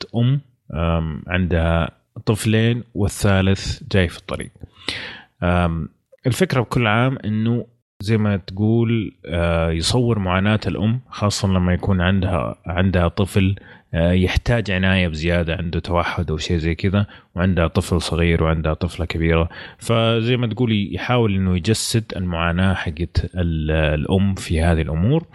آم 0.73 1.23
عندها 1.27 2.02
طفلين 2.25 2.83
والثالث 2.95 3.83
جاي 3.91 4.07
في 4.07 4.17
الطريق. 4.17 4.49
الفكرة 6.27 6.61
بكل 6.61 6.87
عام 6.87 7.17
إنه 7.25 7.65
زي 8.01 8.17
ما 8.17 8.37
تقول 8.37 9.15
يصور 9.69 10.19
معاناة 10.19 10.59
الأم 10.67 11.01
خاصة 11.09 11.47
لما 11.47 11.73
يكون 11.73 12.01
عندها 12.01 12.55
عندها 12.65 13.07
طفل 13.07 13.55
يحتاج 13.93 14.71
عناية 14.71 15.07
بزيادة 15.07 15.55
عنده 15.55 15.79
توحد 15.79 16.31
أو 16.31 16.37
شيء 16.37 16.57
زي 16.57 16.75
كذا 16.75 17.05
وعندها 17.35 17.67
طفل 17.67 18.01
صغير 18.01 18.43
وعندها 18.43 18.73
طفلة 18.73 19.05
كبيرة. 19.05 19.49
فزي 19.77 20.37
ما 20.37 20.47
تقول 20.47 20.95
يحاول 20.95 21.35
إنه 21.35 21.55
يجسد 21.55 22.03
المعاناة 22.15 22.73
حقت 22.73 23.25
ال- 23.35 23.71
الأم 23.71 24.35
في 24.35 24.61
هذه 24.61 24.81
الأمور. 24.81 25.27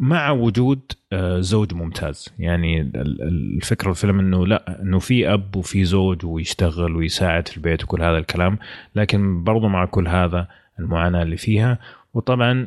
مع 0.00 0.30
وجود 0.30 0.80
آه، 1.12 1.40
زوج 1.40 1.74
ممتاز. 1.74 2.34
يعني 2.38 2.80
ال- 2.80 2.96
ال- 2.96 3.22
الفكرة 3.56 3.90
الفيلم 3.90 4.18
إنه 4.18 4.46
لا 4.46 4.82
إنه 4.82 4.98
في 4.98 5.32
أب 5.32 5.56
وفي 5.56 5.84
زوج 5.84 6.24
ويشتغل 6.26 6.96
ويساعد 6.96 7.48
في 7.48 7.56
البيت 7.56 7.84
وكل 7.84 8.02
هذا 8.02 8.18
الكلام 8.18 8.58
لكن 8.94 9.44
برضو 9.44 9.68
مع 9.68 9.84
كل 9.84 10.08
هذا 10.08 10.48
المعاناة 10.80 11.22
اللي 11.22 11.36
فيها. 11.36 11.78
وطبعا 12.14 12.66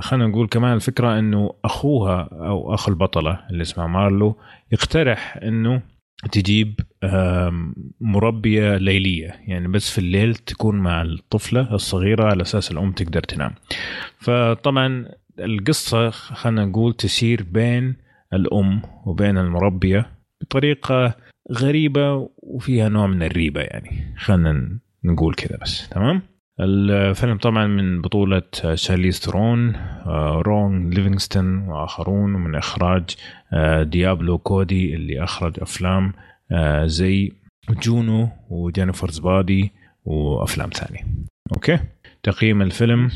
خلينا 0.00 0.26
نقول 0.26 0.46
كمان 0.48 0.74
الفكرة 0.74 1.18
إنه 1.18 1.54
أخوها 1.64 2.28
أو 2.32 2.74
اخو 2.74 2.90
البطلة 2.90 3.40
اللي 3.50 3.62
اسمها 3.62 3.86
مارلو 3.86 4.36
يقترح 4.72 5.36
إنه 5.42 5.82
تجيب 6.32 6.80
آم، 7.04 7.74
مربية 8.00 8.76
ليلية. 8.76 9.34
يعني 9.46 9.68
بس 9.68 9.90
في 9.90 9.98
الليل 9.98 10.34
تكون 10.34 10.76
مع 10.76 11.02
الطفلة 11.02 11.74
الصغيرة 11.74 12.24
على 12.24 12.42
أساس 12.42 12.70
الأم 12.72 12.92
تقدر 12.92 13.20
تنام. 13.20 13.54
فطبعا 14.18 15.08
القصة 15.38 16.10
خلينا 16.10 16.64
نقول 16.64 16.94
تسير 16.94 17.42
بين 17.42 17.96
الأم 18.32 18.82
وبين 19.06 19.38
المربية 19.38 20.10
بطريقة 20.40 21.14
غريبة 21.52 22.28
وفيها 22.36 22.88
نوع 22.88 23.06
من 23.06 23.22
الريبة 23.22 23.60
يعني. 23.60 24.14
خلينا 24.18 24.78
نقول 25.04 25.34
كذا 25.34 25.58
بس 25.62 25.88
تمام؟ 25.88 26.22
الفيلم 26.60 27.38
طبعا 27.38 27.66
من 27.66 28.00
بطولة 28.00 28.42
شارليز 28.74 29.18
ثرون 29.18 29.74
آه، 29.74 30.42
رون 30.46 30.90
ليفينغستون 30.90 31.58
وآخرون 31.58 32.34
ومن 32.34 32.54
إخراج 32.54 33.10
آه، 33.52 33.82
ديابلو 33.82 34.38
كودي 34.38 34.94
اللي 34.94 35.24
أخرج 35.24 35.60
أفلام 35.60 36.12
آه، 36.52 36.86
زي 36.86 37.32
Juno 37.70 38.28
و 38.50 38.55
Jennifer's 38.55 39.10
Body 39.10 39.72
وأفلام 40.04 40.70
ثانية. 40.70 41.06
Okay؟ 41.52 41.78
تقييم 42.22 42.62
الفيلم 42.62 43.10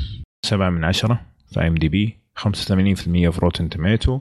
سبعة 0.45 0.71
من 0.71 0.85
عشرة. 0.85 1.21
في 1.53 1.67
IMDb 1.67 2.17
85% 2.39 2.45
في 3.31 3.39
Rotten 3.43 3.69
Tomato 3.69 4.21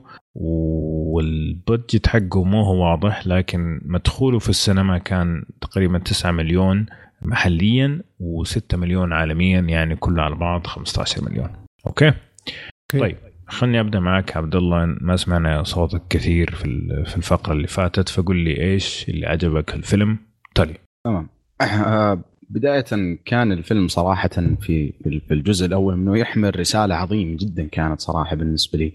وال 1.14 1.37
budget 1.37 2.06
حقه 2.06 2.44
مو 2.44 2.62
هو 2.62 2.90
واضح 2.90 3.26
لكن 3.26 3.80
مدخوله 3.84 4.38
في 4.38 4.48
السينما 4.48 4.98
كان 4.98 5.44
تقريبا 5.60 5.98
9 5.98 6.30
مليون 6.30 6.86
محليا 7.22 8.02
و6 8.20 8.74
مليون 8.74 9.12
عالميا 9.12 9.60
يعني 9.60 9.96
كله 9.96 10.22
على 10.22 10.34
بعض 10.34 10.66
15 10.66 11.24
مليون. 11.30 11.48
okay؟ 11.86 12.06
okay. 12.06 12.98
طيب 13.00 13.16
خلني 13.46 13.80
أبدأ 13.80 14.00
معك 14.00 14.36
عبد 14.36 14.54
الله. 14.56 14.84
ما 15.00 15.16
سمعنا 15.16 15.62
صوتك 15.62 16.02
كثير 16.10 16.54
في 16.54 16.64
ال- 16.64 17.06
في 17.06 17.16
الفقرة 17.16 17.52
اللي 17.52 17.66
فاتت 17.66 18.08
فقل 18.08 18.36
لي 18.36 18.60
إيش 18.72 19.08
اللي 19.08 19.26
عجبك 19.26 19.74
الفيلم؟ 19.74 20.18
تالي. 20.54 20.74
تمام. 21.04 21.28
آه، 21.62 22.20
بداية 22.50 23.16
كان 23.24 23.52
الفيلم 23.52 23.88
صراحة 23.88 24.28
في 24.60 24.92
في 25.28 25.34
الجزء 25.34 25.66
الأول 25.66 25.94
أنه 25.94 26.18
يحمل 26.18 26.60
رسالة 26.60 26.94
عظيمة 26.94 27.36
جدا 27.36 27.68
كانت 27.72 28.00
صراحة 28.00 28.36
بالنسبة 28.36 28.78
لي. 28.78 28.92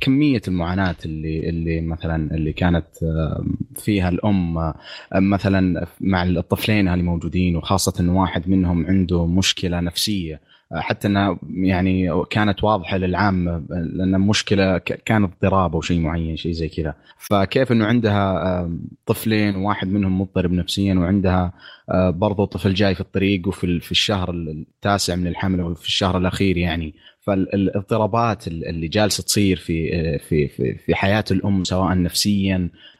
كمية 0.00 0.42
المعاناة 0.48 0.96
اللي 1.04 1.48
اللي 1.48 1.80
مثلا 1.80 2.34
اللي 2.34 2.52
كانت 2.52 2.86
فيها 3.76 4.08
الأم 4.08 4.72
مثلا 5.14 5.86
مع 6.00 6.22
الطفلين 6.22 6.88
اللي 6.88 7.04
موجودين 7.04 7.56
وخاصة 7.56 8.00
أنه 8.00 8.20
واحد 8.20 8.48
منهم 8.48 8.86
عنده 8.86 9.26
مشكلة 9.26 9.80
نفسية 9.80 10.40
حتى 10.74 11.08
إنها 11.08 11.38
يعني 11.54 12.24
كانت 12.30 12.64
واضحة 12.64 12.96
للعام 12.96 13.66
لأن 13.70 14.20
مشكلة 14.20 14.78
كانت 14.78 15.32
اضطراب 15.32 15.74
أو 15.74 15.80
شيء 15.80 16.00
معين 16.00 16.36
شيء 16.36 16.52
زي 16.52 16.68
كذا. 16.68 16.94
فكيف 17.18 17.72
إنه 17.72 17.84
عندها 17.84 18.70
طفلين 19.06 19.56
واحد 19.56 19.88
منهم 19.88 20.20
مضطرب 20.20 20.52
نفسيا 20.52 20.94
وعندها 20.94 21.52
برضو 21.94 22.44
طفل 22.44 22.74
جاي 22.74 22.94
في 22.94 23.00
الطريق 23.00 23.48
وفي 23.48 23.80
في 23.80 23.90
الشهر 23.90 24.30
التاسع 24.30 25.16
من 25.16 25.26
الحمل 25.26 25.60
أو 25.60 25.74
في 25.74 25.86
الشهر 25.86 26.18
الأخير 26.18 26.56
يعني. 26.56 26.94
فالاضطرابات 27.20 28.48
اللي 28.48 28.88
جالسة 28.88 29.22
تصير 29.22 29.56
في 29.56 30.18
في 30.18 30.48
في, 30.48 30.74
في 30.74 30.94
حياة 30.94 31.24
الأم 31.30 31.64
سواء 31.64 32.02
نفسيا 32.02 32.68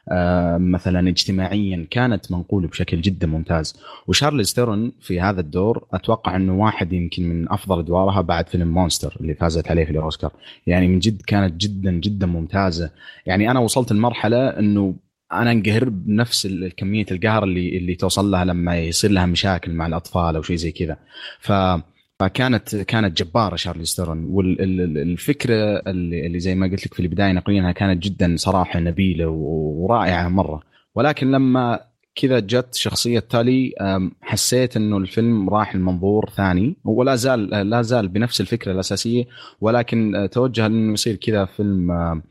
مثلا 0.57 1.09
اجتماعيا 1.09 1.87
كانت 1.91 2.31
منقولة 2.31 2.67
بشكل 2.67 3.01
جدا 3.01 3.27
ممتاز. 3.27 3.75
وشارلز 4.07 4.53
ثيرون 4.53 4.91
في 5.01 5.21
هذا 5.21 5.41
الدور 5.41 5.85
أتوقع 5.93 6.35
أنه 6.35 6.53
واحد 6.53 6.93
يمكن 6.93 7.29
من 7.29 7.51
أفضل 7.51 7.79
أدوارها 7.79 8.21
بعد 8.21 8.49
فيلم 8.49 8.67
مونستر 8.67 9.17
اللي 9.21 9.33
فازت 9.35 9.71
عليه 9.71 9.85
في 9.85 9.91
الأوسكار. 9.91 10.31
يعني 10.67 10.87
من 10.87 10.99
جد 10.99 11.21
كانت 11.21 11.61
جدا 11.61 11.91
جدا 11.91 12.25
ممتازة. 12.25 12.89
يعني 13.25 13.51
أنا 13.51 13.59
وصلت 13.59 13.91
لمرحلة 13.91 14.49
أنه 14.49 14.95
أنا 15.33 15.51
انقهر 15.51 15.89
بنفس 15.89 16.47
كمية 16.77 17.05
القهر 17.11 17.43
اللي 17.43 17.77
اللي 17.77 17.95
توصل 17.95 18.31
لها 18.31 18.45
لما 18.45 18.79
يصير 18.79 19.11
لها 19.11 19.25
مشاكل 19.25 19.71
مع 19.71 19.87
الأطفال 19.87 20.35
أو 20.35 20.41
شيء 20.41 20.55
زي 20.55 20.71
كذا. 20.71 20.97
ف 21.39 21.51
فكانت 22.21 22.75
كانت 22.75 23.23
جبارة 23.23 23.55
شارلي 23.55 23.85
ستيرون 23.85 24.25
والفكرة 24.25 25.81
اللي, 25.87 26.25
اللي 26.25 26.39
زي 26.39 26.55
ما 26.55 26.67
قلت 26.67 26.85
لك 26.85 26.93
في 26.93 26.99
البداية 26.99 27.31
نقلينها 27.31 27.71
كانت 27.71 28.03
جدا 28.03 28.35
صراحة 28.37 28.79
نبيلة 28.79 29.27
ورائعة 29.27 30.29
مرة. 30.29 30.61
ولكن 30.95 31.31
لما 31.31 31.79
كذا 32.15 32.39
جت 32.39 32.75
شخصية 32.75 33.19
تالي 33.19 33.71
حسيت 34.21 34.77
إنه 34.77 34.97
الفيلم 34.97 35.49
راح 35.49 35.75
لمنظور 35.75 36.29
ثاني. 36.37 36.75
ولا 36.85 37.15
زال 37.15 37.49
لا 37.49 37.81
زال 37.81 38.07
بنفس 38.07 38.41
الفكرة 38.41 38.71
الأساسية 38.71 39.23
ولكن 39.61 40.29
توجه 40.31 40.65
إنه 40.65 40.93
يصير 40.93 41.15
كذا 41.15 41.45
فيلم 41.45 42.21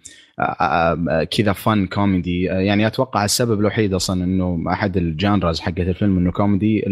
كذا 1.30 1.52
فن 1.52 1.86
كوميدي. 1.86 2.42
يعني 2.42 2.86
أتوقع 2.86 3.24
السبب 3.24 3.60
الوحيد 3.60 3.94
أصلا 3.94 4.24
إنه 4.24 4.64
أحد 4.72 4.96
ال 4.96 5.05
genres 5.05 5.60
حقت 5.60 5.80
الفيلم 5.80 6.18
إنه 6.18 6.32
كوميدي 6.32 6.86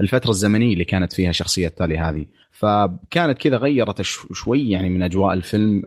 الفترة 0.00 0.30
الزمنية 0.30 0.72
اللي 0.72 0.84
كانت 0.84 1.12
فيها 1.12 1.32
شخصية 1.32 1.68
تالي 1.68 1.98
هذه. 1.98 2.26
فكانت 2.62 3.38
كذا 3.38 3.56
غيرت 3.56 4.02
شوي 4.32 4.70
يعني 4.70 4.88
من 4.88 5.02
أجواء 5.02 5.34
الفيلم 5.34 5.82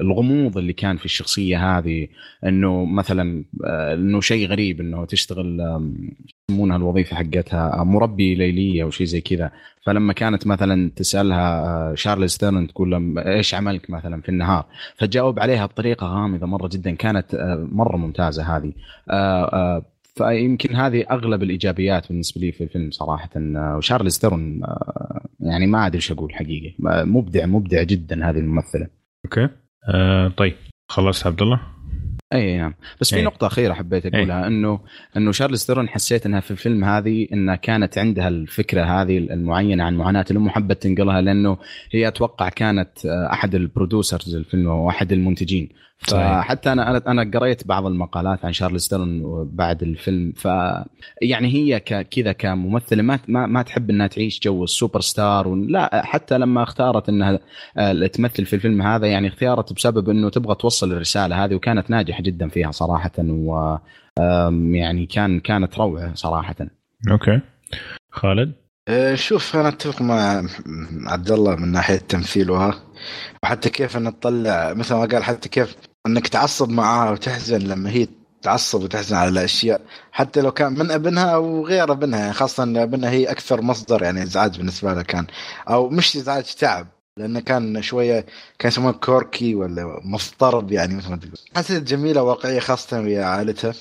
الغموض 0.00 0.58
اللي 0.58 0.72
كان 0.72 0.96
في 0.96 1.04
الشخصية 1.04 1.78
هذه 1.78 2.08
إنه 2.46 2.84
مثلا 2.84 3.44
إنه 3.94 4.20
شيء 4.20 4.48
غريب 4.48 4.80
إنه 4.80 5.04
تشتغل 5.04 5.60
يسمونها 6.50 6.76
الوظيفة 6.76 7.16
حقتها 7.16 7.84
مربي 7.84 8.34
ليلية 8.34 8.82
أو 8.82 8.90
شيء 8.90 9.06
زي 9.06 9.20
كذا. 9.20 9.50
فلما 9.86 10.12
كانت 10.12 10.46
مثلا 10.46 10.90
تسألها 10.96 11.94
شارليز 11.94 12.36
ثيرون 12.36 12.66
تقول 12.66 12.90
لهم 12.90 13.18
إيش 13.18 13.54
عملك 13.54 13.90
مثلا 13.90 14.20
في 14.20 14.28
النهار؟ 14.28 14.66
فتجاوب 14.96 15.40
عليها 15.40 15.66
بطريقة 15.66 16.06
غامضة 16.06 16.46
مرة 16.46 16.68
جدا 16.72 16.94
كانت 16.94 17.56
مرة 17.72 17.96
ممتازة 17.96 18.56
هذه. 18.56 18.72
فيمكن 20.18 20.76
هذه 20.76 21.04
أغلب 21.10 21.42
الإيجابيات 21.42 22.08
بالنسبة 22.08 22.40
لي 22.40 22.52
في 22.52 22.64
الفيلم 22.64 22.90
صراحة 22.90 23.30
وشارليز 23.76 24.18
ثيرون 24.18 24.60
يعني 25.40 25.66
ما 25.66 25.86
أدري 25.86 25.96
إيش 25.96 26.12
أقول 26.12 26.34
حقيقة. 26.34 26.74
مبدع 27.04 27.46
مبدع 27.46 27.82
جدا 27.82 28.30
هذه 28.30 28.38
الممثلة. 28.38 28.86
Okay. 29.24 29.48
آه 29.94 30.28
طيب 30.28 30.54
خلصت 30.90 31.26
عبد 31.26 31.42
الله. 31.42 31.60
أي 32.32 32.58
نعم 32.58 32.74
بس 33.00 33.10
في 33.10 33.16
أي. 33.16 33.24
نقطة 33.24 33.46
أخيرة 33.46 33.74
حبيت 33.74 34.06
أقولها 34.06 34.42
أي. 34.42 34.46
إنه 34.46 34.80
إنه 35.16 35.32
تشارليز 35.32 35.64
ثيرون 35.64 35.88
حسيت 35.88 36.26
إنها 36.26 36.40
في 36.40 36.50
الفيلم 36.50 36.84
هذه 36.84 37.28
إنها 37.32 37.56
كانت 37.56 37.98
عندها 37.98 38.28
الفكرة 38.28 38.82
هذه 38.82 39.18
المعينة 39.18 39.84
عن 39.84 39.96
معاناة 39.96 40.24
الأم 40.30 40.46
وحبت 40.46 40.82
تنقلها 40.82 41.20
لأنه 41.20 41.58
هي 41.92 42.08
أتوقع 42.08 42.48
كانت 42.48 43.06
أحد 43.06 43.54
ال 43.54 43.62
producers 43.62 44.36
للفيلم 44.36 44.66
وأحد 44.66 45.12
المنتجين 45.12 45.68
فحتى 45.98 46.72
أنا 46.72 46.96
أنا 46.96 47.30
قريت 47.34 47.66
بعض 47.66 47.86
المقالات 47.86 48.44
عن 48.44 48.52
تشارليز 48.52 48.82
ثيرون 48.82 49.22
بعد 49.52 49.82
الفيلم 49.82 50.32
ف 50.36 50.44
يعني 51.22 51.48
هي 51.48 51.80
كذا 51.80 52.32
كممثلة 52.32 53.02
ما 53.02 53.18
ما, 53.28 53.46
ما 53.46 53.62
تحب 53.62 53.90
إنها 53.90 54.06
تعيش 54.06 54.40
جو 54.40 54.64
السوبر 54.64 55.00
ستار 55.00 55.54
لا 55.54 56.02
حتى 56.04 56.38
لما 56.38 56.62
اختارت 56.62 57.08
إنها 57.08 57.38
آه، 57.76 58.06
تمثل 58.06 58.44
في 58.44 58.52
الفيلم 58.52 58.82
هذا 58.82 59.06
يعني 59.06 59.28
اختارت 59.28 59.72
بسبب 59.72 60.10
إنه 60.10 60.28
تبغى 60.28 60.54
توصل 60.54 60.92
الرسالة 60.92 61.44
هذه 61.44 61.54
وكانت 61.54 61.90
ناجحة 61.90 62.17
جدا 62.20 62.48
فيها 62.48 62.70
صراحة 62.70 63.12
و 63.18 63.78
يعني 64.72 65.06
كان 65.06 65.40
كانت 65.40 65.78
روعة 65.78 66.14
صراحة. 66.14 66.56
Okay. 67.10 67.40
خالد؟ 68.10 68.52
آه، 68.88 69.14
شوف 69.14 69.56
أنا 69.56 69.68
أتفق 69.68 70.02
مع 70.02 70.42
عبد 71.06 71.30
الله 71.30 71.56
من 71.56 71.72
ناحية 71.72 71.96
تمثيلها 71.96 72.74
وحتى 73.42 73.70
كيف 73.70 73.96
ان 73.96 74.20
تطلع 74.20 74.74
مثل 74.74 74.94
ما 74.94 75.04
قال 75.04 75.24
حتى 75.24 75.48
كيف 75.48 75.76
إنك 76.06 76.28
تعصب 76.28 76.68
معاها 76.70 77.10
وتحزن 77.10 77.58
لما 77.58 77.90
هي 77.90 78.06
تعصب 78.42 78.82
وتحزن 78.82 79.16
على 79.16 79.30
الأشياء 79.30 79.80
حتى 80.12 80.40
لو 80.40 80.50
كان 80.50 80.78
من 80.78 80.90
أبنها 80.90 81.34
أو 81.34 81.66
غير 81.66 81.92
أبنها 81.92 82.18
يعني 82.20 82.32
خاصة 82.32 82.62
إن 82.62 82.76
أبنها 82.76 83.10
هي 83.10 83.30
أكثر 83.30 83.62
مصدر 83.62 84.02
يعني 84.02 84.22
إزعاج 84.22 84.58
بالنسبة 84.58 84.94
لها 84.94 85.02
كان 85.02 85.26
أو 85.68 85.88
مش 85.88 86.16
إزعاج 86.16 86.54
تعب. 86.54 86.86
لأنه 87.18 87.40
كان 87.40 87.82
شوية 87.82 88.26
كان 88.58 88.68
يسمونه 88.68 88.92
quirky 88.92 89.54
ولا 89.54 90.00
مضطرب 90.04 90.72
يعني 90.72 90.94
مثل 90.94 91.10
ما 91.10 91.16
تقول. 91.16 91.32
حسيت 91.56 91.82
جميلة 91.82 92.22
واقعيه 92.22 92.60
خاصة 92.60 93.00
ويا 93.00 93.24
عائلتها 93.24 93.74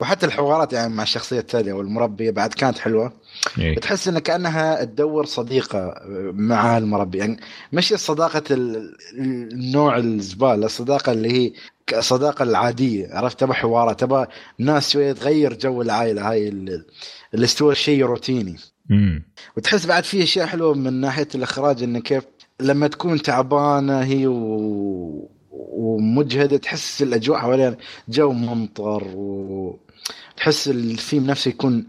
وحتى 0.00 0.26
الحوارات 0.26 0.72
يعني 0.72 0.94
مع 0.94 1.02
الشخصية 1.02 1.38
الثانية 1.38 1.72
والمربية 1.72 2.30
بعد 2.30 2.54
كانت 2.54 2.78
حلوة. 2.78 3.12
إيه؟ 3.58 3.76
تحس 3.76 4.08
انها 4.08 4.20
كأنها 4.20 4.84
تدور 4.84 5.26
صديقة 5.26 5.94
مع 6.32 6.78
المربي. 6.78 7.18
يعني 7.18 7.40
مش 7.72 7.94
صداقة 7.94 8.42
النوع 8.52 9.96
الزبالة 9.98 10.66
الصداقه 10.66 11.12
اللي 11.12 11.32
هي 11.32 11.52
الصداقه 11.98 12.42
العادية. 12.42 13.14
عرفت؟ 13.14 13.40
تبى 13.40 13.54
حوارات 13.54 14.00
تبى 14.00 14.26
ناس 14.58 14.90
شوية 14.90 15.12
تغير 15.12 15.54
جو 15.58 15.82
العائلة. 15.82 16.30
هاي 16.30 16.48
اللي 16.48 16.84
استوى 17.34 17.74
شيء 17.74 18.04
روتيني. 18.04 18.56
مم. 18.88 19.24
وتحس 19.56 19.86
بعد 19.86 20.04
في 20.04 20.22
أشياء 20.22 20.46
حلوة 20.46 20.74
من 20.74 20.92
ناحية 21.00 21.28
الإخراج 21.34 21.82
انه 21.82 21.98
كيف 21.98 22.24
لما 22.60 22.86
تكون 22.88 23.22
تعبانة 23.22 24.00
هي 24.00 24.26
و... 24.26 25.30
ومجهدة 25.50 26.56
تحس 26.56 27.02
الأجواء 27.02 27.38
حواليها 27.38 27.76
جو 28.08 28.32
ممطر 28.32 29.04
و 29.14 29.78
تحس 30.36 30.68
الثيم 30.68 31.26
نفسه 31.26 31.48
يكون 31.48 31.86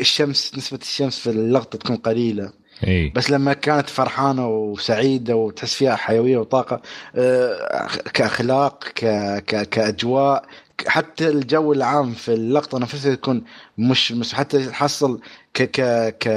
الشمس 0.00 0.52
نسبة 0.56 0.78
الشمس 0.82 1.18
في 1.18 1.30
اللقطة 1.30 1.78
تكون 1.78 1.96
قليلة 1.96 2.52
أي. 2.86 3.12
بس 3.16 3.30
لما 3.30 3.52
كانت 3.52 3.88
فرحانة 3.88 4.48
وسعيدة 4.48 5.36
وتحس 5.36 5.74
فيها 5.74 5.96
حيوية 5.96 6.38
وطاقة 6.38 6.82
آه، 7.14 7.86
كأخلاق 8.14 8.84
ك... 8.84 9.04
ك... 9.46 9.68
كأجواء 9.68 10.44
حتى 10.86 11.28
الجو 11.28 11.72
العام 11.72 12.12
في 12.12 12.34
اللقطة 12.34 12.78
نفسها 12.78 13.12
يكون 13.12 13.44
مش, 13.78 14.12
مش 14.12 14.34
حتى 14.34 14.66
تحصل 14.66 15.20
ك... 15.54 15.62
ك... 15.62 15.80
ك 16.18 16.28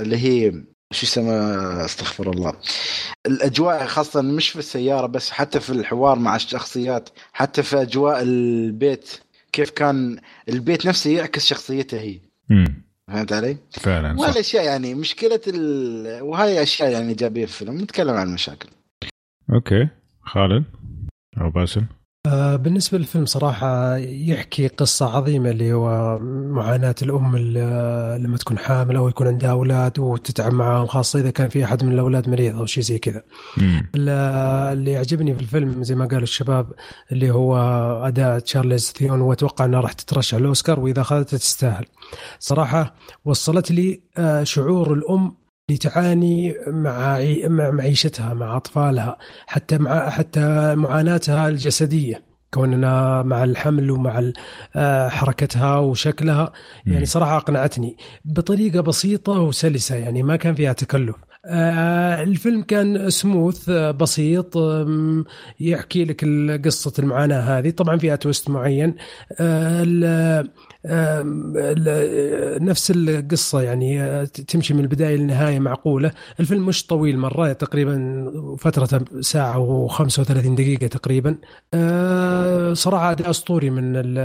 اللي 0.00 0.16
هي 0.16 0.62
شو 0.92 1.06
اسمه 1.06 1.32
استغفر 1.84 2.30
الله. 2.30 2.52
الأجواء 3.26 3.86
خاصة 3.86 4.22
مش 4.22 4.48
في 4.48 4.58
السيارة 4.58 5.06
بس 5.06 5.30
حتى 5.30 5.60
في 5.60 5.70
الحوار 5.70 6.18
مع 6.18 6.36
الشخصيات 6.36 7.08
حتى 7.32 7.62
في 7.62 7.82
أجواء 7.82 8.22
البيت 8.22 9.20
كيف 9.52 9.70
كان 9.70 10.20
البيت 10.48 10.86
نفسه 10.86 11.10
يعكس 11.10 11.46
شخصيته 11.46 12.00
هي. 12.00 12.20
فهمت 13.08 13.32
علي؟ 13.32 13.56
فعلا 13.70 14.16
صح. 14.16 14.28
والاشياء 14.28 14.64
يعني 14.64 14.94
مشكلة 14.94 15.40
ال... 15.46 16.22
وهي 16.22 16.62
أشياء 16.62 16.90
يعني 16.90 17.08
إيجابية 17.08 17.46
في 17.46 17.62
الفيلم. 17.62 17.80
نتكلم 17.80 18.14
عن 18.14 18.28
المشاكل. 18.28 18.68
Okay. 19.52 19.88
خالد 20.22 20.64
أو 21.40 21.50
باسل؟ 21.50 21.84
بالنسبة 22.26 22.98
للفيلم 22.98 23.26
صراحة 23.26 23.96
يحكي 23.96 24.68
قصة 24.68 25.16
عظيمة 25.16 25.50
اللي 25.50 25.72
هو 25.72 26.18
معاناة 26.48 26.94
الأم 27.02 27.36
لما 28.16 28.36
تكون 28.36 28.58
حامل 28.58 28.96
أو 28.96 29.08
يكون 29.08 29.26
عندها 29.26 29.50
أولاد 29.50 29.98
وتتعب 29.98 30.52
معهم 30.52 30.86
خاصة 30.86 31.20
إذا 31.20 31.30
كان 31.30 31.48
في 31.48 31.64
أحد 31.64 31.84
من 31.84 31.92
الأولاد 31.92 32.28
مريض 32.28 32.56
أو 32.56 32.66
شيء 32.66 32.82
زي 32.82 32.98
كذا. 32.98 33.22
اللي 33.94 34.90
يعجبني 34.92 35.34
في 35.34 35.40
الفيلم 35.40 35.82
زي 35.82 35.94
ما 35.94 36.06
قالوا 36.06 36.22
الشباب 36.22 36.72
اللي 37.12 37.30
هو 37.30 37.56
أداء 38.06 38.38
تشارلز 38.38 38.84
ثيون 38.96 39.20
وأتوقع 39.20 39.64
أنها 39.64 39.80
راح 39.80 39.92
تترشح 39.92 40.36
الأوسكار 40.36 40.80
وإذا 40.80 41.00
أخذتها 41.00 41.38
تستاهل. 41.38 41.86
صراحة 42.38 42.94
وصلت 43.24 43.70
لي 43.70 44.00
آه، 44.18 44.44
شعور 44.44 44.92
الأم 44.92 45.39
اللي 45.70 45.78
تعاني 45.78 46.54
مع 46.66 47.20
مع 47.46 47.70
معيشتها 47.70 48.34
مع 48.34 48.56
أطفالها 48.56 49.18
حتى 49.46 49.78
مع 49.78 50.10
حتى 50.10 50.74
معاناتها 50.74 51.48
الجسدية. 51.48 52.30
كوننا 52.54 53.22
مع 53.22 53.44
الحمل 53.44 53.90
ومع 53.90 54.32
آه، 54.76 55.08
حركتها 55.08 55.78
وشكلها 55.78 56.52
يعني. 56.86 57.06
صراحة 57.06 57.36
أقنعتني. 57.36 57.96
بطريقة 58.24 58.80
بسيطة 58.80 59.32
وسلسة 59.32 59.96
يعني 59.96 60.22
ما 60.22 60.36
كان 60.36 60.54
فيها 60.54 60.72
تكلف. 60.72 61.16
الفيلم 61.46 62.62
كان 62.62 63.10
سموث 63.10 63.68
آه، 63.68 63.90
بسيط 63.90 64.56
يحكي 65.60 66.04
لك 66.04 66.24
قصة 66.66 66.92
المعاناة 66.98 67.40
هذه. 67.40 67.70
طبعا 67.70 67.96
فيها 67.98 68.16
تويست 68.16 68.50
معين. 68.50 68.94
آه، 69.40 70.44
نفس 72.60 72.90
القصة 72.96 73.62
يعني 73.62 74.02
آه، 74.02 74.24
تمشي 74.24 74.74
من 74.74 74.80
البداية 74.80 75.16
للنهاية 75.16 75.58
معقولة. 75.58 76.12
الفيلم 76.40 76.66
مش 76.66 76.86
طويل 76.86 77.18
مرة 77.18 77.52
تقريبا 77.52 78.26
فترته 78.58 79.20
ساعة 79.20 79.88
و35 79.88 80.30
دقيقة 80.32 80.86
تقريبا. 80.86 81.36
آه، 81.74 82.72
صراحة 82.72 83.10
أداء 83.10 83.30
أسطوري 83.30 83.70
من 83.70 83.96
ال- 83.96 84.18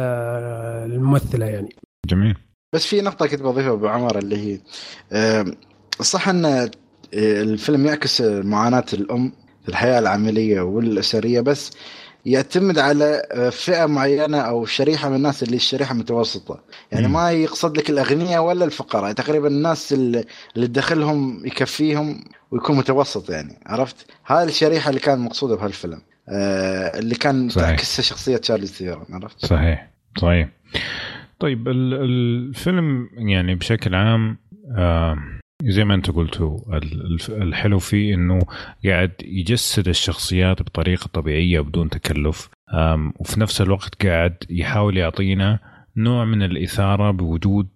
الممثلة 0.93 1.45
يعني. 1.45 1.69
جميل. 2.07 2.35
بس 2.75 2.85
في 2.85 3.01
نقطة 3.01 3.27
كنت 3.27 3.41
بضيفها 3.41 3.71
أبو 3.73 3.87
عمر 3.87 4.17
اللي 4.17 4.37
هي 4.37 4.59
صح 6.01 6.29
أن 6.29 6.45
آه، 6.45 6.71
الفيلم 7.13 7.85
يعكس 7.85 8.21
معاناة 8.21 8.85
الأم 8.93 9.31
في 9.63 9.69
الحياة 9.69 9.99
العملية 9.99 10.61
والأسرية 10.61 11.41
بس 11.41 11.71
يعتمد 12.25 12.79
على 12.79 13.21
آه، 13.31 13.49
فئة 13.49 13.85
معينة 13.85 14.37
أو 14.37 14.65
شريحة 14.65 15.09
من 15.09 15.15
الناس 15.15 15.43
اللي 15.43 15.55
الشريحة 15.55 15.93
متوسطة. 15.95 16.59
يعني. 16.91 17.07
ما 17.07 17.31
يقصد 17.31 17.77
لك 17.77 17.89
الأغنياء 17.89 18.43
ولا 18.43 18.65
الفقراء 18.65 19.11
تقريبا 19.11 19.47
الناس 19.47 19.93
اللي 19.93 20.25
دخلهم 20.55 21.45
يكفيهم 21.45 22.23
ويكون 22.51 22.77
متوسط 22.77 23.29
يعني 23.29 23.59
عرفت؟ 23.65 24.05
هذه 24.25 24.43
الشريحة 24.47 24.89
اللي 24.89 24.99
كان 25.01 25.19
مقصودة 25.19 25.55
بهالفيلم 25.55 26.01
آه، 26.29 26.99
اللي 26.99 27.15
كان. 27.15 27.47
تعكسها 27.47 28.03
شخصية 28.03 28.37
تشارلي 28.37 28.67
ثيرون 28.67 29.05
عرفت؟ 29.09 29.45
صحيح. 29.45 29.89
صحيح 30.21 30.49
طيب 31.39 31.67
ال- 31.67 31.93
الفيلم 31.93 33.09
يعني 33.13 33.55
بشكل 33.55 33.95
عام 33.95 34.37
آه 34.77 35.17
زي 35.63 35.83
ما 35.83 35.95
انت 35.95 36.11
قلتوا 36.11 36.59
الحلو 37.29 37.79
فيه 37.79 38.15
إنه 38.15 38.39
قاعد 38.85 39.11
يجسد 39.25 39.87
الشخصيات 39.87 40.61
بطريقة 40.61 41.07
طبيعية 41.13 41.59
بدون 41.59 41.89
تكلف. 41.89 42.49
وفي 43.19 43.39
نفس 43.39 43.61
الوقت 43.61 44.05
قاعد 44.05 44.35
يحاول 44.49 44.97
يعطينا 44.97 45.59
نوع 45.97 46.25
من 46.25 46.43
الإثارة 46.43 47.11
بوجود 47.11 47.67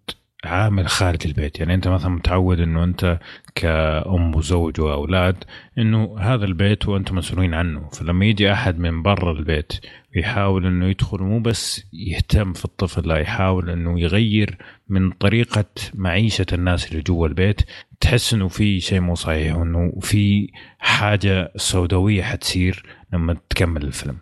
عامل 0.44 0.88
خارج 0.88 1.20
البيت. 1.26 1.60
يعني 1.60 1.74
أنت 1.74 1.88
مثلا 1.88 2.10
متعود 2.10 2.60
إنه 2.60 2.84
أنت 2.84 3.20
كأم 3.60 4.36
وزوج 4.36 4.82
وأولاد 4.82 5.44
إنه 5.78 6.16
هذا 6.20 6.46
البيت 6.46 6.88
وأنتم 6.88 7.16
مسؤولين 7.16 7.54
عنه. 7.54 7.90
فلما 7.90 8.26
يجي 8.26 8.54
أحد 8.54 8.80
من 8.80 9.02
برا 9.02 9.32
البيت 9.32 9.74
ويحاول 10.16 10.66
إنه 10.66 10.86
يدخل 10.86 11.18
مو 11.18 11.40
بس 11.40 11.86
يهتم 11.94 12.54
في 12.54 12.66
الطفل 12.66 13.08
لا 13.08 13.18
يحاول 13.18 13.70
إنه 13.70 14.00
يغير 14.00 14.58
من 14.90 15.12
طريقة 15.12 15.66
معيشة 15.94 16.46
الناس 16.54 16.92
اللي 16.92 17.02
جوا 17.02 17.28
البيت. 17.28 17.62
تحس 18.00 18.34
إنه 18.34 18.48
في 18.48 18.80
شيء 18.80 19.00
مو 19.00 19.16
صحيح 19.16 19.56
وانه 19.56 19.94
في 20.02 20.52
حاجة 20.80 21.52
سوداوية 21.56 22.24
حتصير 22.24 22.84
لما 23.14 23.38
تكمل 23.50 23.84
الفيلم. 23.84 24.18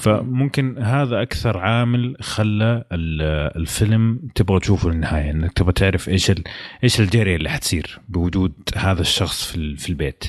فممكن 0.00 0.78
هذا 0.78 1.22
أكثر 1.22 1.58
عامل 1.58 2.16
خلى 2.20 2.84
ال- 2.92 3.56
الفيلم 3.60 4.28
تبغى 4.34 4.60
تشوفه 4.60 4.90
للنهاية 4.90 5.30
إنك 5.30 5.52
تبغى 5.52 5.72
تعرف 5.72 6.08
إيش 6.08 6.32
إيش 6.84 7.00
الجري 7.00 7.36
اللي 7.36 7.48
حتصير 7.50 8.00
بوجود 8.08 8.52
هذا 8.76 9.00
الشخص 9.00 9.52
في 9.52 9.76
في 9.76 9.88
البيت. 9.88 10.24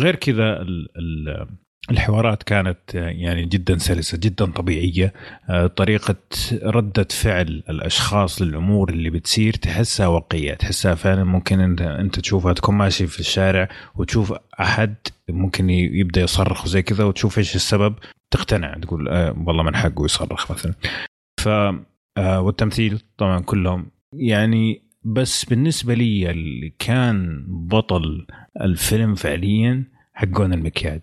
غير 0.00 0.14
كذا 0.16 0.62
ال- 0.62 0.88
ال- 0.96 1.48
الحوارات 1.90 2.42
كانت 2.42 2.78
آه، 2.96 3.08
يعني 3.08 3.44
جدا 3.44 3.78
سلسة 3.78 4.18
جدا 4.18 4.46
طبيعية. 4.46 5.12
آه، 5.50 5.66
طريقة 5.66 6.16
ردة 6.62 7.06
فعل 7.10 7.62
الأشخاص 7.70 8.42
للأمور 8.42 8.90
اللي 8.90 9.10
بتصير 9.10 9.52
تحسها 9.54 10.06
واقعية 10.06 10.54
تحسها 10.54 10.94
فعلا 10.94 11.24
ممكن 11.24 11.60
أنت 11.60 11.82
أنت 11.82 12.20
تشوفها 12.20 12.52
تكون 12.52 12.74
ماشي 12.74 13.06
في 13.06 13.20
الشارع 13.20 13.68
وتشوف 13.96 14.34
أحد 14.60 14.94
ممكن 15.28 15.70
يبدأ 15.70 16.20
يصرخ 16.20 16.64
وزي 16.64 16.82
كذا 16.82 17.04
وتشوف 17.04 17.38
إيش 17.38 17.56
السبب 17.56 17.94
تقتنع 18.30 18.74
تقول 18.74 19.08
آه 19.08 19.44
والله 19.46 19.62
من 19.62 19.76
حقه 19.76 20.04
يصرخ 20.04 20.52
مثلا. 20.52 20.74
ف 21.40 21.48
آه 22.18 22.40
والتمثيل 22.40 23.00
طبعا 23.18 23.40
كلهم 23.40 23.90
يعني 24.14 24.82
بس 25.04 25.44
بالنسبة 25.44 25.94
لي 25.94 26.30
اللي 26.30 26.72
كان 26.78 27.44
بطل 27.48 28.26
الفيلم 28.60 29.14
فعليا 29.14 29.84
حقون 30.14 30.52
المكياج. 30.52 31.02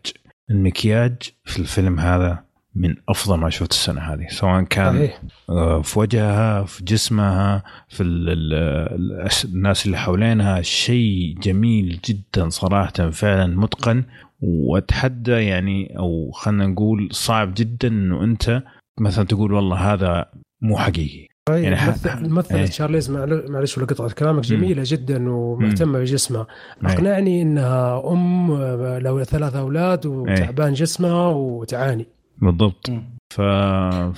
المكياج 0.49 1.15
في 1.45 1.59
الفيلم 1.59 1.99
هذا 1.99 2.43
من 2.75 2.95
أفضل 3.09 3.37
ما 3.37 3.49
شفت 3.49 3.71
السنة 3.71 4.01
هذه 4.01 4.27
سواء 4.29 4.63
كان 4.63 4.95
صحيح. 4.95 5.21
آه، 5.49 5.81
في 5.81 5.99
وجهها 5.99 6.63
في 6.63 6.83
جسمها 6.83 7.63
في 7.89 8.03
ال 8.03 8.29
ال 8.29 8.53
ال 8.53 9.29
الناس 9.45 9.85
اللي 9.85 9.97
حوالينها 9.97 10.61
شيء 10.61 11.35
جميل 11.39 11.99
جدا 12.05 12.49
صراحة 12.49 13.09
فعلا 13.09 13.47
متقن. 13.47 14.03
وأتحدى 14.41 15.31
يعني 15.31 15.97
أو 15.97 16.31
خلينا 16.31 16.67
نقول 16.67 17.09
صعب 17.11 17.53
جدا 17.53 17.87
إنه 17.87 18.23
أنت 18.23 18.63
مثلا 18.99 19.25
تقول 19.25 19.53
والله 19.53 19.93
هذا 19.93 20.25
مو 20.61 20.77
حقيقي. 20.77 21.28
يعني 21.57 21.75
يعني 22.05 22.25
الممثلة 22.25 22.59
إيه. 22.59 22.65
تشارليز 22.65 23.11
معل- 23.11 23.45
معلش 23.51 23.77
ولا 23.77 23.87
قطعة 23.87 24.11
كلامك 24.13 24.43
جميلة 24.43 24.83
جدا 24.85 25.31
ومهتمة 25.31 25.99
بجسمها. 25.99 26.47
إيه. 26.85 26.93
أقنعني 26.93 27.41
أنها 27.41 28.11
أم 28.11 28.51
آه، 28.51 28.99
لو 28.99 29.23
ثلاث 29.23 29.55
أولاد 29.55 30.05
وتعبان 30.05 30.73
جسمها 30.73 31.27
وتعاني. 31.27 32.07
بالضبط. 32.41 32.89
مم. 32.89 33.03
ف... 33.33 33.41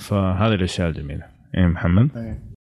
فهذه 0.08 0.54
الأشياء 0.54 0.88
الجميلة. 0.88 1.22
إيه 1.56 1.66
محمد؟ 1.66 2.08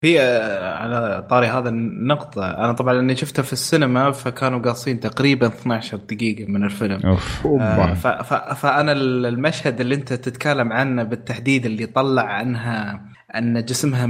هي 0.03 0.21
آه، 0.21 0.73
على 0.75 1.27
طاري 1.29 1.47
هذا 1.47 1.69
النقطة. 1.69 2.45
أنا 2.51 2.73
طبعا 2.73 2.93
لأني 2.93 3.15
شفتها 3.15 3.43
في 3.43 3.53
السينما 3.53 4.11
فكانوا 4.11 4.59
قاصين 4.59 4.99
تقريبا 4.99 5.47
12 5.47 5.97
دقيقة 5.97 6.45
من 6.51 6.63
الفيلم. 6.63 6.99
أوف. 7.05 7.47
آه، 7.47 7.93
ف- 7.93 8.07
ف- 8.07 8.53
فأنا 8.61 8.91
ال- 8.91 9.25
المشهد 9.25 9.81
اللي 9.81 9.95
أنت 9.95 10.13
تتكلم 10.13 10.73
عنه 10.73 11.03
بالتحديد 11.03 11.65
اللي 11.65 11.85
طلع 11.85 12.23
عنها 12.23 13.01
أن 13.35 13.65
جسمها 13.65 14.09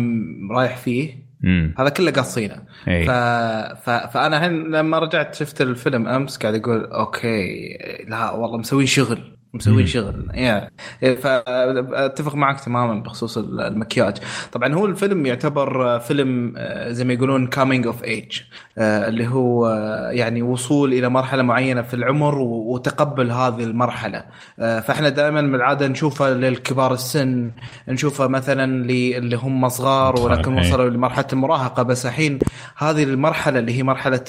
رايح 0.52 0.78
فيه. 0.78 1.32
امم 1.46 1.76
هذا 1.80 1.90
كله 1.90 2.12
قاصينه 2.12 2.56
ف... 2.86 3.10
ف... 3.84 3.90
فأنا 3.90 4.38
الحين 4.38 4.72
لما 4.72 5.00
رجعت 5.00 5.36
شفت 5.36 5.62
الفيلم 5.62 6.08
أمس 6.08 6.38
قاعد 6.38 6.56
أقول 6.56 6.86
okay 6.86 7.78
لا 8.08 8.32
والله 8.32 8.58
مسوين 8.58 8.86
شغل. 8.86 9.38
مسوين. 9.54 9.88
شغل 9.88 10.28
يعني 10.32 10.72
فاتفق 11.02 12.36
معك 12.36 12.60
تماما 12.60 13.04
بخصوص 13.04 13.38
المكياج 13.38 14.18
طبعا 14.52 14.74
هو 14.74 14.86
الفيلم 14.86 15.26
يعتبر 15.26 16.00
فيلم 16.00 16.54
آه، 16.58 16.92
زي 16.92 17.04
ما 17.04 17.14
يقولون 17.14 17.48
coming 17.48 17.88
of 17.88 18.04
age 18.04 18.42
اللي 18.78 19.28
هو 19.28 19.68
آه، 19.68 20.12
يعني 20.12 20.42
وصول 20.42 20.94
إلى 20.94 21.10
مرحلة 21.10 21.44
معينة 21.44 21.82
في 21.82 21.94
العمر 21.94 22.38
وتقبل 22.40 23.32
هذه 23.32 23.64
المرحلة 23.64 24.24
آه، 24.60 24.80
فإحنا 24.80 25.10
دائما 25.10 25.42
من 25.42 25.56
العادة 25.56 25.88
نشوفها 25.88 26.34
للكبار 26.34 26.94
السن 26.94 27.52
نشوفها 27.88 28.28
مثلا 28.28 28.64
اللي 28.64 29.36
هم 29.38 29.70
صغار 29.70 30.20
ولكن 30.20 30.58
إيه. 30.58 30.70
وصلوا 30.70 30.90
لمرحلة 30.90 31.28
المراهقة 31.34 31.84
بس 31.84 32.06
الحين 32.06 32.40
هذه 32.78 33.04
المرحلة 33.04 33.60
اللي 33.60 33.78
هي 33.78 33.84
مرحلة. 33.84 34.22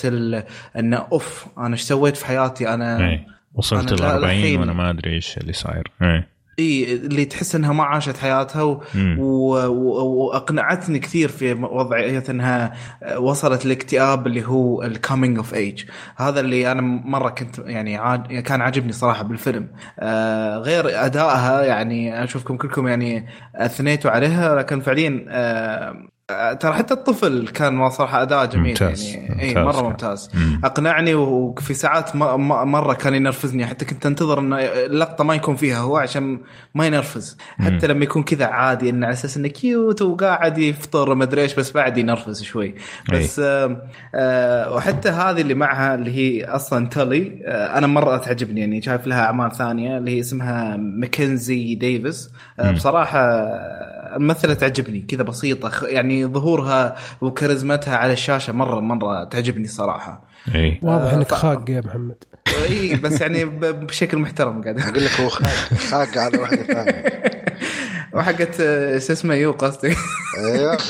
enough 0.77 1.47
أنا 1.59 1.73
إيش 1.73 1.82
سويت 1.82 2.16
في 2.16 2.27
حياتي 2.27 2.74
أنا 2.74 3.11
اي 3.11 3.27
وصلت 3.55 3.93
ال 3.93 4.01
لا- 4.01 4.15
40 4.15 4.24
الحين- 4.31 4.61
وأنا 4.61 4.73
ما 4.73 4.91
أدري 4.91 5.12
إيش 5.15 5.39
اللي 5.39 5.53
صاير. 5.53 5.91
اي 6.03 6.24
إي 6.59 6.95
اللي 6.95 7.24
تحس 7.24 7.55
إنها 7.55 7.73
ما 7.73 7.85
عاشت 7.85 8.16
حياتها 8.16 8.62
و... 8.62 8.83
و... 9.19 9.55
وأقنعتني 10.27 10.99
كثير 10.99 11.29
في 11.29 11.53
وضعية 11.53 12.24
إنها 12.31 12.73
وصلت 13.19 13.66
الاكتئاب 13.66 14.27
اللي 14.27 14.45
هو 14.47 14.83
ال 14.83 14.90
coming 14.90 15.37
of 15.37 15.55
age 15.55 15.85
هذا 16.16 16.41
اللي 16.41 16.73
أنا 16.73 16.81
مرة 16.83 17.29
كنت 17.31 17.59
يعني 17.59 17.97
عاد... 17.97 18.33
كان 18.33 18.61
عاجبني 18.61 18.93
صراحة 18.93 19.23
بالفيلم. 19.24 19.69
آه 20.01 20.57
غير 20.59 21.05
أدائها 21.05 21.62
يعني 21.65 22.24
أشوفكم 22.24 22.57
كلكم 22.57 22.89
يعني 22.89 23.27
أثنيتوا 23.55 24.11
عليها 24.11 24.55
لكن 24.55 24.81
فعليا 24.81 25.24
آه، 25.29 25.95
ترى 26.61 26.73
حتى 26.73 26.94
الطفل 26.94 27.49
كان 27.49 27.90
صراحة 27.90 28.23
أداء 28.23 28.47
جميل 28.47 28.69
ممتاز. 28.69 29.05
يعني 29.15 29.43
اي 29.43 29.49
ممتاز. 29.49 29.65
مرة 29.77 29.82
ممتاز. 29.89 30.31
مم. 30.35 30.61
أقنعني 30.65 31.15
وفي 31.15 31.74
ساعات 31.74 32.16
مرة 32.16 32.93
كان 32.94 33.15
ينرفزني. 33.15 33.66
حتى 33.66 33.85
كنت 33.85 34.07
أنتظر 34.07 34.39
إن 34.40 34.53
اللقطة 34.53 35.24
ما 35.24 35.35
يكون 35.35 35.57
فيها 35.57 35.78
هو 35.78 35.97
عشان 35.97 36.40
ما 36.74 36.86
ينرفز. 36.86 37.36
حتى 37.61 37.86
لما 37.86 38.05
يكون 38.05 38.23
كذا 38.23 38.47
عادي 38.47 38.90
إنه 38.90 39.07
على 39.07 39.12
أساس 39.12 39.36
إنه 39.36 39.49
cute 39.49 40.03
وقاعد 40.03 40.59
يفطر 40.59 41.15
ما 41.15 41.24
أدري 41.24 41.43
إيش 41.43 41.55
بس 41.55 41.73
بعد 41.73 41.99
ينرفز 41.99 42.43
شوي. 42.43 42.74
بس 43.12 43.39
آه 43.44 43.82
آه 44.15 44.74
وحتى 44.74 45.09
هذه 45.09 45.40
اللي 45.40 45.55
معها 45.55 45.94
اللي 45.94 46.11
هي 46.11 46.44
أصلا 46.44 46.89
تولي 46.89 47.43
آه 47.47 47.78
أنا 47.78 47.86
مرة 47.86 48.16
تعجبني. 48.16 48.61
يعني 48.61 48.82
شايف 48.82 49.07
لها 49.07 49.24
أعمال 49.24 49.53
ثانية 49.53 49.99
اللي 49.99 50.11
هي 50.16 50.20
اسمها 50.20 50.77
ماكنزي 50.77 51.74
ديفيس. 51.74 52.31
آه 52.61 52.69
مم. 52.70 52.74
بصراحة 52.74 53.19
آه، 53.19 54.16
الممثلة 54.16 54.55
تعجبني. 54.55 55.01
كذا 55.01 55.23
بسيطة 55.23 55.69
خ- 55.69 55.82
يعني 56.21 56.33
ظهورها 56.35 56.97
وكاريزمتها 57.21 57.97
على 57.97 58.13
الشاشة 58.13 58.53
مرة 58.53 58.81
مرة 58.81 59.25
تعجبني 59.25 59.67
صراحة. 59.69 60.25
إي. 60.55 60.79
واضح 60.83 61.13
آه، 61.13 61.15
إنك 61.15 61.29
ف- 61.29 61.35
خاق 61.35 61.71
يا 61.71 61.81
محمد. 61.87 62.25
إي 62.69 62.95
بس 62.97 63.21
يعني 63.21 63.45
ب- 63.45 63.87
بشكل 63.87 64.19
محترم 64.19 64.63
قاعد. 64.63 64.81
أقول 64.81 65.05
لك 65.05 65.21
هو 65.21 65.29
خاق. 65.29 65.49
خاق 65.91 66.19
على 66.19 66.39
واحدة 66.39 66.63
ثانية. 66.63 67.05
وحقت 68.13 68.61
آه، 68.61 68.99
شو 68.99 69.13
اسمه 69.13 69.35
يو 69.35 69.53
قصدي 69.53 69.97
أيوه. 70.39 70.79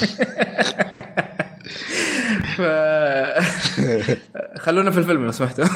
ف 2.57 2.63
خلونا 4.59 4.91
في 4.91 4.99
الفيلم 4.99 5.25
لو 5.25 5.31
سمحتوا. 5.31 5.65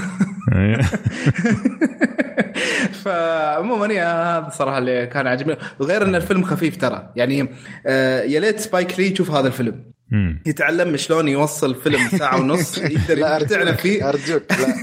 فعموما 3.04 3.86
يا 3.94 4.38
هذا 4.38 4.46
الصراحه 4.46 4.78
اللي 4.78 5.06
كان 5.06 5.26
عاجبني. 5.26 5.56
وغير 5.78 6.02
إن 6.02 6.14
الفيلم 6.14 6.42
خفيف 6.42 6.76
ترى. 6.76 7.12
يعني 7.16 7.48
آه، 7.86 8.22
يا 8.22 8.40
ليت 8.40 8.60
سبايك 8.60 8.98
لي 9.00 9.12
يشوف 9.12 9.30
هذا 9.30 9.46
الفيلم. 9.46 9.84
يتعلم 10.46 10.96
شلون 10.96 11.28
يوصل 11.28 11.74
فيلم 11.74 12.08
ساعة 12.18 12.40
ونص 12.40 12.78
يقدر 13.10 13.36
أرجوك 13.36 13.80
فيه. 13.80 14.08
أرجوك 14.08 14.42
لا 14.52 14.74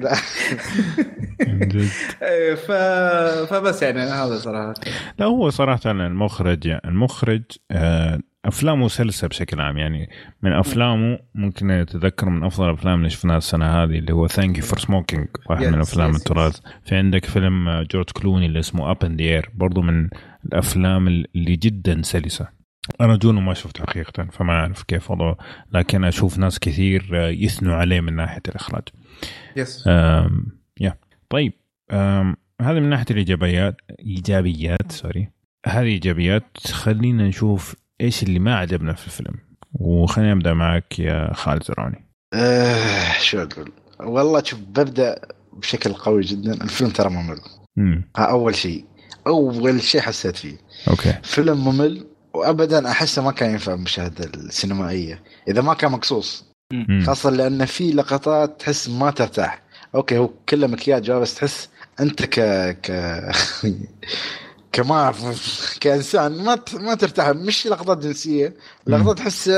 لا. 0.00 0.16
ف... 2.66 2.72
فبس 3.50 3.82
يعني 3.82 4.00
هذا 4.00 4.38
صراحة. 4.38 4.74
لا 5.18 5.26
هو 5.26 5.50
صراحة 5.50 5.90
المخرج 5.90 6.68
المخرج 6.84 7.42
آه، 7.70 8.18
أفلامه 8.44 8.88
سلسة 8.88 9.28
بشكل 9.28 9.60
عام. 9.60 9.78
يعني 9.78 10.08
من 10.42 10.52
أفلامه 10.52 11.18
ممكن 11.34 11.70
أتذكر 11.70 12.28
من 12.28 12.44
أفضل 12.44 12.68
الأفلام 12.70 12.98
اللي 12.98 13.10
شفناها 13.10 13.38
السنة 13.38 13.66
هذه 13.82 13.98
اللي 13.98 14.12
هو 14.12 14.26
Thank 14.28 14.58
You 14.58 14.64
for 14.64 14.78
Smoking 14.78 15.26
واحد 15.50 15.64
من 15.66 15.78
Yes, 15.78 15.88
أفلام 15.88 16.12
yes, 16.12 16.16
التراث. 16.16 16.60
في 16.84 16.94
عندك 16.96 17.24
فيلم 17.24 17.68
آه، 17.68 17.82
جورج 17.90 18.04
كلوني 18.10 18.46
اللي 18.46 18.58
اسمه 18.58 18.90
Up 18.90 19.04
in 19.04 19.16
the 19.16 19.33
Air 19.33 19.50
برضو 19.54 19.82
من 19.82 20.08
الأفلام 20.46 21.08
اللي 21.08 21.56
جدا 21.56 22.02
سلسة. 22.02 22.48
أنا 23.00 23.16
جونو 23.16 23.40
ما 23.40 23.54
شفته 23.54 23.84
حقيقة 23.84 24.26
فما 24.32 24.52
أعرف 24.52 24.82
كيف 24.82 25.10
وضعه 25.10 25.36
لكن 25.72 26.04
أشوف 26.04 26.38
ناس 26.38 26.58
كثير 26.58 27.08
آه، 27.14 27.28
يثنوا 27.28 27.74
عليه 27.74 28.00
من 28.00 28.16
ناحية 28.16 28.42
الإخراج. 28.48 28.82
Yes 29.56 29.86
يا 29.86 30.30
طيب 31.32 31.52
هذه 32.60 32.80
من 32.80 32.90
ناحية 32.90 33.06
الإيجابيات 33.10 33.76
إيجابيات 34.00 34.92
sorry. 34.92 35.28
هذه 35.66 35.86
ايجابيات 35.86 36.58
خلينا 36.66 37.28
نشوف 37.28 37.76
إيش 38.00 38.22
اللي 38.22 38.38
ما 38.38 38.56
عجبنا 38.56 38.92
في 38.92 39.06
الفيلم. 39.06 39.34
وخلينا 39.72 40.34
نبدا 40.34 40.54
معك 40.54 40.98
يا 40.98 41.32
خالد 41.34 41.62
زرعوني. 41.62 42.08
آه، 42.34 43.12
شو 43.20 43.42
أقول؟ 43.42 43.72
والله 44.00 44.42
شوف 44.42 44.60
ببدأ 44.60 45.20
بشكل 45.52 45.92
قوي 45.92 46.22
جدا. 46.22 46.52
الفيلم 46.52 46.90
ترى 46.90 47.10
ممل. 47.10 47.40
امم 47.78 48.04
ها 48.16 48.22
أول 48.24 48.54
شيء. 48.54 48.84
أول 49.26 49.82
شيء 49.82 50.00
حسيت 50.00 50.36
فيه. 50.36 50.56
Okay. 50.88 51.12
فيلم 51.22 51.64
ممل 51.64 52.06
وابدا 52.34 52.90
أحسه 52.90 53.22
ما 53.22 53.32
كان 53.32 53.50
ينفع 53.50 53.74
المشاهده 53.74 54.24
السينمائية. 54.24 55.22
إذا 55.48 55.62
ما 55.62 55.74
كان 55.74 55.92
مقصوص. 55.92 56.52
خاصة 57.06 57.30
لأن 57.30 57.64
في 57.64 57.92
لقطات 57.92 58.60
تحس 58.60 58.88
ما 58.88 59.10
ترتاح. 59.10 59.61
Okay 59.94 60.18
هو 60.18 60.30
كله 60.48 60.66
مكياج 60.66 61.10
آه، 61.10 61.18
بس 61.18 61.34
تحس 61.34 61.68
أنت 62.00 62.24
ك 62.24 62.40
ك 62.82 62.92
كما 64.72 65.14
كإنسان 65.80 66.44
ما 66.44 66.54
ت... 66.54 66.74
ما 66.74 66.94
ترتاح 66.94 67.28
مش 67.28 67.66
لقطات 67.66 67.98
جنسية 67.98 68.54
لقطات 68.86 69.18
تحس 69.18 69.50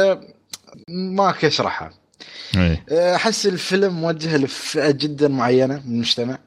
ما 0.89 1.32
كشرحها 1.32 1.90
إيه. 2.56 3.15
أحس 3.15 3.47
الفيلم 3.47 4.01
موجه 4.01 4.36
لفئة 4.36 4.90
جدا 4.90 5.28
معينة 5.28 5.82
من 5.86 5.94
المجتمع. 5.94 6.39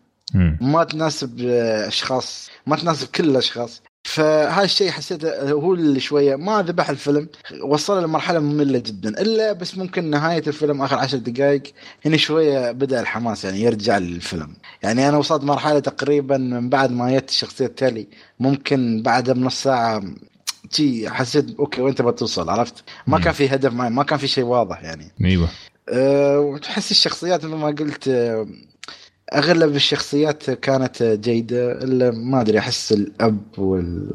ما 0.62 0.84
تناسب 0.84 1.42
آه، 1.42 1.88
أشخاص 1.88 2.50
ما 2.68 2.76
تناسب 2.76 3.08
كل 3.08 3.30
الأشخاص 3.30 3.82
فهذا 4.08 4.64
الشيء 4.64 4.92
حسيته 4.92 5.52
هو 5.52 5.74
اللي 5.74 6.00
شوية 6.00 6.36
ما 6.36 6.62
ذبح 6.62 6.90
الفيلم 6.90 7.28
وصل 7.62 8.04
لمرحلة 8.04 8.40
مملة 8.40 8.80
جدا 8.80 9.10
إلا 9.22 9.54
بس 9.54 9.78
ممكن 9.78 10.10
نهاية 10.10 10.44
الفيلم 10.48 10.82
آخر 10.82 10.96
عشر 10.96 11.18
دقائق 11.18 11.64
هنا 12.06 12.18
شوية 12.18 12.72
بدأ 12.72 13.00
الحماس 13.00 13.46
يعني 13.46 13.62
يرجع 13.62 13.98
للفيلم. 13.98 14.54
يعني 14.84 15.10
أنا 15.10 15.18
وصلت 15.18 15.44
مرحلة 15.44 15.80
تقريبا 15.80 16.38
من 16.38 16.70
بعد 16.70 16.92
ما 16.92 17.18
جت 17.18 17.30
الشخصيه 17.30 17.68
تولي 17.68 18.08
ممكن 18.40 19.02
بعدها 19.02 19.34
بنص 19.34 19.64
ساعة 19.64 20.04
تي 20.72 21.10
حسيت 21.10 21.60
okay 21.60 21.82
وين 21.82 21.96
تبغى 21.96 22.12
توصل؟ 22.12 22.50
عرفت؟ 22.50 22.84
ما. 23.08 23.20
كان 23.20 23.34
في 23.34 23.48
هدف 23.50 23.74
معين 23.74 23.92
ما 23.92 24.04
كان 24.04 24.20
في 24.20 24.28
شيء 24.28 24.44
واضح 24.44 24.84
يعني. 24.84 25.12
أيوه. 25.26 25.50
أه 25.90 26.40
وتحس 26.40 26.92
الشخصيات 26.92 27.46
مثل 27.46 27.56
ما 27.56 27.68
قلت 27.68 28.08
أه 28.08 28.48
أغلب 29.34 29.76
الشخصيات 29.76 30.50
كانت 30.50 31.04
جيدة 31.04 31.72
إلا 31.72 32.12
ما 32.12 32.42
أدري 32.42 32.60
أحس 32.60 32.92
الأب 32.92 33.60
وال... 33.60 34.14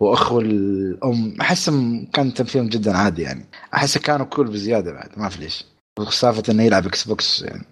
وأخو 0.00 0.40
الأم 0.40 1.36
أحسهم 1.40 2.06
كان 2.12 2.34
تمثيلهم 2.34 2.68
جدا 2.68 2.96
عادي 2.96 3.22
يعني. 3.22 3.46
أحس 3.74 3.98
كانوا 3.98 4.26
cool 4.26 4.46
بزيادة 4.46 4.92
بعد 4.92 5.10
ما 5.16 5.28
في 5.28 5.40
ليش. 5.40 5.64
سالفة 6.10 6.42
إنه 6.52 6.62
يلعب 6.62 6.86
Xbox 6.86 7.42
يعني. 7.42 7.64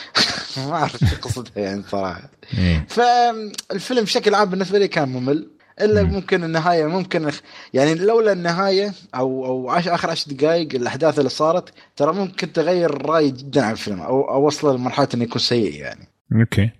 ما 0.56 0.72
أعرف 0.72 0.96
شو 0.96 1.16
قصتها 1.22 1.62
يعني 1.62 1.82
صراحة. 1.90 2.30
إيه. 2.58 2.86
فالفيلم 2.88 4.04
بشكل 4.04 4.34
عام 4.34 4.50
بالنسبة 4.50 4.78
لي 4.78 4.88
كان 4.88 5.08
ممل. 5.08 5.50
إلا 5.80 6.02
مم. 6.02 6.14
ممكن 6.14 6.44
النهاية 6.44 6.86
ممكن 6.86 7.30
يعني 7.74 7.94
لولا 7.94 8.32
النهاية 8.32 8.92
أو 9.14 9.46
أو 9.46 9.70
عش 9.70 9.88
آخر 9.88 10.10
عشر 10.10 10.32
دقائق 10.32 10.74
الأحداث 10.74 11.18
اللي 11.18 11.30
صارت 11.30 11.72
ترى 11.96 12.12
ممكن 12.12 12.52
تغير 12.52 13.06
رايي 13.06 13.30
جدا 13.30 13.64
عن 13.64 13.72
الفيلم 13.72 14.00
أو 14.00 14.30
أو 14.30 14.46
وصله 14.46 14.76
لمرحلة 14.76 15.08
إنه 15.14 15.24
يكون 15.24 15.40
سيء 15.40 15.74
يعني. 15.74 16.08
okay. 16.40 16.70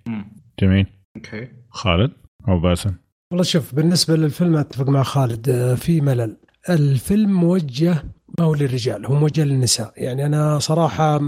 جميل. 0.61 0.87
okay. 1.17 1.49
خالد 1.71 2.13
أو 2.49 2.61
باسم؟ 2.61 2.93
والله 3.31 3.45
شوف 3.45 3.75
بالنسبة 3.75 4.17
للفيلم 4.17 4.57
أتفق 4.57 4.89
مع 4.89 5.03
خالد 5.03 5.49
آه، 5.49 5.75
في 5.75 6.01
ملل. 6.01 6.37
الفيلم 6.71 7.33
موجه 7.33 8.05
ما 8.39 8.45
هو 8.45 8.55
للرجال 8.55 9.07
هو 9.07 9.15
موجه 9.15 9.45
للنساء. 9.45 9.93
يعني 9.97 10.27
أنا 10.27 10.59
صراحة 10.59 11.19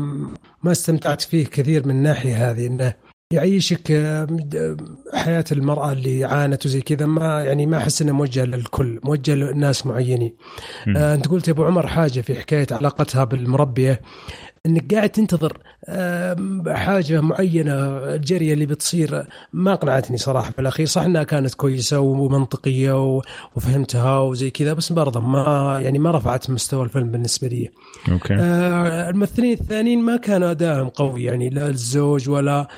ما 0.62 0.72
استمتعت 0.72 1.20
فيه 1.22 1.46
كثير 1.46 1.86
من 1.86 1.90
الناحيه 1.96 2.50
هذه 2.50 2.66
إنه 2.66 2.94
يعيشك 3.32 3.90
آه، 3.90 4.26
حياة 5.14 5.44
المرأة 5.52 5.92
اللي 5.92 6.24
عانت 6.24 6.66
وزي 6.66 6.80
كذا 6.80 7.06
ما 7.06 7.44
يعني 7.44 7.66
ما 7.66 7.76
أحس 7.76 8.02
إنه 8.02 8.12
موجه 8.12 8.44
للكل 8.44 9.00
موجه 9.04 9.34
لناس 9.34 9.86
معينين. 9.86 10.36
آه 10.96 11.14
أنت 11.14 11.28
قلت 11.28 11.48
يا 11.48 11.52
أبو 11.52 11.64
عمر 11.64 11.86
حاجة 11.86 12.20
في 12.20 12.34
حكاية 12.34 12.66
علاقتها 12.70 13.24
بالمربية 13.24 14.00
إنك 14.68 14.94
قاعد 14.94 15.08
تنتظر 15.08 15.58
حاجة 16.74 17.20
معينة 17.20 17.74
الجريه 18.14 18.52
اللي 18.52 18.66
بتصير. 18.66 19.24
ما 19.52 19.72
اقنعتني 19.72 20.16
صراحة 20.16 20.50
في 20.50 20.58
الأخير. 20.58 20.86
صح 20.86 21.02
إنها 21.02 21.22
كانت 21.22 21.54
كويسة 21.54 22.00
ومنطقية 22.00 23.20
وفهمتها 23.56 24.18
وزي 24.18 24.50
كذا 24.50 24.72
بس 24.72 24.92
برضه 24.92 25.20
ما 25.20 25.78
يعني 25.82 25.98
ما 25.98 26.10
رفعت 26.10 26.50
مستوى 26.50 26.84
الفيلم 26.84 27.10
بالنسبة 27.10 27.48
لي. 27.48 27.70
أوكي. 28.12 28.34
آه، 28.34 29.10
الممثلين 29.10 29.52
الثانيين 29.52 30.02
ما 30.02 30.16
كان 30.16 30.42
ادائهم 30.42 30.88
قوي 30.88 31.24
يعني 31.24 31.48
لا 31.48 31.68
الزوج 31.68 32.28
ولا 32.28 32.68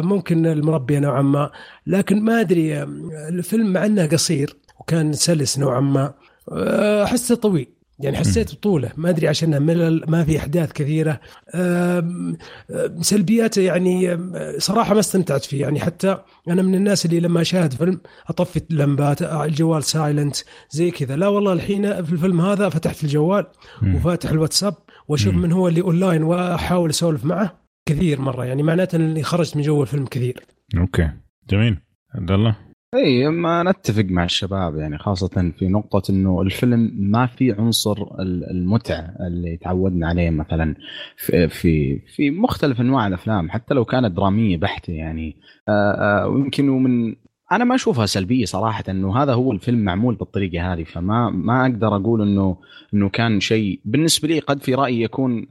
ممكن 0.00 0.46
المربيه 0.46 0.98
نوعا 0.98 1.22
ما. 1.22 1.50
لكن 1.86 2.22
ما 2.22 2.40
أدري 2.40 2.82
الفيلم 3.28 3.72
مع 3.72 3.86
إنه 3.86 4.06
قصير 4.06 4.56
وكان 4.80 5.12
سلس 5.12 5.58
نوعا 5.58 5.80
ما. 5.80 6.14
آه، 6.52 7.04
أحسه 7.04 7.34
طويل. 7.34 7.77
يعني 8.00 8.16
حسيت 8.16 8.54
بطوله. 8.54 8.92
ما 8.96 9.10
أدري 9.10 9.28
عشانها 9.28 9.58
ملل 9.58 10.04
ما 10.08 10.24
في 10.24 10.38
أحداث 10.38 10.72
كثيرة. 10.72 11.20
آم، 11.54 12.36
آم، 12.70 13.02
سلبياته 13.02 13.62
يعني 13.62 14.12
آم، 14.12 14.32
صراحة 14.58 14.94
ما 14.94 15.00
استمتعت 15.00 15.44
فيه. 15.44 15.60
يعني 15.60 15.80
حتى 15.80 16.18
أنا 16.48 16.62
من 16.62 16.74
الناس 16.74 17.06
اللي 17.06 17.20
لما 17.20 17.40
أشاهد 17.40 17.72
فيلم 17.72 18.00
أطفي 18.28 18.60
اللمبات 18.70 19.22
الجوال 19.22 19.84
silent 19.84 20.36
زي 20.70 20.90
كذا. 20.90 21.16
لا 21.16 21.28
والله 21.28 21.52
الحين 21.52 22.04
في 22.04 22.12
الفيلم 22.12 22.40
هذا 22.40 22.68
فتحت 22.68 23.04
الجوال. 23.04 23.46
وفاتح 23.94 24.30
الواتساب 24.30 24.74
وأشوف 25.08 25.34
مم. 25.34 25.42
من 25.42 25.52
هو 25.52 25.68
اللي 25.68 25.80
أونلاين 25.80 26.22
وأحاول 26.22 26.90
أسولف 26.90 27.24
معه 27.24 27.58
كثير 27.88 28.20
مرة. 28.20 28.44
يعني 28.44 28.62
معناته 28.62 28.96
إني 28.96 29.22
خرجت 29.22 29.56
من 29.56 29.62
جو 29.62 29.82
الفيلم 29.82 30.06
كثير. 30.06 30.46
أوكي. 30.78 31.10
جميل. 31.50 31.78
عبد 32.14 32.30
الله؟ 32.30 32.56
إي 32.94 33.28
ما 33.28 33.62
نتفق 33.62 34.04
مع 34.04 34.24
الشباب 34.24 34.76
يعني 34.76 34.98
خاصة 34.98 35.52
في 35.58 35.68
نقطة 35.68 36.10
إنه 36.10 36.42
الفيلم 36.42 36.90
ما 36.96 37.26
في 37.26 37.52
عنصر 37.52 38.02
ال- 38.20 38.50
المتعة 38.50 39.14
اللي 39.26 39.56
تعودنا 39.56 40.08
عليه 40.08 40.30
مثلا 40.30 40.74
في 41.16 41.48
في 41.48 41.98
في 42.16 42.30
مختلف 42.30 42.80
أنواع 42.80 43.06
الأفلام 43.06 43.50
حتى 43.50 43.74
لو 43.74 43.84
كانت 43.84 44.12
درامية 44.12 44.56
بحتة 44.56 44.92
يعني. 44.92 45.36
آه، 45.68 46.22
آه، 46.22 46.28
ويمكن 46.28 46.68
ومن 46.68 47.14
أنا 47.52 47.64
ما 47.64 47.74
أشوفها 47.74 48.06
سلبية 48.06 48.44
صراحة 48.44 48.84
إنه 48.88 49.22
هذا 49.22 49.34
هو 49.34 49.52
الفيلم 49.52 49.84
معمول 49.84 50.14
بالطريقة 50.14 50.72
هذه 50.72 50.84
فما 50.84 51.30
ما 51.30 51.62
أقدر 51.66 51.96
أقول 51.96 52.22
انه 52.22 52.56
إنه 52.94 53.08
كان 53.08 53.40
شيء 53.40 53.80
بالنسبة 53.84 54.28
لي 54.28 54.38
قد 54.38 54.62
في 54.62 54.74
رأيي 54.74 55.02
يكون 55.02 55.46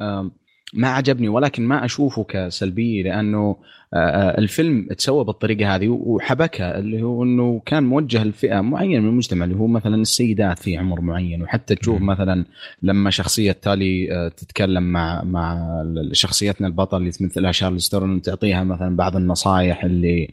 ما 0.73 0.87
عجبني 0.87 1.29
ولكن 1.29 1.67
ما 1.67 1.85
أشوفه 1.85 2.23
كسلبيه 2.23 3.03
لأنه 3.03 3.57
آه، 3.93 3.97
آه، 3.97 4.37
الفيلم 4.37 4.87
تسوى 4.97 5.23
بالطريقة 5.23 5.75
هذه 5.75 5.87
وحبكها 5.89 6.79
اللي 6.79 7.01
هو 7.01 7.23
إنه 7.23 7.61
كان 7.65 7.83
موجه 7.83 8.23
لفئة 8.23 8.61
معينة 8.61 8.99
من 8.99 9.09
المجتمع 9.09 9.45
اللي 9.45 9.55
هو 9.55 9.67
مثلا 9.67 9.95
السيدات 9.95 10.59
في 10.59 10.77
عمر 10.77 11.01
معين 11.01 11.43
وحتى 11.43 11.75
تشوف. 11.75 12.01
مثلا 12.01 12.45
لما 12.83 13.09
شخصية 13.09 13.51
تالي 13.51 14.11
آه، 14.11 14.27
تتكلم 14.27 14.83
مع 14.83 15.23
مع 15.23 15.83
شخصيتنا 16.11 16.67
البطل 16.67 16.97
اللي 16.97 17.11
تمثلها 17.11 17.51
شارل 17.51 17.81
ستورن 17.81 18.21
تعطيها 18.21 18.63
مثلا 18.63 18.95
بعض 18.95 19.15
النصائح 19.15 19.83
اللي 19.83 20.29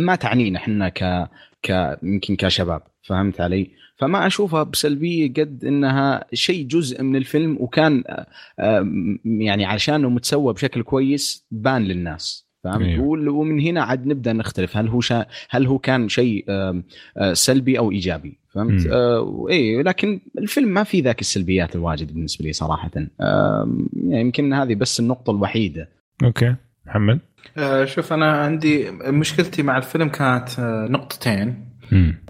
ما 0.00 0.16
تعنينا 0.16 0.58
إحنا 0.58 0.88
ك 0.88 1.28
ك 1.62 1.98
يمكن 2.02 2.36
كشباب 2.36 2.82
فهمت 3.02 3.40
علي؟ 3.40 3.70
فما 3.96 4.26
أشوفها 4.26 4.62
بسلبية 4.62 5.32
قد 5.32 5.64
إنها 5.64 6.24
شيء 6.32 6.66
جزء 6.66 7.02
من 7.02 7.16
الفيلم 7.16 7.56
وكان 7.60 8.04
آه، 8.06 8.26
آه، 8.58 8.86
يعني 9.24 9.64
عشانه 9.64 10.08
مسوى 10.08 10.52
بشكل 10.52 10.82
كويس 10.82 11.46
بان 11.50 11.82
للناس 11.82 12.46
فهمت 12.64 12.86
أيوه. 12.86 13.30
ومن 13.30 13.60
هنا 13.60 13.82
عاد 13.82 14.06
نبدأ 14.06 14.32
نختلف. 14.32 14.76
هل 14.76 14.88
هو 14.88 15.00
شا 15.00 15.26
هل 15.50 15.66
هو 15.66 15.78
كان 15.78 16.08
شيء 16.08 16.44
آه، 16.48 16.82
سلبي 17.32 17.78
أو 17.78 17.90
إيجابي؟ 17.90 18.38
فهمت. 18.54 18.86
آه 18.86 19.46
اي 19.50 19.82
لكن 19.82 20.20
الفيلم 20.38 20.68
ما 20.68 20.82
في 20.82 21.00
ذاك 21.00 21.20
السلبيات 21.20 21.76
الواجد 21.76 22.12
بالنسبة 22.12 22.44
لي 22.44 22.52
صراحة. 22.52 22.90
آم، 22.96 23.88
يعني 24.06 24.20
يمكن 24.20 24.52
هذه 24.52 24.74
بس 24.74 25.00
النقطة 25.00 25.30
الوحيدة. 25.30 25.88
okay. 26.24 26.54
محمد؟ 26.86 27.18
آه، 27.58 27.84
شوف 27.84 28.12
أنا 28.12 28.32
عندي 28.32 28.90
مشكلتي 28.90 29.62
مع 29.62 29.76
الفيلم 29.76 30.08
كانت 30.08 30.48
آه، 30.58 30.86
نقطتين. 30.90 31.68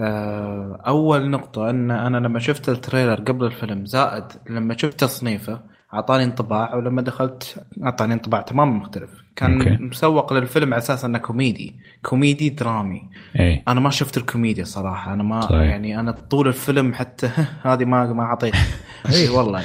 آه، 0.01 0.83
أول 0.87 1.31
نقطة 1.31 1.71
إن 1.71 1.91
أنا 1.91 2.17
لما 2.17 2.39
شفت 2.39 2.69
ال 2.69 2.74
trailer 2.74 3.15
قبل 3.15 3.47
الفيلم 3.47 3.87
زائد 3.87 4.25
لما 4.51 4.77
شفت 4.77 5.01
تصنيفه 5.01 5.61
أعطاني 5.95 6.25
انطباع 6.25 6.75
ولما 6.75 7.03
دخلت 7.03 7.65
أعطاني 7.85 8.15
انطباع 8.15 8.41
تماما 8.41 8.73
مختلف. 8.73 9.11
كان 9.37 9.61
okay. 9.61 9.85
مسوق 9.85 10.33
للفيلم 10.33 10.75
على 10.75 10.83
أساس 10.83 11.05
إنه 11.05 11.19
كوميدي 11.19 11.77
كوميدي 12.03 12.49
درامي. 12.49 13.03
اي 13.41 13.63
أنا 13.69 13.81
ما 13.81 13.91
شفت 13.91 14.17
الكوميديا 14.17 14.65
صراحة 14.65 15.13
أنا 15.13 15.23
ما 15.23 15.41
صحيح. 15.41 15.61
يعني 15.61 16.01
أنا 16.01 16.13
طول 16.13 16.49
الفيلم 16.49 16.95
حتى 16.95 17.31
هذه 17.63 17.85
ما 17.85 18.13
ما 18.13 18.23
أعطيت. 18.23 18.55
اي 19.13 19.29
والله. 19.29 19.63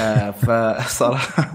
آه، 0.00 0.30
فصراحة 0.30 1.54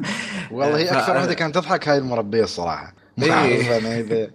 والله 0.52 0.78
هي 0.78 0.92
أكثر 0.92 1.16
واحدة 1.16 1.34
كانت 1.34 1.56
تضحك 1.56 1.90
هاي 1.90 1.98
المربية 1.98 2.44
الصراحة. 2.44 2.94
ما 3.18 3.26
إيه. 3.26 3.32
اعرف 3.32 3.72
أنا 3.72 4.00
اذا 4.00 4.28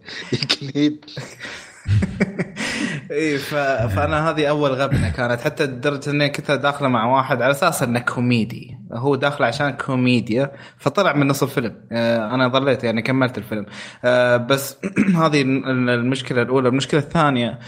اي. 3.10 3.38
فأنا 3.38 4.30
هذه 4.30 4.46
أول 4.46 4.70
غبنة 4.70 5.10
كانت. 5.10 5.40
حتى 5.40 5.64
لدرجة 5.64 6.10
إني 6.10 6.28
كنت 6.28 6.50
داخلة 6.50 6.88
مع 6.88 7.16
واحد 7.16 7.42
على 7.42 7.50
أساس 7.50 7.82
إنه 7.82 8.00
كوميدي. 8.00 8.76
هو 8.92 9.14
داخل 9.14 9.44
عشان 9.44 9.70
كوميديا 9.70 10.52
فطلع 10.78 11.16
من 11.16 11.28
نص 11.28 11.42
الفيلم. 11.42 11.76
آه، 11.92 12.34
أنا 12.34 12.48
ظليت 12.48 12.84
يعني 12.84 13.02
كملت 13.02 13.38
الفيلم. 13.38 13.66
آه، 14.04 14.36
بس 14.36 14.76
هذه 15.22 15.42
المشكلة 15.42 16.42
الأولى. 16.42 16.68
المشكلة 16.68 17.00
الثانية 17.00 17.58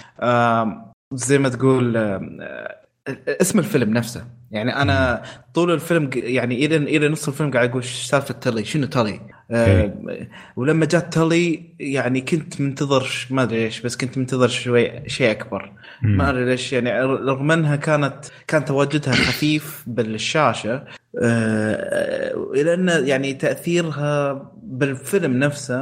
زي 1.13 1.39
ما 1.39 1.49
تقول 1.49 1.97
اسم 3.29 3.59
الفيلم 3.59 3.91
نفسه. 3.91 4.25
يعني 4.51 4.77
أنا 4.77 5.23
طول 5.55 5.71
الفيلم 5.73 6.11
يعني 6.15 6.67
إلى 6.67 6.77
إلى 6.77 7.09
نص 7.09 7.29
الفيلم 7.29 7.51
قاعد 7.51 7.69
أقول 7.69 7.83
"إيش 7.83 8.03
سالفه 8.07 8.35
تلي 8.35 8.65
شنو 8.65 8.87
تلي؟ 8.87 9.21
آه 9.51 9.95
ولما 10.57 10.87
جات 10.87 11.13
تلي 11.15 11.63
يعني 11.81 12.21
كنت 12.21 12.61
منتظر 12.61 13.27
ما 13.31 13.43
أدري 13.43 13.65
ليش 13.65 13.81
بس 13.81 13.97
كنت 13.97 14.19
منتظر 14.19 14.49
شوي 14.49 15.09
شيء 15.09 15.31
أكبر. 15.31 15.73
ما 16.03 16.31
أدري 16.31 16.45
ليش 16.45 16.73
يعني 16.73 17.01
رغم 17.03 17.51
انها 17.51 17.77
كانت 17.77 18.15
كان 18.47 18.65
تواجدها 18.65 19.13
خفيف 19.15 19.85
بالشاشة 19.87 20.85
آه، 21.23 22.51
إلى 22.55 22.75
أن 22.75 23.07
يعني 23.07 23.35
تأثيرها 23.35 24.33
بالفيلم 24.63 25.37
نفسه 25.39 25.77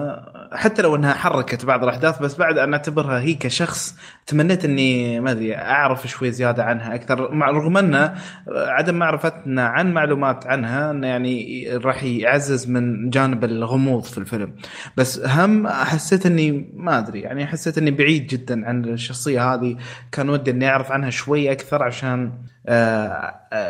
حتى 0.53 0.83
لو 0.83 0.97
انها 0.97 1.15
حركت 1.15 1.65
بعض 1.65 1.83
الأحداث 1.83 2.23
بس 2.23 2.37
بعد 2.37 2.59
أنا 2.59 2.77
أعتبرها 2.77 3.21
هي 3.21 3.35
كشخص 3.35 3.97
تمنيت 4.27 4.65
إني 4.65 5.21
ما 5.21 5.31
أدري 5.31 5.57
أعرف 5.57 6.07
شوي 6.07 6.31
زيادة 6.31 6.65
عنها 6.65 6.95
أكثر. 6.95 7.35
مع 7.35 7.51
رغم 7.51 7.77
انه 7.77 8.15
عدم 8.49 8.95
معرفتنا 8.95 9.67
عن 9.67 9.93
معلومات 9.93 10.47
عنها 10.47 10.91
إنه 10.91 11.07
يعني 11.07 11.67
راح 11.77 12.03
يعزز 12.05 12.71
من 12.71 13.11
جانب 13.11 13.45
الغموض 13.45 14.03
في 14.03 14.19
الفيلم. 14.19 14.55
بس 14.97 15.21
هم 15.27 15.69
حسيت 15.69 16.27
إني 16.27 16.73
ما 16.75 16.99
أدري 16.99 17.21
يعني 17.21 17.47
حسيت 17.47 17.79
إني 17.79 17.91
بعيد 17.91 18.27
جدا 18.27 18.67
عن 18.67 18.85
الشخصية 18.85 19.55
هذه. 19.55 19.77
كان 20.13 20.31
ودي 20.31 20.51
إني 20.51 20.69
أعرف 20.69 20.93
عنها 20.93 21.11
شوي 21.11 21.53
أكثر 21.53 21.83
عشان 21.83 22.21
آه 22.23 22.31
آه 22.31 22.60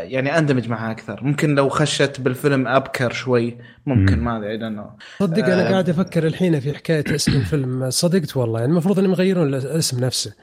يعني 0.03 0.39
أندمج 0.39 0.69
معها 0.69 0.91
أكثر 0.91 1.25
ممكن 1.25 1.55
لو 1.55 1.69
خشت 1.69 2.21
بالفيلم 2.21 2.69
أبكر 2.69 3.13
شوي 3.13 3.59
ممكن 3.87 4.19
مم. 4.19 4.25
ما 4.25 4.37
أدري 4.37 4.57
لأنه 4.57 4.91
صدق 5.19 5.45
أنا 5.45 5.69
آه. 5.69 5.71
قاعد 5.71 5.89
أفكر 5.89 6.27
الحين 6.27 6.61
في 6.61 6.73
حكاية 6.75 7.05
اسم 7.15 7.33
الفيلم 7.33 7.91
صدقت 7.91 8.37
والله 8.37 8.61
يعني 8.61 8.73
المفروض 8.73 8.99
إنهم 8.99 9.13
يغيرون 9.13 9.55
الاسم 9.55 10.05
نفسه. 10.05 10.35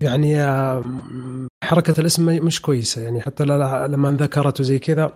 يعني 0.00 0.40
آه، 0.42 0.84
حركة 1.64 2.00
الاسم 2.00 2.26
مش 2.26 2.62
كويسة 2.62 3.02
يعني 3.02 3.20
حتى 3.20 3.44
لما 3.88 4.16
ذكرت 4.20 4.60
وزي 4.60 4.78
كذا 4.78 5.12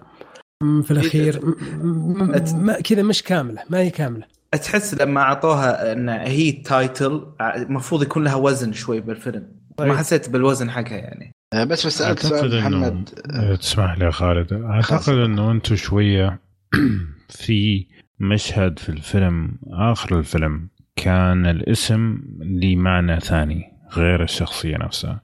في 0.82 0.90
الأخير 0.90 1.40
م- 1.82 2.64
ما- 2.66 2.80
كذا 2.80 3.02
مش 3.02 3.22
كاملة 3.22 3.62
ما 3.70 3.78
هي 3.78 3.90
كاملة 3.90 4.26
تحس 4.52 4.94
لما 5.00 5.20
أعطوها 5.20 5.92
إن 5.92 6.08
هي 6.08 6.52
تايتل 6.52 7.26
المفروض 7.40 8.02
يكون 8.02 8.24
لها 8.24 8.34
وزن 8.34 8.72
شوي 8.72 9.00
بالفيلم 9.00 9.46
طيب. 9.76 9.88
ما 9.88 9.96
حسيت 9.96 10.28
بالوزن 10.28 10.70
حقها 10.70 10.96
يعني 10.98 11.26
آه، 11.26 11.41
بس 11.54 11.86
بس 11.86 11.98
سألت 11.98 12.18
سؤال 12.18 12.60
محمد 12.60 13.08
إيه، 13.34 13.54
تسمح 13.54 13.98
لي 13.98 14.04
يا 14.04 14.10
خالد. 14.10 14.52
أعتقد. 14.52 15.14
إنه 15.18 15.50
أنتم 15.50 15.76
شوية 15.76 16.40
في 17.42 17.86
مشهد 18.20 18.78
في 18.78 18.88
الفيلم 18.88 19.58
آخر 19.72 20.18
الفيلم 20.18 20.68
كان 20.96 21.46
الاسم 21.46 22.18
لي 22.40 22.76
معنى 22.76 23.20
ثاني 23.20 23.62
غير 23.96 24.22
الشخصية 24.22 24.76
نفسها. 24.76 25.20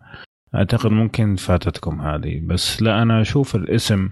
أعتقد 0.55 0.91
ممكن 0.91 1.37
فاتتكم 1.37 2.01
هذه 2.01 2.41
بس 2.47 2.83
لا 2.83 3.03
أنا 3.03 3.21
أشوف 3.21 3.57
الاسم 3.57 4.11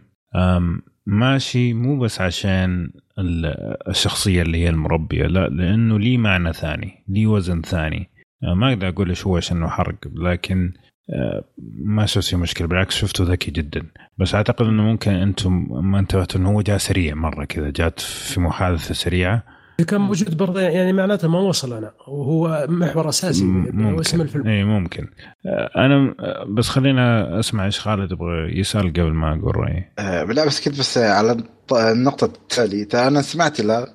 ماشي 1.06 1.72
مو 1.72 1.98
بس 1.98 2.20
عشان 2.20 2.90
ال- 3.18 3.76
الشخصية 3.88 4.42
اللي 4.42 4.58
هي 4.58 4.68
المربية 4.68 5.22
لا 5.26 5.48
لأنه 5.48 5.98
لي 5.98 6.16
معنى 6.16 6.52
ثاني 6.52 7.04
لي 7.08 7.26
وزن 7.26 7.62
ثاني. 7.62 8.10
أه، 8.44 8.54
ما 8.54 8.68
أقدر 8.68 8.88
أقول 8.88 9.08
إيش 9.08 9.26
هو 9.26 9.36
عشان 9.36 9.68
حرق 9.68 9.94
لكن 10.14 10.72
ما 11.78 12.06
شفت 12.06 12.24
فيه 12.28 12.36
مشكلة 12.36 12.68
بالعكس 12.68 12.94
شفته 12.94 13.24
ذكي 13.24 13.50
جدا. 13.50 13.82
بس 14.18 14.34
أعتقد 14.34 14.66
إنه 14.66 14.82
ممكن 14.82 15.10
أنتم 15.10 15.68
ما 15.70 15.98
انتبهتوا 15.98 16.40
إنه 16.40 16.50
هو 16.50 16.62
جاء 16.62 16.78
سريع 16.78 17.14
مرة 17.14 17.44
كذا 17.44 17.70
جات 17.70 18.00
في 18.00 18.40
محادثة 18.40 18.94
سريعة. 18.94 19.42
كان 19.88 20.00
موجود 20.00 20.36
برضه 20.36 20.60
يعني 20.60 20.92
معناته 20.92 21.28
ما 21.28 21.38
وصل 21.38 21.72
أنا. 21.72 21.92
وهو 22.08 22.66
محور 22.68 23.08
أساسي 23.08 23.44
هو 23.74 24.00
اسم 24.00 24.20
الفيلم. 24.20 24.46
اي 24.46 24.64
ممكن. 24.64 25.08
أه، 25.46 25.70
أنا 25.76 26.14
أه، 26.20 26.44
بس 26.44 26.68
خلينا 26.68 27.38
أسمع 27.40 27.64
إيش 27.64 27.80
خالد 27.80 28.12
يبغى 28.12 28.58
يسأل 28.58 28.92
قبل 28.92 29.12
ما 29.12 29.34
أقول 29.34 29.56
رأيي. 29.56 29.92
آه، 29.98 30.24
لا 30.24 30.46
بس 30.46 30.68
كنت 30.68 30.78
بس 30.78 30.98
على 30.98 31.44
النقطة 31.72 32.24
التالية 32.24 32.88
أنا 33.08 33.22
سمعت 33.22 33.60
له 33.60 33.86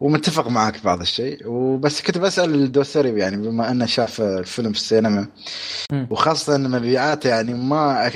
ومتفق 0.00 0.48
معك 0.48 0.84
بعض 0.84 1.00
الشيء 1.00 1.48
وبس 1.48 2.02
كنت 2.02 2.18
بسأل 2.18 2.54
الدوسري 2.54 3.18
يعني 3.18 3.36
بما 3.36 3.70
أنه 3.70 3.86
شاف 3.86 4.20
الفيلم 4.20 4.72
في 4.72 4.78
السينما. 4.78 5.28
وخاصة 6.10 6.56
أن 6.56 6.70
مبيعاته 6.70 7.28
يعني 7.28 7.54
ما 7.54 8.10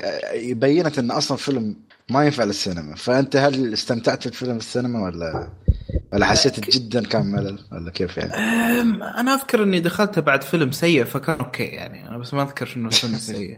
بينت 0.53 0.99
أن 0.99 1.11
أصلا 1.11 1.37
فيلم 1.37 1.77
ما 2.11 2.25
ينفع 2.25 2.45
للسينما. 2.45 2.95
فأنت 2.95 3.37
هل 3.37 3.73
استمتعت 3.73 4.21
في 4.23 4.27
الفيلم 4.27 4.57
السينما 4.57 5.03
ولا 5.03 5.49
ولا 6.13 6.27
حسيت 6.27 6.71
جدا 6.77 7.03
كان 7.07 7.27
ملل؟ 7.27 7.59
ولا 7.73 7.91
كيف 7.91 8.17
يعني؟ 8.17 8.33
أم، 8.35 9.03
أنا 9.03 9.35
أذكر 9.35 9.63
إني 9.63 9.81
دخلته 9.81 10.21
بعد 10.21 10.43
فيلم 10.43 10.71
سيء 10.71 11.05
فكان 11.05 11.39
okay 11.39 11.63
يعني. 11.63 12.09
أنا 12.09 12.19
بس 12.19 12.35
ما 12.35 12.43
أذكر 12.43 12.67
شنو 12.67 12.87
الفيلم 12.89 13.15
سيء. 13.31 13.57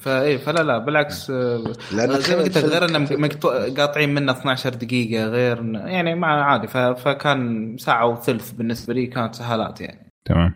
فاي 0.00 0.38
فلا 0.38 0.62
لا 0.62 0.78
بالعكس 0.78 1.30
آه، 1.30 1.72
لأن 1.92 2.20
زي 2.20 2.36
ما 2.36 2.42
قلت 2.42 2.58
غير 2.58 2.84
انه 2.84 3.28
قاطعين 3.76 4.14
منه 4.14 4.32
12 4.32 4.74
دقيقة 4.74 5.24
غير 5.26 5.64
يعني 5.74 6.14
مع 6.14 6.44
عادي. 6.44 6.66
ف- 6.66 6.76
فكان 6.76 7.76
ساعة 7.78 8.06
وثلث 8.06 8.50
بالنسبة 8.50 8.94
لي 8.94 9.06
كانت 9.06 9.34
سهالات 9.34 9.80
يعني. 9.80 10.12
تمام. 10.24 10.54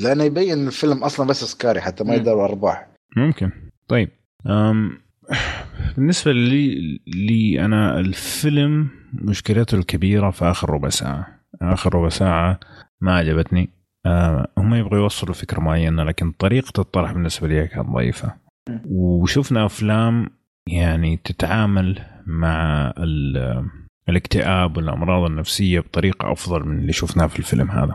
لأنه 0.00 0.24
يبين 0.24 0.66
الفيلم 0.66 1.04
أصلا 1.04 1.26
بس 1.26 1.44
سكاري 1.44 1.80
حتى 1.80 2.04
ما. 2.04 2.14
يدور 2.14 2.44
أرباح. 2.44 2.86
ممكن. 3.16 3.50
طيب 3.88 4.08
أم 4.46 4.98
بالنسبة 5.96 6.32
لي 6.32 6.98
لي 7.06 7.64
أنا 7.64 8.00
الفيلم 8.00 8.88
مشكلته 9.12 9.74
الكبيرة 9.78 10.30
في 10.30 10.44
آخر 10.44 10.70
ربع 10.70 10.88
ساعة. 10.88 11.26
آخر 11.62 11.94
ربع 11.94 12.08
ساعة 12.08 12.60
ما 13.00 13.16
عجبتني. 13.16 13.70
أه 14.06 14.48
هم 14.58 14.74
يبغوا 14.74 14.98
يوصلوا 14.98 15.34
فكرة 15.34 15.60
معينة 15.60 16.04
لكن 16.04 16.32
طريقة 16.32 16.80
الطرح 16.80 17.12
بالنسبة 17.12 17.48
لي 17.48 17.66
كانت 17.66 17.88
ضعيفة. 17.88 18.34
وشفنا 18.90 19.66
أفلام 19.66 20.30
يعني 20.66 21.16
تتعامل 21.16 22.02
مع 22.26 22.86
ال- 22.98 23.64
الاكتئاب 24.08 24.76
والأمراض 24.76 25.30
النفسية 25.30 25.80
بطريقة 25.80 26.32
أفضل 26.32 26.64
من 26.64 26.78
اللي 26.78 26.92
شفناه 26.92 27.26
في 27.26 27.38
الفيلم 27.38 27.70
هذا. 27.70 27.94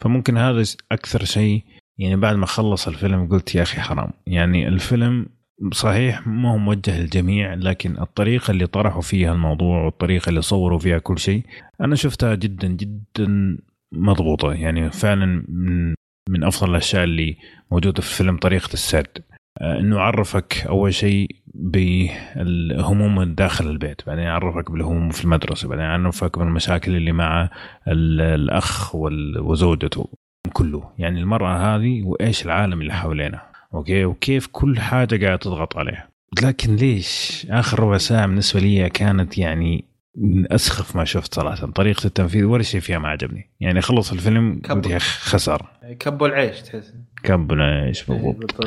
فممكن 0.00 0.36
هذا 0.36 0.64
أكثر 0.92 1.24
شيء 1.24 1.64
يعني 1.98 2.16
بعد 2.16 2.36
ما 2.36 2.46
خلص 2.46 2.88
الفيلم 2.88 3.28
قلت 3.28 3.54
يا 3.54 3.62
أخي 3.62 3.80
حرام. 3.80 4.10
يعني 4.26 4.68
الفيلم 4.68 5.26
صحيح 5.72 6.26
ما 6.26 6.52
هو 6.52 6.58
موجه 6.58 7.00
للجميع 7.00 7.54
لكن 7.54 7.98
الطريقة 8.00 8.50
اللي 8.50 8.66
طرحوا 8.66 9.02
فيها 9.02 9.32
الموضوع 9.32 9.84
والطريقة 9.84 10.28
اللي 10.30 10.42
صوروا 10.42 10.78
فيها 10.78 10.98
كل 10.98 11.18
شيء 11.18 11.42
أنا 11.80 11.94
شفتها 11.94 12.34
جدا 12.34 12.68
جدا 12.68 13.58
مضبوطة 13.92 14.52
يعني 14.52 14.90
فعلا 14.90 15.44
من 15.48 15.94
من 16.30 16.44
أفضل 16.44 16.70
الأشياء 16.70 17.04
اللي 17.04 17.36
موجودة 17.72 18.02
في 18.02 18.08
الفيلم 18.10 18.36
طريقة 18.36 18.72
السرد. 18.72 19.18
آه، 19.60 19.78
إنه 19.80 20.00
عرفك 20.00 20.64
أول 20.68 20.94
شيء 20.94 21.36
بالهموم 21.54 23.22
داخل 23.22 23.66
البيت 23.70 24.02
بعدين 24.06 24.24
يعرفك 24.24 24.70
بالهموم 24.70 25.10
في 25.10 25.24
المدرسة 25.24 25.68
بعدين 25.68 25.84
يعرفك 25.84 26.38
بالمشاكل 26.38 26.96
اللي 26.96 27.12
مع 27.12 27.50
ال- 27.88 28.20
الأخ 28.20 28.94
وزوجته 28.94 30.08
كله. 30.52 30.90
يعني 30.98 31.20
المرأة 31.20 31.76
هذه 31.76 32.02
وإيش 32.02 32.46
العالم 32.46 32.80
اللي 32.80 32.92
حوالينا. 32.92 33.42
أوكي؟ 33.74 34.04
وكيف 34.04 34.46
كل 34.52 34.80
حاجة 34.80 35.24
قاعدة 35.26 35.36
تضغط 35.36 35.76
عليها 35.76 36.08
لكن 36.42 36.76
ليش؟ 36.76 37.46
آخر 37.50 37.80
ربع 37.80 37.98
ساعة 37.98 38.26
بالنسبة 38.26 38.60
لي 38.60 38.90
كانت 38.90 39.38
يعني 39.38 39.84
من 40.16 40.52
أسخف 40.52 40.96
ما 40.96 41.04
شفت 41.04 41.34
صراحة. 41.34 41.66
طريقة 41.66 42.06
التنفيذ 42.06 42.44
ولا 42.44 42.62
شيء 42.62 42.80
فيها 42.80 42.98
ما 42.98 43.08
عجبني. 43.08 43.50
يعني 43.60 43.80
خلص 43.80 44.12
الفيلم. 44.12 44.62
قلت 44.70 44.86
يا 44.86 44.98
خساره 44.98 45.70
كبوا 45.98 46.26
العيش 46.26 46.62
تحس. 46.62 46.94
كبنا 47.24 47.86
إيش 47.86 48.10
إيه، 48.10 48.16
بالضبط. 48.16 48.66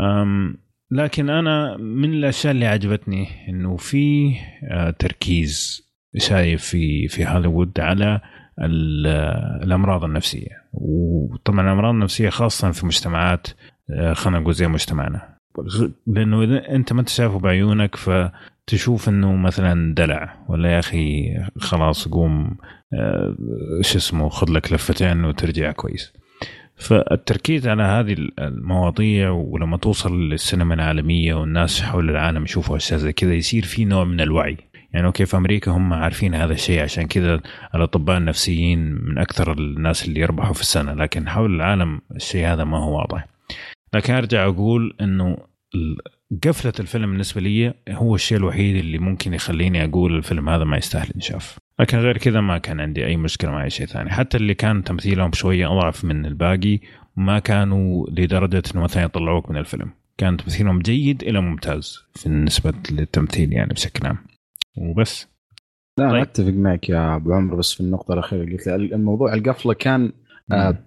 أم 0.00 0.56
لكن 0.90 1.30
أنا 1.30 1.76
من 1.76 2.12
الأشياء 2.12 2.52
اللي 2.52 2.66
عجبتني 2.66 3.48
إنه 3.48 3.76
في 3.76 4.34
آه، 4.70 4.90
تركيز 4.90 5.82
شايف 6.16 6.64
في 6.64 7.08
في 7.08 7.26
هوليوود 7.26 7.80
على 7.80 8.20
آه، 8.58 9.60
الأمراض 9.62 10.04
النفسية. 10.04 10.62
وطبعا 10.72 11.60
الأمراض 11.60 11.94
النفسية 11.94 12.28
خاصة 12.28 12.70
في 12.70 12.86
مجتمعات 12.86 13.46
خلينا 14.12 14.38
نقول 14.38 14.54
زي 14.54 14.68
مجتمعنا. 14.68 15.32
لأنه 16.06 16.42
إذا 16.42 16.68
أنت 16.74 16.92
ما 16.92 17.00
انت 17.00 17.08
شايفه 17.08 17.38
بعيونك 17.38 17.96
فتشوف 17.96 19.08
إنه 19.08 19.36
مثلا 19.36 19.94
دلع 19.94 20.44
ولا 20.48 20.72
يا 20.72 20.78
أخي 20.78 21.34
خلاص 21.58 22.08
قوم 22.08 22.56
آه، 22.94 23.36
شو 23.80 23.98
اسمه 23.98 24.28
خذ 24.28 24.50
لك 24.50 24.72
لفتين 24.72 25.24
وترجع 25.24 25.72
كويس. 25.72 26.12
فالتركيز 26.76 27.68
على 27.68 27.82
هذه 27.82 28.16
المواضيع 28.38 29.30
ولما 29.30 29.76
توصل 29.76 30.28
للسينما 30.28 30.74
العالمية 30.74 31.34
والناس 31.34 31.82
حول 31.82 32.10
العالم 32.10 32.44
يشوفوا 32.44 32.76
أشياء 32.76 32.98
زي 33.00 33.12
كذا 33.12 33.34
يصير 33.34 33.64
في 33.64 33.84
نوع 33.84 34.04
من 34.04 34.20
الوعي. 34.20 34.56
يعني 34.92 35.06
أوكي 35.06 35.26
في 35.26 35.36
أمريكا 35.36 35.70
هم 35.70 35.92
عارفين 35.92 36.34
هذا 36.34 36.52
الشيء 36.52 36.82
عشان 36.82 37.06
كذا 37.06 37.40
الأطباء 37.74 38.18
النفسيين 38.18 38.78
من 38.78 39.18
أكثر 39.18 39.52
الناس 39.52 40.08
اللي 40.08 40.20
يربحوا 40.20 40.52
في 40.52 40.60
السنة 40.60 40.94
لكن 40.94 41.28
حول 41.28 41.54
العالم 41.54 42.00
الشيء 42.16 42.46
هذا 42.46 42.64
ما 42.64 42.78
هو 42.78 42.98
واضح. 42.98 43.31
لكن 43.94 44.14
أرجع 44.14 44.46
أقول 44.46 44.96
إنه 45.00 45.36
قفلة 46.44 46.72
الفيلم 46.80 47.10
بالنسبة 47.10 47.40
لي 47.40 47.74
هو 47.88 48.14
الشيء 48.14 48.38
الوحيد 48.38 48.76
اللي 48.76 48.98
ممكن 48.98 49.34
يخليني 49.34 49.84
أقول 49.84 50.16
الفيلم 50.16 50.48
هذا 50.48 50.64
ما 50.64 50.76
يستاهل 50.76 51.10
انشاف 51.14 51.58
لكن 51.80 51.98
غير 51.98 52.18
كذا 52.18 52.40
ما 52.40 52.58
كان 52.58 52.80
عندي 52.80 53.06
أي 53.06 53.16
مشكلة 53.16 53.50
مع 53.50 53.64
أي 53.64 53.70
شيء 53.70 53.86
ثاني. 53.86 54.10
حتى 54.10 54.36
اللي 54.36 54.54
كان 54.54 54.84
تمثيلهم 54.84 55.32
شوية 55.32 55.72
أضعف 55.72 56.04
من 56.04 56.26
الباقي 56.26 56.78
ما 57.16 57.38
كانوا 57.38 58.06
لدرجة 58.10 58.62
إنه 58.74 58.82
مثلا 58.82 59.02
يطلعوك 59.02 59.50
من 59.50 59.56
الفيلم. 59.56 59.90
كان 60.18 60.36
تمثيلهم 60.36 60.78
جيد 60.78 61.22
إلى 61.22 61.40
ممتاز 61.40 61.98
بالنسبة 62.24 62.72
للتمثيل 62.90 63.52
يعني 63.52 63.74
بشكل 63.74 64.06
عام. 64.06 64.18
وبس. 64.76 65.28
لا 65.98 66.04
طيب. 66.04 66.12
طيب. 66.12 66.22
أتفق 66.22 66.52
معك 66.52 66.88
يا 66.88 67.16
أبو 67.16 67.32
عمرو 67.32 67.56
بس 67.56 67.72
في 67.72 67.80
النقطة 67.80 68.14
الأخيرة 68.14 68.52
قلت 68.52 68.68
الموضوع 68.68 69.34
القفلة 69.34 69.74
كان 69.74 70.12
آه، 70.52 70.78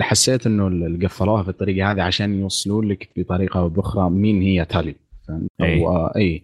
حسيت 0.00 0.46
إنه 0.46 0.98
قفلوها 1.06 1.42
بالطريقة 1.42 1.90
هذه 1.92 2.02
عشان 2.02 2.40
يوصلوا 2.40 2.84
لك 2.84 3.08
بطريقة 3.16 3.60
أو 3.60 3.68
بأخرى 3.68 4.10
مين 4.10 4.42
هي 4.42 4.64
تالي. 4.64 4.94
آه، 5.88 6.12
اي 6.16 6.42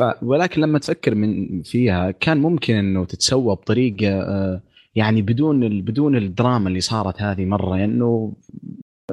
ف- 0.00 0.22
ولكن 0.22 0.60
لما 0.60 0.78
تفكر 0.78 1.14
من 1.14 1.62
فيها 1.62 2.10
كان 2.10 2.38
ممكن 2.38 2.74
إنه 2.74 3.04
تتسوى 3.04 3.54
بطريقة 3.54 4.08
آه، 4.22 4.60
يعني 4.94 5.22
بدون 5.22 5.62
ال- 5.64 5.82
بدون 5.82 6.16
الدراما 6.16 6.68
اللي 6.68 6.80
صارت 6.80 7.22
هذه 7.22 7.44
مرة 7.44 7.84
إنه 7.84 8.32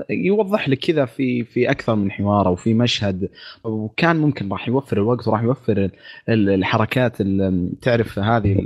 يوضح 0.09 0.69
لك 0.69 0.79
كذا 0.79 1.05
في 1.05 1.43
في 1.43 1.71
أكثر 1.71 1.95
من 1.95 2.11
حوار 2.11 2.47
أو 2.47 2.55
في 2.55 2.73
مشهد. 2.73 3.29
وكان 3.63 4.15
ممكن 4.15 4.49
راح 4.49 4.67
يوفر 4.67 4.97
الوقت 4.97 5.27
وراح 5.27 5.43
يوفر 5.43 5.77
ال- 5.77 5.91
ال- 6.29 6.49
الحركات 6.49 7.21
ال- 7.21 7.71
تعرف 7.81 8.19
هذه 8.19 8.57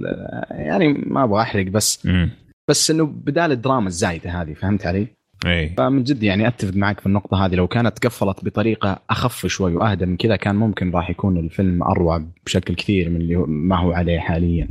يعني 0.51 0.87
ما 0.93 1.23
أبغى 1.23 1.41
أحرق 1.41 1.65
بس 1.65 2.07
بس 2.67 2.91
إنه 2.91 3.05
بدال 3.05 3.51
الدراما 3.51 3.87
الزايدة 3.87 4.29
هذه 4.41 4.53
فهمت 4.53 4.85
علي؟ 4.85 5.07
إي. 5.45 5.69
فمن 5.77 6.03
جد 6.03 6.23
يعني 6.23 6.47
أتفق 6.47 6.75
معك 6.75 6.99
في 6.99 7.05
النقطة 7.05 7.45
هذه 7.45 7.55
لو 7.55 7.67
كانت 7.67 8.05
قفلت 8.05 8.45
بطريقة 8.45 9.01
أخف 9.09 9.45
شوي 9.47 9.75
وأهدى 9.75 10.05
من 10.05 10.17
كذا 10.17 10.35
كان 10.35 10.55
ممكن 10.55 10.91
راح 10.91 11.09
يكون 11.09 11.37
الفيلم 11.37 11.83
أروع 11.83 12.25
بشكل 12.45 12.75
كثير 12.75 13.09
من 13.09 13.15
اللي 13.15 13.35
ما 13.47 13.79
هو 13.79 13.91
عليه 13.91 14.19
حاليا. 14.19 14.67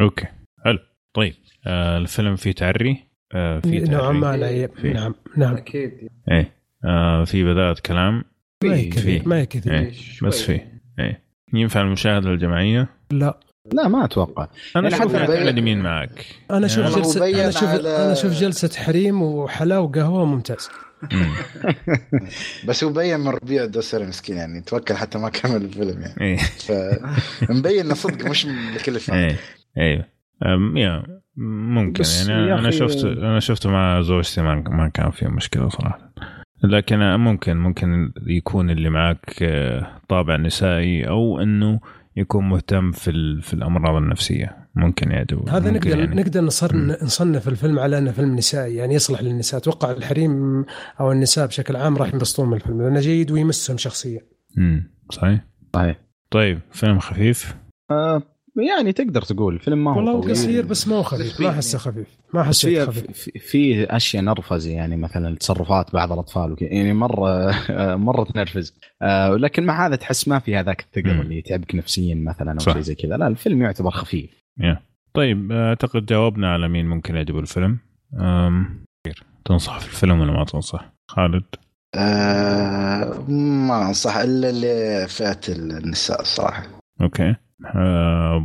أوكي. 0.00 0.26
حلو. 0.64 0.78
طيب. 1.14 1.34
آه 1.66 1.98
الفيلم 1.98 2.36
فيه 2.36 2.52
تعري؟ 2.52 2.96
آه 3.32 3.60
في 3.60 3.78
نوعا 3.80 4.12
ما 4.12 4.36
لا 4.36 4.66
في- 4.66 4.92
نعم 4.92 5.14
نعم. 5.36 5.54
أكيد. 5.56 5.92
إيه 6.30 6.52
آه 6.84 7.24
في 7.24 7.44
بدايه 7.44 7.74
كلام؟ 7.86 8.24
ما 8.64 8.74
هي 8.74 8.88
كثير. 8.88 9.22
ما 9.28 9.36
هي 9.36 9.46
كثير. 9.46 9.94
بس 10.22 10.42
في 10.42 10.60
إيه 10.98 11.22
ينفع 11.54 11.80
المشاهده 11.80 12.30
الجماعية؟ 12.30 12.88
لا. 13.10 13.40
لا 13.72 13.88
ما 13.88 14.04
أتوقع. 14.04 14.48
أنا 14.76 14.88
يعني 14.88 15.02
أشوف 15.04 15.16
بين- 15.30 15.64
مين 15.64 15.78
معك. 15.80 16.26
أنا 16.50 16.66
أشوف 16.66 16.78
يعني- 16.84 16.94
جلسه 16.96 17.20
مبين 17.20 17.34
أنا 17.38 17.48
أشوف 17.48 17.62
على- 17.70 17.86
أنا 17.86 18.12
أشوف 18.12 18.32
جلسة 18.32 18.82
حريم 18.82 19.22
وحلاوه 19.22 19.84
وقهوة 19.84 20.24
ممتاز. 20.24 20.68
مم. 21.12 21.30
بس 22.68 22.84
هو 22.84 22.90
مبين 22.90 23.20
من 23.20 23.28
ربيع 23.28 23.64
الدوسري 23.64 24.06
مسكين 24.06 24.36
يعني 24.36 24.60
توكل 24.60 24.94
حتى 24.94 25.18
ما 25.18 25.28
كمل 25.28 25.56
الفيلم 25.56 26.00
يعني. 26.02 26.20
إيه. 26.20 26.36
فمبين 26.36 27.84
إنه 27.84 27.94
صدق 27.94 28.26
مش 28.30 28.46
بكلفه 28.74 29.14
إيه. 29.14 29.36
أيوه 29.78 30.04
أم، 30.46 30.76
يا 30.76 31.02
ممكن 31.36 32.04
يعني 32.28 32.54
أنا 32.54 32.70
شفت 32.70 33.04
أنا 33.04 33.40
شفته 33.40 33.70
مع 33.70 34.00
زوجتي 34.02 34.42
ما 34.42 34.54
ما 34.54 34.88
كان 34.88 35.10
في 35.10 35.28
مشكلة 35.28 35.68
صراحة. 35.68 36.12
لكن 36.64 36.98
ممكن 37.16 37.56
ممكن 37.56 38.12
يكون 38.26 38.70
اللي 38.70 38.90
معك 38.90 39.42
آه، 39.42 40.00
طابع 40.08 40.36
نسائي 40.36 41.08
أو 41.08 41.40
إنه 41.40 41.80
يكون 42.16 42.48
مهتم 42.48 42.92
في 42.92 43.10
ال- 43.10 43.42
في 43.42 43.54
الأمراض 43.54 43.94
النفسية 44.02 44.68
ممكن 44.74 45.10
يعجبه 45.10 45.56
هذا 45.56 45.70
ممكن 45.70 45.88
نقدر 45.90 46.00
يعني. 46.00 46.22
نقدر 46.22 46.40
نصر. 46.40 46.76
نصنف 46.76 47.48
الفيلم 47.48 47.78
على 47.78 47.98
أنه 47.98 48.10
فيلم 48.10 48.36
نسائي 48.36 48.74
يعني 48.74 48.94
يصلح 48.94 49.22
للنساء 49.22 49.60
أتوقع 49.60 49.90
الحريم 49.90 50.64
أو 51.00 51.12
النساء 51.12 51.46
بشكل 51.46 51.76
عام 51.76 51.96
راح 51.96 52.12
ينبسطون 52.12 52.48
من 52.48 52.54
الفيلم 52.54 52.82
لأنه 52.82 53.00
جيد 53.00 53.30
ويمسهم 53.30 53.76
شخصيا 53.76 54.20
امم 54.58 54.92
صحيح 55.10 55.40
صحيح. 55.74 55.96
طيب 56.30 56.60
فيلم 56.72 56.98
خفيف 56.98 57.56
آه 57.90 58.22
يعني 58.56 58.92
تقدر 58.92 59.22
تقول 59.22 59.58
فيلم 59.58 59.84
ما 59.84 59.92
هو 59.92 59.96
والله. 59.96 60.30
قصير 60.30 60.66
بس 60.66 60.88
ما 60.88 60.96
هو 60.96 61.02
خفيف 61.02 61.40
ما 61.40 61.50
أحسه 61.50 61.78
خفيف 61.78 62.06
ما 62.34 62.42
في 62.50 62.86
خفيف. 62.86 63.28
في- 63.38 63.84
أشياء 63.96 64.22
نرفزة 64.22 64.70
يعني 64.70 64.96
مثلا 64.96 65.36
تصرفات 65.36 65.92
بعض 65.92 66.12
الأطفال 66.12 66.52
وكذا. 66.52 66.68
يعني 66.68 66.92
مرة 66.94 67.54
مرة 68.08 68.24
تنرفز. 68.24 68.74
آه 69.02 69.30
لكن 69.36 69.66
مع 69.66 69.86
هذا 69.86 69.96
تحس 69.96 70.28
ما 70.28 70.38
في 70.38 70.56
هذاك 70.56 70.80
الثقل. 70.80 71.10
اللي 71.20 71.38
يتعبك 71.38 71.74
نفسيا 71.74 72.14
مثلا 72.14 72.52
أو. 72.52 72.58
شيء 72.58 72.80
زي 72.80 72.94
كذا. 72.94 73.16
لا 73.16 73.26
الفيلم 73.26 73.62
يعتبر 73.62 73.90
خفيف. 73.90 74.30
يا. 74.60 74.82
طيب 75.14 75.52
أعتقد 75.52 76.06
جاوبنا 76.06 76.52
على 76.52 76.68
مين 76.68 76.86
ممكن 76.86 77.16
يعجبه 77.16 77.38
الفيلم؟ 77.40 77.78
أم... 78.20 78.84
تنصح 79.44 79.78
في 79.80 79.86
الفيلم 79.86 80.20
ولا 80.20 80.32
ما 80.32 80.44
تنصح؟ 80.44 80.92
خالد؟ 81.10 81.44
آه 81.94 83.24
ما 83.28 83.88
أنصح 83.88 84.16
إلا 84.16 84.52
لفئه 85.04 85.40
النساء 85.48 86.20
الصراحة. 86.20 86.62
أوكي. 87.00 87.22
أه... 87.28 87.36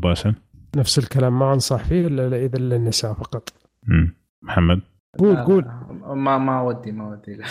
باسل 0.04 0.36
نفس 0.76 1.00
الكلام 1.00 1.40
ما 1.40 1.54
أنصح 1.54 1.84
فيه 1.84 2.08
إلا 2.08 2.38
إذا 2.38 2.58
للنساء 2.60 3.14
فقط. 3.14 3.50
محمد؟ 4.42 4.82
قول 5.20 5.36
قول. 5.36 5.66
ما 6.16 6.38
ما 6.38 6.62
ودي 6.62 6.92
ما 6.92 7.08
ودي. 7.08 7.36
لا 7.36 7.46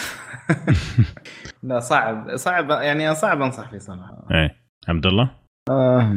لا 1.74 1.80
صعب 1.80 2.36
صعب 2.36 2.70
يعني 2.70 3.14
صعب 3.14 3.42
أنصح 3.42 3.70
فيه 3.70 3.78
صراحة. 3.78 4.26
إيه. 4.30 4.56
عبد 4.88 5.06
الله؟ 5.06 5.30
آه 5.70 6.16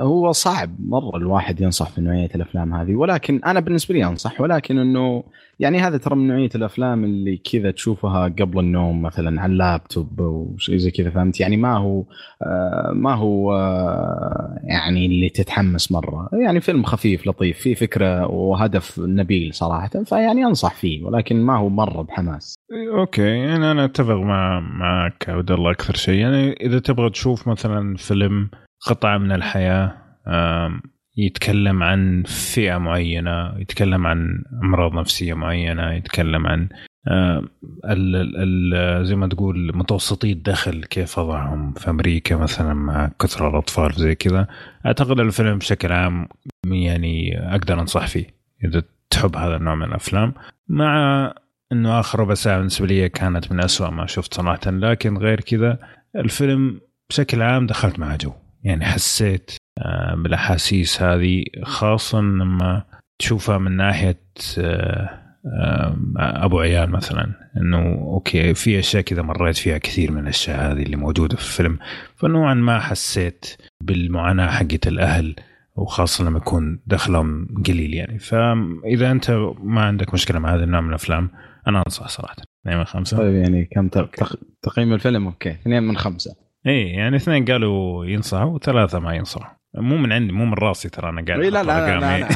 هو 0.00 0.32
صعب 0.32 0.70
مرة 0.78 1.16
الواحد 1.16 1.60
ينصح 1.60 1.90
في 1.90 2.00
نوعية 2.00 2.28
الأفلام 2.34 2.74
هذه 2.74 2.94
ولكن 2.94 3.40
أنا 3.46 3.60
بالنسبة 3.60 3.94
لي 3.94 4.04
أنصح 4.04 4.40
ولكن 4.40 4.78
إنه 4.78 5.24
يعني 5.60 5.78
هذا 5.80 5.96
ترى 5.96 6.16
من 6.16 6.28
نوعية 6.28 6.50
الأفلام 6.54 7.04
اللي 7.04 7.36
كذا 7.36 7.70
تشوفها 7.70 8.24
قبل 8.24 8.58
النوم 8.58 9.02
مثلا 9.02 9.40
على 9.40 9.52
اللابتوب 9.52 10.20
وشيء 10.20 10.76
زي 10.76 10.90
كذا 10.90 11.10
فهمت؟ 11.10 11.40
يعني 11.40 11.56
ما 11.56 11.76
هو 11.76 12.04
آه 12.42 12.92
ما 12.94 13.14
هو 13.14 13.54
آه 13.54 14.58
يعني 14.64 15.06
اللي 15.06 15.28
تتحمس 15.28 15.92
مرة. 15.92 16.28
يعني 16.32 16.60
فيلم 16.60 16.82
خفيف 16.82 17.26
لطيف 17.26 17.58
فيه 17.58 17.74
فكرة 17.74 18.26
وهدف 18.26 18.98
نبيل 18.98 19.54
صراحة 19.54 19.90
فيعني 20.04 20.44
أنصح 20.44 20.74
فيه 20.74 21.04
ولكن 21.04 21.42
ما 21.42 21.56
هو 21.56 21.68
مرة 21.68 22.02
بحماس. 22.02 22.54
أوكي 22.98 23.22
يعني 23.22 23.70
أنا 23.70 23.84
أتفق 23.84 24.14
مع 24.14 24.60
معك 24.60 25.28
عبد 25.28 25.50
الله 25.50 25.70
أكثر 25.70 25.94
شيء. 25.94 26.14
يعني 26.14 26.52
إذا 26.52 26.78
تبغى 26.78 27.10
تشوف 27.10 27.48
مثلا 27.48 27.96
فيلم 27.96 28.50
قطعه 28.80 29.18
من 29.18 29.32
الحياة 29.32 29.92
آم، 30.26 30.80
يتكلم 31.16 31.82
عن 31.82 32.22
فئة 32.26 32.78
معينة 32.78 33.58
يتكلم 33.58 34.06
عن 34.06 34.44
أمراض 34.62 34.94
نفسية 34.94 35.34
معينة 35.34 35.92
يتكلم 35.92 36.46
عن 36.46 36.68
آم، 37.08 37.48
ال 37.84 38.16
ال 38.16 38.74
ال 38.74 39.06
زي 39.06 39.16
ما 39.16 39.26
تقول 39.26 39.76
متوسطي 39.76 40.32
الدخل 40.32 40.84
كيف 40.84 41.18
وضعهم 41.18 41.72
في 41.72 41.90
أمريكا 41.90 42.36
مثلا 42.36 42.74
مع 42.74 43.10
كثرة 43.20 43.48
الأطفال 43.48 43.92
زي 43.92 44.14
كذا. 44.14 44.46
أعتقد 44.86 45.20
الفيلم 45.20 45.58
بشكل 45.58 45.92
عام 45.92 46.28
يعني 46.66 47.38
أقدر 47.54 47.80
أنصح 47.80 48.06
فيه 48.06 48.26
إذا 48.64 48.82
تحب 49.10 49.36
هذا 49.36 49.56
النوع 49.56 49.74
من 49.74 49.84
الأفلام. 49.84 50.34
مع 50.68 51.32
إنه 51.72 52.00
آخر 52.00 52.20
ربع 52.20 52.34
ساعة 52.34 52.56
بالنسبة 52.58 52.86
لي 52.86 53.08
كانت 53.08 53.52
من 53.52 53.60
أسوأ 53.64 53.90
ما 53.90 54.06
شفت 54.06 54.34
صراحة 54.34 54.70
لكن 54.70 55.16
غير 55.16 55.40
كذا 55.40 55.78
الفيلم 56.16 56.80
بشكل 57.10 57.42
عام 57.42 57.66
دخلت 57.66 57.98
مع 57.98 58.16
جو. 58.16 58.32
يعني 58.64 58.84
حسيت 58.84 59.50
آه، 59.78 60.14
بالأحاسيس 60.14 61.02
هذه 61.02 61.44
خاصه 61.62 62.20
لما 62.20 62.84
تشوفها 63.18 63.58
من 63.58 63.76
ناحية 63.76 64.20
آه، 64.58 65.10
آه، 65.46 65.96
أبو 66.16 66.60
عيال 66.60 66.90
مثلا 66.90 67.32
إنه 67.56 67.78
أوكي 67.92 68.54
في 68.54 68.78
أشياء 68.78 69.02
كذا 69.02 69.22
مريت 69.22 69.56
فيها 69.56 69.78
كثير 69.78 70.12
من 70.12 70.22
الأشياء 70.22 70.72
هذه 70.72 70.82
اللي 70.82 70.96
موجودة 70.96 71.36
في 71.36 71.42
الفيلم. 71.42 71.78
فنوعا 72.16 72.54
ما 72.54 72.80
حسيت 72.80 73.56
بالمعاناة 73.80 74.50
حقت 74.50 74.86
الأهل 74.86 75.34
وخاصة 75.76 76.24
لما 76.24 76.38
يكون 76.38 76.80
دخلهم 76.86 77.48
قليل 77.66 77.94
يعني. 77.94 78.18
فإذا 78.18 79.10
أنت 79.10 79.30
ما 79.62 79.82
عندك 79.82 80.14
مشكلة 80.14 80.38
مع 80.38 80.54
هذا 80.54 80.64
النوع 80.64 80.80
من 80.80 80.88
الأفلام 80.88 81.30
أنا 81.68 81.82
أنصح 81.86 82.08
صراحة. 82.08 82.36
اثنين 82.62 82.78
من 82.78 82.84
خمسة؟ 82.84 83.16
طيب 83.16 83.34
يعني 83.34 83.64
كم 83.64 83.88
تق... 83.88 84.36
تقييم 84.62 84.92
الفيلم؟ 84.92 85.26
okay. 85.26 85.50
اثنين 85.50 85.82
من 85.82 85.96
خمسة. 85.96 86.47
اي 86.66 86.88
يعني 86.88 87.16
اثنين 87.16 87.44
قالوا 87.44 88.04
ينصحوا 88.06 88.54
وثلاثة 88.54 88.98
ما 88.98 89.14
ينصحوا 89.14 89.58
مو 89.74 89.96
من 89.96 90.12
عندي 90.12 90.32
مو 90.32 90.44
من 90.44 90.54
راسي 90.54 90.88
ترى 90.88 91.08
أنا 91.08 91.24
قاعد 91.24 91.40
إيه 91.40 91.50
لا 91.50 91.62
لا, 91.62 91.80
لا, 91.86 92.00
لا, 92.00 92.18
لا. 92.18 92.28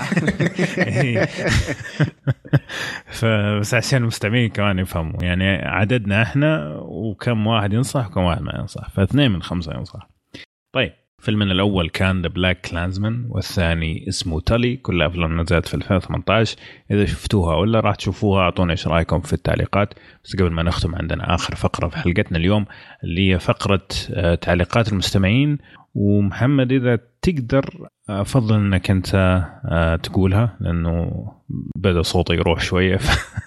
إيه. 1.02 1.24
فبس 3.06 3.74
عشان 3.74 4.02
المستمعين 4.02 4.48
كمان 4.50 4.78
يفهموا. 4.78 5.22
يعني 5.22 5.48
عددنا 5.48 6.22
إحنا 6.22 6.76
وكم 6.78 7.46
واحد 7.46 7.72
ينصح 7.72 8.06
وكم 8.06 8.20
واحد 8.20 8.42
ما 8.42 8.52
ينصح. 8.58 8.90
فاثنين 8.90 9.30
من 9.30 9.42
خمسة 9.42 9.74
ينصح. 9.74 10.08
طيب. 10.72 10.92
فيلمنا 11.22 11.52
الأول 11.52 11.88
كان 11.88 12.22
The 12.22 12.28
BlacKkKlansman 12.28 13.26
والثاني 13.28 14.08
اسمه 14.08 14.40
Tully 14.40 14.76
كل 14.76 15.02
أفلام 15.02 15.40
نزلت 15.40 15.66
في 15.66 15.74
2018 15.74 16.56
إذا 16.90 17.04
شفتوها 17.04 17.56
ولا 17.56 17.80
راح 17.80 17.94
تشوفوها 17.94 18.42
اعطونا 18.42 18.72
إيش 18.72 18.88
رأيكم 18.88 19.20
في 19.20 19.32
التعليقات. 19.32 19.94
بس 20.24 20.36
قبل 20.36 20.50
ما 20.50 20.62
نختم 20.62 20.94
عندنا 20.94 21.34
آخر 21.34 21.54
فقرة 21.54 21.88
في 21.88 21.96
حلقتنا 21.96 22.38
اليوم 22.38 22.66
اللي 23.04 23.32
هي 23.32 23.38
فقرة 23.38 23.86
آه، 24.10 24.34
تعليقات 24.34 24.92
المستمعين. 24.92 25.58
ومحمد 25.94 26.72
إذا 26.72 26.98
تقدر 27.22 27.88
أفضل 28.08 28.54
إنك 28.54 28.90
أنت 28.90 29.14
آه، 29.64 29.96
تقولها 29.96 30.56
لأنه 30.60 31.26
بدأ 31.76 32.02
صوتي 32.02 32.32
يروح 32.32 32.60
شوية 32.60 32.98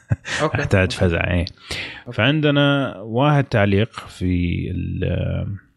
أحتاج 0.56 0.92
فزع 0.92 1.32
إيه. 1.34 1.46
فعندنا 2.14 2.96
واحد 2.98 3.44
تعليق 3.44 3.90
في 3.92 4.66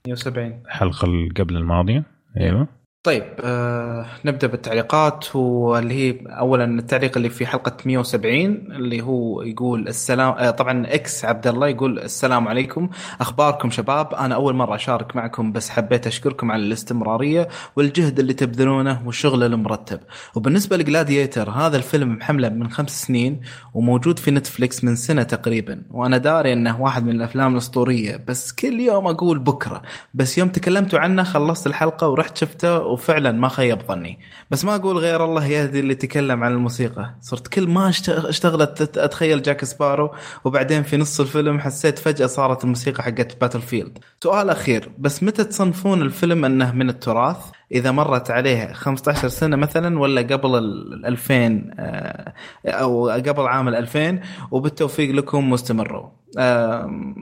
170 0.08 0.62
الحلقة 0.66 1.04
اللي 1.04 1.28
قبل 1.28 1.56
الماضية 1.56 2.04
أيوه. 2.40 2.68
طيب 3.02 3.24
آه 3.44 4.06
نبدأ 4.24 4.46
بالتعليقات 4.46 5.36
واللي 5.36 5.94
هي 5.94 6.18
اولا 6.38 6.64
التعليق 6.64 7.16
اللي 7.16 7.28
في 7.30 7.46
حلقة 7.46 7.76
170 7.84 8.34
اللي 8.46 9.00
هو 9.02 9.42
يقول 9.42 9.88
السلام 9.88 10.32
آه 10.38 10.50
طبعا 10.50 10.86
X 10.86 11.24
عبد 11.24 11.46
الله 11.46 11.68
يقول 11.68 11.98
السلام 11.98 12.48
عليكم. 12.48 12.88
أخباركم 13.20 13.70
شباب؟ 13.70 14.14
أنا 14.14 14.34
أول 14.34 14.54
مرة 14.54 14.74
أشارك 14.74 15.16
معكم 15.16 15.52
بس 15.52 15.70
حبيت 15.70 16.06
أشكركم 16.06 16.52
على 16.52 16.62
الاستمرارية 16.62 17.48
والجهد 17.76 18.18
اللي 18.18 18.32
تبذلونه 18.32 19.02
والشغل 19.06 19.42
المرتب. 19.42 20.00
وبالنسبة 20.34 20.76
ل 20.76 20.84
Gladiator 20.84 21.50
هذا 21.50 21.76
الفيلم 21.76 22.12
محمله 22.12 22.48
من 22.48 22.70
خمس 22.70 23.02
سنين 23.02 23.40
وموجود 23.74 24.18
في 24.18 24.30
Netflix 24.30 24.84
من 24.84 24.96
سنة 24.96 25.22
تقريبا. 25.22 25.82
وأنا 25.90 26.18
داري 26.18 26.52
إنه 26.52 26.82
واحد 26.82 27.04
من 27.04 27.10
الأفلام 27.16 27.52
الأسطورية 27.52 28.24
بس 28.28 28.52
كل 28.52 28.80
يوم 28.80 29.06
أقول 29.06 29.38
بكرة. 29.38 29.82
بس 30.14 30.38
يوم 30.38 30.48
تكلمتوا 30.48 30.98
عنه 30.98 31.22
خلصت 31.22 31.66
الحلقة 31.66 32.08
ورحت 32.08 32.36
شفته 32.38 32.87
وفعلا 32.88 33.32
ما 33.32 33.48
خيب 33.48 33.82
ظني 33.88 34.18
بس 34.50 34.64
ما 34.64 34.74
أقول 34.74 34.98
غير 34.98 35.24
الله 35.24 35.46
يهدي 35.46 35.80
اللي 35.80 35.94
تكلم 35.94 36.44
عن 36.44 36.52
الموسيقى. 36.52 37.14
صرت 37.20 37.48
كل 37.48 37.68
ما 37.68 37.88
أشتغلت 38.08 38.98
أتخيل 38.98 39.42
Jack 39.42 39.64
Sparrow 39.64 40.14
وبعدين 40.44 40.82
في 40.82 40.96
نص 40.96 41.20
الفيلم 41.20 41.60
حسيت 41.60 41.98
فجأة 41.98 42.26
صارت 42.26 42.64
الموسيقى 42.64 43.02
حقت 43.02 43.40
Battlefield 43.40 43.98
سؤال 44.22 44.50
أخير 44.50 44.90
بس 44.98 45.22
متى 45.22 45.44
تصنفون 45.44 46.02
الفيلم 46.02 46.44
أنه 46.44 46.72
من 46.72 46.88
التراث؟ 46.90 47.36
إذا 47.72 47.90
مرت 47.90 48.30
عليه 48.30 48.72
15 48.72 49.28
سنة 49.28 49.56
مثلا 49.56 49.98
ولا 49.98 50.20
قبل 50.20 50.58
ال 50.58 51.06
2000 51.06 51.70
آه، 51.78 52.32
أو 52.66 53.08
قبل 53.08 53.46
عام 53.46 53.68
ال 53.68 53.74
2000 53.74 54.20
وبالتوفيق 54.50 55.14
لكم 55.14 55.52
واستمروا. 55.52 56.08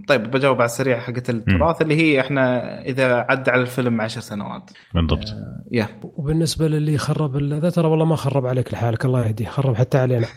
طيب 0.08 0.30
بجاوب 0.30 0.56
على 0.56 0.64
السريع 0.64 0.98
حقت 0.98 1.30
التراث 1.30 1.82
اللي 1.82 1.96
هي 1.96 2.20
إحنا 2.20 2.62
إذا 2.82 3.26
عدى 3.28 3.50
على 3.50 3.62
الفيلم 3.62 4.00
10 4.00 4.20
سنوات. 4.20 4.70
بالضبط. 4.94 5.28
آه، 5.28 5.64
يا 5.72 5.88
وبالنسبة 6.02 6.68
للي 6.68 6.98
خرب 6.98 7.36
ذا 7.36 7.70
ترى 7.70 7.88
والله 7.88 8.04
ما 8.04 8.16
خرب 8.16 8.46
عليك 8.46 8.72
لحالك 8.72 9.04
الله 9.04 9.26
يهديه 9.26 9.46
خرب 9.46 9.74
حتى 9.74 9.98
علينا. 9.98 10.26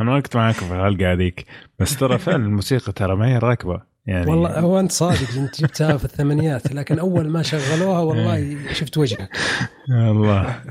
أنا 0.00 0.10
ما 0.10 0.20
كنت 0.20 0.36
معاكم 0.36 0.66
في 0.66 0.74
الحلقة 0.74 1.12
هذيك 1.12 1.46
بس 1.78 1.96
ترى 1.96 2.18
فعلا 2.18 2.44
الموسيقى 2.44 2.92
ترى 2.92 3.16
ما 3.16 3.28
هي 3.28 3.38
راكبة 3.38 3.93
يعني 4.06 4.30
والله 4.30 4.60
هو 4.60 4.80
أنت 4.80 4.92
صادق 4.92 5.36
أنت 5.36 5.60
جبتها 5.60 5.96
في 5.96 6.04
الثمانينات 6.04 6.72
لكن 6.72 6.98
أول 6.98 7.28
ما 7.28 7.42
شغلوها 7.42 8.00
والله 8.00 8.36
إيه. 8.36 8.72
شفت 8.72 8.98
وجهك. 8.98 9.28
الله. 9.90 10.62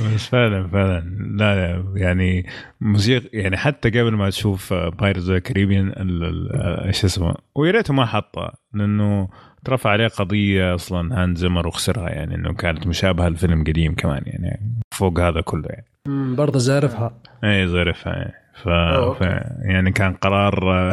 بس 0.00 0.26
فعلا 0.26 0.68
فعلا. 0.68 1.00
لا 1.36 1.54
لا 1.54 1.84
يعني 1.96 2.46
موسيقى 2.80 3.28
يعني 3.32 3.56
حتى 3.56 3.90
قبل 3.90 4.14
ما 4.14 4.30
تشوف 4.30 4.74
Pirates 4.74 5.32
Caribbean 5.32 5.92
إيش 6.86 7.04
اسمه 7.04 7.34
ويا 7.54 7.72
ريته 7.72 7.94
ما 7.94 8.06
حطها 8.06 8.56
لأنه 8.74 9.28
ترفع 9.64 9.90
عليه 9.90 10.08
قضية 10.08 10.74
أصلا 10.74 11.22
Hans 11.22 11.36
Zimmer 11.36 11.66
وخسرها 11.66 12.08
يعني 12.10 12.34
إنه 12.34 12.54
كانت 12.54 12.86
مشابهة 12.86 13.28
لفيلم 13.28 13.64
قديم 13.64 13.94
كمان 13.94 14.22
يعني 14.26 14.80
فوق 14.94 15.20
هذا 15.20 15.40
كله 15.40 15.68
يعني. 15.68 15.86
برضه 16.36 16.58
زارفها. 16.58 17.20
اي 17.44 17.68
زارفها 17.68 18.12
إيه. 18.26 18.47
ف... 18.64 18.68
ف... 19.18 19.20
يعني 19.62 19.92
كان 19.92 20.14
قرار 20.14 20.92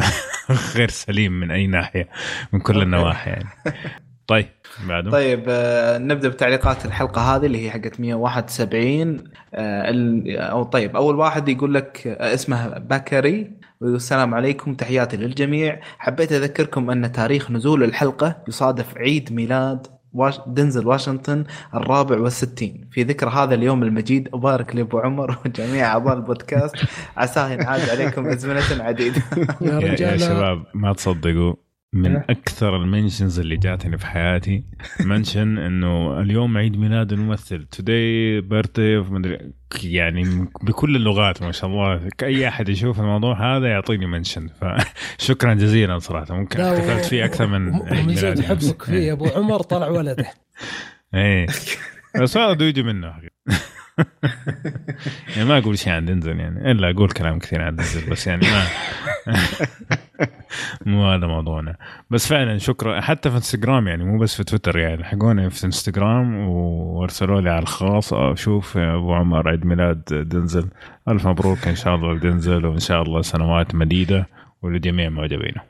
غير 0.76 0.88
سليم 0.88 1.32
من 1.32 1.50
أي 1.50 1.66
ناحية 1.66 2.08
من 2.52 2.60
كل 2.60 2.82
النواحي 2.82 3.30
يعني. 3.30 3.48
طيب 4.26 4.46
بعده. 4.88 5.10
طيب 5.10 5.44
آه 5.48 5.98
نبدأ 5.98 6.28
بتعليقات 6.28 6.84
الحلقة 6.84 7.36
هذه 7.36 7.46
اللي 7.46 7.66
هي 7.66 7.70
حقت 7.70 8.00
171 8.00 9.24
آه 9.54 10.22
أو 10.28 10.62
طيب 10.62 10.96
أول 10.96 11.14
واحد 11.16 11.48
يقول 11.48 11.74
لك 11.74 12.06
آه 12.06 12.34
اسمه 12.34 12.78
بكري 12.78 13.50
ويقول 13.80 13.96
السلام 13.96 14.34
عليكم 14.34 14.74
تحياتي 14.74 15.16
للجميع. 15.16 15.80
حبيت 15.98 16.32
أذكركم 16.32 16.90
أن 16.90 17.12
تاريخ 17.12 17.50
نزول 17.50 17.84
الحلقة 17.84 18.42
يصادف 18.48 18.98
عيد 18.98 19.32
ميلاد 19.32 19.86
واش 20.16 20.40
دنزل 20.46 20.86
واشنطن 20.86 21.44
الرابع 21.74 22.20
والستين. 22.20 22.88
في 22.90 23.02
ذكر 23.02 23.28
هذا 23.28 23.54
اليوم 23.54 23.82
المجيد 23.82 24.28
أبارك 24.34 24.76
لأبو 24.76 24.98
عمر 24.98 25.38
وجميع 25.44 25.86
أعضاء 25.86 26.16
البودكاست. 26.16 26.76
عساه 27.16 27.50
ينعاد 27.50 27.88
عليكم 27.90 28.26
أزمنة 28.26 28.82
عديدة. 28.84 29.22
يا, 29.60 29.80
يا 30.00 30.16
شباب 30.16 30.64
ما 30.74 30.92
تصدقوا. 30.92 31.65
من 31.96 32.16
أكثر 32.16 32.76
ال 32.76 32.83
mentions 32.83 33.40
اللي 33.40 33.56
جاتني 33.56 33.98
في 33.98 34.06
حياتي. 34.06 34.64
mention 35.00 35.58
إنه 35.58 36.20
اليوم 36.20 36.58
عيد 36.58 36.76
ميلاد 36.76 37.12
الممثل. 37.12 37.64
today 37.64 38.40
birthday 38.40 39.02
يعني 39.84 40.48
بكل 40.62 40.96
اللغات 40.96 41.42
ما 41.42 41.52
شاء 41.52 41.70
الله. 41.70 42.08
اي 42.22 42.48
أحد 42.48 42.68
يشوف 42.68 43.00
الموضوع 43.00 43.56
هذا 43.56 43.66
يعطيني 43.66 44.06
mention. 44.06 44.48
فشكرا 44.48 45.54
جزيلا 45.64 45.98
صراحة. 45.98 46.34
ممكن 46.34 46.60
احتفلت 46.60 47.04
فيه 47.04 47.24
أكثر 47.24 47.46
من 47.46 47.74
عيد 47.74 48.06
ميلاد 48.06 48.40
حبك 48.40 48.82
فيه 48.82 49.12
أبو 49.12 49.26
عمر 49.36 49.62
طلع 49.62 49.88
ولده. 49.88 50.26
إيه. 51.14 51.46
بس 52.20 52.36
هذا 52.36 52.64
يجي 52.64 52.82
منه. 52.82 53.12
يعني 55.36 55.48
ما 55.48 55.58
أقول 55.58 55.78
شيء 55.78 55.92
عن 55.92 56.04
دنزل 56.04 56.40
يعني. 56.40 56.70
إلا 56.70 56.90
أقول 56.90 57.10
كلام 57.10 57.38
كثير 57.38 57.62
عن 57.62 57.76
دنزل 57.76 58.10
بس 58.10 58.26
يعني 58.26 58.46
ما 58.46 58.66
مو 60.86 61.10
هذا 61.12 61.26
موضوعنا. 61.26 61.76
بس 62.10 62.28
فعلا 62.28 62.58
شكرا. 62.58 63.00
حتى 63.00 63.30
في 63.30 63.36
انستغرام 63.36 63.88
يعني 63.88 64.04
مو 64.04 64.18
بس 64.18 64.36
في 64.36 64.44
تويتر 64.44 64.78
يعني. 64.78 64.96
لحقوني 64.96 65.50
في 65.50 65.64
انستغرام 65.64 66.48
وارسلوا 66.48 67.40
لي 67.40 67.50
على 67.50 67.62
الخاص. 67.62 68.14
شوف 68.34 68.76
أبو 68.76 69.14
عمر 69.14 69.48
عيد 69.48 69.66
ميلاد 69.66 70.04
دنزل. 70.04 70.68
ألف 71.08 71.26
مبروك. 71.26 71.68
إن 71.68 71.76
شاء 71.76 71.94
الله 71.94 72.12
لدنزل 72.14 72.66
وإن 72.66 72.78
شاء 72.78 73.02
الله 73.02 73.22
سنوات 73.22 73.74
مديدة. 73.74 74.26
ولجميع 74.62 75.08
معجبينه. 75.08 75.60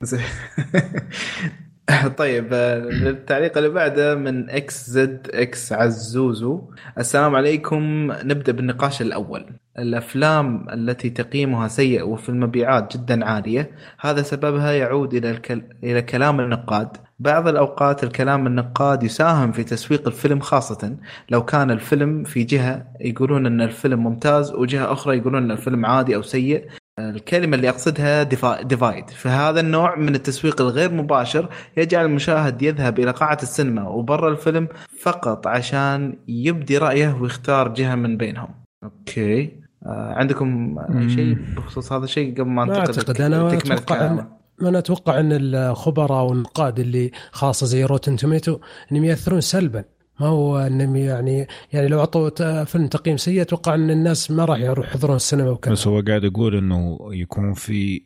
طيب 2.18 2.52
التعليق 2.52 3.56
اللي 3.56 3.68
بعده 3.68 4.14
من 4.14 4.50
XZX 4.50 5.72
عزوزو. 5.72 6.70
السلام 6.98 7.34
عليكم. 7.36 8.12
نبدأ 8.22 8.52
بالنقاش 8.52 9.02
الأول. 9.02 9.46
الأفلام 9.78 10.66
التي 10.72 11.10
تقييمها 11.10 11.68
سيء 11.68 12.02
وفي 12.08 12.28
المبيعات 12.28 12.96
جدا 12.96 13.24
عالية 13.24 13.70
هذا 14.00 14.22
سببها 14.22 14.72
يعود 14.72 15.14
إلى 15.14 15.30
الكل... 15.30 15.62
إلى 15.84 16.02
كلام 16.02 16.40
النقاد. 16.40 16.96
بعض 17.18 17.48
الأوقات 17.48 18.04
الكلام 18.04 18.46
النقاد 18.46 19.02
يساهم 19.02 19.52
في 19.52 19.64
تسويق 19.64 20.06
الفيلم 20.08 20.40
خاصة. 20.40 20.96
لو 21.30 21.44
كان 21.44 21.70
الفيلم 21.70 22.24
في 22.24 22.44
جهة 22.44 22.86
يقولون 23.00 23.46
إن 23.46 23.60
الفيلم 23.60 24.04
ممتاز 24.04 24.52
وجهة 24.52 24.92
أخرى 24.92 25.16
يقولون 25.18 25.42
إن 25.44 25.50
الفيلم 25.50 25.86
عادي 25.86 26.16
أو 26.16 26.22
سيء 26.22 26.68
الكلمة 27.10 27.56
اللي 27.56 27.68
أقصدها 27.68 28.22
ديفايد 28.62 29.10
فهذا 29.10 29.60
النوع 29.60 29.96
من 29.96 30.14
التسويق 30.14 30.60
الغير 30.60 30.92
مباشر 30.92 31.48
يجعل 31.76 32.04
المشاهد 32.04 32.62
يذهب 32.62 32.98
إلى 32.98 33.10
قاعة 33.10 33.38
السينما 33.42 33.88
وبرا 33.88 34.30
الفيلم 34.30 34.68
فقط 35.00 35.46
عشان 35.46 36.18
يبدي 36.28 36.78
رأيه 36.78 37.18
ويختار 37.20 37.68
جهة 37.68 37.94
من 37.94 38.16
بينهم. 38.16 38.48
okay. 38.84 39.60
آه 39.86 40.14
عندكم 40.14 40.76
شيء؟ 41.08 41.38
بخصوص 41.56 41.92
هذا 41.92 42.04
الشيء 42.04 42.32
قبل 42.32 42.48
ما 42.48 42.62
أعتقد. 42.62 43.20
أنا 43.20 43.48
أتوقع 43.54 44.06
أن 44.06 44.26
أنا 44.62 44.78
أتوقع 44.78 45.20
إن 45.20 45.32
الخبراء 45.32 46.24
والنقاد 46.24 46.78
اللي 46.78 47.10
خاصة 47.32 47.66
زي 47.66 47.84
Rotten 47.84 48.16
Tomato 48.16 48.58
إنهم 48.92 49.04
يأثرون 49.04 49.40
سلبا. 49.40 49.84
ما 50.20 50.26
هو 50.26 50.58
إنهم 50.58 50.96
يعني 50.96 51.46
يعني 51.72 51.88
لو 51.88 52.00
اعطوا 52.00 52.64
فيلم 52.64 52.86
تقييم 52.86 53.16
سيء 53.16 53.42
أتوقع 53.42 53.74
إن 53.74 53.90
الناس 53.90 54.30
ما 54.30 54.44
راح 54.44 54.58
يروح 54.58 54.86
يحضرون 54.88 55.16
السينما 55.16 55.50
وكذا. 55.50 55.72
بس 55.72 55.86
هو 55.86 56.02
قاعد 56.08 56.24
يقول 56.24 56.56
إنه 56.56 56.98
يكون 57.12 57.52
في 57.52 58.02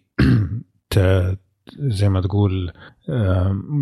زي 1.78 2.09
ما 2.09 2.20
تقول 2.20 2.73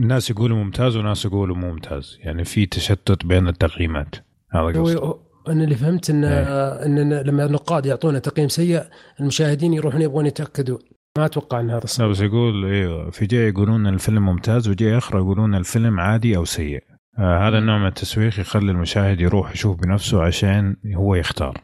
ناس 0.04 0.30
يقولوا 0.30 0.56
ممتاز 0.56 0.96
وناس 0.96 1.24
يقولوا 1.24 1.56
مو 1.56 1.70
ممتاز. 1.70 2.18
يعني 2.20 2.44
في 2.44 2.66
تشتت 2.66 3.26
بين 3.26 3.48
التقييمات. 3.48 4.14
هذا 4.50 4.80
قصدي. 4.80 5.12
أنا 5.48 5.64
اللي 5.64 5.74
فهمت 5.74 6.10
ان 6.10 6.24
إيه. 6.24 6.86
ان 6.86 7.12
لما 7.12 7.44
النقاد 7.44 7.86
يعطونا 7.86 8.18
تقييم 8.18 8.48
سيء 8.48 8.82
المشاهدين 9.20 9.72
يروحون 9.72 10.02
يبغون 10.02 10.26
يتاكدون 10.26 10.78
ما 11.18 11.24
أتوقع 11.24 11.60
إن 11.60 11.70
هذا 11.70 11.86
صح. 11.86 12.00
لا 12.00 12.06
بس 12.06 12.20
يقول 12.20 12.64
أيوه 12.64 13.10
في 13.10 13.26
جاي 13.26 13.48
يقولون 13.48 13.86
الفيلم 13.86 14.26
ممتاز 14.26 14.68
وجاي 14.68 14.98
اخر 14.98 15.18
يقولون 15.18 15.54
الفيلم 15.54 16.00
عادي 16.00 16.36
أو 16.36 16.44
سيء. 16.44 16.91
آه 17.18 17.48
هذا 17.48 17.58
النوع 17.58 17.78
من 17.78 17.86
التسويق 17.86 18.40
يخلي 18.40 18.70
المشاهد 18.70 19.20
يروح 19.20 19.52
يشوف 19.52 19.80
بنفسه 19.80 20.22
عشان 20.22 20.76
هو 20.94 21.14
يختار 21.14 21.58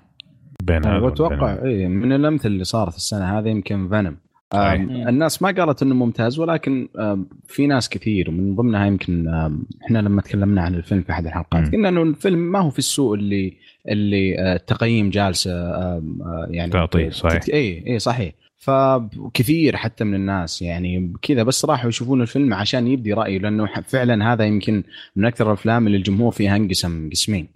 بين 0.62 0.86
هذا 0.86 0.98
واتوقع. 0.98 1.58
اي 1.64 1.88
من 1.88 2.12
الأمثلة 2.12 2.52
اللي 2.52 2.64
صارت 2.64 2.96
السنة 2.96 3.38
هذه 3.38 3.48
يمكن 3.48 3.88
فينوم 3.88 4.16
صحيح. 4.52 4.80
الناس 5.08 5.42
ما 5.42 5.50
قالت 5.50 5.82
إنه 5.82 5.94
ممتاز 5.94 6.38
ولكن 6.38 6.88
آم، 6.98 7.28
في 7.48 7.66
ناس 7.66 7.88
كثير 7.88 8.30
ومن 8.30 8.54
ضمنها 8.56 8.86
يمكن 8.86 9.28
آم، 9.28 9.66
إحنا 9.84 9.98
لما 9.98 10.22
تكلمنا 10.22 10.62
عن 10.62 10.74
الفيلم 10.74 11.02
في 11.02 11.12
أحد 11.12 11.26
الحلقات. 11.26 11.72
قلنا 11.72 11.88
إنه 11.88 12.02
الفيلم 12.02 12.38
ما 12.52 12.58
هو 12.58 12.70
في 12.70 12.78
السوق 12.78 13.12
اللي 13.14 13.56
اللي 13.88 14.38
آه، 14.38 14.56
التقييم 14.56 15.10
جالسة 15.10 15.50
آه، 15.52 16.02
يعني 16.50 16.70
تعطيه، 16.72 17.10
صحيح. 17.10 17.40
اي 17.52 17.84
اي 17.86 17.98
صحيح 17.98 18.32
فكثير 18.58 19.76
حتى 19.76 20.04
من 20.04 20.14
الناس 20.14 20.62
يعني 20.62 21.12
كذا 21.22 21.42
بس 21.42 21.64
راحوا 21.64 21.88
يشوفون 21.88 22.22
الفيلم 22.22 22.54
عشان 22.54 22.86
يبدي 22.86 23.12
رأيه 23.12 23.38
لأنه 23.38 23.66
فعلا 23.86 24.32
هذا 24.32 24.44
يمكن 24.44 24.82
من 25.16 25.24
أكثر 25.24 25.46
الأفلام 25.46 25.86
اللي 25.86 25.98
الجمهور 25.98 26.32
فيها 26.32 26.56
انقسم 26.56 27.10
قسمين 27.10 27.48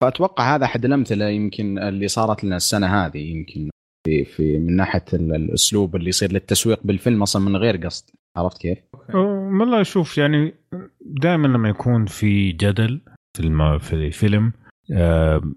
فأتوقع 0.00 0.54
هذا 0.54 0.64
أحد 0.64 0.84
الأمثلة 0.84 1.28
يمكن 1.28 1.78
اللي 1.78 2.08
صارت 2.08 2.44
لنا 2.44 2.56
السنة 2.56 2.86
هذه 2.86 3.18
يمكن 3.18 3.70
في 4.06 4.24
في 4.24 4.58
من 4.58 4.76
ناحية 4.76 5.04
ال- 5.12 5.34
الأسلوب 5.34 5.96
اللي 5.96 6.08
يصير 6.08 6.32
للتسويق 6.32 6.80
بالفيلم 6.84 7.22
أصلا 7.22 7.42
من 7.42 7.56
غير 7.56 7.76
قصد 7.76 8.10
عرفت 8.36 8.58
كيف؟ 8.58 8.78
والله 9.14 9.82
شوف 9.82 10.18
يعني 10.18 10.54
دائما 11.00 11.46
لما 11.46 11.68
يكون 11.68 12.06
في 12.06 12.52
جدل 12.52 13.00
في. 13.36 13.78
في 13.80 13.92
الفيلم 13.92 14.52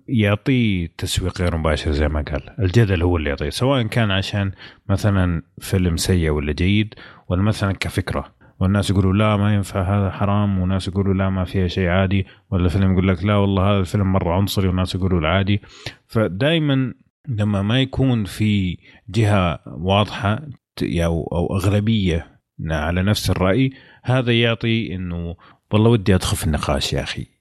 يعطيه 0.08 0.88
تسويق 0.98 1.42
غير 1.42 1.58
مباشر 1.58 1.92
زي 1.92 2.08
ما 2.08 2.22
قال. 2.22 2.60
الجدل 2.60 3.02
هو 3.02 3.18
اللي 3.18 3.30
يعطيه 3.30 3.50
سواء 3.50 3.82
كان 3.82 4.12
عشان 4.12 4.52
مثلا 4.90 5.42
فيلم 5.60 5.98
سيء 5.98 6.30
ولا 6.30 6.54
جيد 6.54 6.94
ولا 7.28 7.42
مثلا 7.42 7.72
كفكرة. 7.72 8.36
والناس 8.60 8.90
يقولوا 8.90 9.14
لا 9.14 9.38
ما 9.38 9.56
ينفع 9.56 9.82
هذا 9.82 10.12
حرام. 10.12 10.60
وناس 10.60 10.88
يقولوا 10.88 11.14
لا 11.14 11.30
ما 11.30 11.44
فيها 11.44 11.68
شيء 11.68 11.88
عادي. 11.88 12.26
ولا 12.52 12.70
فيلم 12.70 12.92
يقول 12.92 13.08
لك 13.08 13.24
لا 13.24 13.36
والله 13.36 13.72
هذا 13.72 13.80
الفيلم 13.80 14.14
مرة 14.14 14.34
عنصري. 14.34 14.68
والناس 14.68 14.96
يقولوا 14.96 15.20
العادي. 15.20 15.62
فدائما 16.08 16.94
لما 17.28 17.62
ما 17.62 17.82
يكون 17.82 18.24
في 18.26 18.78
جهة 19.10 19.60
واضحة 19.68 20.48
أو 20.84 21.30
أو 21.32 21.58
أغلبية 21.58 22.28
على 22.70 23.04
نفس 23.04 23.30
الرأي 23.30 23.70
هذا 24.04 24.42
يعطي 24.42 24.96
إنه 24.96 25.36
والله 25.72 25.90
ودي 25.90 26.16
أدخل 26.16 26.38
في 26.38 26.44
النقاش 26.44 26.94
يا 26.94 27.04
أخي. 27.04 27.35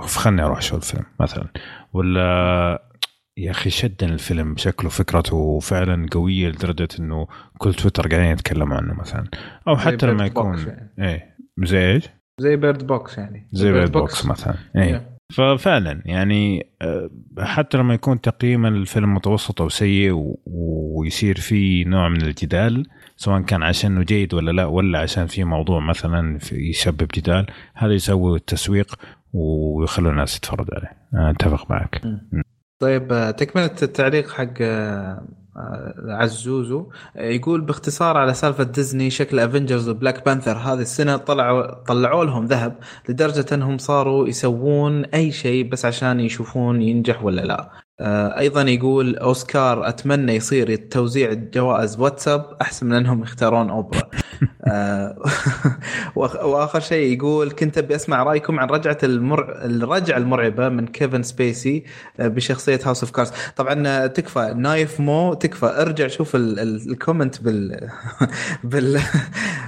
خلني 0.00 0.42
أروح 0.42 0.58
أشوف 0.58 0.78
الفيلم 0.78 1.04
مثلا. 1.20 1.46
ولا 1.92 2.90
يا 3.36 3.50
أخي 3.50 3.70
شدني 3.70 4.12
الفيلم 4.12 4.56
شكله 4.56 4.90
فكرته 4.90 5.58
فعلا 5.58 6.06
قوية 6.12 6.48
لدرجة 6.48 6.88
إنه 7.00 7.26
كل 7.58 7.74
تويتر 7.74 8.08
قاعدين 8.08 8.30
يتكلموا 8.30 8.76
عنه 8.76 8.94
مثلا. 8.94 9.24
أو 9.68 9.74
زي 9.76 9.80
حتى 9.82 10.06
لما 10.06 10.26
يكون 10.26 10.58
يعني. 10.58 10.92
إيه. 10.98 11.36
زي 11.64 11.92
إيش؟ 11.92 12.04
زي 12.40 12.56
Bird 12.56 12.86
Box 12.86 13.18
يعني. 13.18 13.48
زي 13.52 13.72
Bird 13.72 13.76
Box 13.76 14.26
مثلا. 14.26 14.54
إيه. 14.76 15.10
ففعلا 15.32 16.02
يعني 16.04 16.66
آه، 16.82 17.10
حتى 17.38 17.78
لما 17.78 17.94
يكون 17.94 18.20
تقييم 18.20 18.66
الفيلم 18.66 19.14
متوسط 19.14 19.60
أو 19.60 19.68
سيء 19.68 20.34
ويصير 20.46 21.40
في 21.40 21.84
نوع 21.84 22.08
من 22.08 22.22
الجدال 22.22 22.86
سواء 23.16 23.40
كان 23.42 23.62
عشان 23.62 23.92
إنه 23.92 24.02
جيد 24.04 24.34
ولا 24.34 24.50
لا 24.50 24.64
ولا 24.64 24.98
عشان 24.98 25.26
في 25.26 25.44
موضوع 25.44 25.80
مثلا 25.80 26.38
في- 26.38 26.56
يسبب 26.56 27.06
جدال 27.14 27.46
هذا 27.74 27.92
يسوي 27.94 28.36
التسويق 28.36 28.94
ويخلوا 29.32 30.10
الناس 30.10 30.36
يتفرجوا 30.36 30.74
عليه. 30.74 30.92
أنا 31.14 31.30
أتفق 31.30 31.70
معك. 31.70 32.02
طيب 32.78 33.34
تكملة 33.36 33.76
التعليق 33.82 34.30
حق 34.30 34.52
آه، 34.60 35.22
آه، 35.56 35.94
عزوزو 36.08 36.90
يقول 37.16 37.60
باختصار 37.60 38.16
على 38.16 38.34
سالفة 38.34 38.64
ديزني 38.64 39.10
شكل 39.10 39.38
Avengers 39.38 39.88
و 39.88 39.94
Black 39.94 40.24
Panther 40.24 40.56
هذه 40.56 40.80
السنة 40.80 41.16
طلعوا 41.16 41.74
طلعوا 41.74 42.24
لهم 42.24 42.46
ذهب 42.46 42.78
لدرجة 43.08 43.54
أنهم 43.54 43.78
صاروا 43.78 44.28
يسوون 44.28 45.04
أي 45.04 45.32
شيء 45.32 45.68
بس 45.68 45.84
عشان 45.84 46.20
يشوفون 46.20 46.82
ينجح 46.82 47.24
ولا 47.24 47.40
لا. 47.40 47.70
أيضا 48.02 48.62
يقول 48.62 49.16
أوسكار 49.16 49.88
أتمنى 49.88 50.36
يصير 50.36 50.76
توزيع 50.76 51.32
جوائز 51.32 52.00
واتساب 52.00 52.56
أحسن 52.60 52.86
من 52.86 52.92
أنهم 52.92 53.22
يختارون 53.22 53.70
أوبرا. 53.70 54.10
آه، 54.64 55.16
وآخر 56.16 56.80
شيء 56.80 57.16
يقول 57.16 57.50
كنت 57.50 57.78
أبي 57.78 57.94
أسمع 57.94 58.22
رأيكم 58.22 58.60
عن 58.60 58.68
رجعة 58.68 58.98
المر... 59.02 59.64
الرجعة 59.64 60.16
المرعبة 60.18 60.68
من 60.68 60.86
كيفن 60.86 61.22
سبيسي 61.22 61.84
آه، 62.20 62.28
بشخصية 62.28 62.80
House 62.84 63.02
of 63.02 63.10
Cards 63.10 63.32
طبعا 63.56 63.82
آه، 63.86 64.06
تكفى. 64.06 64.54
نايف 64.56 65.00
مو 65.00 65.34
تكفى. 65.34 65.66
ارجع 65.66 66.06
شوف 66.06 66.36
ال... 66.36 66.58
ال... 66.58 66.90
ال 66.90 66.97
comment 66.97 67.42
بال... 67.42 67.88
بال... 68.64 69.00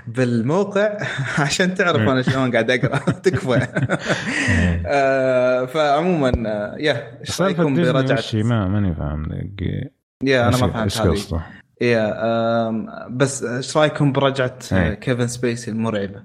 بالموقع 0.07 0.99
عشان 1.39 1.75
تعرف 1.75 2.01
أنا 2.01 2.23
شلون 2.23 2.53
قاعد 2.53 2.71
أقرأ. 2.71 2.99
تكفى. 2.99 3.67
آه، 4.87 5.65
فعموما 5.67 6.33
آه، 6.47 6.77
يا 6.79 7.19
إيش 7.21 7.43
رأيكم 7.43 7.75
برجعة 7.75 8.22
هي؟ 8.35 8.43
ما 8.43 8.69
ماني 8.69 8.95
فاهم. 8.95 9.27
يا 10.23 10.49
أنا 10.49 10.57
إيش- 10.57 10.63
ما 10.63 10.69
فهمت 10.69 10.77
إيش 11.11 11.33
هذه؟ 11.33 11.43
يا 11.81 13.09
بس 13.11 13.43
إيش 13.45 13.77
رأيكم 13.77 14.13
برجعة 14.13 14.59
آه، 14.73 14.77
إيه. 14.89 14.95
كيفن 14.95 15.27
سبيسي 15.27 15.71
المرعبة 15.71 16.23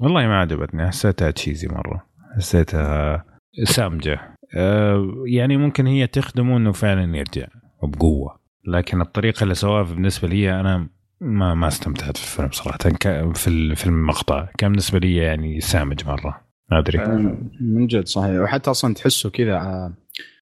والله 0.00 0.26
ما 0.26 0.40
عجبتني 0.40 0.88
حسيتها 0.88 1.30
تشيزي 1.30 1.68
مرة 1.68 2.06
حسيتها 2.36 3.24
سامجة 3.64 4.20
آه 4.56 5.12
يعني 5.26 5.56
ممكن 5.56 5.86
هي 5.86 6.06
تخدمه 6.06 6.56
إنه 6.56 6.72
فعلا 6.72 7.16
يرجع 7.16 7.46
وبقوه 7.82 8.38
لكن 8.68 9.00
الطريقة 9.00 9.42
اللي 9.44 9.54
سواها 9.54 9.82
بالنسبة 9.82 10.28
لي 10.28 10.60
أنا 10.60 10.88
ما 11.20 11.54
ما 11.54 11.68
استمتعت 11.68 12.16
في 12.16 12.24
الفيلم 12.24 12.50
صراحة 12.52 12.78
ك- 12.78 13.36
في 13.36 13.48
ال- 13.48 13.76
في 13.76 13.86
المقطع 13.86 14.48
كان 14.58 14.70
بالنسبة 14.70 14.98
لي 14.98 15.16
يعني 15.16 15.60
سامج 15.60 16.06
مرة 16.06 16.40
ما 16.70 16.78
أدري 16.78 17.00
آه. 17.00 17.36
من 17.60 17.86
جد 17.86 18.06
صحيح 18.06 18.40
وحتى 18.40 18.70
أصلا 18.70 18.94
تحسه 18.94 19.30
كذا 19.30 19.56
آه، 19.56 19.92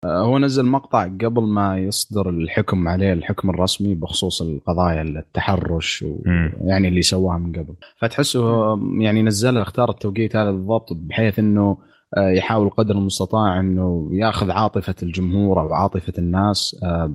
هو 0.04 0.38
نزل 0.38 0.64
مقطع 0.66 1.04
قبل 1.04 1.42
ما 1.42 1.78
يصدر 1.78 2.28
الحكم 2.28 2.88
عليه 2.88 3.12
الحكم 3.12 3.50
الرسمي 3.50 3.94
بخصوص 3.94 4.42
القضايا 4.42 5.02
التحرش. 5.02 6.04
ويعني 6.08 6.88
اللي 6.88 7.02
سواها 7.02 7.38
من 7.38 7.52
قبل 7.52 7.74
فتحسه 7.96 8.40
آه، 8.40 8.80
يعني 8.98 9.22
نزل 9.22 9.58
اختار 9.58 9.90
التوقيت 9.90 10.36
هذا 10.36 10.50
بالضبط 10.50 10.92
بحيث 10.92 11.38
إنه 11.38 11.60
آه، 11.60 11.89
يحاول 12.18 12.70
قدر 12.70 12.94
المستطاع 12.94 13.60
إنه 13.60 14.08
يأخذ 14.12 14.50
عاطفة 14.50 14.94
الجمهور 15.02 15.60
أو 15.60 15.74
عاطفة 15.74 16.12
الناس 16.18 16.76
آه، 16.82 17.14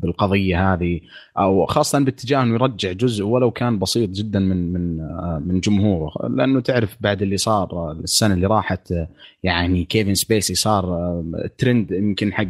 بالقضية 0.00 0.74
هذه 0.74 1.00
أو 1.38 1.66
خاصة 1.66 1.98
باتجاه 1.98 2.42
إنه 2.42 2.54
يرجع 2.54 2.92
جزء 2.92 3.24
ولو 3.24 3.50
كان 3.50 3.78
بسيط 3.78 4.10
جدا 4.10 4.38
من 4.38 4.72
من 4.72 5.00
آه، 5.00 5.42
من 5.46 5.60
جمهوره. 5.60 6.28
لأنه 6.28 6.60
تعرف 6.60 6.96
بعد 7.00 7.22
اللي 7.22 7.36
صار 7.36 7.72
آه، 7.72 7.92
السنة 7.92 8.34
اللي 8.34 8.46
راحت 8.46 8.92
آه، 8.92 9.08
يعني 9.42 9.84
كيفن 9.84 10.14
سبيسي 10.14 10.54
صار 10.54 10.84
آه، 10.84 11.50
ترند 11.58 11.90
يمكن 11.92 12.32
حق 12.32 12.44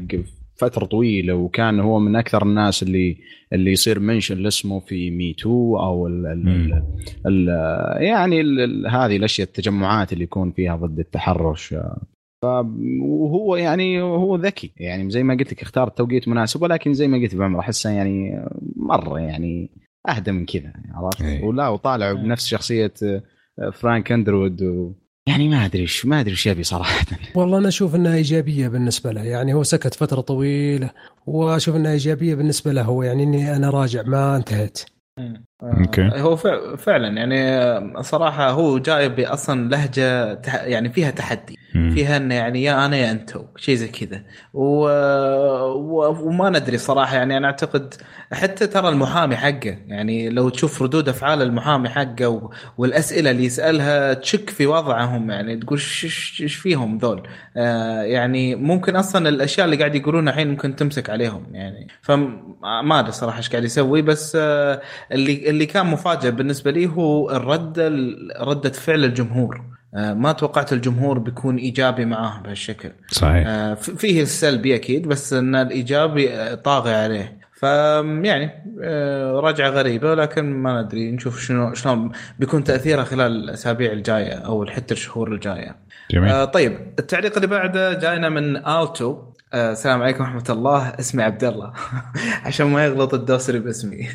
فترة 0.56 0.85
طويلة 0.85 1.35
وكان 1.35 1.81
هو 1.81 1.98
من 1.98 2.16
أكثر 2.16 2.43
الناس 2.43 2.82
اللي 2.82 3.16
اللي 3.52 3.72
يصير 3.72 4.01
mention 4.01 4.39
لاسمه 4.39 4.81
في 4.81 5.10
Me 5.10 5.32
Too 5.32 5.76
أو 5.78 6.06
ال 6.06 6.26
ال 6.26 6.44
مم. 6.44 6.82
ال 7.26 7.48
يعني 8.02 8.40
ال 8.40 8.60
ال 8.60 8.86
هذه 8.90 9.16
الأشياء 9.16 9.48
التجمعات 9.48 10.12
اللي 10.12 10.24
يكون 10.24 10.52
فيها 10.52 10.76
ضد 10.76 10.98
التحرش 10.98 11.74
وهو 13.02 13.56
يعني 13.56 14.02
هو 14.02 14.36
ذكي 14.36 14.72
يعني 14.76 15.10
زي 15.10 15.22
ما 15.22 15.35
قلت 15.35 15.52
لك 15.52 15.62
اختار 15.62 15.89
توقيت 15.89 16.28
مناسب 16.28 16.62
ولكن 16.62 16.94
زي 16.94 17.09
ما 17.09 17.18
قلت 17.18 17.35
بعمر 17.35 17.60
أحسه 17.60 17.90
يعني 17.90 18.44
مرة 18.76 19.20
يعني 19.20 19.70
أهدى 20.09 20.32
من 20.32 20.47
كذا 20.47 20.72
عرفت 20.94 21.22
إيه. 21.22 21.44
ولا 21.44 21.68
وطالع 21.68 22.12
بنفس 22.12 22.47
شخصية 22.47 22.93
فرانك 23.72 24.12
اندروود 24.12 24.62
و 24.62 24.93
يعني 25.26 25.48
ما 25.48 25.64
أدري 25.64 25.82
إيش 25.82 26.06
ما 26.06 26.20
أدري 26.20 26.30
إيش 26.30 26.46
يبي 26.46 26.64
صراحة. 26.64 27.06
والله 27.34 27.59
أنا 27.59 27.68
أشوف 27.68 27.94
إنها 27.94 28.14
إيجابية 28.14 28.68
بالنسبة 28.68 29.12
له 29.12 29.22
يعني 29.22 29.55
هو 29.55 29.62
سكت 29.62 29.94
فترة 29.94 30.20
طويلة 30.20 30.90
وأشوف 31.26 31.76
إنها 31.76 31.92
إيجابية 31.92 32.34
بالنسبة 32.34 32.72
له 32.72 32.82
هو 32.82 33.02
يعني 33.02 33.22
إني 33.22 33.56
أنا 33.56 33.70
راجع 33.70 34.02
ما 34.02 34.36
انتهيت 34.36 34.84
okay. 35.81 36.02
آه، 36.03 36.20
هو 36.20 36.36
فع- 36.36 36.77
فعلا 36.77 37.09
يعني 37.09 37.49
آه، 37.49 38.01
صراحة 38.01 38.51
هو 38.51 38.78
جايب 38.78 39.20
أصلا 39.20 39.69
لهجة 39.69 40.39
يعني 40.47 40.89
فيها 40.93 41.11
تحدي. 41.11 41.59
فيها 41.95 42.16
انه 42.16 42.35
يعني 42.35 42.62
يا 42.62 42.86
أنا 42.86 42.97
يا 42.97 43.11
انتو 43.11 43.45
شيء 43.57 43.74
زي 43.74 43.89
كذا 43.89 44.23
و... 44.55 44.86
و... 45.73 46.19
وما 46.28 46.51
ندري 46.51 46.78
صراحة 46.78 47.16
يعني 47.16 47.36
أنا 47.36 47.47
أعتقد 47.47 47.95
حتى 48.32 48.66
ترى 48.66 48.89
المحامي 48.89 49.36
حقه 49.36 49.78
يعني 49.86 50.28
لو 50.28 50.49
تشوف 50.49 50.82
ردود 50.82 51.09
أفعال 51.09 51.43
المحامي 51.43 51.89
حقه 51.89 52.28
و... 52.28 52.51
والأسئلة 52.78 53.31
اللي 53.31 53.45
يسألها 53.45 54.15
تشك 54.15 54.51
في 54.51 54.66
وضعهم 54.66 55.31
يعني 55.31 55.57
تقول 55.57 55.78
"ش- 55.81 56.07
ش- 56.07 56.43
إيش 56.43 56.55
فيهم 56.55 56.99
ذول 56.99 57.23
آه 57.57 58.03
يعني 58.03 58.55
ممكن 58.55 58.97
أصلا 58.97 59.28
الأشياء 59.28 59.65
اللي 59.66 59.77
قاعد 59.77 59.95
يقولونها 59.95 60.32
الحين 60.32 60.49
ممكن 60.51 60.77
تمسك 60.77 61.11
عليهم 61.11 61.47
يعني 61.53 61.89
فما 62.03 63.01
أدري 63.01 63.12
صراحة 63.12 63.39
إيش 63.39 63.51
قاعد 63.51 63.65
يسوي 63.65 64.03
بس 64.03 64.36
آه 64.41 64.81
اللي 65.12 65.51
اللي 65.55 65.66
كان 65.66 65.86
مفاجئ 65.86 66.31
بالنسبة 66.31 66.70
لي 66.70 66.86
هو 66.86 67.31
الرده 67.31 67.89
ردة 68.40 68.70
فعل 68.70 69.05
الجمهور. 69.05 69.62
آه، 69.94 70.14
ما 70.14 70.32
توقعت 70.32 70.72
الجمهور 70.72 71.18
بيكون 71.18 71.56
إيجابي 71.56 72.05
معاه 72.05 72.43
بهالشكل. 72.43 72.90
صحيح. 73.10 73.44
آه، 73.47 73.74
فيه 73.74 74.22
السلبي 74.22 74.74
أكيد 74.74 75.09
بس 75.09 75.32
إن 75.32 75.55
الإيجابي 75.55 76.32
آه، 76.32 76.55
طاغي 76.55 76.94
عليه. 76.94 77.44
فيعني 77.52 78.51
رجعة 79.40 79.68
غريبة 79.68 80.10
ولكن 80.10 80.44
ما 80.44 80.82
ندري 80.82 81.10
نشوف 81.12 81.40
شنو 81.40 81.74
شلون 81.74 82.12
بيكون 82.39 82.64
تاثيرها 82.64 83.05
خلال 83.05 83.32
الأسابيع 83.32 83.93
الجاية 83.93 84.32
أو 84.32 84.66
حتى 84.66 84.94
الشهور 84.94 85.32
الجاية. 85.32 85.76
جميل. 86.10 86.47
طيب 86.47 86.78
التعليق 86.98 87.35
اللي 87.35 87.47
بعده 87.47 87.93
جاينا 87.93 88.28
من 88.28 88.56
التو 88.56 89.22
السلام 89.55 90.02
عليكم 90.02 90.24
ورحمة 90.24 90.44
الله. 90.51 90.89
اسمي 90.89 91.22
عبد 91.22 91.44
الله 91.44 91.72
عشان 92.47 92.66
ما 92.66 92.85
يغلط 92.85 93.14
الدوسري 93.14 93.59
باسمي. 93.59 94.09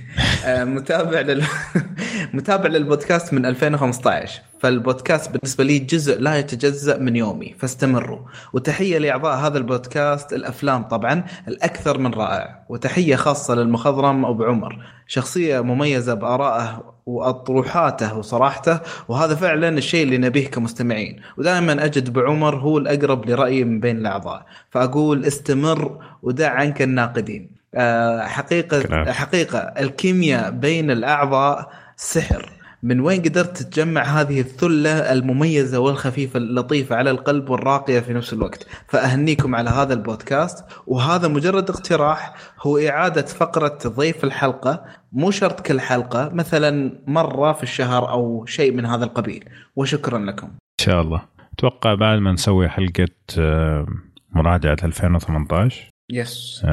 آه 0.45 0.64
متابع 0.64 1.20
لل... 1.20 1.44
متابع 2.34 2.70
للبودكاست 2.70 3.34
من 3.34 3.45
2015 3.45 4.41
فالبودكاست 4.60 5.32
بالنسبة 5.32 5.64
لي 5.64 5.80
جزء 5.80 6.20
لا 6.20 6.38
يتجزأ 6.38 6.98
من 6.98 7.16
يومي. 7.16 7.56
فاستمروا. 7.60 8.20
وتحية 8.53 8.98
لأعضاء 8.98 9.38
هذا 9.38 9.57
البودكاست 9.57 10.34
الأفلام 10.34 10.84
طبعا 10.84 11.24
الأكثر 11.48 11.98
من 11.98 12.14
رائع. 12.14 12.66
وتحية 12.70 13.16
خاصة 13.16 13.56
للمخضرم 13.56 14.26
أبو 14.26 14.44
عمر. 14.44 14.86
شخصية 15.07 15.60
مميزة 15.61 16.14
بآرائه 16.14 16.94
وأطروحاته 17.10 18.18
وصراحته 18.18 18.80
وهذا 19.07 19.36
فعلا 19.36 19.69
الشيء 19.69 20.03
اللي 20.03 20.18
نبيه 20.18 20.48
كمستمعين. 20.48 21.22
ودائما 21.38 21.86
أجد 21.86 22.14
بعمر 22.14 22.56
هو 22.56 22.77
الأقرب 22.77 23.30
لرايي 23.30 23.64
من 23.64 23.80
بين 23.80 23.98
الأعضاء. 23.98 24.45
فأقول 24.69 25.26
استمر 25.26 25.98
ودع 26.23 26.49
عنك 26.49 26.81
الناقدين. 26.81 27.49
آه، 27.76 28.26
حقيقه. 28.27 29.11
حقيقة 29.11 29.60
الكيمياء 29.60 30.52
بين 30.52 30.91
الأعضاء 30.91 31.72
سحر. 31.98 32.59
من 32.84 32.99
وين 32.99 33.22
قدرت 33.22 33.64
تجمع 33.64 34.01
هذه 34.01 34.39
الثلة 34.39 34.91
المميزة 34.91 35.80
والخفيفة 35.80 36.38
اللطيفة 36.38 36.95
على 36.95 37.11
القلب 37.11 37.49
والراقية 37.49 37.99
في 37.99 38.14
نفس 38.14 38.34
الوقت؟ 38.34 38.68
فأهنيكم 38.88 39.56
على 39.56 39.69
هذا 39.69 39.93
البودكاست 39.93 40.65
وهذا 40.88 41.27
مجرد 41.27 41.69
اقتراح 41.69 42.34
هو 42.61 42.77
إعادة 42.77 43.22
فقرة 43.22 43.80
ضيف 43.88 44.23
الحلقة 44.23 44.85
مو 45.11 45.31
شرط 45.31 45.60
كل 45.60 45.81
حلقة 45.81 46.30
مثلا 46.34 47.01
مرة 47.07 47.53
في 47.53 47.64
الشهر 47.64 48.10
أو 48.10 48.45
شيء 48.45 48.72
من 48.73 48.85
هذا 48.85 49.06
القبيل. 49.06 49.45
وشكرا 49.76 50.19
لكم. 50.19 50.47
إن 50.47 50.85
شاء 50.85 51.01
الله. 51.01 51.22
أتوقع 51.53 51.93
بعد 51.93 52.19
ما 52.19 52.31
نسوي 52.31 52.69
حلقة 52.69 53.07
آه، 53.39 53.88
مراجعة 54.35 54.77
2018 54.84 55.89
يس 56.11 56.65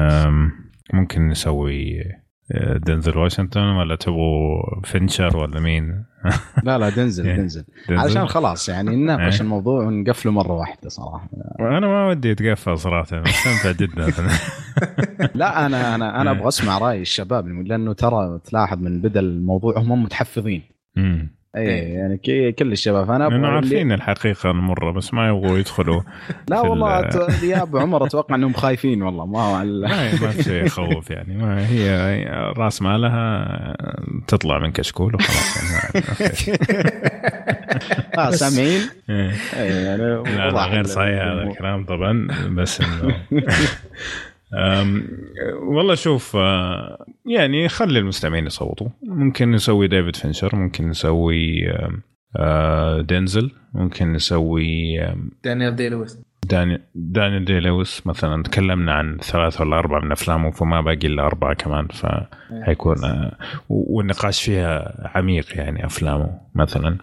ممكن 0.93 1.27
نسوي 1.27 2.03
دنزل 2.85 3.17
واشنطن 3.17 3.61
ولا 3.61 3.95
تبغوا 3.95 4.81
فينشر 4.83 5.37
ولا 5.37 5.59
مين؟ 5.59 6.05
لا 6.63 6.77
لا 6.77 6.89
دنزل. 6.89 7.23
دنزل 7.23 7.63
دنزل؟ 7.89 7.99
علشان 7.99 8.27
خلاص 8.27 8.69
يعني 8.69 8.95
نناقش 8.95 9.33
إيه. 9.35 9.41
الموضوع 9.41 9.83
ونقفله 9.85 10.31
مرة 10.31 10.51
واحدة 10.51 10.89
صراحة 10.89 11.29
أنا 11.59 11.87
ما 11.87 12.07
ودي 12.07 12.31
أتقفل 12.31 12.77
صراحة 12.77 13.21
مستمتع 13.21 13.71
جدا 13.71 14.07
لا 15.35 15.65
أنا 15.65 15.95
أنا 15.95 16.21
أنا 16.21 16.31
إيه. 16.31 16.37
أبغى 16.37 16.47
أسمع 16.47 16.77
رأي 16.77 17.01
الشباب 17.01 17.47
لأنه 17.47 17.93
ترى 17.93 18.39
تلاحظ 18.43 18.77
من 18.81 19.01
بدا 19.01 19.19
الموضوع 19.19 19.79
هم 19.79 20.03
متحفظين. 20.03 20.61
اي 21.55 21.61
إيه. 21.61 21.93
يعني 21.97 22.17
كي- 22.17 22.51
كل 22.51 22.71
الشباب 22.71 23.11
أنا 23.11 23.23
لأنه 23.23 23.35
أبغى 23.35 23.37
اللي- 23.37 23.55
عارفين 23.55 23.91
الحقيقة 23.91 24.51
المرة 24.51 24.91
بس 24.91 25.13
ما 25.13 25.27
يبغوا 25.27 25.57
يدخلوا 25.57 26.01
لا 26.49 26.59
والله 26.61 26.99
يا 27.43 27.61
أبو 27.61 27.77
عمر 27.77 28.05
أتوقع 28.05 28.35
إنهم 28.35 28.53
خايفين 28.53 29.01
والله 29.03 29.25
ما 29.25 29.39
هو 29.41 29.59
على- 29.59 30.21
ما 30.21 30.29
في 30.29 30.43
شيء 30.49 30.65
يخوف 30.65 31.09
يعني 31.11 31.35
ما 31.37 31.67
هي 31.69 31.89
رأس 32.57 32.81
مالها 32.81 33.47
تطلع 34.27 34.59
من 34.59 34.71
كشكول 34.71 35.15
وخلاص 35.15 35.57
يعني. 35.73 36.57
آه 38.17 38.31
سامعين 38.31 38.81
إيه. 39.09 39.31
إيه، 39.55 39.85
يعني 39.87 40.23
لا 40.51 40.65
غير 40.65 40.83
صحيح 40.83 41.21
هذا. 41.23 41.43
الكلام 41.43 41.85
طبعا 41.85 42.27
بس 42.49 42.81
إنه 42.81 43.15
والله 45.61 45.95
شوف 45.95 46.35
آه، 46.35 47.05
يعني 47.25 47.69
خلي 47.69 47.99
المستمعين 47.99 48.45
يصوتوا. 48.45 48.87
ممكن 49.03 49.51
نسوي 49.51 49.87
ديفيد 49.87 50.15
فينشر 50.15 50.55
ممكن 50.55 50.89
نسوي 50.89 51.67
آه، 52.37 53.01
دينزل 53.01 53.51
ممكن 53.73 54.13
نسوي 54.13 54.97
دانيال 55.43 55.75
دي 55.75 55.89
لويس. 55.89 56.19
داني 56.45 56.81
دانيال 56.95 57.45
دي 57.45 57.59
لويس 57.59 58.07
مثلا. 58.07 58.43
تكلمنا 58.43 58.93
عن 58.93 59.17
ثلاثة 59.17 59.61
ولا 59.63 59.79
أربعة 59.79 59.99
من 59.99 60.11
أفلامه 60.11 60.51
فما 60.51 60.81
باقي 60.81 61.07
إلا 61.07 61.25
أربعة 61.25 61.53
كمان 61.53 61.87
فحيكون 61.87 63.03
آه، 63.03 63.37
والنقاش 63.69 64.43
فيها 64.43 64.93
عميق 65.15 65.45
يعني 65.57 65.85
أفلامه 65.85 66.39
مثلا. 66.55 66.97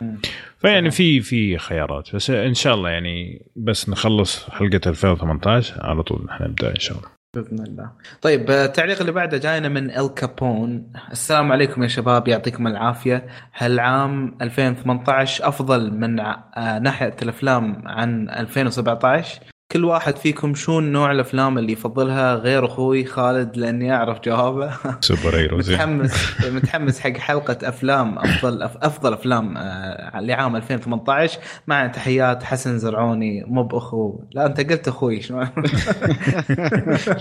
فيعني 0.58 0.90
في 0.90 1.20
في 1.20 1.58
خيارات. 1.58 2.14
بس 2.16 2.30
إن 2.30 2.54
شاء 2.54 2.74
الله 2.74 2.90
يعني 2.90 3.46
بس 3.56 3.88
نخلص 3.88 4.50
حلقة 4.50 4.80
2018 4.86 5.74
على 5.80 6.02
طول 6.02 6.24
نحن 6.26 6.44
نبدأ 6.44 6.70
إن 6.70 6.80
شاء 6.80 6.98
الله. 6.98 7.13
بإذن 7.34 7.62
الله. 7.66 7.90
طيب 8.22 8.50
آه، 8.50 8.64
التعليق 8.64 9.00
اللي 9.00 9.12
بعده 9.12 9.38
جاينا 9.38 9.68
من 9.68 9.90
إل 9.90 10.08
كابون. 10.08 10.92
السلام 11.12 11.52
عليكم 11.52 11.82
يا 11.82 11.88
شباب 11.88 12.28
يعطيكم 12.28 12.66
العافية. 12.66 13.26
هل 13.52 13.80
عام 13.80 14.36
2018 14.42 15.48
أفضل 15.48 15.94
من 15.94 16.20
آه، 16.20 16.78
ناحية 16.78 17.16
الأفلام 17.22 17.82
عن 17.86 18.28
2017 18.30 19.53
كل 19.74 19.84
واحد 19.84 20.16
فيكم 20.16 20.54
شو 20.54 20.80
نوع 20.80 21.10
الأفلام 21.12 21.58
اللي 21.58 21.72
يفضلها 21.72 22.34
غير 22.34 22.66
أخوي 22.66 23.04
خالد؟ 23.04 23.56
لأني 23.56 23.94
أعرف 23.94 24.20
جوابه. 24.20 24.70
سوبر 25.00 25.36
هيروز 25.36 25.70
يعني. 25.70 25.92
متحمس 25.92 26.44
متحمس 26.44 27.00
حق 27.00 27.16
حلقة 27.16 27.68
أفلام 27.68 28.18
أفضل 28.18 28.62
أفضل 28.62 29.12
أفلام 29.12 29.56
آه، 29.56 30.20
لعام 30.20 30.56
2018 30.56 31.38
مع 31.66 31.86
تحيات 31.86 32.42
حسن 32.42 32.78
زرعوني 32.78 33.44
مو 33.46 33.62
بأخو. 33.62 34.20
لا 34.32 34.46
أنت 34.46 34.70
قلت 34.70 34.88
أخوي 34.88 35.20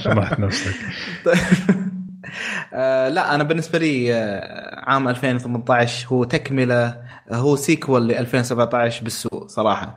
شرحت 0.04 0.40
نفسك. 0.40 0.76
آه، 2.74 3.10
لا 3.10 3.36
أنا 3.36 3.44
بالنسبة 3.44 3.80
لي 3.80 4.14
آه، 4.14 4.90
عام 4.90 5.08
2018 5.08 6.08
هو 6.08 6.24
تكملة 6.24 7.03
هو 7.32 7.56
سيكول 7.56 8.08
ل 8.08 8.12
2017 8.12 9.04
بالسوء 9.04 9.48
صراحة. 9.48 9.95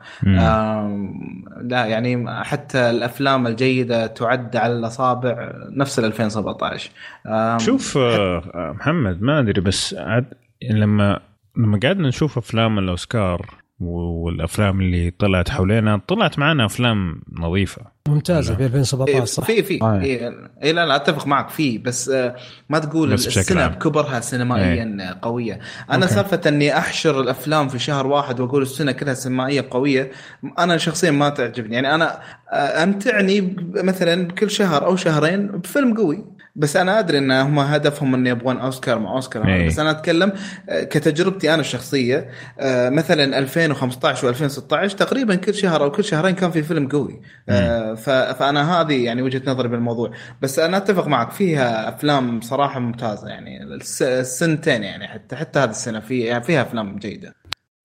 لا 1.61 1.85
يعني 1.85 2.43
حتى 2.43 2.89
الأفلام 2.89 3.47
الجيدة 3.47 4.07
تعد 4.07 4.55
على 4.55 4.73
الأصابع 4.73 5.51
نفس 5.69 5.99
ال 5.99 6.05
2017 6.05 6.89
آم، 7.27 7.59
شوف 7.59 7.97
آه، 7.97 8.71
محمد 8.79 9.21
ما 9.21 9.39
أدري 9.39 9.61
بس 9.61 9.93
عاد 9.93 10.25
لما 10.71 11.19
لما 11.57 11.79
قعدنا 11.83 12.07
نشوف 12.07 12.37
أفلام 12.37 12.79
الأوسكار 12.79 13.45
والأفلام 13.79 14.81
اللي 14.81 15.11
طلعت 15.11 15.49
حولنا 15.49 16.01
طلعت 16.07 16.39
معنا 16.39 16.65
أفلام 16.65 17.21
نظيفة. 17.31 17.81
ممتازة 18.07 18.55
في 18.55 18.65
2017 18.65 19.19
إيه، 19.19 19.25
صح؟ 19.25 19.43
في 19.43 19.63
في. 19.63 19.79
آه. 19.81 20.01
إيه 20.01 20.31
إيه 20.63 20.71
لا 20.71 20.85
لا 20.85 20.95
أتفق 20.95 21.27
معك 21.27 21.49
في. 21.49 21.77
بس 21.77 22.09
آه، 22.09 22.35
ما 22.69 22.79
تقول 22.79 23.13
بس 23.13 23.37
السنة 23.37 23.61
عام. 23.61 23.71
بكبرها 23.71 24.19
سينمائيا 24.19 25.17
قوية. 25.21 25.59
أنا. 25.91 26.07
سالفة 26.07 26.41
إني 26.47 26.77
أحشر 26.77 27.21
الأفلام 27.21 27.67
في 27.67 27.79
شهر 27.79 28.07
واحد 28.07 28.39
وأقول 28.39 28.61
السنة 28.61 28.91
كلها 28.91 29.13
سينمائية 29.13 29.67
قوية 29.71 30.11
أنا 30.59 30.77
شخصيا 30.77 31.11
ما 31.11 31.29
تعجبني. 31.29 31.75
يعني 31.75 31.95
أنا 31.95 32.19
آه، 32.53 32.83
أمتعني 32.83 33.55
مثلا 33.75 34.27
كل 34.27 34.51
شهر 34.51 34.85
أو 34.85 34.95
شهرين 34.95 35.47
بفيلم 35.47 35.97
قوي. 35.97 36.25
بس 36.59 36.75
أنا 36.75 36.99
أدري 36.99 37.17
إن 37.17 37.31
هم 37.31 37.59
هدفهم 37.59 38.13
إن 38.13 38.27
يبغون 38.27 38.57
أوسكار 38.57 38.99
مع 38.99 39.11
أوسكار 39.11 39.47
إيه. 39.47 39.67
بس 39.67 39.79
أنا 39.79 39.91
أتكلم 39.91 40.31
آه، 40.69 40.83
كتجربتي 40.83 41.53
أنا 41.53 41.61
الشخصية 41.61 42.29
آه، 42.59 42.89
مثلا 42.89 43.37
2015 43.39 44.33
و2016 44.33 44.95
تقريبا 44.95 45.35
كل 45.35 45.53
شهر 45.53 45.83
أو 45.83 45.91
كل 45.91 46.03
شهرين 46.03 46.35
كان 46.35 46.51
في 46.51 46.63
فيلم 46.63 46.87
قوي. 46.87 47.21
آه، 47.49 47.93
ف- 47.93 48.09
فأنا 48.09 48.81
هذه 48.81 49.05
يعني 49.05 49.21
وجهة 49.21 49.41
نظري 49.47 49.67
بالموضوع. 49.67 50.11
بس 50.41 50.59
أنا 50.59 50.77
أتفق 50.77 51.07
معك 51.07 51.31
فيها 51.31 51.89
أفلام 51.89 52.41
صراحة 52.41 52.79
ممتازة 52.79 53.27
يعني 53.27 53.63
الس- 53.63 54.01
السنتين 54.01 54.83
يعني 54.83 55.07
حتى 55.07 55.35
حتى 55.35 55.59
هذه 55.59 55.69
السنة 55.69 55.99
في 55.99 56.19
يعني 56.19 56.43
فيها 56.43 56.61
أفلام 56.61 56.97
جيدة. 56.99 57.35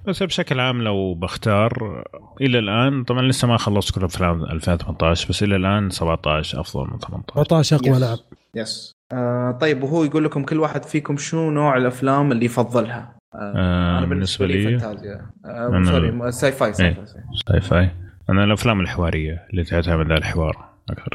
بس 0.07 0.23
بشكل 0.23 0.61
عام 0.61 0.82
لو 0.82 1.15
بختار 1.15 2.05
إلى 2.40 2.59
الآن 2.59 3.05
طبعا 3.05 3.23
لسه 3.23 3.49
ما 3.49 3.57
خلصت 3.57 3.94
كل 3.94 4.05
أفلام 4.05 4.44
2018 4.44 5.28
بس 5.28 5.43
إلى 5.43 5.57
الآن 5.57 5.90
17 5.90 6.61
أفضل 6.61 6.81
من 6.90 6.99
18 6.99 7.44
18 7.44 7.77
أقوى 7.77 8.12
yes. 8.12 8.22
yes 8.56 8.93
آه 9.12 9.50
طيب 9.60 9.82
وهو 9.82 10.04
يقول 10.04 10.24
لكم 10.24 10.44
كل 10.44 10.60
واحد 10.60 10.82
فيكم 10.84 11.16
شو 11.16 11.50
نوع 11.50 11.76
الأفلام 11.76 12.32
اللي 12.32 12.44
يفضلها؟ 12.44 13.16
آه 13.34 14.02
آه 14.02 14.04
بالنسبة 14.04 14.46
لي 14.46 14.78
فانتازيا. 14.78 15.26
آه 15.44 15.70
أنا- 15.84 15.88
sorry 15.90 16.32
sci-fi 16.32 16.72
sci 16.72 16.86
إيه. 16.88 16.94
fi 16.94 17.06
sci-fi 17.48 17.90
أنا 18.30 18.44
الأفلام 18.44 18.80
الحوارية 18.80 19.46
اللي 19.50 19.64
تعتمد 19.64 20.06
على 20.12 20.18
الحوار 20.18 20.68
أكثر. 20.90 21.14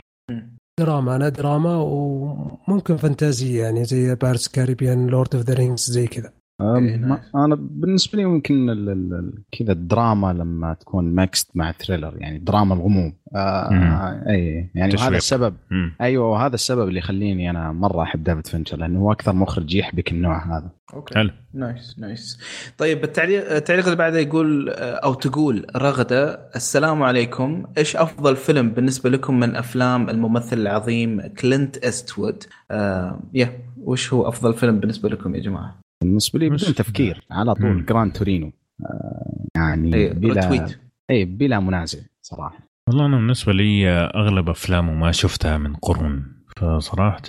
دراما 0.80 1.16
أنا 1.16 1.30
دراما 1.30 1.76
وممكن 1.76 2.98
فانتازية 2.98 3.64
يعني 3.64 3.86
زي 3.86 4.16
Pirates 4.16 4.48
Caribbean 4.48 5.08
Lord 5.08 5.36
of 5.36 5.46
the 5.46 5.54
Rings 5.54 5.92
زي 5.92 6.08
كذا. 6.08 6.34
إيه،. 6.62 7.22
أنا 7.36 7.56
بالنسبة 7.60 8.18
لي 8.18 8.26
ممكن 8.26 8.70
ال- 8.70 8.90
ال- 8.90 9.14
ال- 9.14 9.44
كذا 9.52 9.72
الدراما 9.72 10.34
لما 10.34 10.74
تكون 10.74 11.16
mixed 11.16 11.52
مع 11.56 11.72
thriller 11.72 12.14
يعني 12.18 12.40
دراما 12.40 12.76
الغموض. 12.76 13.12
آه. 13.36 13.40
آه، 13.40 14.24
أي 14.30 14.70
يعني 14.76 14.92
تشويق. 14.92 15.10
هذا 15.10 15.18
السبب. 15.18 15.54
مم. 15.72 15.96
أيوه 16.02 16.30
وهذا 16.32 16.56
السبب 16.56 16.88
اللي 16.88 17.00
يخليني 17.00 17.50
أنا 17.50 17.72
مرة 17.72 18.04
أحب 18.04 18.24
ديفيد 18.24 18.48
فينشر 18.48 18.78
لأنه 18.78 19.00
هو 19.00 19.12
أكثر 19.12 19.34
مخرج 19.34 19.76
يحبك 19.76 20.12
النوع 20.12 20.58
هذا. 20.58 20.70
okay. 20.94 21.16
حلو. 21.16 21.30
nice 21.54 22.00
nice. 22.00 22.40
طيب 22.78 23.04
التعليق 23.04 23.52
التعليق 23.52 23.84
اللي 23.86 23.96
بعده 23.98 24.20
يقول 24.20 24.70
أو 24.80 25.14
تقول 25.14 25.66
رغدة 25.76 26.50
السلام 26.56 27.04
عليكم. 27.04 27.66
إيش 27.78 27.96
أفضل 27.96 28.36
فيلم 28.36 28.70
بالنسبة 28.70 29.10
لكم 29.10 29.40
من 29.40 29.56
أفلام 29.56 30.10
الممثل 30.10 30.58
العظيم 30.58 31.22
كلينت 31.28 31.78
ايستوود 31.78 32.44
آه 32.72 33.20
يا 33.34 33.60
وش 33.78 34.14
هو 34.14 34.28
أفضل 34.28 34.54
فيلم 34.54 34.80
بالنسبة 34.80 35.10
لكم 35.10 35.36
يا 35.36 35.40
جماعة؟ 35.42 35.87
بالنسبة 36.04 36.40
لي 36.40 36.50
بدون 36.50 36.76
تفكير 36.76 37.22
على 37.32 37.54
طول 37.54 37.74
مم. 37.74 37.86
Gran 37.86 38.12
Torino. 38.12 38.52
آه 38.82 39.46
يعني 39.56 39.96
اي 39.96 40.14
بلا 40.14 40.34
رتويت 40.34 40.80
اي 41.10 41.26
بلا 41.26 41.60
منازع 41.60 42.00
صراحة. 42.22 42.58
والله 42.90 43.06
أنا 43.06 43.18
بالنسبة 43.18 43.54
لي 43.54 43.90
أغلب 43.90 44.50
أفلامه 44.50 44.94
ما 44.94 45.12
شفتها 45.12 45.58
من 45.58 45.76
قرون. 45.76 46.38
فصراحة 46.58 47.22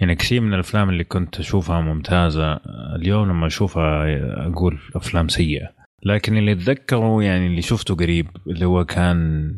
يعني 0.00 0.14
كثير 0.14 0.40
من 0.40 0.54
الأفلام 0.54 0.90
اللي 0.90 1.04
كنت 1.04 1.40
أشوفها 1.40 1.80
ممتازة 1.80 2.60
اليوم 2.96 3.28
لما 3.28 3.46
أشوفها 3.46 4.06
أقول 4.46 4.78
أفلام 4.96 5.28
سيئة. 5.28 5.68
لكن 6.04 6.36
اللي 6.36 6.52
أتذكره 6.52 7.22
يعني 7.22 7.46
اللي 7.46 7.62
شفته 7.62 7.94
قريب 7.94 8.26
اللي 8.46 8.64
هو 8.64 8.84
كان 8.84 9.16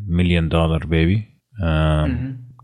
Million 0.09 0.49
Dollar 0.49 0.87
Baby. 0.87 1.25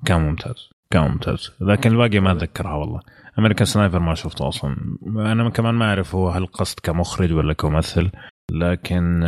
كان 0.05 0.21
ممتاز 0.21 0.71
كان 0.91 1.11
ممتاز. 1.11 1.53
لكن 1.61 1.91
الباقي 1.91 2.21
ما 2.21 2.33
أتذكرها 2.33 2.75
والله. 2.75 3.01
American 3.39 3.65
Sniper 3.67 3.99
ما 3.99 4.15
شفته 4.15 4.49
أصلا. 4.49 4.77
أنا 5.07 5.51
كمان 5.51 5.75
ما 5.75 5.85
أعرف 5.89 6.15
هو 6.15 6.29
هل 6.29 6.47
قصد 6.47 6.81
كمخرج 6.83 7.33
ولا 7.33 7.53
كممثل 7.53 8.11
لكن 8.53 9.23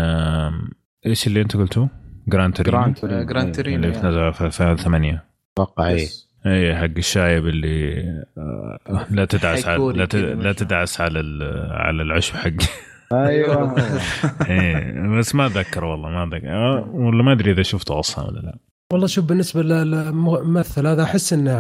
إيش 1.07 1.27
اللي 1.27 1.41
أنت 1.41 1.57
قلته؟ 1.57 1.89
Gran 2.29 2.55
Torino 2.55 2.77
Gran 2.79 2.97
آه، 3.05 3.23
Gran 3.23 3.55
Torino 3.55 3.77
اللي 3.85 3.97
يعني. 3.97 4.09
نزل 4.09 4.33
في 4.33 4.45
2008 4.47 5.25
أتوقع 5.53 5.89
اي. 5.89 6.09
اي 6.47 6.77
حق 6.77 6.85
الشايب 6.85 7.47
اللي 7.47 8.01
آه، 8.39 8.79
لا 9.11 9.25
تدعس 9.25 9.69
على 9.69 9.93
لا, 9.93 10.05
لا 10.35 10.53
تدعس 10.53 11.01
على 11.01 11.21
ال- 11.21 11.73
على 11.73 12.03
العشب 12.03 12.35
حق. 12.37 12.51
أيوه. 13.13 13.75
إيه 14.51 15.19
بس 15.19 15.35
ما 15.35 15.47
أتذكر 15.47 15.85
والله 15.85 16.09
ما 16.09 16.25
أتذكر. 16.25 16.49
آه، 16.51 16.89
ولا 16.93 17.23
ما 17.23 17.33
أدري 17.33 17.51
إذا 17.53 17.63
شفته 17.63 17.99
أصلا 17.99 18.25
ولا 18.27 18.41
لا. 18.41 18.59
والله 18.93 19.07
شوف 19.07 19.25
بالنسبة 19.25 19.63
للممثل 19.63 20.87
هذا 20.87 21.03
أحس 21.03 21.33
إنه 21.33 21.53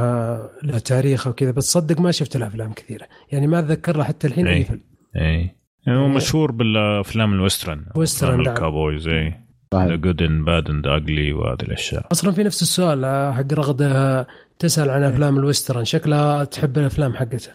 له 0.62 0.78
تاريخ 0.78 1.26
وكذا 1.26 1.50
بس 1.50 1.72
صدق 1.72 2.00
ما 2.00 2.10
شفت 2.10 2.36
له 2.36 2.46
أفلام 2.46 2.72
كثيرة. 2.72 3.06
يعني 3.32 3.46
ما 3.46 3.58
اتذكر 3.58 3.96
له 3.96 4.04
حتى 4.04 4.26
الحين 4.26 4.46
إيه. 4.46 4.56
أي 4.56 4.64
فيلم. 4.64 4.80
اي 5.16 5.56
يعني 5.86 5.98
هو 5.98 6.08
مشهور 6.08 6.50
بالأفلام 6.52 7.32
ال 7.34 7.41
western 7.41 7.84
western،. 7.94 8.40
ال 8.40 8.49
cowboys 8.49 9.08
اي 9.08 9.34
ذا. 9.74 9.96
جود 9.96 10.22
اند 10.22 10.44
باد 10.44 10.70
اند 10.70 10.86
اجلي 10.86 11.32
وهذه 11.32 11.62
الأشياء. 11.62 12.06
أصلا 12.12 12.32
في 12.32 12.42
نفس 12.42 12.62
السؤال 12.62 13.04
آه، 13.04 13.32
حق 13.32 13.52
رغده 13.52 14.26
تسأل 14.58 14.90
عن 14.90 15.02
أفلام 15.02 15.38
الويسترن 15.38 15.84
شكلها 15.84 16.44
تحب 16.44 16.78
الأفلام 16.78 17.14
حقته. 17.14 17.50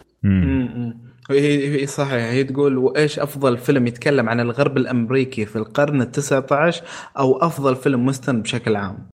هي 1.30 1.82
هي 1.82 1.86
صحيح. 1.86 2.12
هي 2.12 2.44
تقول 2.44 2.78
وإيش 2.78 3.18
أفضل 3.18 3.58
فيلم 3.58 3.86
يتكلم 3.86 4.28
عن 4.28 4.40
الغرب 4.40 4.76
الأمريكي 4.76 5.46
في 5.46 5.56
القرن 5.56 6.02
ال 6.02 6.10
19 6.10 6.82
أو 7.18 7.38
أفضل 7.38 7.76
فيلم 7.76 8.06
ويسترن 8.06 8.42
بشكل 8.42 8.76
عام؟ 8.76 9.13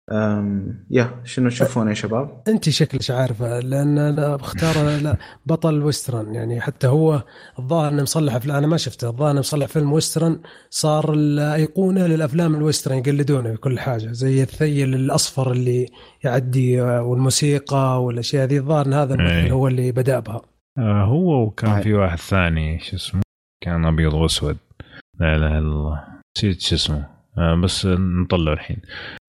يا 0.90 1.20
شنو 1.24 1.48
تشوفون 1.48 1.88
يا 1.88 1.94
شباب؟ 1.94 2.42
أنت 2.48 2.68
شكلك 2.68 3.10
عارفة 3.10 3.60
لأن 3.60 3.98
أنا 3.98 4.36
بختار 4.36 4.98
لا 5.02 5.16
بطل 5.46 5.82
ويسترن. 5.82 6.34
يعني 6.34 6.60
حتى 6.60 6.86
هو 6.86 7.22
الظاهر 7.58 7.92
إنه 7.92 8.02
مصلح 8.02 8.34
أفلام 8.34 8.56
أنا 8.56 8.66
ما 8.66 8.76
شفته 8.76 9.08
الظاهر 9.08 9.30
إنه 9.30 9.40
مصلح 9.40 9.66
فيلم 9.66 9.92
ويسترن. 9.92 10.40
صار 10.70 11.12
الأيقونة 11.12 12.06
للأفلام 12.06 12.54
ال 12.54 12.60
western 12.60 12.98
يقلدونه 12.98 13.52
بكل 13.52 13.78
حاجة 13.78 14.12
زي 14.12 14.42
الثيل 14.42 14.94
الأصفر 14.94 15.52
اللي 15.52 15.86
يعدي 16.24 16.82
آه، 16.82 17.02
والموسيقى 17.02 18.04
والأشياء 18.04 18.46
ذي 18.46 18.58
الظاهر 18.58 18.86
إن 18.86 18.92
هذا 18.92 19.14
الممثل 19.14 19.32
إيه. 19.34 19.52
هو 19.52 19.68
اللي 19.68 19.92
بدأ 19.92 20.18
بها. 20.20 20.42
آه 20.78 21.04
هو 21.04 21.42
وكان. 21.42 21.82
في 21.82 21.94
واحد 21.94 22.18
ثاني 22.18 22.80
شو 22.80 22.96
اسمه؟ 22.96 23.22
كان 23.64 23.84
أبيض 23.84 24.14
وأسود. 24.14 24.56
لا 25.20 25.36
إله 25.36 25.46
إلا 25.46 25.58
الله. 25.58 26.04
نسيت 26.38 26.60
شو 26.60 26.74
اسمه. 26.74 27.13
بس 27.36 27.86
نطلع 27.86 28.52
الحين. 28.52 28.76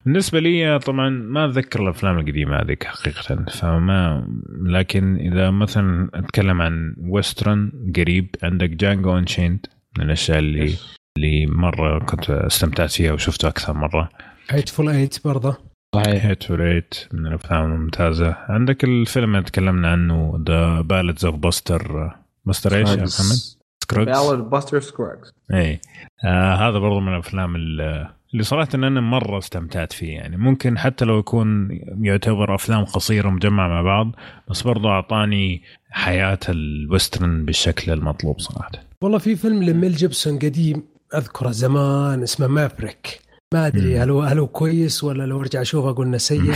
بالنسبة 0.06 0.40
لي 0.40 0.80
طبعا 0.80 1.10
ما 1.10 1.45
أتذكر 1.45 1.84
الأفلام 1.84 2.19
القديمة 2.19 2.57
هذيك 2.57 2.84
حقيقة 2.84 3.45
فما 3.45 4.27
لكن 4.65 5.15
إذا 5.15 5.52
مثلا 5.52 6.10
أتكلم 6.14 6.61
عن 6.61 6.95
western 6.98 7.72
قريب 7.95 8.36
عندك 8.44 8.69
Django 8.70 9.18
Unchained 9.18 9.66
من 9.98 10.06
الأشياء 10.06 10.40
اللي 10.40 10.73
اللي 11.18 11.45
مرة 11.45 11.99
كنت 11.99 12.30
استمتعت 12.30 12.91
فيها 12.91 13.14
وشفته 13.14 13.48
أكثر 13.48 13.73
مرة. 13.73 14.10
Hateful 14.49 14.90
Eight 14.90 15.28
برضه. 15.27 15.57
صحيح. 15.95 16.26
Hateful 16.26 16.52
Eight 16.52 16.95
من 17.14 17.27
الأفلام 17.27 17.65
الممتازة. 17.65 18.36
عندك 18.49 18.84
الفيلم 18.84 19.36
اللي 19.36 19.45
تكلمنا 19.45 19.91
عنه 19.91 20.44
The 20.48 20.82
Ballads 20.82 21.26
of 21.26 21.36
Buster 21.36 22.12
Buster 22.45 22.78
إيش 22.77 22.90
يا 22.90 22.95
محمد؟ 22.95 23.55
Scruggs 23.90 24.12
باور 24.12 24.41
Buster 24.41 24.80
Scruggs 24.80 25.34
اي 25.53 25.80
آه 26.26 26.56
هذا 26.56 26.80
برضو 26.80 26.99
من 26.99 27.14
الأفلام 27.14 27.56
ال- 27.56 28.10
اللي 28.34 28.44
صراحة 28.44 28.70
إن 28.76 28.84
أنا 28.84 29.02
مرة 29.02 29.38
استمتعت 29.38 29.94
فيه 29.94 30.14
يعني. 30.14 30.38
ممكن 30.38 30.78
حتى 30.78 31.06
لو 31.06 31.20
يكون 31.20 31.70
يعتبر 32.02 32.56
أفلام 32.56 32.84
قصيرة 32.86 33.30
مجمعة 33.30 33.68
مع 33.68 33.82
بعض 33.82 34.12
بس 34.49 34.62
برضو 34.62 34.90
أعطاني 34.90 35.62
حياة 35.90 36.40
ال 36.49 36.62
Western 36.62 37.45
بالشكل 37.45 37.91
المطلوب 37.91 38.40
صراحة. 38.40 38.72
والله 39.02 39.18
في 39.18 39.36
فيلم 39.36 39.64
لميل 39.64 39.91
جيبسون 39.95 40.40
قديم 40.40 40.84
أذكره 41.16 41.49
زمان 41.52 42.24
اسمه 42.24 42.48
Maverick. 42.48 43.20
ما 43.54 43.68
أدري. 43.68 44.00
هل 44.00 44.10
هو 44.10 44.22
هل 44.22 44.40
هو 44.40 44.48
كويس 44.48 45.04
ولا 45.04 45.24
لو 45.26 45.42
أرجع 45.42 45.62
أشوفه 45.62 45.90
أقول 45.90 46.08
انه 46.08 46.18
سيء 46.18 46.54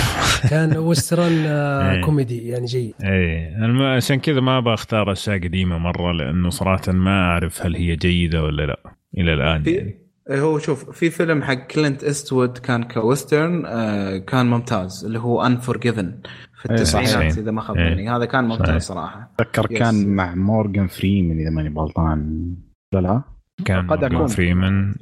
كان 0.50 0.78
Western 0.78 1.44
آه، 1.48 1.92
إيه. 1.92 2.02
كوميدي 2.02 2.48
يعني 2.48 2.66
جيد 2.66 2.94
اي 3.04 3.56
أنا 3.56 3.68
ما- 3.68 3.96
عشان 3.96 4.20
كذا 4.20 4.40
ما 4.40 4.60
بختار 4.60 5.12
أشياء 5.12 5.38
قديمة 5.38 5.78
مرة 5.78 6.12
لأنه 6.12 6.50
صراحة 6.50 6.92
ما 6.92 7.22
أعرف 7.24 7.62
هل 7.66 7.76
هي 7.76 7.96
جيدة 7.96 8.44
ولا 8.44 8.66
لا 8.66 8.80
إلى 9.18 9.34
الآن 9.34 9.64
يعني 9.68 10.00
إيه 10.30 10.42
هو 10.42 10.60
شوف 10.60 10.90
في 10.90 11.10
فيلم 11.10 11.44
حق 11.44 11.54
كلينت 11.68 12.04
ايستوود 12.04 12.58
كان 12.58 12.84
ك 12.84 12.94
Western 12.94 13.66
آه 13.66 14.18
كان 14.18 14.46
ممتاز 14.46 15.06
اللي 15.06 15.20
هو 15.20 15.42
Unforgiven 15.46 16.20
في 16.62 16.70
إيه، 16.70 16.76
التسعينات. 16.76 17.38
إذا 17.38 17.52
ما 17.52 17.62
خاب. 17.62 17.76
ظني 17.78 18.10
هذا 18.10 18.26
كان 18.26 18.44
ممتاز 18.44 18.68
صحيح. 18.68 18.80
صراحة 18.82 19.32
أتذكر. 19.40 19.66
كان 19.68 20.08
مع 20.16 20.36
مورجان 20.36 20.88
فريمان 20.88 21.40
إذا 21.40 21.50
ماني 21.50 21.70
غلطان 21.80 22.46
لا 22.94 23.00
لا 23.00 23.22
كان 23.66 23.92
أكون. 23.92 24.28
فريمان. 24.28 24.96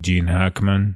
وجين 0.00 0.28
هاكمان 0.28 0.92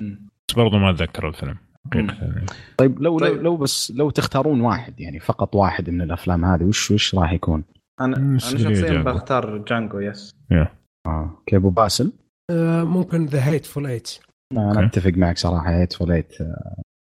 مم. 0.00 0.28
بس 0.48 0.54
برضو 0.56 0.78
ما 0.78 0.90
أتذكر 0.90 1.28
الفيلم 1.28 1.56
حقيقة 1.90 2.14
يعني. 2.22 2.46
طيب 2.78 3.02
لو 3.02 3.18
طيب. 3.18 3.36
لو 3.36 3.42
لو 3.42 3.56
بس 3.56 3.90
لو 3.96 4.10
تختارون 4.10 4.60
واحد 4.60 5.00
يعني 5.00 5.20
فقط 5.20 5.54
واحد 5.54 5.90
من 5.90 6.00
الأفلام 6.02 6.44
هذه 6.44 6.64
وش 6.64 6.90
وش 6.90 7.14
راح 7.14 7.32
يكون؟ 7.32 7.64
أنا 8.00 8.16
أنا 8.16 8.38
شخصيا. 8.38 9.02
بختار 9.02 9.58
Django 9.58 9.98
yes 10.00 10.36
آه 10.52 10.70
okay 11.06 11.56
أبو 11.56 11.70
باسل 11.70 12.12
آه، 12.50 12.84
ممكن 12.84 13.26
The 13.26 13.48
Hateful 13.48 13.86
Eight 13.86 14.18
أنا. 14.52 14.86
أتفق 14.86 15.10
معك 15.10 15.38
صراحة 15.38 15.70
Hateful 15.80 15.92
Eight 15.92 16.32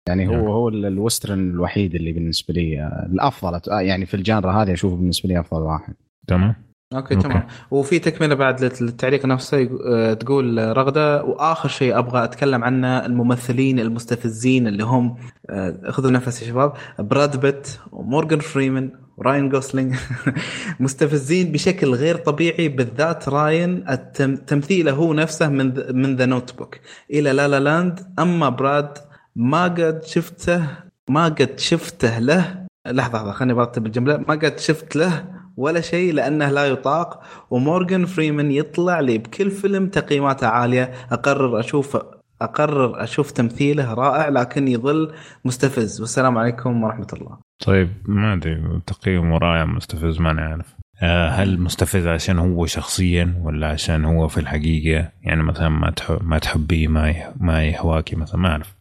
يعني 0.09 0.25
نعم. 0.25 0.35
هو 0.39 0.53
هو 0.53 0.69
ال- 0.69 0.85
ال 0.85 0.93
Western 0.93 1.49
الوحيد 1.49 1.95
اللي 1.95 2.11
بالنسبة 2.11 2.53
لي 2.53 2.81
آه، 2.81 3.05
الأفضل 3.11 3.71
آه، 3.71 3.81
يعني 3.81 4.05
في 4.05 4.13
ال 4.13 4.19
genre 4.19 4.51
هذه 4.51 4.73
أشوفه 4.73 4.95
بالنسبة 4.95 5.29
لي 5.29 5.39
أفضل 5.39 5.61
واحد 5.61 5.93
تمام 6.27 6.55
okay 6.93 7.15
okay. 7.15 7.27
تمام. 7.27 7.47
وفي 7.71 7.99
تكملة 7.99 8.35
بعد 8.35 8.59
للت- 8.65 8.81
للتعليق 8.81 9.25
نفسه 9.25 9.69
آه، 9.87 10.13
تقول 10.13 10.77
رغدة 10.77 11.23
وآخر 11.23 11.69
شيء 11.69 11.97
أبغى 11.99 12.23
أتكلم 12.23 12.63
عنه 12.63 13.05
الممثلين 13.05 13.79
المستفزين 13.79 14.67
اللي 14.67 14.83
هم 14.83 15.15
آه، 15.49 15.91
خذوا 15.91 16.11
نفس 16.11 16.41
يا 16.41 16.47
شباب 16.47 16.73
براد 16.99 17.39
بيت 17.39 17.67
ومورغان 17.91 18.39
فريمان 18.39 18.91
وراين 19.17 19.49
جوسلينج 19.49 19.95
مستفزين 20.79 21.51
بشكل 21.51 21.93
غير 21.95 22.15
طبيعي 22.15 22.67
بالذات 22.69 23.29
راين 23.29 23.85
التم- 23.89 24.35
تمثيله 24.35 24.91
هو 24.91 25.13
نفسه 25.13 25.49
من 25.49 25.71
ذ- 25.73 25.91
من 25.91 26.15
The 26.15 26.25
Notebook. 26.25 26.75
إلى 27.11 27.31
لا 27.31 27.47
لا 27.47 27.59
لاند 27.59 27.99
أما 28.19 28.49
براد 28.49 28.97
ما 29.35 29.63
قد 29.63 30.03
شفته 30.05 30.67
ما 31.09 31.25
قد 31.25 31.59
شفته 31.59 32.19
له 32.19 32.63
لحظة 32.87 33.17
لحظة 33.17 33.31
خليني 33.31 33.53
برتب 33.53 33.85
الجملة 33.85 34.17
ما 34.17 34.33
قد 34.35 34.59
شفت 34.59 34.95
له 34.95 35.25
ولا 35.57 35.81
شيء 35.81 36.13
لأنه 36.13 36.49
لا 36.49 36.65
يطاق 36.65 37.23
ومورغان 37.49 38.05
فريمان 38.05 38.51
يطلع 38.51 38.99
لي 38.99 39.17
بكل 39.17 39.51
فيلم 39.51 39.87
تقييماته 39.87 40.47
عالية. 40.47 40.91
أقرر 41.11 41.59
أشوف 41.59 41.97
أقرر 42.41 43.03
أشوف 43.03 43.31
تمثيله 43.31 43.93
رائع 43.93 44.29
لكن 44.29 44.67
يظل 44.67 45.13
مستفز. 45.45 46.01
والسلام 46.01 46.37
عليكم 46.37 46.83
ورحمة 46.83 47.07
الله. 47.13 47.37
طيب 47.65 47.89
ما 48.05 48.33
أدري 48.33 48.81
تقييم 48.87 49.33
رائع 49.33 49.65
مستفز 49.65 50.19
ما 50.19 50.33
نعرف 50.33 50.75
آه، 51.01 51.29
هل 51.29 51.59
مستفز 51.59 52.07
عشان 52.07 52.39
هو 52.39 52.65
شخصيا 52.65 53.41
ولا 53.41 53.67
عشان 53.67 54.05
هو 54.05 54.27
في 54.27 54.37
الحقيقة؟ 54.37 55.11
يعني 55.23 55.43
مثلا 55.43 55.69
ما 55.69 55.93
ما 56.21 56.39
تحبيه 56.39 56.87
ما 56.87 57.33
ما 57.39 57.63
يهواكي 57.63 58.15
مثلا 58.15 58.37
ما 58.41 58.49
أعرف. 58.49 58.75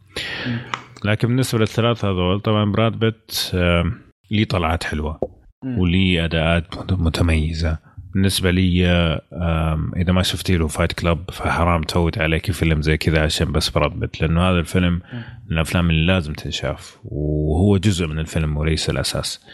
لكن 1.04 1.28
بالنسبة 1.28 1.58
للثلاثة 1.58 2.10
هذول 2.10 2.40
طبعا 2.40 2.72
براد 2.72 2.92
بيت 2.92 3.50
آه، 3.54 3.92
ليه 4.30 4.44
طلعات 4.44 4.84
حلوة. 4.84 5.20
وليه 5.64 6.24
أداءات 6.24 6.92
متميزة. 6.92 7.78
بالنسبة 8.14 8.50
لي 8.50 8.86
إذا 9.96 10.12
ما 10.12 10.22
شفتي 10.22 10.56
له 10.56 10.68
فايت 10.68 10.92
كلاب 10.92 11.30
فحرام 11.30 11.82
تفوت 11.82 12.18
عليك 12.18 12.50
فيلم 12.50 12.82
زي 12.82 12.96
كذا 12.96 13.22
عشان 13.22 13.52
بس 13.52 13.68
براد 13.68 13.92
بيت. 13.92 14.20
لأنه 14.20 14.40
هذا 14.40 14.58
الفيلم 14.58 14.92
من 15.46 15.52
الأفلام 15.52 15.90
اللي 15.90 16.06
لازم 16.06 16.32
تنشاف 16.32 16.98
وهو 17.04 17.76
جزء 17.76 18.06
من 18.06 18.18
الفيلم 18.18 18.56
وليس 18.56 18.90
الأساس. 18.90 19.46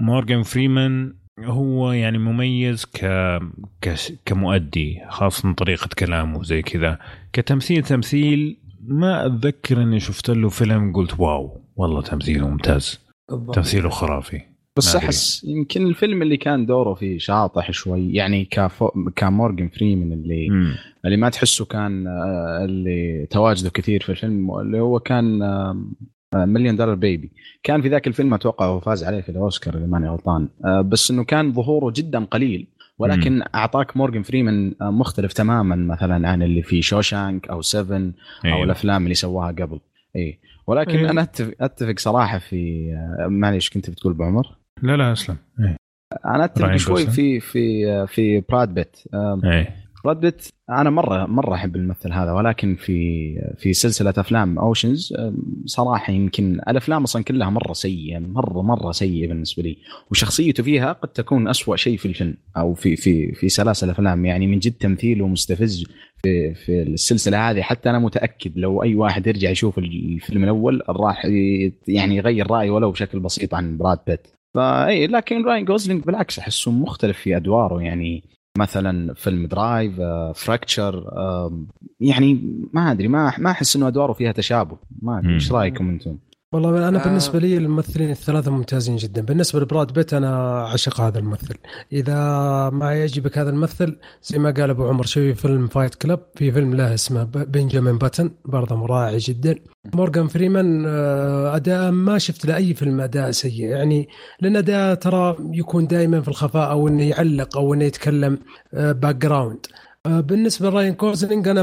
مورغان 0.00 0.42
فريمان 0.42 1.14
هو 1.44 1.92
يعني 1.92 2.18
مميز 2.18 2.84
ك... 2.84 3.06
كش... 3.80 4.12
كمؤدي 4.26 5.00
خاصة 5.08 5.52
طريقة 5.52 5.88
كلامه 5.98 6.42
زي 6.42 6.62
كذا. 6.62 6.98
كتمثيل 7.32 7.82
تمثيل 7.82 8.60
ما 8.88 9.26
أتذكر 9.26 9.82
أني 9.82 10.00
شفت 10.00 10.30
له 10.30 10.48
فيلم 10.48 10.92
قلت 10.92 11.20
واو 11.20 11.64
والله 11.76 12.02
تمثيله 12.02 12.48
ممتاز. 12.48 13.00
بالضبط. 13.30 13.54
تمثيله 13.54 13.88
خرافي. 13.88 14.49
بس. 14.88 14.96
احس 14.96 15.44
يمكن 15.44 15.86
الفيلم 15.86 16.22
اللي 16.22 16.36
كان 16.36 16.66
دوره 16.66 16.94
فيه 16.94 17.18
شاطح 17.18 17.70
شوي 17.70 18.12
يعني 18.12 18.44
كفو... 18.44 18.90
كمورجن 19.16 19.68
فريمان 19.68 20.12
اللي 20.12 20.48
مم. 20.48 20.74
اللي 21.04 21.16
ما 21.16 21.28
تحسه 21.28 21.64
كان 21.64 22.06
آه، 22.06 22.64
اللي 22.64 23.26
تواجده 23.30 23.70
كثير 23.70 24.02
في 24.02 24.08
الفيلم 24.08 24.58
اللي 24.60 24.80
هو 24.80 25.00
كان 25.00 25.42
مليون 26.34 26.76
دولار 26.76 26.94
بيبي 26.94 27.32
كان 27.62 27.82
في 27.82 27.88
ذاك 27.88 28.06
الفيلم 28.06 28.34
أتوقع 28.34 28.66
هو 28.66 28.80
فاز 28.80 29.04
عليه 29.04 29.20
في 29.20 29.28
الأوسكار 29.28 29.76
إذا 29.76 29.86
ماني 29.86 30.08
غلطان 30.08 30.48
آه، 30.64 30.80
بس 30.80 31.10
إنه 31.10 31.24
كان 31.24 31.52
ظهوره 31.52 31.92
جدا 31.96 32.24
قليل 32.24 32.66
ولكن 32.98 33.32
مم. 33.32 33.44
أعطاك 33.54 33.96
مورجن 33.96 34.22
فريمان 34.22 34.74
آه، 34.82 34.90
مختلف 34.90 35.32
تماما 35.32 35.76
مثلا 35.76 36.28
عن 36.28 36.42
اللي 36.42 36.62
في 36.62 36.82
Shawshank 36.82 37.48
أو 37.48 37.62
7 37.62 37.98
أو 37.98 38.12
أيوه. 38.44 38.64
الأفلام 38.64 39.02
اللي 39.02 39.14
سواها 39.14 39.52
قبل 39.52 39.80
اي 40.16 40.38
ولكن 40.66 40.98
أيوه. 40.98 41.10
أنا 41.10 41.22
اتفق, 41.22 41.54
أتفق 41.60 41.98
صراحة 41.98 42.38
في 42.38 42.90
آه، 42.92 43.26
معليش 43.26 43.70
كنت 43.70 43.90
بتقول 43.90 44.12
بو 44.12 44.31
عمر 44.31 44.59
لا 44.82 44.96
لا 44.96 45.12
أسلم. 45.12 45.36
إيه. 45.60 45.76
أنا 46.24 46.76
شوي. 46.76 47.06
في 47.06 47.40
في 47.40 48.06
في 48.06 48.40
براد 48.48 48.74
بيت 48.74 48.96
إيه. 49.44 49.76
براد 50.04 50.20
بيت 50.20 50.48
أنا 50.70 50.90
مرة 50.90 51.26
مرة 51.26 51.54
أحب 51.54 51.76
الممثل 51.76 52.12
هذا 52.12 52.32
ولكن 52.32 52.74
في 52.74 53.34
في 53.58 53.72
سلسلة 53.72 54.14
أفلام 54.18 54.58
Ocean's 54.58 55.14
صراحة 55.64 56.12
يمكن 56.12 56.54
الأفلام 56.54 57.02
أصلا 57.02 57.24
كلها 57.24 57.50
مرة 57.50 57.72
سيئة 57.72 58.18
مرة 58.18 58.62
مرة 58.62 58.92
سيئة 58.92 59.28
بالنسبة 59.28 59.62
لي. 59.62 59.78
وشخصيته 60.10 60.62
فيها 60.62 60.92
قد 60.92 61.08
تكون 61.08 61.48
أسوأ 61.48 61.76
شيء 61.76 61.96
في 61.96 62.08
الفيلم 62.08 62.36
أو 62.56 62.74
في 62.74 62.96
في 62.96 63.32
في 63.32 63.48
سلاسل 63.48 63.90
افلام 63.90 64.24
يعني 64.24 64.46
من 64.46 64.58
جد 64.58 64.72
تمثيله 64.72 65.26
مستفز 65.26 65.84
في 66.22 66.54
في 66.54 66.82
السلسلة 66.82 67.50
هذه. 67.50 67.62
حتى 67.62 67.90
أنا 67.90 67.98
متأكد 67.98 68.52
لو 68.58 68.82
أي 68.82 68.94
واحد 68.94 69.26
يرجع 69.26 69.50
يشوف 69.50 69.78
الفيلم 69.78 70.44
الأول 70.44 70.82
راح 70.88 71.26
يعني 71.88 72.16
يغير 72.16 72.50
رأيه 72.50 72.70
ولو 72.70 72.90
بشكل 72.90 73.20
بسيط 73.20 73.54
عن 73.54 73.76
براد 73.76 73.98
بيت 74.06 74.26
فاي 74.54 75.06
لكن 75.06 75.44
راين 75.44 75.64
جوزلينج 75.64 76.04
بالعكس 76.04 76.38
أحسه 76.38 76.70
مختلف 76.70 77.18
في 77.18 77.36
أدواره 77.36 77.82
يعني 77.82 78.24
مثلا 78.58 79.14
فيلم 79.14 79.46
Drive 79.46 80.00
Fracture 80.34 81.04
يعني 82.00 82.40
ما 82.72 82.92
أدري 82.92 83.08
ما 83.08 83.32
ما 83.38 83.50
أحس 83.50 83.76
إنه 83.76 83.88
أدواره 83.88 84.12
فيها 84.12 84.32
تشابه 84.32 84.76
ما 85.02 85.18
أدري. 85.18 85.34
إيش 85.34 85.52
رأيكم 85.52 85.88
أنتم؟ 85.88 86.16
والله 86.52 86.88
أنا 86.88 87.00
آه. 87.00 87.04
بالنسبة 87.04 87.38
لي 87.38 87.56
الممثلين 87.56 88.10
الثلاثة 88.10 88.50
ممتازين 88.50 88.96
جدا. 88.96 89.22
بالنسبة 89.22 89.60
لبراد 89.60 89.92
بيت 89.92 90.14
أنا 90.14 90.62
عشق 90.62 91.00
هذا 91.00 91.18
الممثل. 91.18 91.54
إذا 91.92 92.14
ما 92.70 92.92
يعجبك 92.94 93.38
هذا 93.38 93.50
الممثل 93.50 93.96
زي 94.22 94.38
ما 94.38 94.50
قال 94.50 94.70
أبو 94.70 94.88
عمر 94.88 95.06
شوف 95.06 95.34
فيلم 95.34 95.66
Fight 95.66 95.94
Club 95.94 96.20
في 96.34 96.52
فيلم 96.52 96.74
له 96.74 96.94
اسمه 96.94 97.24
Benjamin 97.24 97.98
Button 97.98 98.30
برضه 98.44 98.86
رائع 98.86 99.18
جدا. 99.18 99.54
مورغان 99.94 100.26
فريمان 100.26 100.84
آه، 100.86 101.56
أداء 101.56 101.90
ما 101.90 102.18
شفت 102.18 102.46
له 102.46 102.56
أي 102.56 102.74
فيلم 102.74 103.00
أداء 103.00 103.30
سيء. 103.30 103.64
يعني 103.64 104.08
لأن 104.40 104.56
أداء 104.56 104.94
ترى 104.94 105.36
يكون 105.52 105.86
دائما 105.86 106.20
في 106.20 106.28
الخفاء 106.28 106.70
أو 106.70 106.88
إنه 106.88 107.02
يعلق 107.02 107.56
أو 107.56 107.74
إنه 107.74 107.84
يتكلم 107.84 108.38
background 108.72 109.66
بالنسبة 110.06 110.70
لراين 110.70 110.94
جوزلينج 110.94 111.48
أنا 111.48 111.62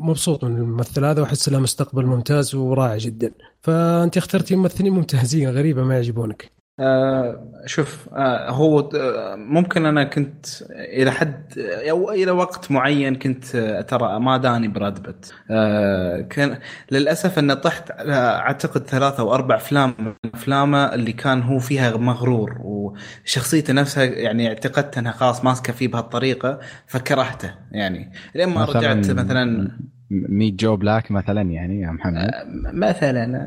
مبسوط 0.00 0.44
من 0.44 0.56
الممثل 0.56 1.04
هذا 1.04 1.22
وأحس 1.22 1.48
له 1.48 1.58
مستقبل 1.58 2.06
ممتاز 2.06 2.54
ورائع 2.54 2.96
جدا. 2.96 3.32
فأنت 3.62 4.16
اخترتي 4.16 4.56
ممثلين 4.56 4.92
ممتازين 4.92 5.50
غريبة 5.50 5.82
ما 5.82 5.94
يعجبونك. 5.94 6.57
آه 6.80 7.48
شوف 7.66 8.08
آه 8.12 8.50
هو 8.50 8.80
آه 8.80 9.34
ممكن 9.36 9.86
أنا 9.86 10.04
كنت 10.04 10.46
إلى 10.70 11.10
حد 11.10 11.58
أو 11.90 12.10
إلى 12.10 12.30
وقت 12.30 12.70
معين 12.70 13.14
كنت 13.14 13.54
آه، 13.54 13.80
ترى 13.80 14.20
ما 14.20 14.36
داني 14.36 14.68
براد 14.68 15.02
بيت. 15.02 15.26
آه 15.50 16.20
كان 16.20 16.58
للأسف 16.90 17.38
انه 17.38 17.54
طحت 17.54 17.90
على 17.90 18.14
أعتقد 18.14 18.86
ثلاثة 18.86 19.20
أو 19.20 19.34
أربع 19.34 19.56
أفلام 19.56 19.94
من 19.98 20.12
أفلامه 20.34 20.94
اللي 20.94 21.12
كان 21.12 21.42
هو 21.42 21.58
فيها 21.58 21.96
مغرور 21.96 22.56
وشخصيته 22.60 23.72
نفسها 23.72 24.04
يعني 24.04 24.48
اعتقدت 24.48 24.98
أنها 24.98 25.12
خلاص 25.12 25.44
ماسكة 25.44 25.72
فيه 25.72 25.88
بهالطريقة 25.88 26.58
فكرهته 26.86 27.54
يعني. 27.72 28.12
لين 28.34 28.48
ما 28.48 28.64
رجعت 28.64 29.10
مثلا 29.10 29.70
Meet 30.10 30.54
Joe 30.54 30.76
Black 30.76 31.10
مثلا 31.10 31.42
يعني 31.42 31.80
يا 31.80 31.90
محمد؟ 31.90 32.30
مثلا. 32.72 33.46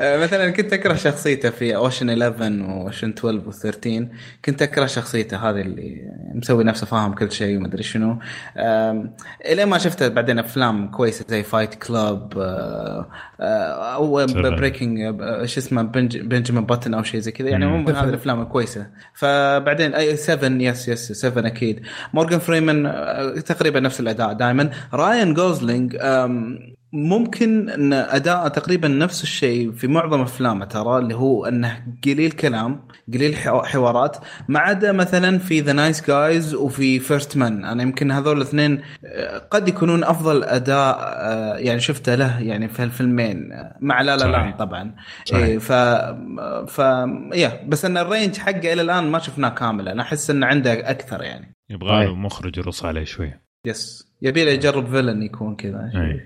مثلا 0.22 0.50
كنت 0.50 0.72
أكره 0.72 0.94
شخصيته 0.94 1.50
في 1.50 1.76
Ocean 1.76 2.22
11 2.22 2.62
و 2.62 2.71
Ocean 2.71 3.14
12 3.18 3.42
و13 3.50 4.06
كنت 4.44 4.62
أكره 4.62 4.86
شخصيته 4.86 5.36
هذه 5.36 5.60
اللي 5.60 6.10
مسوي 6.34 6.64
نفسه 6.64 6.86
فاهم 6.86 7.12
كل 7.14 7.32
شيء 7.32 7.56
وما 7.56 7.66
أدري 7.66 7.82
شنو. 7.82 8.18
الين 9.46 9.68
ما 9.68 9.78
شفته 9.78 10.08
بعدين 10.08 10.38
أفلام 10.38 10.88
كويسة 10.90 11.24
زي 11.28 11.42
Fight 11.42 11.74
Club 11.74 12.32
أو. 13.40 14.26
Breaking 14.26 14.98
إيش 15.22 15.58
اسمه 15.58 15.82
بنج 15.82 16.18
Benjamin 16.18 16.64
Button 16.66 16.94
أو 16.94 17.02
شيء 17.02 17.20
زي 17.20 17.32
كذا. 17.32 17.48
يعني. 17.48 17.64
عموما 17.64 18.00
هذه 18.02 18.08
الأفلام 18.08 18.44
كويسة. 18.44 18.86
فبعدين 19.14 19.94
أي 19.94 20.16
7 20.16 20.48
yes 20.48 20.88
yes 20.88 21.12
7 21.12 21.46
أكيد. 21.46 21.80
مورجان 22.14 22.38
فريمان 22.38 22.86
آه، 22.86 23.40
تقريبا 23.48 23.80
نفس 23.80 24.00
الأداء. 24.00 24.32
دائما 24.32 24.70
راين 24.94 25.34
جوزلينج 25.34 25.96
ممكن 26.92 27.68
إن 27.70 27.92
أداءه 27.92 28.48
تقريبا 28.48 28.88
نفس 28.88 29.22
الشيء 29.22 29.72
في 29.72 29.86
معظم 29.86 30.20
أفلامه 30.20 30.64
ترى 30.64 30.98
اللي 30.98 31.14
هو 31.14 31.46
إنه 31.46 31.84
قليل 32.04 32.30
كلام 32.32 32.80
قليل 33.14 33.36
حو- 33.36 33.62
حوارات. 33.62 34.16
ما 34.48 34.58
عدا 34.60 34.92
مثلا 34.92 35.38
في 35.38 35.60
The 35.60 35.72
Nice 35.72 36.06
Guys 36.06 36.54
وفي 36.54 36.98
First 36.98 37.36
Man 37.36 37.64
أنا 37.64 37.82
يمكن 37.82 38.10
هذول 38.10 38.36
الاثنين 38.36 38.80
آه، 39.04 39.38
قد 39.38 39.68
يكونون 39.68 40.04
أفضل 40.04 40.44
أداء 40.44 40.98
آه، 41.00 41.56
يعني 41.56 41.80
شفته 41.80 42.14
له 42.14 42.40
يعني 42.40 42.68
في 42.68 42.82
هالفيلمين 42.82 43.52
آه، 43.52 43.76
مع 43.80 44.00
La 44.02 44.16
La. 44.16 44.24
Land 44.24 44.56
طبعا. 44.56 44.94
صحيح. 45.24 45.44
إيه 45.44 45.58
ف 45.58 45.72
ف 46.70 46.78
يا 47.34 47.60
بس 47.68 47.84
إن 47.84 47.98
ال 47.98 48.04
range 48.04 48.36
حقه 48.36 48.72
إلى 48.72 48.82
الآن 48.82 49.04
ما 49.10 49.18
شفناه 49.18 49.48
كامل 49.48 49.88
أنا 49.88 50.02
أحس 50.02 50.30
إنه 50.30 50.46
عنده 50.46 50.90
أكثر 50.90 51.22
يعني. 51.22 51.54
يبغى 51.70 52.04
له 52.04 52.06
طيب. 52.10 52.16
مخرج 52.16 52.58
يرص 52.58 52.84
عليه 52.84 53.04
شوي 53.04 53.32
yes. 53.66 54.12
يبي 54.22 54.44
له 54.44 54.50
يجرب 54.50 54.86
villain 54.86 55.22
يكون 55.22 55.56
كذا. 55.56 55.90
أي. 55.94 56.20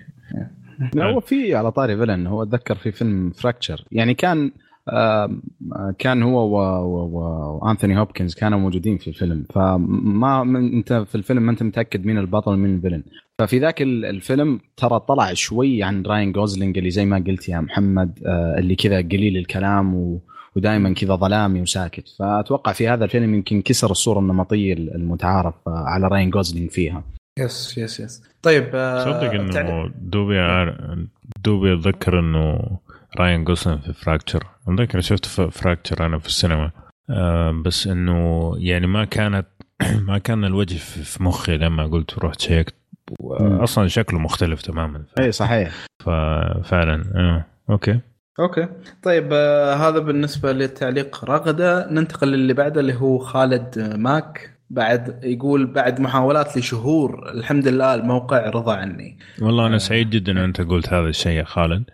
لا 0.94 1.04
هو 1.04 1.20
في 1.20 1.54
على 1.54 1.72
طاري 1.72 1.96
villain 1.96 2.26
هو 2.26 2.42
أتذكر 2.42 2.74
في 2.74 2.92
فيلم 2.92 3.30
Fracture 3.30 3.84
يعني 3.92 4.14
كان 4.14 4.50
آه، 4.88 5.30
كان 5.98 6.22
هو 6.22 6.50
وأنثوني 7.62 7.98
هوبكنز 7.98 8.34
كانوا 8.34 8.58
موجودين 8.58 8.98
في 8.98 9.08
الفيلم. 9.08 9.44
فما 9.54 10.44
من 10.44 10.72
أنت 10.72 10.92
في 10.92 11.14
الفيلم 11.14 11.42
ما 11.42 11.50
أنت 11.50 11.62
متأكد 11.62 12.06
مين 12.06 12.18
البطل 12.18 12.56
مين 12.56 12.74
ال 12.76 12.79
villain 12.80 13.02
ففي 13.38 13.58
ذاك 13.58 13.82
ال- 13.82 14.04
الفيلم 14.04 14.60
ترى 14.76 15.00
طلع 15.00 15.32
شوي 15.34 15.82
عن 15.82 16.02
راين 16.02 16.32
جوزلينج 16.32 16.78
اللي 16.78 16.90
زي 16.90 17.04
ما 17.04 17.24
قلت 17.26 17.48
يا 17.48 17.60
محمد 17.60 18.18
آه، 18.26 18.58
اللي 18.58 18.74
كذا 18.74 18.96
قليل 18.96 19.36
الكلام 19.36 19.94
و 19.94 20.20
ودائما 20.56 20.94
كذا 20.94 21.14
ظلامي 21.14 21.60
وساكت. 21.60 22.08
فأتوقع 22.18 22.72
في 22.72 22.88
هذا 22.88 23.04
الفيلم 23.04 23.34
يمكن 23.34 23.62
كسر 23.62 23.90
الصورة 23.90 24.18
النمطية 24.18 24.72
المتعارف 24.74 25.54
على 25.66 26.08
راين 26.08 26.30
جوزلينج 26.30 26.70
فيها. 26.70 27.04
yes 27.38 27.78
yes 27.78 28.00
yes 28.00 28.22
طيب 28.42 28.70
آه، 28.74 29.04
صدق 29.04 29.30
إنه 29.30 29.90
دوبي 29.98 30.38
عار... 30.38 30.96
دوبي 31.44 31.72
اتذكر 31.74 32.18
إنه 32.20 32.60
راين 33.18 33.44
جوسلينج 33.44 33.78
في 33.78 33.92
Fracture 33.92 34.46
اتذكر 34.68 35.00
شفت 35.00 35.26
ف- 35.26 35.40
Fracture 35.40 36.06
أنا 36.06 36.18
في 36.18 36.26
السينما. 36.26 36.70
آه 37.10 37.50
بس 37.64 37.86
إنه 37.86 38.52
يعني 38.58 38.86
ما 38.86 39.04
كانت 39.04 39.46
ما 40.08 40.18
كان 40.18 40.44
الوجه 40.44 40.76
في 40.78 41.22
مخي 41.22 41.56
لما 41.56 41.86
قلت 41.86 42.18
رحت 42.18 42.40
شيكت. 42.40 42.74
أصلا 43.40 43.88
شكله 43.88 44.18
مختلف 44.18 44.62
تماما. 44.62 45.02
اي 45.18 45.32
صحيح. 45.32 45.72
ففعلا 46.04 47.04
آه. 47.14 47.44
أوكي. 47.70 48.00
أوكي. 48.40 48.68
طيب 49.02 49.28
آه 49.32 49.74
هذا 49.74 49.98
بالنسبة 49.98 50.52
للتعليق 50.52 51.24
رغدة. 51.24 51.90
ننتقل 51.90 52.28
للي 52.28 52.52
بعده 52.54 52.80
اللي 52.80 52.94
هو 52.94 53.18
خالد 53.18 53.78
آه، 53.78 53.96
ماك. 53.96 54.50
بعد 54.70 55.20
يقول 55.24 55.66
بعد 55.66 56.00
محاولات 56.00 56.56
لشهور 56.56 57.30
الحمد 57.34 57.68
لله 57.68 57.94
الموقع 57.94 58.50
رضى 58.50 58.72
عني. 58.76 59.18
والله 59.42 59.66
أنا 59.66 59.78
سعيد 59.78 60.10
جدا 60.10 60.32
ان 60.32 60.38
أنت 60.38 60.60
قلت 60.60 60.92
هذا 60.92 61.08
الشيء 61.08 61.32
يا 61.32 61.44
خالد. 61.44 61.84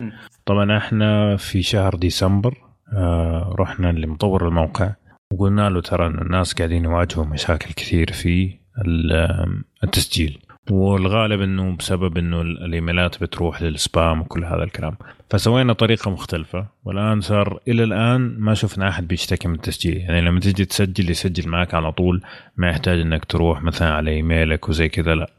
طبعا 0.45 0.77
إحنا 0.77 1.37
في 1.37 1.61
شهر 1.61 1.95
ديسمبر 1.95 2.57
آه 2.93 3.55
رحنا 3.59 3.91
لمطور 3.91 4.47
الموقع. 4.47 4.93
وقلنا 5.33 5.69
له 5.69 5.81
ترى 5.81 6.07
الناس 6.07 6.53
قاعدين 6.53 6.83
يواجهوا 6.83 7.25
مشاكل 7.25 7.73
كثير 7.73 8.11
في 8.11 8.57
ال- 8.85 9.63
التسجيل. 9.83 10.39
والغالب 10.71 11.41
إنه 11.41 11.75
بسبب 11.75 12.17
إنه 12.17 12.41
ال- 12.41 12.63
الإيميلات 12.65 13.23
بتروح 13.23 13.61
للسبام 13.61 14.21
وكل 14.21 14.45
هذا 14.45 14.63
الكلام. 14.63 14.95
فسوينا 15.29 15.73
طريقة 15.73 16.11
مختلفة 16.11 16.65
والآن 16.85 17.21
صار 17.21 17.59
إلى 17.67 17.83
الآن 17.83 18.35
ما 18.39 18.53
شفنا 18.53 18.89
أحد 18.89 19.07
بيشتكي 19.07 19.47
من 19.47 19.55
التسجيل. 19.55 19.97
يعني 19.97 20.21
لما 20.21 20.39
تيجي 20.39 20.65
تسجل 20.65 21.09
يسجل 21.09 21.49
معك 21.49 21.73
على 21.73 21.91
طول 21.91 22.21
ما 22.57 22.69
يحتاج 22.69 22.99
إنك 22.99 23.25
تروح 23.25 23.63
مثلا 23.63 23.93
على 23.93 24.11
إيميلك 24.11 24.69
وزي 24.69 24.89
كذا 24.89 25.15
لا. 25.15 25.29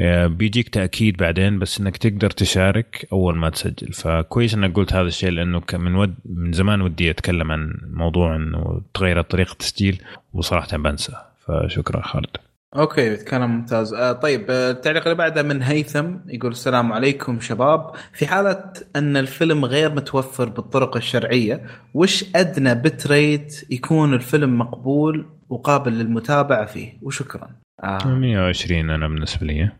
آه، 0.00 0.26
بيجيك 0.26 0.68
تأكيد 0.68 1.16
بعدين 1.16 1.58
بس 1.58 1.80
إنك 1.80 1.96
تقدر 1.96 2.30
تشارك 2.30 3.08
أول 3.12 3.36
ما 3.36 3.50
تسجل. 3.50 3.92
فكويس 3.92 4.54
إنك 4.54 4.72
قلت 4.76 4.92
هذا 4.92 5.06
الشيء 5.08 5.30
لأنه 5.30 5.62
من 5.74 5.94
ود 5.94 6.14
من 6.24 6.52
زمان 6.52 6.80
ودي 6.80 7.10
أتكلم 7.10 7.52
عن 7.52 7.74
موضوع 7.90 8.36
إنه 8.36 8.82
تغيرت 8.94 9.30
طريقة 9.30 9.52
التسجيل 9.52 10.02
وصراحة 10.32 10.76
بنسى. 10.76 11.12
فشكرا 11.46 12.00
خالد. 12.02 12.36
okay 12.76 13.16
كلام 13.16 13.50
ممتاز 13.56 13.94
آه 13.94 14.12
طيب 14.12 14.46
آه، 14.50 14.70
التعليق 14.70 15.02
اللي 15.02 15.14
بعده 15.14 15.42
من 15.42 15.62
هيثم 15.62 16.06
يقول 16.28 16.50
السلام 16.52 16.92
عليكم 16.92 17.40
شباب 17.40 17.90
في 18.12 18.26
حالة 18.26 18.64
أن 18.96 19.16
الفيلم 19.16 19.64
غير 19.64 19.90
متوفر 19.94 20.48
بالطرق 20.48 20.96
الشرعية 20.96 21.62
وش 21.94 22.24
أدنى 22.36 22.74
bitrate 22.74 23.64
يكون 23.70 24.14
الفيلم 24.14 24.58
مقبول 24.58 25.26
وقابل 25.48 25.92
للمتابعة 25.92 26.64
فيه 26.66 26.92
وشكرا 27.02 27.50
آه. 27.84 27.98
120 28.04 28.90
أنا 28.90 29.08
بالنسبة 29.08 29.46
لي 29.46 29.70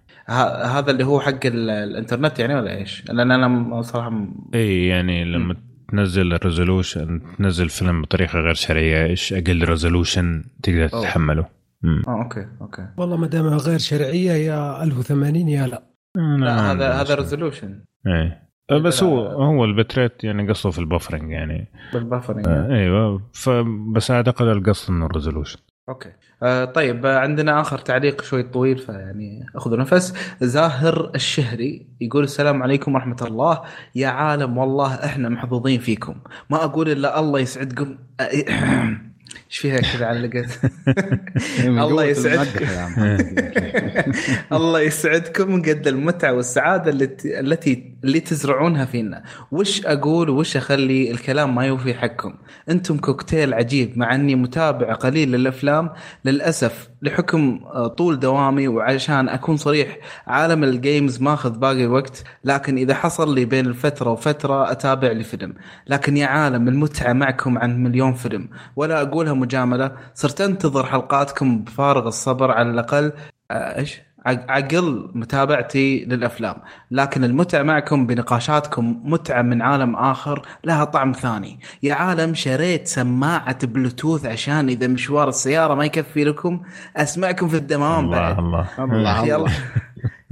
هذا 0.64 0.90
اللي 0.90 1.04
هو 1.04 1.20
حق 1.20 1.46
ال- 1.46 1.70
الإنترنت 1.70 2.38
يعني 2.38 2.54
ولا 2.54 2.76
إيش؟ 2.78 3.04
لأن 3.10 3.30
أنا 3.30 3.82
صراحة 3.82 4.10
م- 4.10 4.34
إي 4.54 4.86
يعني 4.86 5.24
لما 5.24 5.56
تنزل 5.90 6.32
ال 6.32 6.40
resolution 6.40 7.20
تنزل 7.38 7.68
فيلم 7.68 8.02
بطريقة 8.02 8.38
غير 8.38 8.54
شرعية 8.54 9.06
إيش 9.06 9.32
أقل 9.32 9.64
resolution 9.64 10.44
تقدر 10.62 10.82
أوه. 10.92 11.00
تتحمله. 11.02 11.53
آه 12.08 12.22
okay 12.22 12.46
okay. 12.60 12.86
والله 12.96 13.16
ما 13.16 13.26
دامها 13.26 13.56
غير 13.56 13.78
شرعية 13.78 14.32
يا 14.32 14.82
1080 14.82 15.48
يا 15.48 15.66
لا. 15.66 15.82
لا 16.16 16.72
هذا 16.72 16.92
هذا. 16.92 17.14
resolution 17.14 17.80
إيه. 18.06 18.44
بس 18.78 19.02
هو 19.02 19.26
هو 19.26 19.64
ال 19.64 19.72
bitrate 19.72 20.24
يعني 20.24 20.48
قصده 20.48 20.70
في 20.70 20.78
ال 20.78 20.84
buffering 20.84 21.30
يعني. 21.30 21.68
بال 21.92 22.02
buffering. 22.02 22.48
آه 22.48 22.68
إيوه. 22.70 23.22
فبس 23.32 24.10
اعتقد 24.10 24.46
القصد 24.46 24.90
إنه 24.90 25.06
ال 25.06 25.11
resolution 25.11 25.58
okay. 25.88 26.12
آه 26.42 26.64
طيب 26.64 27.06
آه 27.06 27.18
عندنا 27.18 27.60
آخر 27.60 27.78
تعليق 27.78 28.22
شوي 28.22 28.42
طويل 28.42 28.78
فيعني 28.78 29.46
اخذوا 29.56 29.76
نفس. 29.76 30.14
زاهر 30.40 31.10
الشهري 31.14 31.86
يقول 32.00 32.24
السلام 32.24 32.62
عليكم 32.62 32.94
ورحمة 32.94 33.16
الله. 33.22 33.60
يا 33.94 34.08
عالم 34.08 34.58
والله 34.58 34.94
إحنا 34.94 35.28
محظوظين 35.28 35.80
فيكم. 35.80 36.14
ما 36.50 36.64
أقول 36.64 36.88
إلا 36.88 37.20
الله 37.20 37.40
يسعدكم. 37.40 37.96
إيش 39.50 39.58
فيها 39.58 39.80
كذا 39.80 40.06
علقت؟ 40.06 40.60
الله 41.84 42.04
يسعدكم. 42.04 42.66
الله 44.56 44.80
يسعدكم 44.80 45.62
قد 45.62 45.86
المتعة 45.86 46.32
والسعادة 46.32 46.90
التي 46.90 47.40
التي 47.40 47.93
اللي 48.04 48.20
تزرعونها 48.20 48.84
فينا. 48.84 49.22
وش 49.52 49.86
أقول 49.86 50.30
وش 50.30 50.56
أخلي 50.56 51.10
الكلام 51.10 51.54
ما 51.54 51.66
يوفي 51.66 51.94
حقكم؟ 51.94 52.34
أنتم 52.68 52.98
كوكتيل 52.98 53.54
عجيب 53.54 53.98
مع 53.98 54.14
إني 54.14 54.34
متابع 54.34 54.92
قليل 54.92 55.32
للأفلام 55.32 55.90
للأسف 56.24 56.88
لحكم 57.02 57.60
آه، 57.64 57.86
طول 57.86 58.20
دوامي 58.20 58.68
وعشان 58.68 59.28
أكون 59.28 59.56
صريح 59.56 59.98
عالم 60.26 60.64
ال 60.64 60.74
games 60.74 61.22
ماخذ 61.22 61.58
باقي 61.58 61.86
وقت 61.86 62.24
لكن 62.44 62.76
إذا 62.76 62.94
حصل 62.94 63.34
لي 63.34 63.44
بين 63.44 63.66
الفترة 63.66 64.10
وفترة 64.10 64.70
أتابع 64.70 65.12
لي 65.12 65.24
فيلم. 65.24 65.54
لكن 65.86 66.16
يا 66.16 66.26
عالم 66.26 66.68
المتعة 66.68 67.12
معكم 67.12 67.58
عن 67.58 67.82
مليون 67.82 68.12
فيلم. 68.12 68.48
ولا 68.76 69.02
أقولها 69.02 69.32
مجاملة 69.32 69.92
صرت 70.14 70.40
أنتظر 70.40 70.86
حلقاتكم 70.86 71.64
بفارغ 71.64 72.06
الصبر 72.06 72.50
على 72.50 72.70
الأقل. 72.70 73.12
آه، 73.50 73.78
إيش؟ 73.78 74.00
عقل 74.26 75.10
متابعتي 75.14 76.04
للأفلام. 76.04 76.56
لكن 76.90 77.24
المتعة 77.24 77.62
معكم 77.62 78.06
بنقاشاتكم 78.06 79.00
متعة 79.04 79.42
من 79.42 79.62
عالم 79.62 79.96
آخر 79.96 80.42
لها 80.64 80.84
طعم 80.84 81.12
ثاني. 81.12 81.60
يا 81.82 81.94
عالم 81.94 82.34
شريت 82.34 82.88
سماعة 82.88 83.66
بلوتوث 83.66 84.26
عشان 84.26 84.68
إذا 84.68 84.86
مشوار 84.86 85.28
السيارة 85.28 85.74
ما 85.74 85.84
يكفي 85.84 86.24
لكم 86.24 86.62
أسمعكم 86.96 87.48
في 87.48 87.56
الدمام 87.56 88.04
الله 88.04 88.18
بعد. 88.18 88.38
الله. 88.38 88.68
يا 89.04 89.12
أخي 89.12 89.34
الله. 89.34 89.52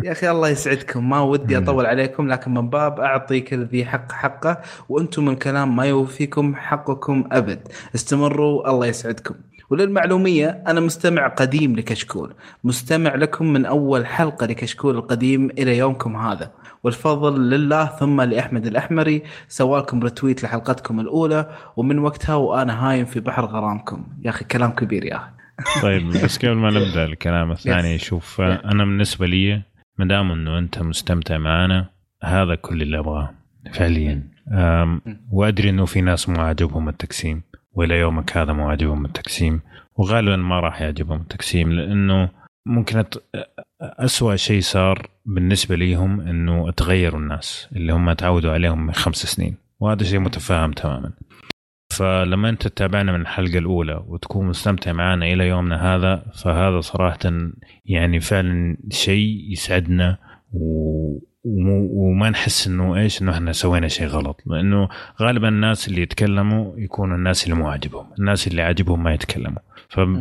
يا 0.04 0.12
أخي 0.12 0.30
الله 0.30 0.48
يسعدكم. 0.48 1.08
ما 1.08 1.20
ودي 1.20 1.58
أطول 1.58 1.86
عليكم 1.86 2.28
لكن 2.28 2.54
من 2.54 2.70
باب 2.70 3.00
اعطي 3.00 3.40
كل 3.40 3.64
ذي 3.64 3.84
حق 3.84 4.12
حقه 4.12 4.60
وأنتم 4.88 5.28
الكلام 5.28 5.76
ما 5.76 5.84
يوفيكم 5.84 6.54
حقكم 6.56 7.24
أبد. 7.32 7.68
استمروا 7.94 8.70
الله 8.70 8.86
يسعدكم. 8.86 9.34
وللمعلومية 9.72 10.62
أنا 10.66 10.80
مستمع 10.80 11.28
قديم 11.28 11.76
لكشكول. 11.76 12.34
مستمع 12.64 13.14
لكم 13.14 13.52
من 13.52 13.66
أول 13.66 14.06
حلقة 14.06 14.46
لكشكول 14.46 14.96
القديم 14.96 15.50
إلى 15.50 15.78
يومكم 15.78 16.16
هذا. 16.16 16.52
والفضل 16.84 17.50
لله 17.50 17.84
ثم 17.84 18.20
لأحمد 18.20 18.66
الأحمري. 18.66 19.22
سوالكم 19.48 20.02
رتويت 20.02 20.44
لحلقتكم 20.44 21.00
الأولى 21.00 21.50
ومن 21.76 21.98
وقتها 21.98 22.34
وأنا 22.34 22.88
هايم 22.88 23.04
في 23.04 23.20
بحر 23.20 23.44
غرامكم. 23.44 24.06
يا 24.24 24.30
أخي 24.30 24.44
كلام 24.44 24.70
كبير 24.70 25.04
يا 25.04 25.16
أخي. 25.16 25.80
طيب 25.82 26.08
بس 26.24 26.38
قبل 26.38 26.54
ما 26.54 26.70
نبدأ 26.70 27.04
الكلام 27.04 27.52
الثاني. 27.52 27.98
شوف 27.98 28.40
أنا 28.40 28.84
بالنسبة 28.84 29.26
لي 29.26 29.62
ما 29.98 30.04
دام 30.04 30.32
إنه 30.32 30.58
أنت 30.58 30.82
مستمتع 30.82 31.38
معنا 31.38 31.86
هذا 32.22 32.54
كل 32.54 32.82
اللي 32.82 32.98
أبغاه 32.98 33.34
فعليا. 33.72 34.22
أم، 34.48 35.00
وأدري 35.30 35.70
إنه 35.70 35.84
في 35.84 36.00
ناس 36.00 36.28
مو 36.28 36.40
عاجبهم 36.40 36.88
التقسيم. 36.88 37.42
وإلى 37.72 37.94
يومك 37.94 38.36
هذا 38.36 38.52
مو 38.52 38.68
عاجبهم 38.68 39.04
التقسيم 39.04 39.60
وغالبا 39.96 40.36
ما 40.36 40.60
راح 40.60 40.82
يعجبهم 40.82 41.20
التقسيم 41.20 41.72
لأنه 41.72 42.28
ممكن. 42.66 43.04
أسوأ 43.82 44.36
شيء 44.36 44.60
صار 44.60 45.10
بالنسبة 45.26 45.76
ليهم 45.76 46.20
إنه 46.20 46.70
تغيروا 46.70 47.20
الناس 47.20 47.68
اللي 47.76 47.92
هم 47.92 48.12
تعودوا 48.12 48.52
عليهم 48.52 48.86
من 48.86 48.92
خمس 48.92 49.16
سنين 49.16 49.56
وهذا 49.80 50.04
شيء 50.04 50.18
متفاهم 50.18 50.72
تماما 50.72 51.12
فلما 51.92 52.48
أنت 52.48 52.62
تتابعنا 52.62 53.12
من 53.12 53.20
الحلقة 53.20 53.58
الأولى 53.58 54.04
وتكون 54.06 54.46
مستمتع 54.46 54.92
معنا 54.92 55.26
إلى 55.26 55.48
يومنا 55.48 55.94
هذا 55.94 56.24
فهذا 56.34 56.80
صراحة 56.80 57.18
يعني 57.84 58.20
فعلا 58.20 58.76
شيء 58.90 59.52
يسعدنا 59.52 60.18
و... 60.52 61.18
وما 61.44 62.30
نحس 62.30 62.66
إنه 62.66 62.96
إيش 62.96 63.22
إنه 63.22 63.32
إحنا 63.32 63.52
سوينا 63.52 63.88
شيء 63.88 64.06
غلط. 64.06 64.42
لأنه 64.46 64.88
غالبا 65.22 65.48
الناس 65.48 65.88
اللي 65.88 66.02
يتكلموا 66.02 66.74
يكونوا 66.76 67.16
الناس 67.16 67.44
اللي 67.44 67.54
مو 67.54 67.68
عاجبهم. 67.68 68.06
الناس 68.18 68.46
اللي 68.46 68.62
عاجبهم 68.62 69.02
ما 69.02 69.14
يتكلموا. 69.14 69.58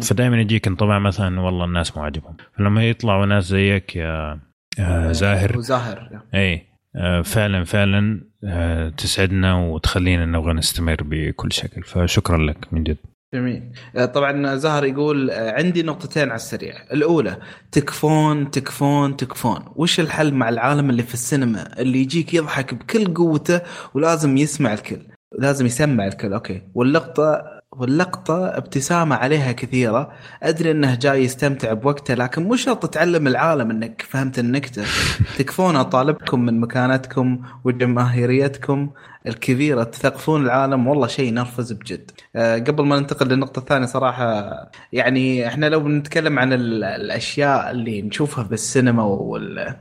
فدائما 0.02 0.41
يجيك 0.41 0.68
انطباع 0.68 0.99
مثلا 0.99 1.41
والله 1.41 1.65
الناس 1.65 1.98
مو 1.98 2.03
عاجبهم. 2.03 2.35
فلما 2.57 2.89
يطلعوا 2.89 3.26
ناس 3.26 3.43
زيك 3.43 3.95
يا 3.95 4.39
آه، 4.80 5.11
زاهر. 5.11 5.57
وزاهر 5.57 6.22
اي 6.35 6.65
آه، 6.95 7.22
فعلا 7.22 7.64
فعلا 7.64 8.22
آه، 8.43 8.89
تسعدنا 8.89 9.56
وتخلينا 9.56 10.26
نبغى 10.26 10.53
نستمر 10.53 10.98
بكل 11.03 11.52
شكل. 11.52 11.84
فشكرا 11.84 12.38
لك 12.38 12.73
من 12.73 12.84
جد. 12.84 12.98
جميل. 13.33 13.71
آه، 13.95 14.05
طبعا 14.05 14.55
زهر 14.55 14.85
يقول 14.85 15.31
آه، 15.31 15.51
عندي 15.51 15.83
نقطتين 15.83 16.23
على 16.23 16.35
السريع. 16.35 16.73
الأولى 16.93 17.37
تكفون 17.71 18.51
تكفون 18.51 19.17
تكفون. 19.17 19.65
وش 19.75 19.99
الحل 19.99 20.33
مع 20.33 20.49
العالم 20.49 20.89
اللي 20.89 21.03
في 21.03 21.13
السينما؟ 21.13 21.79
اللي 21.81 21.99
يجيك 22.01 22.33
يضحك 22.33 22.73
بكل 22.73 23.13
قوته 23.13 23.61
ولازم 23.93 24.37
يسمع 24.37 24.73
الكل 24.73 25.01
لازم 25.39 25.65
يسمع 25.65 26.07
الكل. 26.07 26.33
أوكي. 26.33 26.61
واللقطة 26.75 27.60
واللقطة 27.72 28.48
ابتسامة 28.57 29.15
عليها 29.15 29.52
كثيرة. 29.52 30.11
أدري 30.43 30.72
أنه 30.72 30.95
جاي 30.95 31.23
يستمتع 31.23 31.73
بوقته 31.73 32.14
لكن 32.14 32.43
مو 32.43 32.56
شرط 32.56 32.85
تعلم 32.85 33.27
العالم 33.27 33.72
أنك 33.72 34.06
فهمت 34.10 34.39
النكتة. 34.39 34.84
تكفون 35.38 35.76
أطالبكم 35.76 36.39
من 36.45 36.60
مكانتكم 36.60 37.41
وجماهيريتكم 37.64 38.89
الكبيرة 39.27 39.84
تثقفون 39.84 40.43
العالم. 40.45 40.88
والله 40.88 41.07
شيء 41.07 41.27
ينرفز 41.27 41.72
بجد. 41.72 42.11
أه 42.35 42.56
قبل 42.60 42.85
ما 42.85 42.99
ننتقل 42.99 43.27
للنقطة 43.27 43.60
الثانية 43.60 43.85
صراحة 43.85 44.52
يعني 44.93 45.48
إحنا 45.48 45.65
لو 45.69 45.80
بنتكلم 45.80 46.39
عن 46.39 46.53
ال- 46.53 46.84
الأشياء 46.84 47.72
اللي 47.72 48.02
نشوفها 48.02 48.43
بالسينما 48.43 49.03
وال 49.03 49.76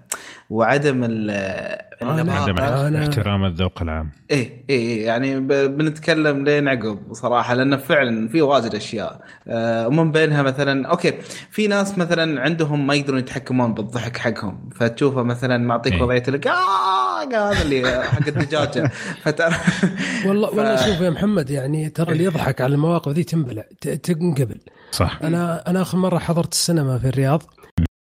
وعدم 0.51 1.01
ال 1.05 1.31
عدم 2.03 2.31
احترام 2.97 3.45
الذوق 3.45 3.83
العام. 3.83 4.11
إيه 4.31 4.65
إيه 4.71 4.79
إيه، 4.79 5.07
يعني 5.07 5.41
بنتكلم 5.69 6.45
لين 6.45 6.69
عقب 6.69 6.99
صراحة 7.13 7.55
لأنه 7.55 7.77
فعلا 7.77 8.29
في 8.29 8.43
واجد 8.43 8.75
أشياء. 8.75 9.21
آه، 9.49 9.89
ومن 9.89 10.13
بينها 10.13 10.43
مثلا 10.43 10.89
أوكي 10.89 11.13
في 11.51 11.67
ناس 11.67 11.99
مثلا 11.99 12.41
عندهم 12.41 12.87
ما 12.87 12.95
يقدرون 12.95 13.19
يتحكمون 13.19 13.75
بالضحك 13.75 14.17
حقهم. 14.17 14.69
فتشوفه 14.77 15.23
مثلا 15.23 15.59
معطيك 15.59 15.93
إيه. 15.93 16.03
وضعية 16.03 16.23
لك 16.29 16.47
آه 16.47 17.23
هذا 17.33 17.63
اللي 17.63 18.03
حق 18.03 18.29
الدجاجة. 18.29 18.91
فترى 19.25 19.55
والله 20.27 20.49
ف- 20.49 20.55
والله 20.55 20.77
شوف 20.77 21.01
يا 21.01 21.11
محمد 21.11 21.51
يعني 21.51 21.89
ترى 21.89 22.13
اللي 22.13 22.25
يضحك 22.25 22.61
على 22.61 22.75
المواقف 22.75 23.13
ذي 23.13 23.25
تنبلع 23.25 23.65
ت- 23.81 23.89
تنقبل. 23.89 24.61
صح. 24.91 25.19
أنا 25.23 25.71
أنا 25.71 25.83
آخر 25.83 25.99
مرة 25.99 26.19
حضرت 26.19 26.53
السينما 26.53 26.99
في 26.99 27.09
الرياض. 27.09 27.43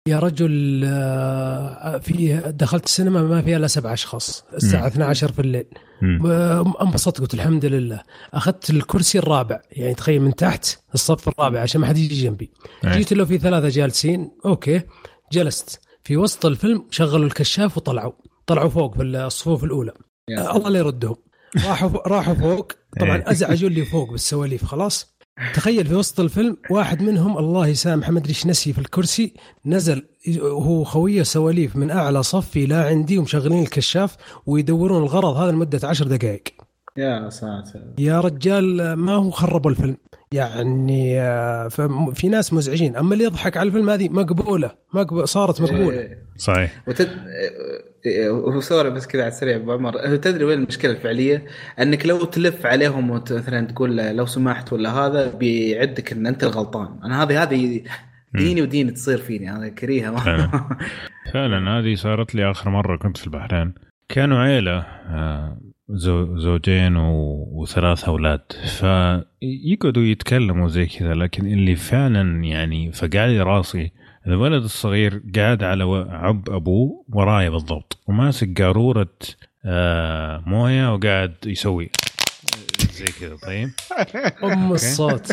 يا 0.08 0.18
رجل 0.18 0.82
آه، 0.86 1.98
في 1.98 2.42
دخلت 2.46 2.84
السينما 2.86 3.22
ما 3.22 3.42
فيها 3.42 3.56
إلا 3.56 3.66
سبع 3.66 3.92
أشخاص 3.92 4.44
الساعة 4.54 4.80
مم. 4.80 4.86
12 4.86 5.32
في 5.32 5.38
الليل. 5.38 5.66
و- 6.02 6.82
انبسطت 6.82 7.20
قلت 7.20 7.34
الحمد 7.34 7.64
لله. 7.64 8.02
أخذت 8.34 8.70
الكرسي 8.70 9.18
الرابع 9.18 9.60
يعني 9.70 9.94
تخيل 9.94 10.22
من 10.22 10.34
تحت 10.34 10.66
الصف 10.94 11.28
الرابع 11.28 11.60
عشان 11.60 11.80
ما 11.80 11.86
حد 11.86 11.96
يجي 11.98 12.22
جنبي. 12.24 12.50
إيه. 12.84 12.92
جيت 12.92 13.12
له 13.12 13.24
في 13.24 13.38
ثلاثة 13.38 13.68
جالسين 13.68 14.30
okay 14.46 14.80
جلست. 15.32 15.80
في 16.02 16.16
وسط 16.16 16.46
الفيلم 16.46 16.86
شغلوا 16.90 17.26
الكشاف 17.26 17.76
وطلعوا 17.76 18.12
طلعوا 18.46 18.68
فوق 18.68 18.96
في 18.96 19.02
الصفوف 19.02 19.64
الأولى. 19.64 19.92
الله 20.30 20.68
لا 20.70 20.78
يردهم. 20.78 21.16
راحوا 21.66 22.08
راحوا 22.08 22.34
فوق. 22.34 22.72
طبعا 23.00 23.16
إيه. 23.16 23.30
أزعجوا 23.30 23.68
اللي 23.68 23.84
فوق 23.84 24.10
بالسواليف 24.10 24.64
خلاص. 24.64 25.13
تخيل 25.54 25.86
في 25.86 25.94
وسط 25.94 26.20
الفيلم 26.20 26.56
واحد 26.70 27.02
منهم 27.02 27.38
الله 27.38 27.66
يسامحه 27.66 28.12
ما 28.12 28.18
أدري 28.18 28.28
إيش 28.28 28.46
نسي 28.46 28.72
في 28.72 28.78
الكرسي 28.78 29.34
نزل 29.66 30.06
هو 30.40 30.84
خويه 30.84 31.22
سواليف 31.22 31.76
من 31.76 31.90
أعلى 31.90 32.22
صف 32.22 32.56
إلى 32.56 32.74
عندي 32.74 33.18
ومشغلين 33.18 33.62
الكشاف 33.62 34.16
ويدورون 34.46 35.02
الغرض 35.02 35.36
هذا 35.36 35.52
لمدة 35.52 35.88
عشر 35.88 36.06
دقائق. 36.06 36.63
يا 36.98 37.30
ساتر. 37.30 37.80
يا 37.98 38.20
رجال 38.20 38.92
ما 38.92 39.12
هو 39.12 39.30
خربوا 39.30 39.70
الفيلم؟ 39.70 39.96
يعني 40.32 41.20
آه، 41.20 41.68
فم- 41.68 42.12
في 42.12 42.28
ناس 42.28 42.52
مزعجين. 42.52 42.96
أما 42.96 43.12
اللي 43.14 43.24
يضحك 43.24 43.56
على 43.56 43.66
الفيلم 43.66 43.90
هذه 43.90 44.08
مقبولة. 44.08 44.70
مقبول 44.94 45.28
صارت 45.28 45.60
مقبولة. 45.60 45.98
إيه. 46.00 46.18
صحيح. 46.36 46.82
وتد... 46.88 47.08
إيه، 48.06 48.30
وسوري 48.30 48.90
بس 48.90 49.06
كذا 49.06 49.22
على 49.22 49.28
السريع 49.32 49.56
أبو 49.56 49.72
عمر. 49.72 50.16
تدري 50.16 50.44
وين 50.44 50.58
المشكلة 50.58 50.90
الفعلية؟ 50.92 51.44
أنك 51.80 52.06
لو 52.06 52.24
تلف 52.24 52.66
عليهم 52.66 53.10
وت- 53.10 53.32
مثلا 53.32 53.66
تقول 53.66 53.96
له 53.96 54.12
لو 54.12 54.26
سمحت 54.26 54.72
ولا 54.72 54.90
هذا 54.92 55.32
بيعدك 55.34 56.12
إن 56.12 56.26
أنت 56.26 56.44
الغلطان، 56.44 56.98
أنا 57.04 57.22
هذه 57.22 57.42
هذه 57.42 57.82
ديني 58.34 58.62
وديني 58.62 58.90
تصير 58.90 59.18
فيني. 59.18 59.50
أنا 59.56 59.68
كريهة. 59.68 60.16
فعلا. 60.16 60.50
فعلا 61.34 61.78
هذه 61.78 61.94
صارت 61.94 62.34
لي 62.34 62.50
آخر 62.50 62.70
مرة 62.70 62.96
كنت 62.96 63.16
في 63.16 63.26
البحرين. 63.26 63.74
كانوا 64.08 64.38
عيلة 64.38 64.78
آه، 64.80 65.58
زوجين 65.88 66.96
وثلاث 66.96 68.04
أولاد. 68.04 68.40
فيقعدوا 68.78 70.02
يتكلموا 70.02 70.68
زي 70.68 70.86
كذا 70.86 71.14
لكن 71.14 71.46
اللي 71.46 71.76
فعلا 71.76 72.44
يعني 72.44 72.92
فقع 72.92 73.26
لي 73.26 73.42
راسي 73.42 73.90
الولد 74.26 74.64
الصغير 74.64 75.22
قاعد 75.36 75.62
على 75.62 75.84
عب 76.10 76.50
أبوه 76.50 77.04
ورايا 77.08 77.50
بالضبط 77.50 77.98
وماسك 78.06 78.62
قارورة 78.62 79.08
آه، 79.66 80.42
موية 80.46 80.94
وقاعد 80.94 81.34
يسوي. 81.46 81.90
زي 82.92 83.04
كذا 83.20 83.36
طيب؟ 83.36 83.70
أم 84.52 84.72
الصوت. 84.72 85.32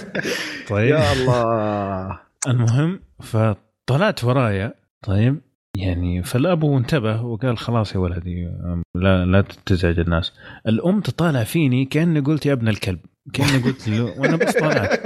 طيب. 0.69 0.89
يا 0.95 1.13
الله. 1.13 2.19
المهم 2.47 2.99
فطلعت 3.21 4.23
ورايا 4.23 4.73
طيب؟ 5.03 5.41
يعني 5.77 6.23
فالابو 6.23 6.77
انتبه 6.77 7.21
وقال 7.21 7.57
خلاص 7.57 7.95
يا 7.95 7.99
ولدي 7.99 8.51
لا 8.95 9.25
لا 9.25 9.43
تزعج 9.65 9.99
الناس. 9.99 10.33
الأم 10.67 11.01
تطالع 11.01 11.43
فيني 11.43 11.85
كأني 11.85 12.19
قلت 12.19 12.45
يا 12.45 12.53
ابن 12.53 12.67
الكلب 12.67 12.99
كأني 13.33 13.63
قلت 13.63 13.89
له 13.89 14.03
وأنا 14.19 14.35
بس 14.35 14.53
طالعت 14.53 14.99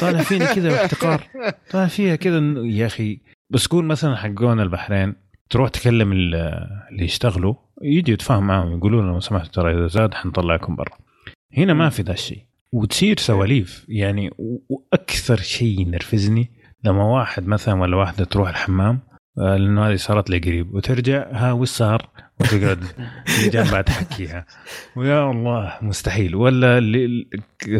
طالع 0.00 0.22
فيني 0.22 0.46
كذا 0.46 0.68
باحتقار. 0.68 1.22
طالع 1.70 1.86
فيها 1.86 2.16
كذا 2.16 2.38
يا 2.64 2.86
أخي 2.86 3.20
بس 3.50 3.66
قول 3.66 3.84
مثلا 3.84 4.16
حقون 4.16 4.60
البحرين 4.60 5.14
تروح 5.50 5.68
تكلم 5.70 6.12
ال- 6.12 6.34
اللي 6.90 7.04
يشتغلوا 7.04 7.54
يجي 7.82 8.12
يتفاهم 8.12 8.46
معهم 8.46 8.76
يقولوا 8.76 9.02
لهم 9.02 9.12
لو 9.12 9.20
سمحتوا 9.20 9.52
ترى 9.62 9.74
إذا 9.78 9.86
زاد 9.86 10.14
حنطلعكم 10.14 10.76
برا. 10.76 10.98
هنا 11.56 11.74
ما 11.74 11.88
في 11.88 12.02
ذا 12.02 12.12
الشيء. 12.12 12.42
وتصير 12.72 13.18
سواليف. 13.18 13.84
يعني 13.88 14.30
وأكثر 14.68 15.36
شيء 15.36 15.80
ينرفزني 15.80 16.50
لما 16.84 17.04
واحد 17.04 17.46
مثلا 17.46 17.80
ولا 17.80 17.96
واحدة 17.96 18.24
تروح 18.24 18.48
الحمام 18.48 18.98
لأنه 19.36 19.88
هذه 19.88 19.96
صارت 19.96 20.30
لي 20.30 20.38
قريب. 20.38 20.74
وترجع 20.74 21.26
ها 21.32 21.52
وش 21.52 21.68
صار؟ 21.68 22.08
وتقعد 22.40 22.84
جنبها 23.52 23.82
تحكيها. 23.82 24.46
ويا 24.96 25.30
الله 25.30 25.78
مستحيل. 25.82 26.34
ولا 26.34 26.78
اللي 26.78 27.26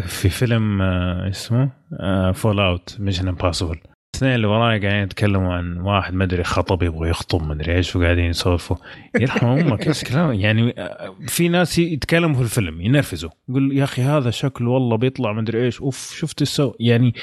في 0.01 0.29
فيلم 0.29 0.81
آه، 0.81 1.29
اسمه؟ 1.29 1.69
Fallout 2.33 2.97
Mission 2.99 3.27
Impossible 3.27 3.77
الاثنين 4.15 4.35
اللي 4.35 4.47
وراي 4.47 4.79
قاعدين 4.79 5.03
يتكلموا 5.03 5.53
عن 5.53 5.77
واحد 5.77 6.13
ما 6.13 6.23
أدري 6.23 6.43
خطب 6.43 6.83
يبغى 6.83 7.09
يخطب 7.09 7.47
ما 7.47 7.53
أدري 7.53 7.75
إيش 7.75 7.95
وقاعدين 7.95 8.25
يسولفوا. 8.25 8.77
يرحم 9.19 9.47
أمك 9.47 9.87
إيش 9.87 10.03
كلام؟ 10.03 10.33
يعني 10.33 10.73
آه، 10.77 11.15
في 11.27 11.49
ناس 11.49 11.79
يتكلموا 11.79 12.35
في 12.35 12.41
الفيلم 12.41 12.81
ينرفزوا. 12.81 13.29
يقول 13.49 13.77
يا 13.77 13.83
أخي 13.83 14.01
هذا 14.01 14.29
شكله 14.29 14.69
والله 14.69 14.97
بيطلع 14.97 15.33
ما 15.33 15.41
أدري 15.41 15.65
إيش. 15.65 15.81
أوف 15.81 16.15
شفت 16.17 16.41
السو 16.41 16.73
يعني 16.79 17.13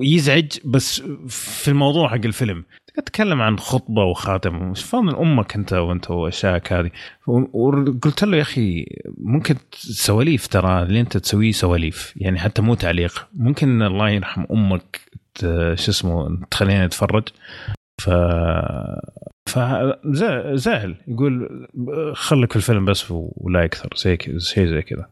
يزعج 0.00 0.52
بس 0.64 1.02
في 1.28 1.68
الموضوع 1.68 2.08
حق 2.08 2.24
الفيلم. 2.24 2.64
تتكلم 3.00 3.42
عن 3.42 3.58
خطبة 3.58 4.04
وخاتم. 4.04 4.70
مش 4.70 4.84
فاهم 4.84 5.08
أمك 5.08 5.56
أنت 5.56 5.72
وأنت 5.72 6.10
واشياءك 6.10 6.72
هذه 6.72 6.90
وقلت 7.26 8.24
له 8.24 8.36
يا 8.36 8.42
أخي 8.42 8.86
ممكن 9.18 9.56
سواليف 9.76 10.46
ترى 10.46 10.82
اللي 10.82 11.00
أنت 11.00 11.16
تسويه 11.16 11.52
سواليف. 11.52 12.12
يعني 12.16 12.38
حتى 12.38 12.62
مو 12.62 12.74
تعليق. 12.74 13.28
ممكن 13.34 13.82
الله 13.82 14.10
يرحم 14.10 14.44
أمك 14.50 15.00
شو 15.74 15.90
اسمه 15.90 16.40
تخلينا 16.50 16.86
نتفرج. 16.86 17.28
ف 18.02 18.10
فزعل 19.46 20.96
يقول 21.08 21.66
خليك 22.14 22.50
في 22.50 22.56
الفيلم 22.56 22.84
بس 22.84 23.06
ولا 23.10 23.64
أكثر 23.64 23.88
زي 23.96 24.18
شيء 24.38 24.66
زي 24.66 24.82
كذا. 24.82 25.08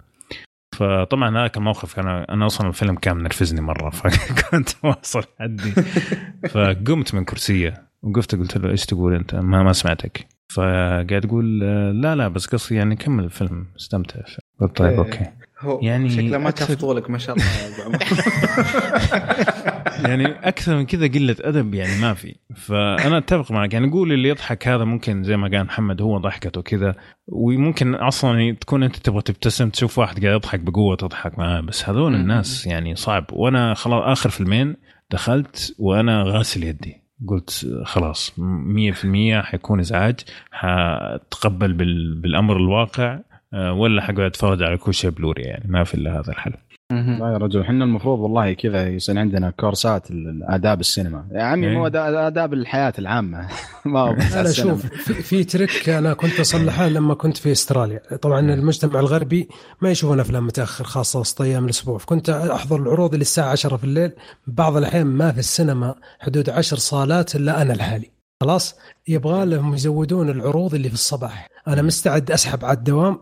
فطبعا 0.77 1.39
هذاك 1.39 1.57
الموقف 1.57 1.99
أنا 1.99 2.27
أنا 2.33 2.47
أصلا 2.47 2.69
الفيلم 2.69 2.95
كان 2.95 3.17
منرفزني 3.17 3.61
مرة 3.61 3.91
فكنت 3.99 4.69
واصل 4.85 5.23
حدي. 5.41 5.73
فقمت 6.53 7.15
من 7.15 7.25
كرسيه 7.25 7.87
وقفت 8.03 8.35
قلت 8.35 8.57
له 8.57 8.71
إيش 8.71 8.87
تقول 8.87 9.15
أنت؟ 9.15 9.35
ما 9.35 9.63
ما 9.63 9.73
سمعتك. 9.73 10.27
فقاعد 10.55 11.21
تقول 11.21 11.61
لا 12.03 12.15
لا 12.15 12.29
بس 12.29 12.47
قصدي 12.47 12.75
يعني 12.75 12.97
كمل 12.97 13.25
الفيلم 13.25 13.67
استمتع. 13.77 14.21
قلت 14.61 14.77
طيب 14.77 14.91
إيه. 14.91 14.99
أوكي. 14.99 15.27
هو 15.61 15.81
يعني 15.83 16.11
شكله 16.11 16.39
ما 16.39 16.51
شاف 16.51 16.73
طولك 16.73 17.11
ما 17.11 17.19
شاء 17.19 17.37
الله. 17.37 17.99
يعني 20.05 20.27
أكثر 20.49 20.77
من 20.77 20.87
كذا 20.87 21.07
قلة 21.07 21.37
أدب 21.41 21.75
يعني 21.75 22.01
ما 22.01 22.15
في. 22.15 22.35
فأنا 22.57 23.19
أتفق 23.19 23.53
معك. 23.53 23.75
يعني 23.75 23.91
قول 23.91 24.13
اللي 24.13 24.29
يضحك 24.29 24.69
هذا 24.69 24.85
ممكن 24.85 25.23
زي 25.25 25.37
ما 25.37 25.49
قال 25.49 25.65
محمد 25.65 26.03
هو 26.03 26.19
ضحكته 26.19 26.63
كذا 26.63 26.95
وممكن 27.27 27.95
أصلا 27.95 28.53
تكون 28.61 28.83
أنت 28.83 28.97
تبغى 28.97 29.23
تبتسم 29.23 29.69
تشوف 29.71 29.99
واحد 29.99 30.25
قاعد 30.25 30.35
يضحك 30.37 30.61
بقوة 30.61 30.97
تضحك 30.97 31.39
معاه. 31.39 31.61
بس 31.61 31.89
هذول. 31.89 32.15
الناس 32.15 32.67
يعني 32.67 32.95
صعب. 32.95 33.25
وأنا 33.33 33.75
خلاص 33.75 34.03
آخر 34.19 34.31
فيلمين 34.31 34.77
دخلت 35.11 35.75
وأنا 35.79 36.23
غاسل 36.23 36.63
يدي. 36.65 36.97
قلت 37.29 37.67
خلاص 37.85 38.35
100% 38.39 39.43
حيكون 39.43 39.81
إزعاج 39.81 40.21
حتقبل 40.53 41.73
بال- 41.73 42.21
بالأمر 42.21 42.57
الواقع 42.57 43.19
آه، 43.55 43.73
ولا 43.73 44.03
حقعد 44.03 44.21
أتفرج 44.21 44.63
على 44.63 44.77
كل 44.77 44.95
شيء 44.95 45.11
بلوري 45.11 45.43
يعني. 45.43 45.65
ما 45.69 45.85
في 45.85 45.95
إلا 45.95 46.21
هذا 46.21 46.33
الحل. 46.33 46.53
لا 46.93 47.33
يا 47.33 47.37
رجل 47.37 47.61
إحنا 47.61 47.85
المفروض 47.85 48.19
والله 48.19 48.53
كذا 48.53 48.89
يصير 48.89 49.19
عندنا 49.19 49.51
كورسات 49.51 50.11
الآداب 50.11 50.81
السينما. 50.81 51.29
يا 51.33 51.43
عمي 51.43 51.69
إيه. 51.69 51.77
مو 51.77 51.87
آداب 51.87 52.53
الحياة 52.53 52.93
العامة. 52.99 53.49
ما 53.85 54.11
السينما. 54.11 54.77
شوف 54.77 54.87
في, 54.87 55.15
في 55.15 55.45
ترك 55.45 55.89
أنا 55.89 56.15
كنت 56.15 56.41
أصلحه 56.41 56.89
لما 56.89 57.15
كنت 57.15 57.37
في 57.37 57.53
أستراليا. 57.53 58.01
طبعا 58.23 58.41
المجتمع 58.41 59.01
الغربي 59.01 59.49
ما 59.83 59.91
يشوفون 59.91 60.21
أفلام 60.21 60.47
متأخر 60.47 60.85
خاصة 60.85 61.21
وسط 61.21 61.43
أيام 61.43 61.65
الأسبوع. 61.65 61.99
فكنت 61.99 62.31
أحضر 62.31 62.83
العروض 62.83 63.13
اللي 63.13 63.23
الساعة 63.23 63.51
10 63.51 63.77
في 63.77 63.85
الليل. 63.85 64.13
بعض 64.47 64.77
الأحيان 64.77 65.07
ما 65.07 65.33
في 65.33 65.39
السينما 65.39 65.95
حدود 66.21 66.51
10 66.51 66.77
صالات 66.77 67.37
إلا 67.37 67.63
أنا 67.63 67.73
لحالي. 67.73 68.11
خلاص؟ 68.41 68.75
يبغى 69.09 69.47
لهم 69.47 69.75
يزودون 69.75 70.31
العروض 70.31 70.75
اللي 70.75 70.89
في 70.89 70.95
الصباح. 70.95 71.49
أنا 71.69 71.83
مستعد 71.83 72.31
أسحب 72.31 72.65
على 72.65 72.77
الدوام 72.79 73.19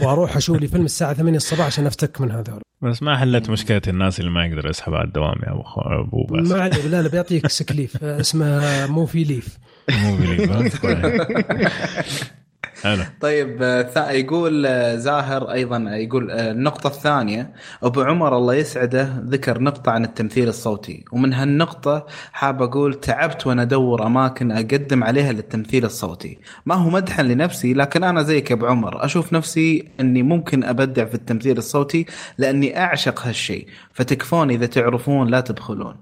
وأروح 0.00 0.36
أشوف 0.36 0.60
لي 0.60 0.68
فيلم 0.68 0.84
الساعة 0.84 1.14
8 1.14 1.36
الصباح 1.36 1.66
عشان 1.66 1.86
أفتك 1.86 2.20
من 2.20 2.30
هذول. 2.30 2.62
بس 2.82 3.02
ما 3.02 3.18
حلت 3.18 3.50
مشكلة 3.50 3.82
الناس 3.88 4.20
اللي 4.20 4.30
ما 4.30 4.46
يقدر 4.46 4.70
يسحب 4.70 4.94
على 4.94 5.04
الدوام 5.08 5.34
يا 5.46 5.52
أبو 5.52 5.62
خ- 5.62 5.78
أبو 5.86 6.24
بس 6.26 6.50
ما 6.50 6.60
عليه 6.62 6.86
لا 6.86 7.02
لا 7.02 7.08
بيعطيك 7.08 7.46
sick 7.46 7.69
leave. 7.69 8.04
اسمه 8.04 8.86
movie 8.86 9.24
leave. 9.24 9.58
movie 9.90 10.16
leave 10.16 10.84
حلو. 12.82 13.02
طيب 13.20 13.58
آه، 13.62 14.10
يقول 14.10 14.66
آه، 14.66 14.96
زاهر 14.96 15.52
أيضا 15.52 15.84
آه، 15.88 15.94
يقول 15.94 16.30
النقطة 16.30 16.86
الثانية 16.86 17.52
أبو 17.82 18.02
عمر 18.02 18.36
الله 18.36 18.54
يسعده 18.54 19.22
ذكر 19.28 19.62
نقطة 19.62 19.92
عن 19.92 20.04
التمثيل 20.04 20.48
الصوتي 20.48 21.04
ومن 21.12 21.32
هالنقطة 21.32 22.06
حاب 22.32 22.62
أقول 22.62 22.94
تعبت 22.94 23.46
وأنا 23.46 23.62
أدور 23.62 24.06
أماكن 24.06 24.52
أقدم 24.52 25.04
عليها 25.04 25.32
للتمثيل 25.32 25.84
الصوتي. 25.84 26.38
ما 26.66 26.74
هو 26.74 26.90
مدحا 26.90 27.22
لنفسي 27.22 27.74
لكن 27.74 28.04
أنا 28.04 28.22
زيك 28.22 28.52
أبو 28.52 28.66
عمر 28.66 29.04
أشوف 29.04 29.32
نفسي 29.32 29.88
إني 30.00 30.22
ممكن 30.22 30.64
أبدع 30.64 31.04
في 31.04 31.14
التمثيل 31.14 31.58
الصوتي 31.58 32.06
لأني 32.38 32.78
أعشق 32.80 33.26
هالشيء. 33.26 33.66
فتكفون 33.92 34.50
إذا 34.50 34.66
تعرفون 34.66 35.28
لا 35.28 35.40
تبخلون. 35.40 35.96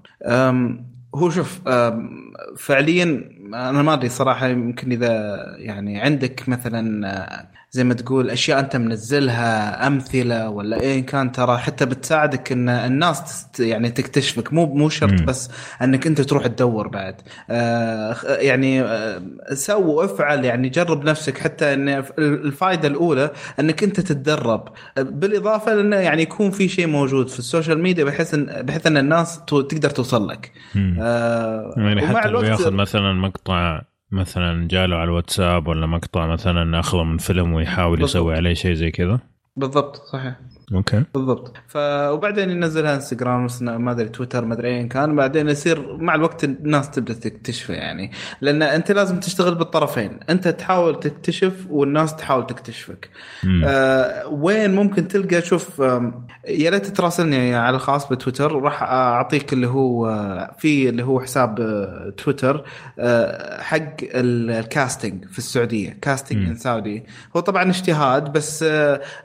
هو 1.15 1.29
شوف 1.29 1.59
فعليا 2.57 3.29
أنا 3.53 3.81
ما 3.81 3.93
أدري 3.93 4.09
صراحة 4.09 4.47
يمكن 4.47 4.91
إذا 4.91 5.35
يعني 5.57 6.01
عندك 6.01 6.49
مثلا 6.49 7.07
آه، 7.07 7.47
زي 7.73 7.83
ما 7.83 7.93
تقول 7.93 8.29
أشياء 8.29 8.59
أنت 8.59 8.75
منزلها 8.75 9.87
أمثلة 9.87 10.49
ولا 10.49 10.81
ايا 10.81 11.01
كان 11.01 11.31
ترى 11.31 11.57
حتى 11.57 11.85
بتساعدك 11.85 12.51
إن 12.51 12.69
الناس 12.69 13.47
يعني 13.59 13.89
تكتشفك 13.89 14.53
مو 14.53 14.65
مو 14.65 14.89
شرط. 14.89 15.21
بس 15.23 15.49
إنك 15.81 16.07
أنت 16.07 16.21
تروح 16.21 16.47
تدور 16.47 16.87
بعد 16.87 17.15
آه 17.49 18.15
يعني 18.27 18.81
آه 18.81 19.21
سو 19.53 19.81
وافعل 19.81 20.45
يعني 20.45 20.69
جرب 20.69 21.03
نفسك 21.03 21.37
حتى 21.37 21.73
إن 21.73 22.03
الفائده 22.19 22.87
الأولى 22.87 23.31
إنك 23.59 23.83
أنت 23.83 23.99
تتدرب 23.99 24.67
بالإضافة 24.97 25.73
لأنه 25.73 25.95
يعني 25.95 26.21
يكون 26.21 26.51
في 26.51 26.67
شيء 26.67 26.87
موجود 26.87 27.27
في 27.27 27.39
ال 27.39 27.45
social 27.45 27.79
media 27.79 28.03
بحيث 28.03 28.33
ان 28.33 28.45
بحيث 28.45 28.87
إن 28.87 28.97
الناس 28.97 29.39
تقدر 29.45 29.89
توصل 29.89 30.27
لك. 30.27 30.51
آه 30.99 31.73
يعني 31.77 32.07
حتى 32.07 32.27
لو 32.27 32.41
ياخذ 32.41 32.71
مثلا 32.71 33.31
مقطع 33.41 33.81
مثلا 34.11 34.67
جاله 34.67 34.95
على 34.95 35.03
الواتساب 35.03 35.67
ولا 35.67 35.87
مقطع 35.87 36.27
مثلا 36.27 36.79
أخذه 36.79 37.03
من 37.03 37.17
فيلم 37.17 37.53
ويحاول 37.53 38.01
يسوي 38.03 38.21
بالضبط. 38.21 38.37
عليه 38.37 38.53
شيء 38.53 38.73
زي 38.73 38.91
كذا 38.91 39.19
بالضبط 39.55 39.95
صحيح 39.95 40.35
okay. 40.73 41.03
بالضبط. 41.13 41.53
ف 41.67 41.77
وبعدين 42.11 42.49
ينزلها 42.49 42.95
انستغرام 42.95 43.47
ما 43.61 43.91
أدري 43.91 44.09
تويتر 44.09 44.45
ما 44.45 44.53
أدري 44.53 44.67
ايا 44.69 44.83
كان. 44.87 45.15
بعدين 45.15 45.49
يصير 45.49 45.97
مع 45.97 46.15
الوقت 46.15 46.43
الناس 46.43 46.89
تبدأ 46.91 47.13
تكتشفه 47.13 47.73
يعني. 47.73 48.11
لأن 48.41 48.61
أنت 48.63 48.91
لازم 48.91 49.19
تشتغل 49.19 49.55
بالطرفين. 49.55 50.19
أنت 50.29 50.47
تحاول 50.47 50.99
تكتشف 50.99 51.53
والناس 51.69 52.15
تحاول 52.15 52.47
تكتشفك. 52.47 53.09
مم. 53.43 53.61
آه 53.65 54.27
وين 54.27 54.75
ممكن 54.75 55.07
تلقى 55.07 55.41
شوف 55.41 55.79
يا 56.47 56.69
ريت 56.69 56.85
تراسلني 56.87 57.55
على 57.55 57.75
الخاص 57.75 58.09
بتويتر. 58.09 58.51
راح 58.61 58.83
أعطيك 58.83 59.53
اللي 59.53 59.67
هو 59.67 60.07
آه، 60.09 60.55
في 60.59 60.89
اللي 60.89 61.03
هو 61.03 61.21
حساب 61.21 61.59
آه، 61.59 62.13
تويتر 62.17 62.63
آه، 62.99 63.61
حق 63.61 63.77
ال- 64.01 64.51
ال 64.51 64.60
casting 64.60 65.25
في 65.25 65.37
السعودية. 65.37 65.97
casting. 66.01 66.47
in 66.47 66.55
Saudi 66.55 67.03
هو 67.35 67.39
طبعا 67.41 67.69
اجتهاد 67.69 68.31
بس 68.33 68.65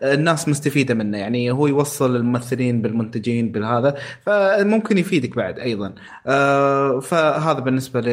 الناس 0.03 0.49
مستفيدة 0.49 0.95
منه 0.95 1.19
يعني. 1.19 1.36
هو 1.51 1.67
يوصل 1.67 2.17
الممثلين 2.17 2.83
بالمنتجين 2.83 3.53
بالهذا 3.53 3.95
فممكن 4.27 4.99
يفيدك 4.99 5.37
بعد 5.37 5.59
أيضا. 5.59 5.95
آه، 6.27 7.01
فهذا 7.01 7.61
بالنسبة 7.61 8.01
ل 8.01 8.09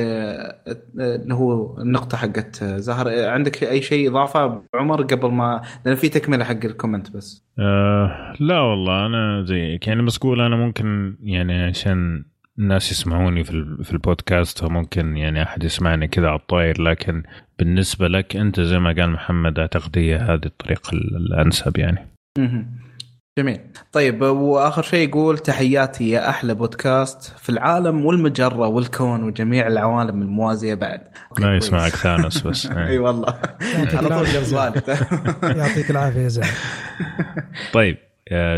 اللي 1.00 1.34
هو 1.34 1.78
النقطة 1.82 2.18
حقت 2.18 2.64
زهر. 2.64 3.30
عندك 3.30 3.64
أي 3.64 3.82
شيء 3.82 4.10
إضافة 4.10 4.62
عمر 4.76 5.02
قبل 5.02 5.32
ما 5.32 5.62
لأن 5.86 5.96
في 5.96 6.10
تكملة 6.10 6.44
حق 6.44 6.66
الكومنت 6.66 7.12
بس. 7.12 7.44
آه 7.60 8.34
لا 8.40 8.60
والله 8.60 9.06
أنا 9.06 9.44
زيك 9.46 9.88
يعني 9.88 10.02
بس 10.02 10.18
أقول 10.18 10.42
أنا 10.42 10.56
ممكن 10.56 11.16
يعني 11.24 11.64
عشان 11.64 12.26
الناس 12.60 12.92
يسمعوني 12.92 13.44
في 13.44 13.52
ال- 13.52 13.84
في 13.84 13.92
البودكاست 13.94 14.58
فممكن 14.60 15.18
يعني 15.18 15.44
أحد 15.44 15.64
يسمعني 15.64 16.08
كذا 16.08 16.28
على 16.28 16.40
الطاير. 16.40 16.82
لكن 16.82 17.24
بالنسبة 17.60 18.08
لك 18.08 18.36
أنت 18.36 18.60
زي 18.60 18.80
ما 18.80 18.92
قال 19.00 19.10
محمد 19.10 19.60
أعتقد 19.60 19.98
هي 19.98 20.16
هذه 20.16 20.46
الطريقة 20.46 20.90
ال- 20.94 21.16
الأنسب 21.18 21.78
يعني. 21.78 21.98
جميل. 23.38 23.60
طيب 23.92 24.22
وآخر 24.22 24.82
شيء 24.82 25.10
يقول 25.10 25.38
تحياتي 25.38 26.10
يا 26.10 26.30
أحلى 26.30 26.54
بودكاست 26.54 27.38
في 27.38 27.50
العالم 27.50 28.06
والمجرة 28.06 28.68
والكون 28.68 29.24
وجميع 29.24 29.68
العوالم 29.68 30.22
الموازية 30.22 30.74
بعد. 30.74 31.02
ما. 31.40 31.56
يسمعك 31.56 31.92
ثانوس 31.92 32.42
بس. 32.42 32.66
أي 32.72 32.88
إيه. 32.88 33.00
والله. 33.00 33.40
يعطيك 33.62 33.96
على 33.96 34.10
طول 34.10 34.28
يعطيك 35.60 35.92
العافية 35.92 36.20
يا 36.20 36.28
زلمه 36.28 36.48
طيب 37.74 37.98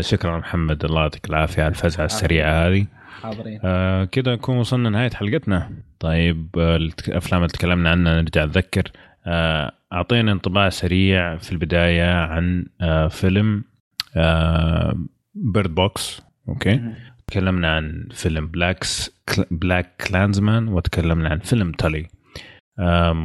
شكرا 0.00 0.38
محمد. 0.38 0.84
الله 0.84 1.00
يعطيك 1.00 1.30
العافية 1.30 1.62
على 1.62 1.70
الفزعة 1.70 2.04
السريعة 2.04 2.68
هذه. 2.68 2.86
حاضرين. 3.22 3.60
آه 3.64 4.04
كده 4.04 4.34
نكون 4.34 4.56
وصلنا 4.56 4.90
نهاية 4.90 5.10
حلقتنا. 5.10 5.70
طيب 6.00 6.48
آه 6.58 6.76
الأفلام 6.76 7.42
اللي 7.42 7.52
تكلمنا 7.52 7.90
عنها 7.90 8.20
نرجع 8.22 8.44
نذكر. 8.44 8.90
آه 9.26 9.72
أعطينا 9.92 10.32
انطباع 10.32 10.68
سريع 10.68 11.36
في 11.36 11.52
البداية 11.52 12.14
عن 12.14 12.66
آه 12.80 13.08
فيلم 13.08 13.64
Bird 15.34 15.74
Box 15.74 16.22
okay. 16.48 16.94
تكلمنا 17.26 17.76
عن 17.76 18.08
فيلم 18.10 18.46
Black's 18.46 19.10
BlacKkKlansman 19.50 20.68
وتكلمنا 20.68 21.28
عن 21.28 21.38
فيلم 21.38 21.72
Tully 21.72 22.06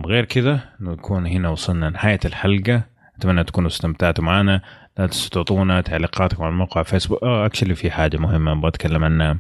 غير 0.05 0.25
كذا 0.25 0.59
نكون 0.79 1.25
هنا 1.25 1.49
وصلنا 1.49 1.89
نهاية 1.89 2.19
الحلقة. 2.25 2.83
أتمنى 3.17 3.43
تكونوا 3.43 3.69
استمتعتوا 3.69 4.23
معنا. 4.23 4.61
لا 4.97 5.07
تنسوا 5.07 5.29
تعطونا 5.29 5.81
تعليقاتكم 5.81 6.43
على 6.43 6.53
موقع 6.53 6.83
فيسبوك 6.83 7.23
آه 7.23 7.45
actually 7.45 7.75
في 7.75 7.91
حاجة 7.91 8.17
مهمة 8.17 8.51
أبغى 8.51 8.67
أتكلم 8.67 9.03
عنها. 9.03 9.37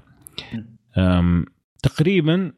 تقريبا 1.83 2.51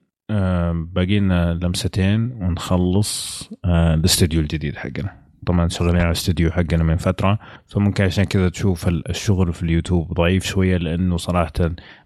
باقي 0.73 1.19
لنا 1.19 1.53
لمستين 1.53 2.31
ونخلص 2.31 3.49
أه، 3.65 3.93
الاستديو 3.93 4.41
الجديد 4.41 4.75
حقنا. 4.75 5.22
طبعا 5.43 5.67
شغالين 5.67 5.95
على 5.95 6.05
الاستديو 6.05 6.51
حقنا 6.51 6.83
من 6.83 6.97
فترة 6.97 7.39
فممكن 7.67 8.03
عشان 8.03 8.23
كذا 8.23 8.49
تشوف 8.49 8.87
ال- 8.87 9.09
الشغل 9.09 9.53
في 9.53 9.63
اليوتيوب 9.63 10.13
ضعيف 10.13 10.45
شوية 10.45 10.77
لأنه 10.77 11.17
صراحة 11.17 11.51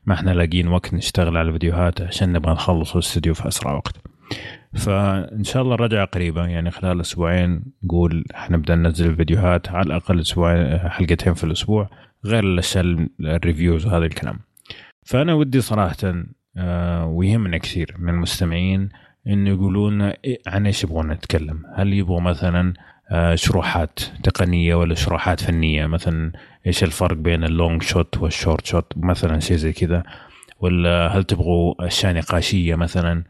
ما 0.05 0.13
إحنا 0.13 0.31
لاقيين 0.31 0.67
وقت 0.67 0.93
نشتغل 0.93 1.37
على 1.37 1.47
الفيديوهات 1.47 2.01
عشان 2.01 2.31
نبغى 2.33 2.51
نخلص 2.53 2.93
الاستديو 2.93 3.33
في 3.33 3.47
أسرع 3.47 3.71
وقت. 3.73 3.95
فإن 4.73 5.43
شاء 5.43 5.63
الله 5.63 5.75
رجع 5.75 6.03
قريبة 6.05 6.45
يعني 6.47 6.71
خلال 6.71 7.01
أسبوعين 7.01 7.63
نقول 7.83 8.23
حنبدأ 8.33 8.75
ننزل 8.75 9.09
الفيديوهات 9.09 9.69
على 9.69 9.85
الأقل 9.87 10.19
أسبوعين 10.19 10.77
حلقتين 10.77 11.33
في 11.33 11.43
الأسبوع 11.43 11.89
غير 12.25 12.43
الأشياء 12.43 13.07
ال 13.21 13.29
reviews 13.29 13.85
وهذا 13.85 14.05
الكلام. 14.05 14.39
فأنا 15.05 15.33
ودي 15.33 15.61
صراحة 15.61 16.23
آه، 16.57 17.05
ويهمنا 17.05 17.57
كثير 17.57 17.95
من 17.99 18.09
المستمعين 18.13 18.89
إنه 19.27 19.49
يقولوا 19.49 19.91
لنا 19.91 20.17
إيه 20.25 20.37
عن 20.47 20.65
إيش 20.65 20.83
يبغون 20.83 21.07
نتكلم؟ 21.11 21.63
هل 21.75 21.93
يبغوا 21.93 22.21
مثلا 22.21 22.73
شروحات 23.35 23.99
تقنية 24.23 24.75
ولا 24.75 24.95
شروحات 24.95 25.39
فنية؟ 25.43 25.85
مثلا 25.85 26.31
إيش 26.67 26.83
الفرق 26.83 27.17
بين 27.17 27.43
ال 27.43 27.51
long 27.51 27.83
shot 27.83 28.17
وال 28.17 28.31
short 28.31 28.65
shot؟ 28.65 28.93
مثلا 28.97 29.39
شيء 29.39 29.57
زي 29.57 29.73
كذا. 29.73 30.03
ولا 30.59 31.07
هل 31.07 31.23
تبغوا 31.23 31.87
أشياء 31.87 32.13
نقاشية 32.13 32.75
مثلا؟ 32.75 33.23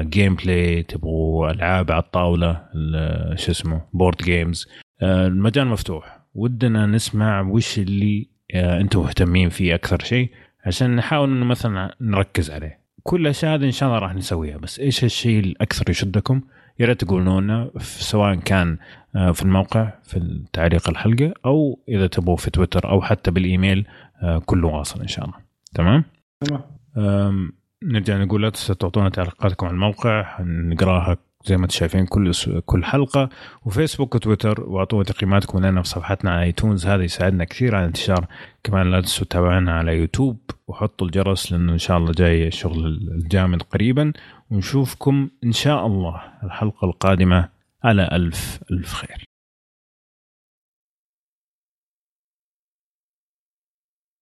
gameplay 0.00 0.82
تبغوا 0.82 1.50
ألعاب 1.50 1.90
على 1.92 2.02
الطاولة 2.02 2.62
ال- 2.74 3.38
شو 3.40 3.50
اسمه 3.50 3.80
board 3.92 4.16
games 4.16 4.68
المجال 5.02 5.66
مفتوح. 5.66 6.18
ودنا 6.34 6.86
نسمع 6.86 7.40
وش 7.40 7.78
اللي 7.78 8.28
آه، 8.54 8.80
أنتم 8.80 9.00
مهتمين 9.00 9.48
فيه 9.48 9.74
أكثر 9.74 9.98
شيء 10.04 10.30
عشان 10.66 10.96
نحاول 10.96 11.30
انه 11.30 11.44
مثلا 11.44 11.94
نركز 12.00 12.50
عليه. 12.50 12.78
كل 13.02 13.20
الاشياء 13.20 13.54
هذه 13.54 13.64
إن 13.64 13.70
شاء 13.70 13.88
الله 13.88 13.98
راح 14.00 14.14
نسويها 14.14 14.56
بس 14.56 14.78
إيش 14.80 15.04
الشيء 15.04 15.38
الأكثر 15.40 15.90
يشدكم؟ 15.90 16.40
يا 16.80 16.86
ريت 16.86 17.04
تقولوا 17.04 17.40
لنا 17.40 17.70
سواء 17.80 18.34
كان 18.34 18.78
آه، 19.16 19.32
في 19.32 19.42
الموقع 19.42 19.92
في 20.02 20.42
تعليق 20.52 20.88
الحلقة 20.88 21.34
أو 21.44 21.80
إذا 21.88 22.06
تبغوا 22.06 22.36
في 22.36 22.50
تويتر 22.50 22.90
أو 22.90 23.02
حتى 23.02 23.30
بالإيميل 23.30 23.86
آه، 24.22 24.38
كله 24.38 24.68
واصل 24.68 25.00
إن 25.00 25.08
شاء 25.08 25.24
الله. 25.24 25.36
تمام؟ 25.74 26.04
تمام. 26.40 27.52
نرجع 27.84 28.16
نقول 28.16 28.42
لا 28.42 28.50
تنسوا 28.50 28.74
تعطونا 28.74 29.08
تعليقاتكم 29.08 29.66
على 29.66 29.74
الموقع 29.74 30.40
نقراها 30.40 31.16
زي 31.44 31.56
ما 31.56 31.62
أنتم 31.62 31.74
شايفين 31.74 32.06
كل 32.06 32.32
كل 32.66 32.84
حلقة 32.84 33.28
وفيسبوك 33.64 34.14
وتويتر 34.14 34.60
واعطونا 34.60 35.04
تقييماتكم 35.04 35.66
لنا 35.66 35.82
في 35.82 35.88
صفحتنا 35.88 36.30
على 36.30 36.42
آيتونز. 36.42 36.86
هذا 36.86 37.04
يساعدنا 37.04 37.44
كثير 37.44 37.74
على 37.74 37.82
الانتشار. 37.82 38.26
كمان 38.64 38.90
لا 38.90 39.00
تنسوا 39.00 39.26
تتابعونا 39.26 39.78
على 39.78 39.98
يوتيوب. 39.98 40.38
وحطوا 40.68 41.06
الجرس 41.06 41.52
لأنه 41.52 41.72
إن 41.72 41.78
شاء 41.78 41.98
الله 41.98 42.12
جاي 42.12 42.46
الشغل 42.46 42.86
الجامد 42.86 43.62
قريبا. 43.62 44.12
ونشوفكم 44.50 45.28
إن 45.44 45.52
شاء 45.52 45.86
الله 45.86 46.22
الحلقة 46.44 46.84
القادمة 46.84 47.48
على 47.84 48.08
ألف 48.12 48.60
ألف 48.70 48.94
خير. 48.94 49.27